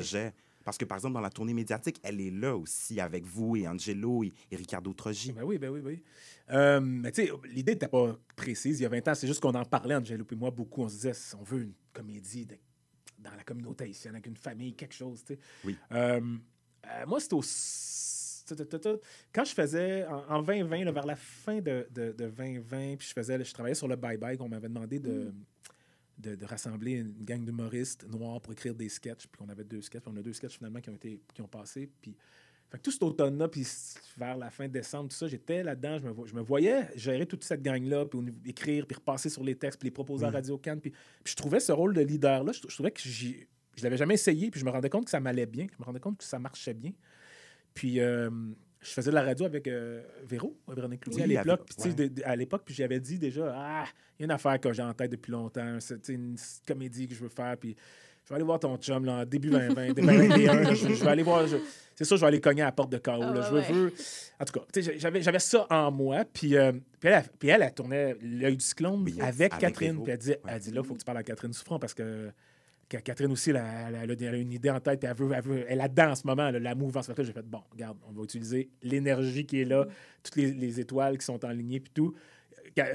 Parce 0.71 0.79
que, 0.79 0.85
par 0.85 0.99
exemple, 0.99 1.15
dans 1.15 1.21
la 1.21 1.31
tournée 1.31 1.53
médiatique, 1.53 1.99
elle 2.05 2.21
est 2.21 2.31
là 2.31 2.57
aussi 2.57 3.01
avec 3.01 3.25
vous 3.27 3.57
et 3.57 3.67
Angelo 3.67 4.23
et, 4.23 4.33
et 4.53 4.55
Ricardo 4.55 4.93
Trogi. 4.93 5.33
Ben 5.33 5.43
oui, 5.43 5.59
ben 5.59 5.69
oui, 5.69 5.81
oui. 5.85 6.01
Euh, 6.53 6.79
mais 6.79 7.11
tu 7.11 7.27
sais, 7.27 7.33
l'idée 7.53 7.73
n'était 7.73 7.89
pas 7.89 8.17
précise 8.37 8.79
il 8.79 8.85
y 8.85 8.87
a 8.87 8.89
20 8.89 9.09
ans. 9.09 9.15
C'est 9.17 9.27
juste 9.27 9.41
qu'on 9.41 9.53
en 9.57 9.65
parlait, 9.65 9.97
Angelo 9.97 10.25
et 10.31 10.35
moi, 10.37 10.53
beaucoup. 10.53 10.83
On 10.83 10.89
se 10.89 10.95
disait, 10.95 11.13
on 11.41 11.43
veut 11.43 11.63
une 11.63 11.73
comédie 11.93 12.47
de- 12.47 12.55
dans 13.19 13.35
la 13.37 13.43
communauté 13.43 13.83
haïtienne, 13.83 14.15
avec 14.15 14.27
une 14.29 14.37
famille, 14.37 14.73
quelque 14.77 14.95
chose, 14.95 15.25
tu 15.25 15.35
sais. 15.35 15.41
Oui. 15.65 15.77
Euh, 15.91 16.21
euh, 16.87 17.07
moi, 17.09 17.19
c'était 17.19 17.35
au... 17.35 17.43
Quand 19.33 19.45
je 19.45 19.53
faisais, 19.53 20.07
en, 20.07 20.37
en 20.37 20.43
2020, 20.43 20.85
là, 20.85 20.93
vers 20.93 21.07
la 21.07 21.17
fin 21.17 21.61
de, 21.61 21.89
de, 21.91 22.13
de 22.13 22.29
2020, 22.31 22.95
puis 22.97 23.09
je, 23.09 23.13
faisais, 23.13 23.43
je 23.45 23.53
travaillais 23.53 23.75
sur 23.75 23.89
le 23.89 23.97
bye-bye, 23.97 24.37
qu'on 24.37 24.49
m'avait 24.49 24.69
demandé 24.69 25.01
de, 25.01 25.33
de, 26.21 26.35
de 26.35 26.45
rassembler 26.45 26.93
une 26.93 27.25
gang 27.25 27.45
d'humoristes 27.45 28.07
noirs 28.09 28.41
pour 28.41 28.53
écrire 28.53 28.75
des 28.75 28.89
sketchs, 28.89 29.27
puis 29.27 29.43
on 29.45 29.49
avait 29.49 29.65
deux 29.65 29.83
sketchs, 29.83 30.03
puis 30.03 30.13
on 30.15 30.17
a 30.19 30.23
deux 30.23 30.33
sketchs 30.33 30.57
finalement 30.59 30.81
qui 30.81 30.91
ont, 30.91 30.95
été, 30.95 31.21
qui 31.35 31.43
ont 31.43 31.49
passé, 31.49 31.89
puis... 32.01 32.17
Fait 32.71 32.79
que 32.79 32.85
tout 32.85 32.93
cet 32.93 33.03
automne-là, 33.03 33.49
puis 33.49 33.67
vers 34.17 34.37
la 34.37 34.49
fin 34.49 34.69
décembre, 34.69 35.11
tout 35.11 35.17
ça, 35.17 35.27
j'étais 35.27 35.65
là-dedans. 35.65 35.99
Je 35.99 36.07
me, 36.07 36.27
je 36.29 36.35
me 36.37 36.41
voyais 36.41 36.87
gérer 36.95 37.27
toute 37.27 37.43
cette 37.43 37.63
gang-là, 37.63 38.07
puis 38.07 38.21
écrire, 38.47 38.87
puis 38.87 38.95
repasser 38.95 39.29
sur 39.29 39.43
les 39.43 39.57
textes, 39.57 39.81
puis 39.81 39.89
les 39.89 39.91
proposer 39.91 40.25
à 40.25 40.31
Mm. 40.31 40.35
Radio 40.35 40.57
Cannes. 40.57 40.81
Puis, 40.81 40.91
puis 40.93 41.33
je 41.33 41.35
trouvais 41.35 41.59
ce 41.59 41.73
rôle 41.73 41.95
de 41.95 42.01
leader-là, 42.01 42.53
je, 42.53 42.61
je 42.69 42.73
trouvais 42.73 42.93
que 42.93 43.01
j'y- 43.01 43.45
je 43.77 43.83
l'avais 43.83 43.97
jamais 43.97 44.15
essayé, 44.15 44.53
puis 44.53 44.61
je 44.61 44.65
me 44.65 44.71
rendais 44.71 44.89
compte 44.89 45.07
que 45.07 45.11
ça 45.11 45.19
m'allait 45.19 45.47
bien, 45.47 45.67
je 45.69 45.77
me 45.81 45.85
rendais 45.85 45.99
compte 45.99 46.19
que 46.19 46.23
ça 46.23 46.39
marchait 46.39 46.75
bien. 46.75 46.93
Puis 47.75 47.99
euh, 47.99 48.31
je 48.81 48.89
faisais 48.91 49.11
de 49.11 49.15
la 49.15 49.23
radio 49.23 49.47
avec 49.47 49.67
euh, 49.69 50.03
Véro, 50.25 50.57
Véronique 50.69 51.01
Cloutier, 51.03 51.25
Oui, 51.27 51.37
à 51.37 51.43
l'époque. 51.45 51.61
avec- 51.79 52.65
Puis, 52.65 52.73
ouais. 52.73 52.77
j'avais 52.77 53.01
dit 53.01 53.19
déjà, 53.19 53.53
ah, 53.55 53.85
il 54.19 54.23
y 54.23 54.25
a 54.25 54.25
une 54.27 54.31
affaire 54.31 54.59
que 54.61 54.73
j'ai 54.73 54.83
en 54.83 54.95
tête 54.95 55.11
depuis 55.11 55.33
longtemps, 55.33 55.77
c'est 55.81 56.09
une 56.09 56.37
comédie 56.67 57.07
que 57.09 57.15
je 57.15 57.21
veux 57.21 57.29
faire, 57.29 57.57
puis 57.59 57.77
je 58.25 58.29
vais 58.31 58.37
aller 58.37 58.45
voir 58.45 58.59
ton 58.61 58.77
chum 58.79 59.05
là, 59.05 59.13
en 59.21 59.25
début 59.25 59.51
2020, 59.51 59.87
début 59.93 60.07
2021. 60.07 60.55
là, 60.63 60.75
je, 60.75 60.89
je 60.89 61.05
vais 61.05 61.11
aller 61.11 61.23
voir, 61.23 61.45
c'est 61.95 62.05
sûr, 62.05 62.17
je 62.17 62.21
vais 62.23 62.27
aller 62.29 62.41
cogner 62.41 62.63
à 62.63 62.67
la 62.67 62.73
porte 62.73 62.91
de 62.93 62.99
KO. 62.99 63.11
Ah 63.23 63.33
là, 63.35 63.43
je 63.43 63.55
veux, 63.75 63.93
en 64.41 64.45
tout 64.45 64.53
cas, 64.61 64.81
j'avais, 64.97 65.21
j'avais 65.23 65.39
ça 65.39 65.67
en 65.69 65.91
moi, 65.91 66.25
puis, 66.33 66.57
euh, 66.57 66.73
puis, 66.99 67.11
elle, 67.11 67.25
puis 67.39 67.49
elle, 67.51 67.63
elle 67.63 67.75
tournait 67.75 68.17
l'œil 68.23 68.57
du 68.57 68.65
cyclone 68.65 69.03
avec, 69.21 69.23
avec 69.23 69.59
Catherine, 69.59 70.03
puis 70.03 70.13
elle 70.13 70.19
dit, 70.19 70.35
elle 70.49 70.61
dit 70.61 70.71
là, 70.71 70.81
il 70.83 70.87
faut 70.87 70.95
que 70.95 71.01
tu 71.01 71.05
parles 71.05 71.19
à 71.19 71.23
Catherine 71.23 71.53
Souffrant 71.53 71.79
parce 71.79 71.93
que 71.95 72.31
Catherine 72.99 73.31
aussi, 73.33 73.51
elle, 73.51 73.57
a- 73.59 73.89
elle 74.03 74.11
a, 74.11 74.15
elle 74.15 74.35
a 74.35 74.37
une 74.39 74.53
idée 74.53 74.71
en 74.71 74.81
tête, 74.81 75.05
elle, 75.05 75.15
veut, 75.17 75.31
elle, 75.35 75.43
veut- 75.43 75.65
elle 75.67 75.73
est 75.73 75.77
là-dedans 75.77 76.11
en 76.11 76.15
ce 76.17 76.27
moment, 76.27 76.51
là, 76.51 76.59
la 76.59 76.75
mouvance. 76.75 77.07
Fait 77.07 77.15
que 77.15 77.23
j'ai 77.23 77.33
fait, 77.33 77.43
bon, 77.47 77.61
regarde, 77.71 77.97
on 78.09 78.13
va 78.13 78.23
utiliser 78.25 78.69
l'énergie 78.83 79.47
qui 79.47 79.61
est 79.61 79.65
là, 79.65 79.87
toutes 80.23 80.37
les, 80.37 80.53
les 80.53 80.81
étoiles 80.81 81.17
qui 81.19 81.25
sont 81.25 81.45
enlignées, 81.45 81.81
puis 81.81 81.93
tout. 81.95 82.15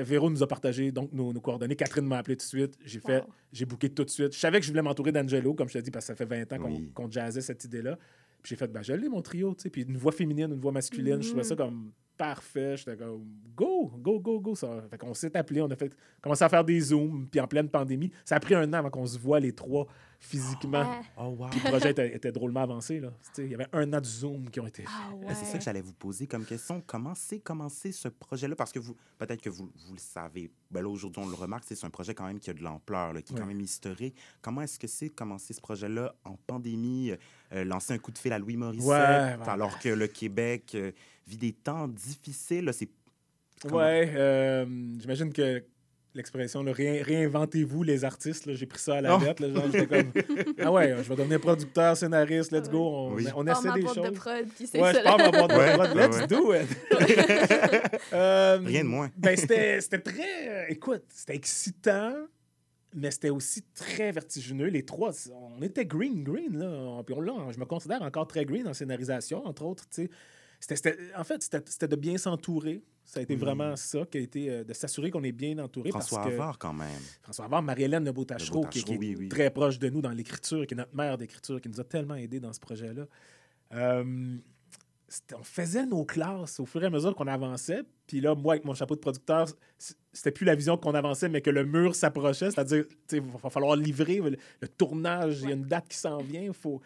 Véro 0.01 0.29
nous 0.29 0.41
a 0.41 0.47
partagé 0.47 0.91
donc 0.91 1.11
nos, 1.11 1.33
nos 1.33 1.41
coordonnées. 1.41 1.75
Catherine 1.75 2.05
m'a 2.05 2.17
appelé 2.19 2.35
tout 2.37 2.43
de 2.45 2.47
suite. 2.47 2.77
J'ai 2.85 2.99
fait, 2.99 3.23
j'ai 3.51 3.65
booké 3.65 3.89
tout 3.89 4.03
de 4.05 4.09
suite. 4.09 4.33
Je 4.33 4.39
savais 4.39 4.59
que 4.59 4.65
je 4.65 4.71
voulais 4.71 4.81
m'entourer 4.81 5.11
d'Angelo, 5.11 5.53
comme 5.53 5.67
je 5.67 5.73
te 5.73 5.79
dis, 5.79 5.91
parce 5.91 6.05
que 6.05 6.13
ça 6.13 6.15
fait 6.15 6.25
20 6.25 6.53
ans 6.53 6.57
qu'on 6.63 6.71
Oui. 6.75 6.91
qu'on 6.93 7.09
jazzait 7.11 7.41
cette 7.41 7.63
idée-là. 7.65 7.97
Puis 8.41 8.51
j'ai 8.51 8.55
fait, 8.55 8.67
ben, 8.71 8.81
je 8.83 8.93
l'ai, 8.93 9.09
mon 9.09 9.21
trio, 9.21 9.53
tu 9.55 9.63
sais. 9.63 9.69
Puis 9.69 9.81
une 9.83 9.97
voix 9.97 10.11
féminine, 10.11 10.51
une 10.51 10.59
voix 10.61 10.71
masculine, 10.71 11.21
je 11.21 11.27
trouvais 11.29 11.43
ça 11.43 11.55
comme 11.55 11.91
parfait. 12.17 12.77
J'étais 12.77 12.97
comme, 12.97 13.25
go, 13.55 13.91
go, 13.97 14.19
go, 14.19 14.39
go. 14.39 14.55
Ça. 14.55 14.83
Fait 14.89 14.97
qu'on 14.97 15.13
s'est 15.13 15.35
appelé, 15.35 15.61
on 15.61 15.69
a 15.69 15.75
fait, 15.75 15.95
commencé 16.21 16.43
à 16.43 16.49
faire 16.49 16.63
des 16.63 16.79
zooms, 16.79 17.27
puis 17.29 17.39
en 17.39 17.47
pleine 17.47 17.69
pandémie. 17.69 18.11
Ça 18.23 18.35
a 18.35 18.39
pris 18.39 18.55
un 18.55 18.67
an 18.73 18.77
avant 18.77 18.89
qu'on 18.89 19.05
se 19.05 19.17
voit 19.19 19.39
les 19.39 19.53
trois 19.53 19.87
physiquement. 20.19 21.01
Oh, 21.17 21.35
wow. 21.37 21.47
Puis 21.49 21.59
le 21.63 21.69
projet 21.69 21.91
était, 21.91 22.15
était 22.15 22.31
drôlement 22.31 22.61
avancé, 22.61 22.99
là. 22.99 23.09
Il 23.37 23.47
y 23.47 23.53
avait 23.53 23.67
un 23.73 23.91
an 23.93 23.99
de 23.99 24.05
zoom 24.05 24.49
qui 24.49 24.59
ont 24.59 24.65
été. 24.67 24.83
Ben, 25.21 25.35
C'est 25.35 25.45
ça 25.45 25.57
que 25.57 25.63
j'allais 25.63 25.81
vous 25.81 25.93
poser 25.93 26.25
comme 26.25 26.45
question. 26.45 26.81
Comment 26.85 27.13
c'est 27.15 27.39
commencé 27.39 27.91
ce 27.91 28.07
projet-là? 28.07 28.55
Parce 28.55 28.71
que 28.71 28.79
vous, 28.79 28.95
peut-être 29.17 29.41
que 29.41 29.49
vous, 29.49 29.69
vous 29.87 29.93
le 29.93 29.99
savez. 29.99 30.49
Ben 30.71 30.81
là, 30.81 30.89
aujourd'hui, 30.89 31.21
on 31.23 31.29
le 31.29 31.35
remarque, 31.35 31.65
c'est 31.67 31.83
un 31.85 31.89
projet 31.89 32.13
quand 32.13 32.25
même 32.25 32.39
qui 32.39 32.49
a 32.49 32.53
de 32.53 32.63
l'ampleur, 32.63 33.13
là, 33.13 33.21
qui 33.21 33.33
est 33.33 33.37
quand 33.37 33.45
même 33.45 33.61
historique. 33.61 34.15
Comment 34.41 34.61
est-ce 34.61 34.79
que 34.79 34.87
c'est 34.87 35.09
de 35.09 35.13
commencer 35.13 35.53
ce 35.53 35.61
projet-là 35.61 36.15
en 36.23 36.37
pandémie, 36.47 37.11
euh, 37.11 37.17
euh, 37.53 37.63
lancer 37.63 37.93
un 37.93 37.97
coup 37.97 38.11
de 38.11 38.17
fil 38.17 38.33
à 38.33 38.39
Louis 38.39 38.57
Morissette, 38.57 38.87
Ouais, 38.87 38.95
ouais. 38.95 39.49
alors 39.49 39.77
que 39.79 39.89
le 39.89 40.07
Québec 40.07 40.71
euh, 40.75 40.91
vit 41.27 41.37
des 41.37 41.53
temps 41.53 41.87
difficiles? 41.87 42.65
là, 42.65 42.73
C'est 42.73 42.89
comment- 43.61 43.77
Ouais, 43.77 44.11
euh, 44.15 44.65
j'imagine 44.99 45.31
que 45.33 45.63
l'expression 46.13 46.63
réin- 46.63 47.03
réinventez-vous 47.03 47.83
les 47.83 48.05
artistes, 48.05 48.45
là, 48.45 48.53
j'ai 48.53 48.65
pris 48.65 48.79
ça 48.79 48.95
à 48.97 49.01
la 49.01 49.17
Oh. 49.17 49.19
lettre. 49.19 49.41
là, 49.45 49.53
genre, 49.53 49.65
j'étais 49.71 49.87
comme 49.87 50.11
ah 50.59 50.71
ouais, 50.71 50.95
je 51.03 51.09
vais 51.09 51.15
devenir 51.17 51.41
producteur, 51.41 51.97
scénariste, 51.97 52.51
let's 52.53 52.69
go. 52.69 52.79
On, 52.87 53.13
Oui. 53.15 53.27
on 53.35 53.43
Pars 53.43 53.57
essaie 53.65 53.73
des 53.73 53.81
choses. 53.87 53.95
de 53.97 54.09
prod, 54.11 54.45
c'est 54.55 54.79
ouais, 54.81 54.93
je 54.93 55.03
pars 55.03 55.17
là. 55.17 55.31
ma 55.31 55.47
boîte 55.47 55.51
de 55.51 55.75
prod. 55.75 55.95
ouais, 55.97 56.07
Let's 56.07 56.17
ouais. 56.19 56.27
do 56.27 56.53
it. 56.53 57.89
Euh, 58.13 58.59
Rien 58.63 58.83
de 58.83 58.87
moins. 58.87 59.09
Ben, 59.17 59.35
c'était 59.35 59.81
c'était 59.81 59.99
très. 59.99 60.71
écoute, 60.71 61.03
c'était 61.09 61.35
excitant, 61.35 62.13
mais 62.93 63.11
c'était 63.11 63.29
aussi 63.29 63.63
très 63.73 64.11
vertigineux. 64.11 64.67
Les 64.67 64.85
trois, 64.85 65.11
on 65.57 65.61
était 65.61 65.85
green, 65.85 66.23
green, 66.23 66.57
là. 66.57 67.01
Puis 67.03 67.15
on, 67.15 67.21
là, 67.21 67.33
je 67.51 67.59
me 67.59 67.65
considère 67.65 68.01
encore 68.03 68.27
très 68.27 68.45
green 68.45 68.67
en 68.67 68.73
scénarisation, 68.73 69.45
entre 69.45 69.63
autres, 69.65 69.83
tu 69.89 70.03
sais. 70.03 70.09
C'était- 70.67 70.97
en 71.15 71.23
fait, 71.23 71.41
c'était 71.67 71.87
de 71.87 71.95
bien 71.95 72.17
s'entourer. 72.17 72.81
Ça 73.03 73.19
a 73.19 73.23
été 73.23 73.35
Mm. 73.35 73.39
vraiment 73.39 73.75
ça 73.75 73.99
qui 74.09 74.17
a 74.17 74.21
été 74.21 74.49
euh, 74.49 74.63
de 74.63 74.73
s'assurer 74.73 75.11
qu'on 75.11 75.23
est 75.23 75.31
bien 75.31 75.59
entouré. 75.59 75.91
François 75.91 76.17
parce 76.19 76.29
que, 76.29 76.33
Havard, 76.33 76.57
quand 76.57 76.73
même. 76.73 76.89
François 77.21 77.45
Havard, 77.45 77.61
Marie-Hélène 77.61 78.03
Lebeau-Tachereau, 78.05 78.61
qui, 78.65 78.83
qui 78.83 78.93
est 78.93 78.95
Lebeau-Tachereau, 78.95 78.99
oui, 78.99 79.15
oui. 79.25 79.29
très 79.29 79.51
proche 79.51 79.77
de 79.77 79.89
nous 79.89 80.01
dans 80.01 80.09
l'écriture, 80.09 80.65
qui 80.65 80.73
est 80.73 80.77
notre 80.77 80.95
mère 80.95 81.17
d'écriture, 81.17 81.61
qui 81.61 81.69
nous 81.69 81.79
a 81.79 81.83
tellement 81.83 82.15
aidés 82.15 82.39
dans 82.39 82.51
ce 82.51 82.59
projet-là. 82.59 83.05
Euh, 83.73 84.37
on 85.37 85.43
faisait 85.43 85.85
nos 85.85 86.03
classes 86.03 86.59
au 86.59 86.65
fur 86.65 86.81
et 86.83 86.87
à 86.87 86.89
mesure 86.89 87.15
qu'on 87.15 87.27
avançait. 87.27 87.83
Puis 88.07 88.21
là, 88.21 88.33
moi, 88.33 88.53
avec 88.55 88.65
mon 88.65 88.73
chapeau 88.73 88.95
de 88.95 88.99
producteur, 88.99 89.47
c'était 90.11 90.31
plus 90.31 90.45
la 90.45 90.55
vision 90.55 90.77
qu'on 90.77 90.95
avançait, 90.95 91.29
mais 91.29 91.41
que 91.41 91.51
le 91.51 91.63
mur 91.63 91.93
s'approchait. 91.95 92.49
C'est-à-dire, 92.51 92.85
il 93.11 93.21
va 93.21 93.49
falloir 93.51 93.75
livrer 93.75 94.17
le, 94.17 94.35
le 94.61 94.67
tournage. 94.67 95.41
Il 95.43 95.49
y 95.49 95.51
a 95.51 95.55
une 95.55 95.65
date 95.65 95.87
qui 95.87 95.97
s'en 95.97 96.17
vient. 96.17 96.51
Faut... 96.53 96.81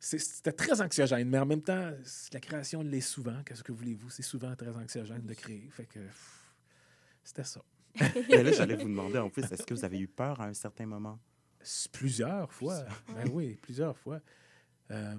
c'est- 0.00 0.18
C'était 0.18 0.52
très 0.52 0.80
anxiogène, 0.80 1.28
mais 1.28 1.38
en 1.38 1.46
même 1.46 1.62
temps, 1.62 1.92
la 2.32 2.40
création 2.40 2.82
l'est 2.82 3.00
souvent. 3.00 3.42
Qu'est-ce 3.44 3.62
que 3.62 3.72
voulez-vous? 3.72 4.10
C'est 4.10 4.22
souvent 4.22 4.54
très 4.56 4.74
anxiogène 4.76 5.24
de 5.26 5.34
créer. 5.34 5.68
Fait 5.70 5.86
que 5.86 6.00
c'était 7.24 7.44
ça. 7.44 7.62
Mais 8.30 8.42
là, 8.42 8.52
j'allais 8.52 8.76
vous 8.76 8.88
demander 8.88 9.18
en 9.18 9.28
plus, 9.30 9.42
est-ce 9.50 9.64
que 9.64 9.74
vous 9.74 9.84
avez 9.84 9.98
eu 9.98 10.06
peur 10.08 10.40
à 10.40 10.46
un 10.46 10.54
certain 10.54 10.86
moment? 10.86 11.18
Plusieurs 11.92 12.52
fois. 12.52 12.84
Ben 13.14 13.28
oui, 13.32 13.58
plusieurs 13.60 13.96
fois. 13.96 14.20
Euh, 14.90 15.16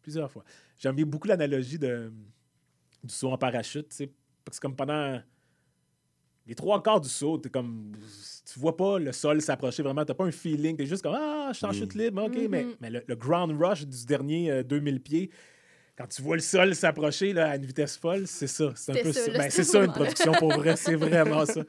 plusieurs 0.00 0.30
fois. 0.30 0.44
J'aime 0.78 0.94
bien 0.96 1.06
beaucoup 1.06 1.26
l'analogie 1.28 1.78
de, 1.78 2.12
du 3.02 3.12
saut 3.12 3.32
en 3.32 3.38
parachute, 3.38 3.88
parce 4.44 4.58
que 4.58 4.62
comme 4.62 4.76
pendant 4.76 5.20
les 6.46 6.54
trois 6.54 6.82
quarts 6.82 7.00
du 7.00 7.08
saut, 7.08 7.38
t'es 7.38 7.48
comme, 7.50 7.92
tu 8.52 8.58
vois 8.58 8.76
pas 8.76 8.98
le 8.98 9.12
sol 9.12 9.40
s'approcher 9.40 9.82
vraiment, 9.82 10.04
t'as 10.04 10.14
pas 10.14 10.24
un 10.24 10.30
feeling, 10.32 10.76
t'es 10.76 10.86
juste 10.86 11.02
comme, 11.02 11.14
ah, 11.16 11.50
je 11.52 11.56
suis 11.58 11.66
en 11.66 11.70
Oui. 11.70 11.76
chute 11.78 11.94
libre, 11.94 12.24
ok, 12.24 12.36
mais, 12.50 12.64
Mhm. 12.64 12.74
mais 12.80 12.90
le, 12.90 13.02
le 13.06 13.14
ground 13.16 13.56
rush 13.60 13.86
du 13.86 14.04
dernier 14.06 14.50
euh, 14.50 14.62
2000 14.62 15.00
pieds, 15.00 15.30
quand 15.96 16.06
tu 16.06 16.22
vois 16.22 16.36
le 16.36 16.42
sol 16.42 16.74
s'approcher 16.74 17.32
là, 17.32 17.50
à 17.50 17.56
une 17.56 17.66
vitesse 17.66 17.96
folle, 17.98 18.26
c'est 18.26 18.46
ça. 18.46 18.72
C'est 18.74 18.92
un 18.92 19.02
peu 19.02 19.12
ça, 19.12 19.30
Ben, 19.30 19.50
ce 19.50 19.56
c'est 19.56 19.64
ça 19.64 19.84
une 19.84 19.92
production 19.92 20.32
pour 20.32 20.50
vrai, 20.52 20.74
c'est 20.74 20.94
vraiment 20.96 21.44
ça. 21.46 21.62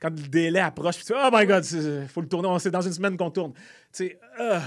Quand 0.00 0.10
le 0.10 0.28
délai 0.28 0.60
approche, 0.60 0.96
puis 0.96 1.04
tu 1.04 1.12
oh 1.14 1.28
my 1.32 1.44
god, 1.44 1.64
il 1.72 2.06
faut 2.08 2.20
le 2.20 2.28
tourner, 2.28 2.48
on- 2.48 2.58
c'est 2.58 2.70
dans 2.70 2.80
une 2.80 2.92
semaine 2.92 3.16
qu'on 3.16 3.30
tourne. 3.32 3.52
Tu 3.52 3.60
sais, 3.92 4.20
ah, 4.38 4.62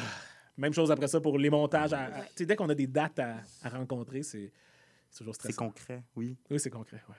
même 0.57 0.73
chose 0.73 0.91
après 0.91 1.07
ça 1.07 1.19
pour 1.21 1.38
les 1.39 1.49
montages. 1.49 1.93
à- 1.93 2.05
à- 2.05 2.21
tu 2.25 2.29
sais, 2.35 2.45
dès 2.45 2.55
qu'on 2.55 2.67
a 2.69 2.75
des 2.75 2.85
dates 2.88 3.17
à, 3.19 3.38
à 3.63 3.69
rencontrer, 3.69 4.21
c'est 4.23 4.51
c'est 5.09 5.19
toujours 5.19 5.35
C'est 5.35 5.51
stressant. 5.53 5.67
concret, 5.69 6.03
oui. 6.17 6.38
Oui, 6.51 6.59
c'est 6.59 6.69
concret, 6.69 7.01
ouais. 7.07 7.15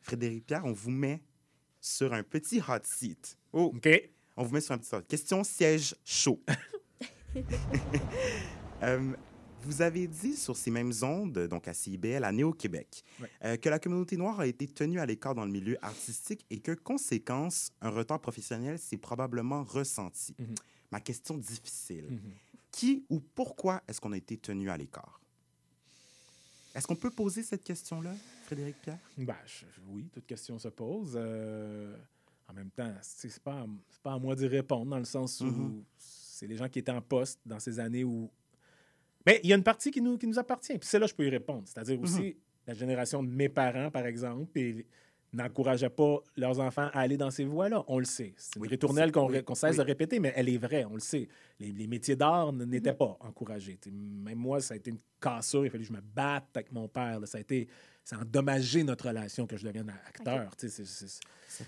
Frédéric 0.00 0.46
Pierre, 0.46 0.64
on 0.64 0.72
vous 0.72 0.90
met 0.90 1.20
sur 1.82 2.14
un 2.14 2.22
petit 2.22 2.60
hot 2.60 2.78
seat. 2.84 3.36
Oh, 3.52 3.72
OK. 3.76 3.88
On 4.36 4.44
vous 4.44 4.54
met 4.54 4.62
sur 4.62 4.72
un 4.74 4.78
petit 4.78 4.94
hot. 4.94 5.02
Question 5.02 5.44
siège 5.44 5.94
chaud. 6.04 6.40
Euh, 8.84 9.14
vous 9.62 9.80
avez 9.80 10.08
dit 10.08 10.34
sur 10.34 10.56
ces 10.56 10.72
mêmes 10.72 10.90
ondes, 11.02 11.46
donc 11.46 11.68
à 11.68 11.72
CIBL, 11.72 12.24
à 12.24 12.32
Néo-Québec, 12.32 13.04
euh, 13.44 13.56
que 13.56 13.68
la 13.68 13.78
communauté 13.78 14.16
noire 14.16 14.40
a 14.40 14.46
été 14.48 14.66
tenue 14.66 14.98
à 14.98 15.06
l'écart 15.06 15.36
dans 15.36 15.44
le 15.44 15.52
milieu 15.52 15.78
artistique 15.82 16.44
et 16.50 16.58
que, 16.58 16.72
conséquence, 16.72 17.70
un 17.80 17.90
retard 17.90 18.20
professionnel 18.20 18.76
s'est 18.76 18.96
probablement 18.96 19.62
ressenti. 19.62 20.34
Mhm. 20.36 20.54
Ma 20.90 20.98
question 20.98 21.38
difficile. 21.38 22.06
Mhm. 22.10 22.32
Qui 22.72 23.06
ou 23.08 23.20
pourquoi 23.20 23.84
est-ce 23.86 24.00
qu'on 24.00 24.10
a 24.10 24.16
été 24.16 24.36
tenu 24.36 24.68
à 24.68 24.76
l'écart? 24.76 25.21
Est-ce 26.74 26.86
qu'on 26.86 26.96
peut 26.96 27.10
poser 27.10 27.42
cette 27.42 27.62
question-là, 27.62 28.14
Frédéric 28.46 28.76
Pierre? 28.82 28.98
Ben, 29.18 29.36
je- 29.46 29.64
oui, 29.88 30.08
toute 30.12 30.26
question 30.26 30.58
se 30.58 30.68
pose. 30.68 31.12
Euh, 31.16 31.94
en 32.48 32.54
même 32.54 32.70
temps, 32.70 32.92
c'est 33.02 33.38
pas, 33.40 33.60
à- 33.60 33.66
pas 34.02 34.14
à 34.14 34.18
moi 34.18 34.34
d'y 34.34 34.46
répondre, 34.46 34.86
dans 34.90 34.98
le 34.98 35.04
sens 35.04 35.40
où 35.40 35.44
Mhm. 35.46 35.84
c'est 35.98 36.46
les 36.46 36.56
gens 36.56 36.68
qui 36.68 36.78
étaient 36.78 36.92
en 36.92 37.02
poste 37.02 37.40
dans 37.44 37.58
ces 37.60 37.78
années 37.78 38.04
où. 38.04 38.30
Mais 39.26 39.40
il 39.44 39.50
y 39.50 39.52
a 39.52 39.56
une 39.56 39.62
partie 39.62 39.90
qui 39.90 40.00
nous, 40.00 40.16
qui 40.18 40.26
nous 40.26 40.38
appartient. 40.38 40.76
Puis 40.78 40.88
celle-là, 40.88 41.06
je 41.06 41.14
peux 41.14 41.26
y 41.26 41.30
répondre. 41.30 41.62
C'est-à-dire 41.66 42.00
aussi 42.00 42.36
la 42.66 42.74
génération 42.74 43.22
de 43.22 43.28
mes 43.28 43.48
parents, 43.48 43.90
par 43.90 44.06
exemple, 44.06 44.58
et 44.58 44.86
n'encourageaient 45.32 45.88
pas 45.90 46.18
leurs 46.36 46.60
enfants 46.60 46.88
à 46.92 47.00
aller 47.00 47.16
dans 47.16 47.30
ces 47.30 47.44
voies-là. 47.44 47.84
On 47.88 47.98
le 47.98 48.04
sait. 48.04 48.34
C'est 48.36 48.56
une 48.56 48.62
Oui, 48.62 48.68
ritournelle 48.68 49.10
qu'on 49.12 49.28
oui, 49.28 49.42
cesse 49.54 49.70
oui. 49.72 49.76
de 49.78 49.82
répéter, 49.82 50.20
mais 50.20 50.32
elle 50.36 50.48
est 50.48 50.58
vraie, 50.58 50.84
on 50.84 50.94
le 50.94 51.00
sait. 51.00 51.28
Les, 51.58 51.72
les 51.72 51.86
métiers 51.86 52.16
d'art 52.16 52.52
n'étaient 52.52 52.92
pas 52.92 53.16
encouragés. 53.20 53.78
Même 53.90 54.38
moi, 54.38 54.60
ça 54.60 54.74
a 54.74 54.76
été 54.76 54.90
une 54.90 54.98
cassure. 55.20 55.64
Il 55.64 55.68
a 55.68 55.70
fallu 55.70 55.84
que 55.84 55.88
je 55.88 55.92
me 55.94 56.00
batte 56.02 56.54
avec 56.56 56.70
mon 56.72 56.86
père. 56.88 57.20
là. 57.20 57.26
Ça 57.26 57.38
a 57.38 57.40
été... 57.40 57.68
Ça 58.04 58.16
a 58.16 58.20
endommagé 58.22 58.82
notre 58.82 59.06
relation 59.06 59.46
que 59.46 59.56
je 59.56 59.64
devienne 59.64 59.88
acteur. 60.08 60.50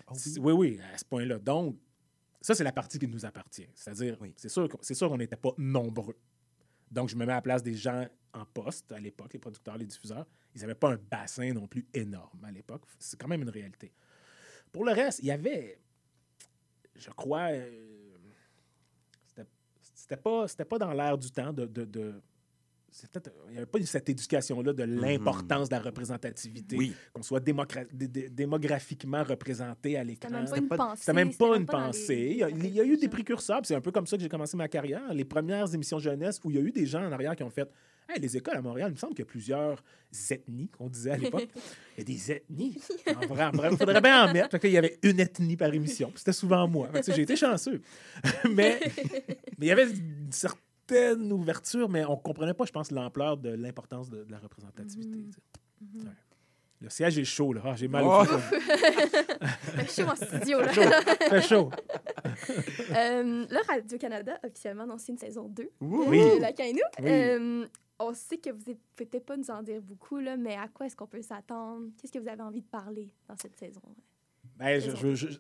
Oh 0.09 0.15
c'est- 0.15 0.39
oui, 0.41 0.53
oui, 0.53 0.81
à 0.93 0.99
ce 0.99 1.05
point-là. 1.05 1.39
Donc, 1.39 1.77
ça, 2.41 2.55
c'est 2.57 2.65
la 2.65 2.73
partie 2.73 2.99
qui 2.99 3.07
nous 3.07 3.25
appartient. 3.25 3.69
C'est-à-dire, 3.73 4.19
qu'on 4.19 4.27
c'est 4.83 4.95
sûr 4.95 5.09
qu'on 5.09 5.17
n'était 5.17 5.37
pas 5.37 5.53
nombreux. 5.57 6.17
Donc, 6.95 7.09
je 7.09 7.17
me 7.17 7.27
mets 7.27 7.33
à 7.33 7.37
la 7.37 7.43
place 7.43 7.63
des 7.63 7.75
gens 7.75 8.07
en 8.33 8.45
poste 8.45 8.93
à 8.93 9.01
l'époque, 9.01 9.33
les 9.33 9.39
producteurs, 9.41 9.77
les 9.77 9.85
diffuseurs. 9.87 10.27
Ils 10.55 10.61
n'avaient 10.61 10.77
pas 10.77 10.93
un 10.93 10.97
bassin 11.11 11.53
non 11.53 11.67
plus 11.67 11.87
énorme 11.93 12.45
à 12.45 12.53
l'époque. 12.53 12.83
C'est 13.01 13.19
quand 13.21 13.27
même 13.27 13.43
une 13.43 13.51
réalité. 13.51 13.93
Pour 14.71 14.85
le 14.85 14.93
reste, 14.93 15.19
il 15.19 15.27
y 15.27 15.31
avait, 15.33 15.81
je 16.95 17.11
crois, 17.11 17.49
euh, 17.51 18.17
c'était- 19.83 20.17
pas, 20.17 20.47
pas 20.47 20.79
dans 20.79 20.93
l'air 20.93 21.19
du 21.19 21.31
temps 21.33 21.53
de, 21.53 22.23
il 23.49 23.51
n'y 23.53 23.57
avait 23.57 23.67
pas 23.67 23.79
eu 23.79 23.87
cette 23.87 24.09
éducation-là 24.09 24.73
de 24.73 24.85
l'importance 24.85 25.69
de 25.69 25.75
la 25.75 25.81
représentativité, 25.81 26.77
Oui. 26.77 26.95
qu'on 27.13 27.23
soit 27.23 27.41
démographiquement 27.41 29.25
représenté 29.25 29.97
à 29.97 30.05
l'écran. 30.05 30.31
même 30.31 30.47
pas 30.49 30.57
une 30.59 30.69
pensée, 30.69 31.01
C'était 31.01 31.13
même 31.13 31.33
c'était 31.33 31.45
pas 31.45 31.57
une 31.57 31.67
pas 31.67 31.73
dans 31.73 31.79
les- 31.81 31.87
pensée. 31.87 32.29
Il 32.33 32.37
y 32.39 32.43
a, 32.45 32.51
il 32.51 32.67
y 32.75 32.81
a 32.81 32.85
eu 32.85 32.97
des 32.97 33.09
précurseurs, 33.09 33.61
puis 33.63 33.69
c'est 33.69 33.75
un 33.75 33.81
peu 33.81 33.91
comme 33.91 34.07
ça 34.07 34.17
que 34.17 34.23
j'ai 34.23 34.29
commencé 34.29 34.57
ma 34.57 34.69
carrière. 34.69 35.13
Les 35.13 35.25
premières 35.25 35.73
émissions 35.75 35.99
jeunesse 35.99 36.41
où 36.45 36.51
il 36.51 36.57
y 36.57 36.59
a 36.59 36.63
eu 36.63 36.71
des 36.73 36.87
gens 36.87 37.05
en 37.05 37.13
arrière 37.13 37.35
qui 37.37 37.43
ont 37.43 37.51
fait 37.51 37.69
Hey, 38.07 38.21
les 38.21 38.37
écoles 38.37 38.57
à 38.59 38.61
Montréal, 38.61 38.91
il 38.91 38.93
me 38.93 38.99
semble 38.99 39.15
qu'il 39.15 39.25
y 39.25 39.27
a 39.27 39.31
plusieurs 39.31 39.83
ethnies, 40.31 40.69
qu'on 40.69 40.91
disait 40.91 41.13
à 41.13 41.17
l'époque. 41.17 41.49
Il 41.97 42.01
y 42.01 42.03
a 42.03 42.05
des 42.05 42.33
ethnies. 42.33 42.79
En 43.17 43.27
vrai, 43.27 43.45
en 43.45 43.51
vrai, 43.53 43.69
il 43.73 43.79
faudrait 43.79 44.01
bien 44.03 44.29
en 44.29 44.33
mettre. 44.33 44.59
Qu'il 44.59 44.73
y 44.73 44.77
avait 44.77 44.99
une 45.03 45.21
ethnie 45.21 45.57
par 45.57 45.73
émission. 45.73 46.13
C'était 46.17 46.33
souvent 46.35 46.69
moi. 46.69 46.91
J'ai 47.07 47.23
été 47.23 47.35
chanceux. 47.35 47.81
mais, 48.53 48.79
mais 49.59 49.67
il 49.67 49.67
y 49.69 49.71
avait 49.71 49.89
une 49.89 50.31
certaine 50.33 50.61
ouverture, 51.33 51.89
mais 51.89 52.05
on 52.05 52.13
ne 52.17 52.21
comprenait 52.23 52.55
pas, 52.55 52.65
je 52.65 52.73
pense, 52.73 52.91
l'ampleur 52.91 53.37
de 53.37 53.51
l'importance 53.51 54.11
de, 54.11 54.25
de 54.25 54.31
la 54.33 54.39
représentativité. 54.39 55.25
sais. 55.31 55.99
Ouais. 55.99 56.11
Le 56.81 56.91
siège 56.91 57.19
est 57.19 57.25
chaud, 57.25 57.53
là. 57.53 57.63
Ah, 57.65 57.75
j'ai 57.77 57.89
mal 57.89 58.05
Oh! 58.07 58.23
au. 58.23 58.39
Fait 58.39 60.03
chaud 60.03 60.09
en 60.11 60.17
studio, 60.17 60.61
là. 60.61 60.69
Fait 60.69 60.83
chaud. 60.83 61.21
Fait 61.29 61.43
chaud. 61.43 61.71
Euh, 62.97 63.47
là, 63.51 63.61
Radio-Canada 63.69 64.39
a 64.43 64.47
officiellement 64.47 64.85
annoncé 64.85 65.13
une 65.13 65.19
saison 65.19 65.49
2 65.49 65.69
Oui. 65.81 66.19
de 66.37 66.41
la 66.41 66.53
Kainu. 66.53 66.81
Oui. 67.01 67.07
Euh, 67.11 67.67
on 67.99 68.13
sait 68.15 68.39
que 68.39 68.51
vous 68.51 68.59
ne 68.59 68.63
pouvez 68.63 68.79
peut-être 68.97 69.25
pas 69.27 69.37
nous 69.37 69.51
en 69.51 69.63
dire 69.63 69.81
beaucoup, 69.83 70.19
là, 70.19 70.37
mais 70.37 70.55
à 70.57 70.69
quoi 70.69 70.87
est-ce 70.87 70.97
qu'on 70.97 71.07
peut 71.07 71.23
s'attendre? 71.23 71.87
Qu'est-ce 71.99 72.13
que 72.13 72.19
vous 72.19 72.29
avez 72.29 72.43
envie 72.43 72.61
de 72.63 72.67
parler 72.67 73.11
dans 73.29 73.37
cette 73.37 73.57
saison? 73.59 73.81
Ben, 74.57 74.81
je, 74.81 74.95
je- 74.95 75.15
je- 75.15 75.39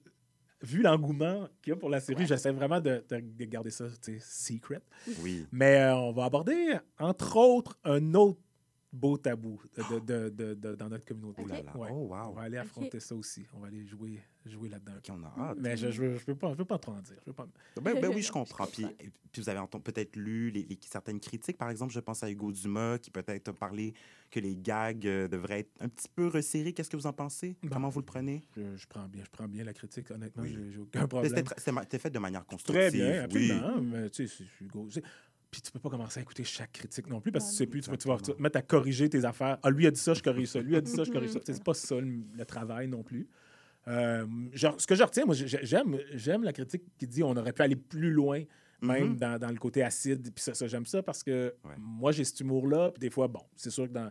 vu 0.64 0.82
l'engouement 0.82 1.48
qu'il 1.62 1.72
y 1.72 1.76
a 1.76 1.76
pour 1.78 1.90
la 1.90 2.00
série, 2.00 2.26
j'essaie 2.26 2.50
vraiment 2.52 2.80
de, 2.80 3.04
de- 3.08 3.20
de 3.20 3.44
garder 3.44 3.70
ça 3.70 3.84
secret. 4.20 4.80
Oui. 5.20 5.46
Mais 5.52 5.76
euh, 5.80 5.94
on 5.96 6.12
va 6.12 6.24
aborder, 6.24 6.76
entre 6.98 7.36
autres, 7.36 7.78
un 7.84 8.14
autre 8.14 8.40
beau 8.94 9.16
tabou 9.18 9.60
de, 9.76 9.98
de- 9.98 10.28
de- 10.30 10.54
de- 10.54 10.74
dans 10.76 10.88
notre 10.88 11.04
communauté. 11.04 11.42
Oh 11.44 11.48
là 11.48 11.62
là. 11.62 11.76
Ouais. 11.76 11.88
Oh, 11.90 12.06
wow. 12.08 12.28
On 12.28 12.32
va 12.32 12.42
aller 12.42 12.56
affronter 12.58 13.00
ça 13.00 13.14
aussi. 13.14 13.44
On 13.54 13.58
va 13.60 13.66
aller 13.66 13.84
jouer, 13.84 14.20
jouer 14.46 14.68
là-dedans. 14.68 14.92
on 15.10 15.22
a 15.24 15.48
hâte. 15.50 15.58
Mais 15.60 15.76
je 15.76 15.86
ne 15.88 16.16
veux, 16.16 16.34
pas, 16.34 16.52
je 16.52 16.58
veux 16.58 16.64
pas 16.64 16.78
trop 16.78 16.92
en 16.92 17.00
dire. 17.00 17.16
Je 17.22 17.26
veux 17.30 17.32
pas... 17.34 17.46
Ben, 17.82 18.00
ben 18.00 18.12
oui, 18.14 18.22
je 18.22 18.30
comprends. 18.32 18.66
Puis, 18.66 18.86
puis 19.32 19.42
vous 19.42 19.48
avez 19.48 19.60
peut-être 19.82 20.14
lu 20.16 20.50
les, 20.50 20.62
les- 20.62 20.78
certaines 20.82 21.18
critiques. 21.20 21.58
Par 21.58 21.70
exemple, 21.70 21.92
je 21.92 22.00
pense 22.00 22.22
à 22.22 22.30
Hugo 22.30 22.52
Dumas 22.52 22.98
qui 22.98 23.10
peut-être 23.10 23.48
a 23.48 23.52
parlé 23.52 23.94
que 24.30 24.40
les 24.40 24.56
gags 24.56 25.06
euh, 25.06 25.28
devraient 25.28 25.60
être 25.60 25.72
un 25.80 25.88
petit 25.88 26.08
peu 26.14 26.28
resserrés. 26.28 26.72
Qu'est-ce 26.72 26.90
que 26.90 26.96
vous 26.96 27.06
en 27.06 27.12
pensez? 27.12 27.56
Comment 27.70 27.88
vous 27.88 28.00
le 28.00 28.06
prenez? 28.06 28.42
Je, 28.56 28.76
je 28.76 28.86
prends 28.86 29.06
bien, 29.08 29.22
je 29.24 29.30
prends 29.30 29.48
bien 29.48 29.64
la 29.64 29.72
critique, 29.72 30.10
honnêtement. 30.10 30.42
Oui. 30.42 30.56
J'ai 30.72 30.78
aucun 30.78 31.06
problème. 31.06 31.44
C'était 31.56 31.98
fait 31.98 32.10
de 32.10 32.18
manière 32.18 32.44
constructive. 32.46 32.88
Très 32.88 32.90
bien, 32.90 33.26
oui. 33.32 33.50
absolument. 33.50 33.80
Mais 33.82 34.10
tu 34.10 34.28
sais, 34.28 34.44
Hugo. 34.60 34.88
Puis 35.54 35.62
tu 35.62 35.70
peux 35.70 35.78
pas 35.78 35.88
commencer 35.90 36.18
à 36.18 36.22
écouter 36.22 36.42
chaque 36.42 36.72
critique 36.72 37.06
non 37.06 37.20
plus 37.20 37.30
parce 37.30 37.44
que 37.46 37.50
tu 37.52 37.56
sais 37.58 37.66
plus, 37.66 37.80
tu 37.80 37.90
vas, 38.08 38.16
tu 38.18 38.32
te 38.32 38.42
mettre 38.42 38.58
à 38.58 38.62
corriger 38.62 39.08
tes 39.08 39.24
affaires. 39.24 39.58
Ah, 39.62 39.70
lui 39.70 39.86
a 39.86 39.90
dit 39.92 40.00
ça, 40.00 40.12
je 40.14 40.22
corrige 40.22 40.48
ça. 40.48 40.60
Lui 40.60 40.74
a 40.74 40.80
dit 40.80 40.90
ça, 40.90 41.04
je 41.04 41.12
corrige 41.12 41.30
ça. 41.30 41.38
C'est 41.44 41.62
pas 41.62 41.74
ça 41.74 42.00
le, 42.00 42.22
le 42.36 42.44
travail 42.44 42.88
non 42.88 43.02
plus. 43.04 43.28
Euh, 43.86 44.26
genre, 44.52 44.80
ce 44.80 44.86
que 44.86 44.94
je 44.96 45.02
retiens, 45.04 45.26
moi, 45.26 45.34
j'ai- 45.36 45.46
j'aime, 45.64 45.96
j'aime 46.14 46.42
la 46.42 46.52
critique 46.52 46.82
qui 46.98 47.06
dit 47.06 47.22
on 47.22 47.36
aurait 47.36 47.52
pu 47.52 47.62
aller 47.62 47.76
plus 47.76 48.10
loin, 48.10 48.42
même 48.82 49.10
Mhm. 49.10 49.16
dans, 49.16 49.38
dans 49.38 49.50
le 49.50 49.56
côté 49.58 49.82
acide. 49.84 50.22
Puis 50.34 50.42
ça, 50.42 50.54
ça, 50.54 50.66
j'aime 50.66 50.86
ça 50.86 51.02
parce 51.02 51.22
que 51.22 51.54
moi, 51.78 52.10
j'ai 52.10 52.24
cet 52.24 52.40
humour-là. 52.40 52.90
Puis 52.90 53.00
des 53.00 53.10
fois, 53.10 53.28
bon, 53.28 53.42
c'est 53.56 53.70
sûr 53.70 53.86
que 53.86 53.92
dans. 53.92 54.10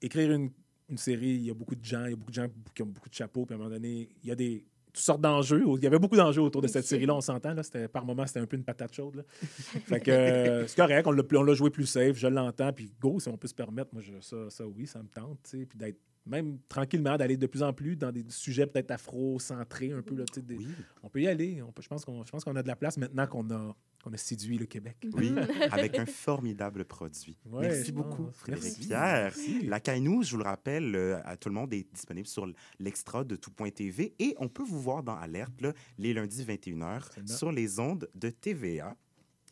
écrire 0.00 0.32
une, 0.32 0.50
une 0.88 0.98
série, 0.98 1.30
il 1.34 1.42
y 1.46 1.50
a 1.50 1.54
beaucoup 1.54 1.74
de 1.74 1.84
gens, 1.84 2.04
il 2.06 2.10
y 2.10 2.14
a 2.14 2.16
beaucoup 2.16 2.30
de 2.30 2.34
gens 2.36 2.46
qui 2.74 2.82
ont 2.82 2.86
beaucoup 2.86 3.08
de 3.08 3.14
chapeaux. 3.14 3.44
Puis 3.46 3.54
à 3.54 3.56
un 3.56 3.58
moment 3.58 3.70
donné, 3.70 4.08
il 4.22 4.28
y 4.28 4.32
a 4.32 4.34
des 4.34 4.64
toutes 4.92 5.02
sortes 5.02 5.20
d'enjeux. 5.20 5.64
Il 5.76 5.82
y 5.82 5.86
avait 5.86 5.98
beaucoup 5.98 6.16
d'enjeux 6.16 6.42
autour 6.42 6.62
de 6.62 6.68
cette 6.68 6.86
série-là, 6.86 7.14
on 7.14 7.20
s'entend. 7.20 7.54
Là, 7.54 7.62
c'était, 7.62 7.88
par 7.88 8.04
moments, 8.04 8.26
c'était 8.26 8.40
un 8.40 8.46
peu 8.46 8.56
une 8.56 8.64
patate 8.64 8.94
chaude. 8.94 9.16
Là. 9.16 9.22
fait 9.86 10.00
que 10.00 10.10
euh, 10.10 10.66
c'est 10.66 10.76
correct, 10.76 11.06
on 11.06 11.12
l'a, 11.12 11.22
on 11.34 11.42
l'a 11.42 11.54
joué 11.54 11.70
plus 11.70 11.86
safe, 11.86 12.16
je 12.16 12.26
l'entends. 12.26 12.72
Puis 12.72 12.92
go, 13.00 13.18
si 13.20 13.28
on 13.28 13.36
peut 13.36 13.48
se 13.48 13.54
permettre, 13.54 13.90
moi, 13.92 14.02
je, 14.02 14.20
ça, 14.20 14.50
ça, 14.50 14.66
oui, 14.66 14.86
ça 14.86 15.02
me 15.02 15.08
tente. 15.08 15.38
tu 15.44 15.60
sais, 15.60 15.66
Puis 15.66 15.78
d'être 15.78 15.98
même 16.30 16.58
tranquillement, 16.68 17.16
d'aller 17.16 17.36
de 17.36 17.46
plus 17.46 17.62
en 17.62 17.72
plus 17.72 17.96
dans 17.96 18.12
des 18.12 18.24
sujets 18.28 18.66
peut-être 18.66 18.90
afro-centrés 18.92 19.92
un 19.92 20.02
peu. 20.02 20.14
Là, 20.14 20.24
des- 20.42 20.58
On 21.02 21.08
peut 21.08 21.20
y 21.22 21.26
aller. 21.28 21.60
On 21.62 21.72
peut- 21.72 21.82
je, 21.82 21.88
pense 21.88 22.04
qu'on, 22.04 22.24
je 22.24 22.30
pense 22.30 22.44
qu'on 22.44 22.56
a 22.56 22.62
de 22.62 22.68
la 22.68 22.76
place 22.76 22.96
maintenant 22.96 23.26
qu'on 23.26 23.50
a, 23.50 23.74
qu'on 24.02 24.12
a 24.12 24.16
séduit 24.16 24.56
le 24.58 24.66
Québec. 24.66 24.96
Oui, 25.12 25.32
avec 25.72 25.98
un 25.98 26.06
formidable 26.06 26.84
produit. 26.84 27.36
Ouais, 27.46 27.68
Merci 27.68 27.92
beaucoup, 27.92 28.24
pense. 28.26 28.36
Frédéric 28.36 28.64
Merci. 28.64 28.86
Pierre. 28.86 29.32
Merci. 29.36 29.66
La 29.66 29.80
Cainou, 29.80 30.22
je 30.22 30.30
vous 30.32 30.38
le 30.38 30.44
rappelle, 30.44 30.94
euh, 30.94 31.18
à 31.24 31.36
tout 31.36 31.48
le 31.48 31.54
monde 31.54 31.72
est 31.74 31.86
disponible 31.92 32.26
sur 32.28 32.46
l'extra 32.78 33.24
de 33.24 33.36
tout.tv 33.36 34.14
et 34.18 34.34
on 34.38 34.48
peut 34.48 34.62
vous 34.64 34.80
voir 34.80 35.02
dans 35.02 35.16
Alerte 35.16 35.60
là, 35.60 35.72
les 35.98 36.14
lundis 36.14 36.44
21h 36.44 36.96
Absolument. 37.06 37.36
sur 37.36 37.52
les 37.52 37.78
ondes 37.80 38.08
de 38.14 38.30
TVA. 38.30 38.96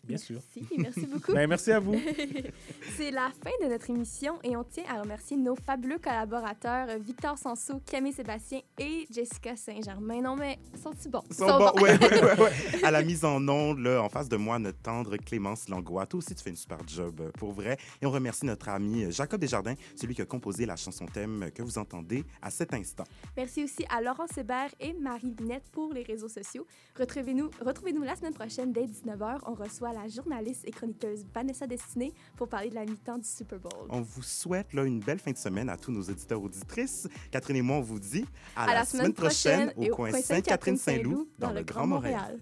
Bien 0.09 0.17
sûr. 0.17 0.41
Merci, 0.57 0.75
merci 0.79 1.07
beaucoup. 1.13 1.33
Ben, 1.35 1.47
merci 1.47 1.71
à 1.71 1.79
vous. 1.79 2.01
C'est 2.97 3.11
la 3.11 3.31
fin 3.45 3.51
de 3.63 3.71
notre 3.71 3.91
émission 3.91 4.39
et 4.43 4.57
on 4.57 4.65
tient 4.65 4.85
à 4.89 5.03
remercier 5.03 5.37
nos 5.37 5.55
fabuleux 5.55 5.99
collaborateurs 5.99 6.89
euh, 6.89 6.97
Victor 6.99 7.37
Sanso, 7.37 7.81
Camille 7.85 8.15
Sébastien 8.15 8.61
et 8.79 9.07
Jessica 9.11 9.55
Saint-Germain. 9.55 10.23
Non, 10.23 10.35
mais 10.35 10.59
sont-ils 10.83 11.11
bons? 11.11 11.23
Sont 11.31 11.47
bons. 11.47 11.73
Ouais, 11.83 11.99
ouais, 11.99 12.23
ouais, 12.23 12.41
ouais. 12.41 12.53
À 12.83 12.91
la 12.91 13.03
mise 13.03 13.23
en 13.25 13.47
onde, 13.47 13.81
là, 13.81 14.03
en 14.03 14.09
face 14.09 14.31
de 14.31 14.37
moi, 14.37 14.59
notre 14.59 14.79
tendre 14.79 15.17
Clémence 15.19 15.69
Langlois. 15.69 16.07
Toi 16.07 16.19
aussi, 16.19 16.35
tu 16.35 16.43
fais 16.43 16.51
une 16.51 16.57
super 16.57 16.79
job, 16.87 17.21
euh, 17.21 17.31
pour 17.33 17.53
vrai. 17.53 17.77
Et 18.01 18.07
on 18.07 18.11
remercie 18.11 18.47
notre 18.47 18.71
ami 18.71 19.05
euh, 19.05 19.11
Jacob 19.11 19.39
Desjardins, 19.39 19.75
celui 19.95 20.15
qui 20.15 20.23
a 20.23 20.27
composé 20.27 20.65
la 20.65 20.77
chanson 20.77 21.05
thème 21.05 21.51
que 21.55 21.63
vous 21.63 21.77
entendez 21.77 22.25
à 22.41 22.51
cet 22.51 22.73
instant. 22.73 23.05
Merci 23.37 23.65
aussi 23.65 23.85
à 23.91 24.01
Laurent 24.01 24.27
Sébert 24.27 24.71
et 24.81 24.95
Marie 24.95 25.33
Binette 25.33 25.69
pour 25.71 25.93
les 25.93 26.03
réseaux 26.03 26.29
sociaux. 26.29 26.67
Retrouvez-nous 26.99 27.51
retrouvez 27.61 27.93
la 27.93 28.17
semaine 28.17 28.35
prochaine 28.35 28.73
dès 28.73 28.85
19h. 28.87 29.41
On 29.47 29.55
reçoit 29.55 29.93
la 29.93 29.98
journaliste 30.07 30.67
et 30.67 30.71
chroniqueuse 30.71 31.25
Vanessa 31.35 31.67
Destinée 31.67 32.13
pour 32.37 32.49
parler 32.49 32.71
de 32.71 32.75
la 32.75 32.85
mi-temps 32.85 33.19
du 33.19 33.29
Super 33.29 33.59
Bowl. 33.59 33.89
On 33.89 34.03
vous 34.03 34.23
souhaite 34.23 34.73
là, 34.73 34.85
une 34.85 35.01
belle 35.01 35.19
fin 35.19 35.33
de 35.33 35.37
semaine 35.37 35.69
à 35.69 35.77
tous 35.77 35.91
nos 35.91 36.03
auditeurs 36.03 36.43
auditrices. 36.43 37.09
Catherine 37.31 37.57
et 37.57 37.63
moi, 37.63 37.79
on 37.79 37.83
vous 37.83 37.99
dit 37.99 38.25
à, 38.55 38.65
À 38.65 38.75
la 38.75 38.85
semaine 38.85 39.13
prochaine 39.13 39.73
au 39.77 39.87
coin 39.89 40.13
Sainte-Catherine-Saint-Loup 40.13 41.29
dans, 41.39 41.53
le 41.53 41.63
Grand 41.63 41.87
Montréal. 41.87 42.39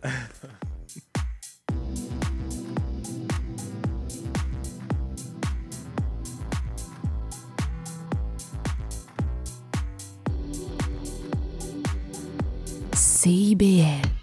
CIBL. 12.94 14.15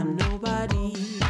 I'm 0.00 0.16
nobody. 0.16 1.29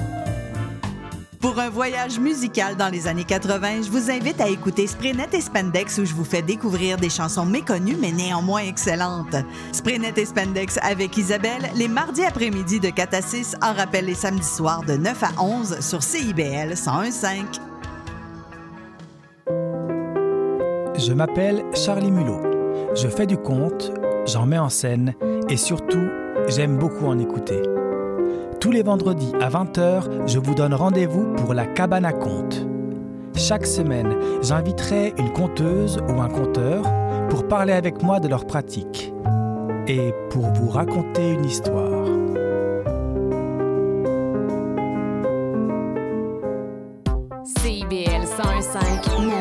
Pour 1.41 1.57
un 1.57 1.71
voyage 1.71 2.19
musical 2.19 2.77
dans 2.77 2.89
les 2.89 3.07
années 3.07 3.23
80, 3.23 3.81
je 3.81 3.89
vous 3.89 4.11
invite 4.11 4.39
à 4.39 4.47
écouter 4.47 4.85
Spraynet 4.85 5.27
et 5.33 5.41
Spandex 5.41 5.97
où 5.97 6.05
je 6.05 6.13
vous 6.13 6.23
fais 6.23 6.43
découvrir 6.43 6.97
des 6.97 7.09
chansons 7.09 7.47
méconnues 7.47 7.97
mais 7.99 8.11
néanmoins 8.11 8.61
excellentes. 8.61 9.35
Spraynet 9.71 10.13
et 10.17 10.25
Spandex 10.25 10.77
avec 10.83 11.17
Isabelle 11.17 11.71
les 11.75 11.87
mardis 11.87 12.23
après-midi 12.23 12.79
de 12.79 12.91
4 12.91 13.13
à 13.15 13.21
6 13.23 13.55
en 13.63 13.73
rappel 13.73 14.05
les 14.05 14.13
samedis 14.13 14.43
soirs 14.43 14.83
de 14.83 14.93
9 14.93 15.23
à 15.23 15.41
11 15.41 15.79
sur 15.79 16.03
CIBL 16.03 16.75
1015. 16.75 17.59
Je 20.99 21.13
m'appelle 21.13 21.65
Charlie 21.73 22.11
Mulot. 22.11 22.93
Je 22.95 23.07
fais 23.07 23.25
du 23.25 23.37
conte, 23.37 23.91
j'en 24.27 24.45
mets 24.45 24.59
en 24.59 24.69
scène 24.69 25.15
et 25.49 25.57
surtout, 25.57 26.07
j'aime 26.49 26.77
beaucoup 26.77 27.07
en 27.07 27.17
écouter. 27.17 27.63
Tous 28.61 28.69
les 28.69 28.83
vendredis 28.83 29.33
à 29.41 29.49
20h, 29.49 30.27
je 30.27 30.37
vous 30.37 30.53
donne 30.53 30.75
rendez-vous 30.75 31.33
pour 31.33 31.55
la 31.55 31.65
cabane 31.65 32.05
à 32.05 32.13
contes. 32.13 32.63
Chaque 33.35 33.65
semaine, 33.65 34.15
j'inviterai 34.43 35.15
une 35.17 35.33
conteuse 35.33 35.99
ou 36.07 36.21
un 36.21 36.29
conteur 36.29 36.83
pour 37.31 37.47
parler 37.47 37.73
avec 37.73 38.03
moi 38.03 38.19
de 38.19 38.27
leur 38.27 38.45
pratique 38.45 39.11
et 39.87 40.13
pour 40.29 40.45
vous 40.53 40.69
raconter 40.69 41.31
une 41.31 41.45
histoire. 41.45 42.05
CIBL 47.43 48.25
101.5 48.27 49.21
Montréal. 49.25 49.40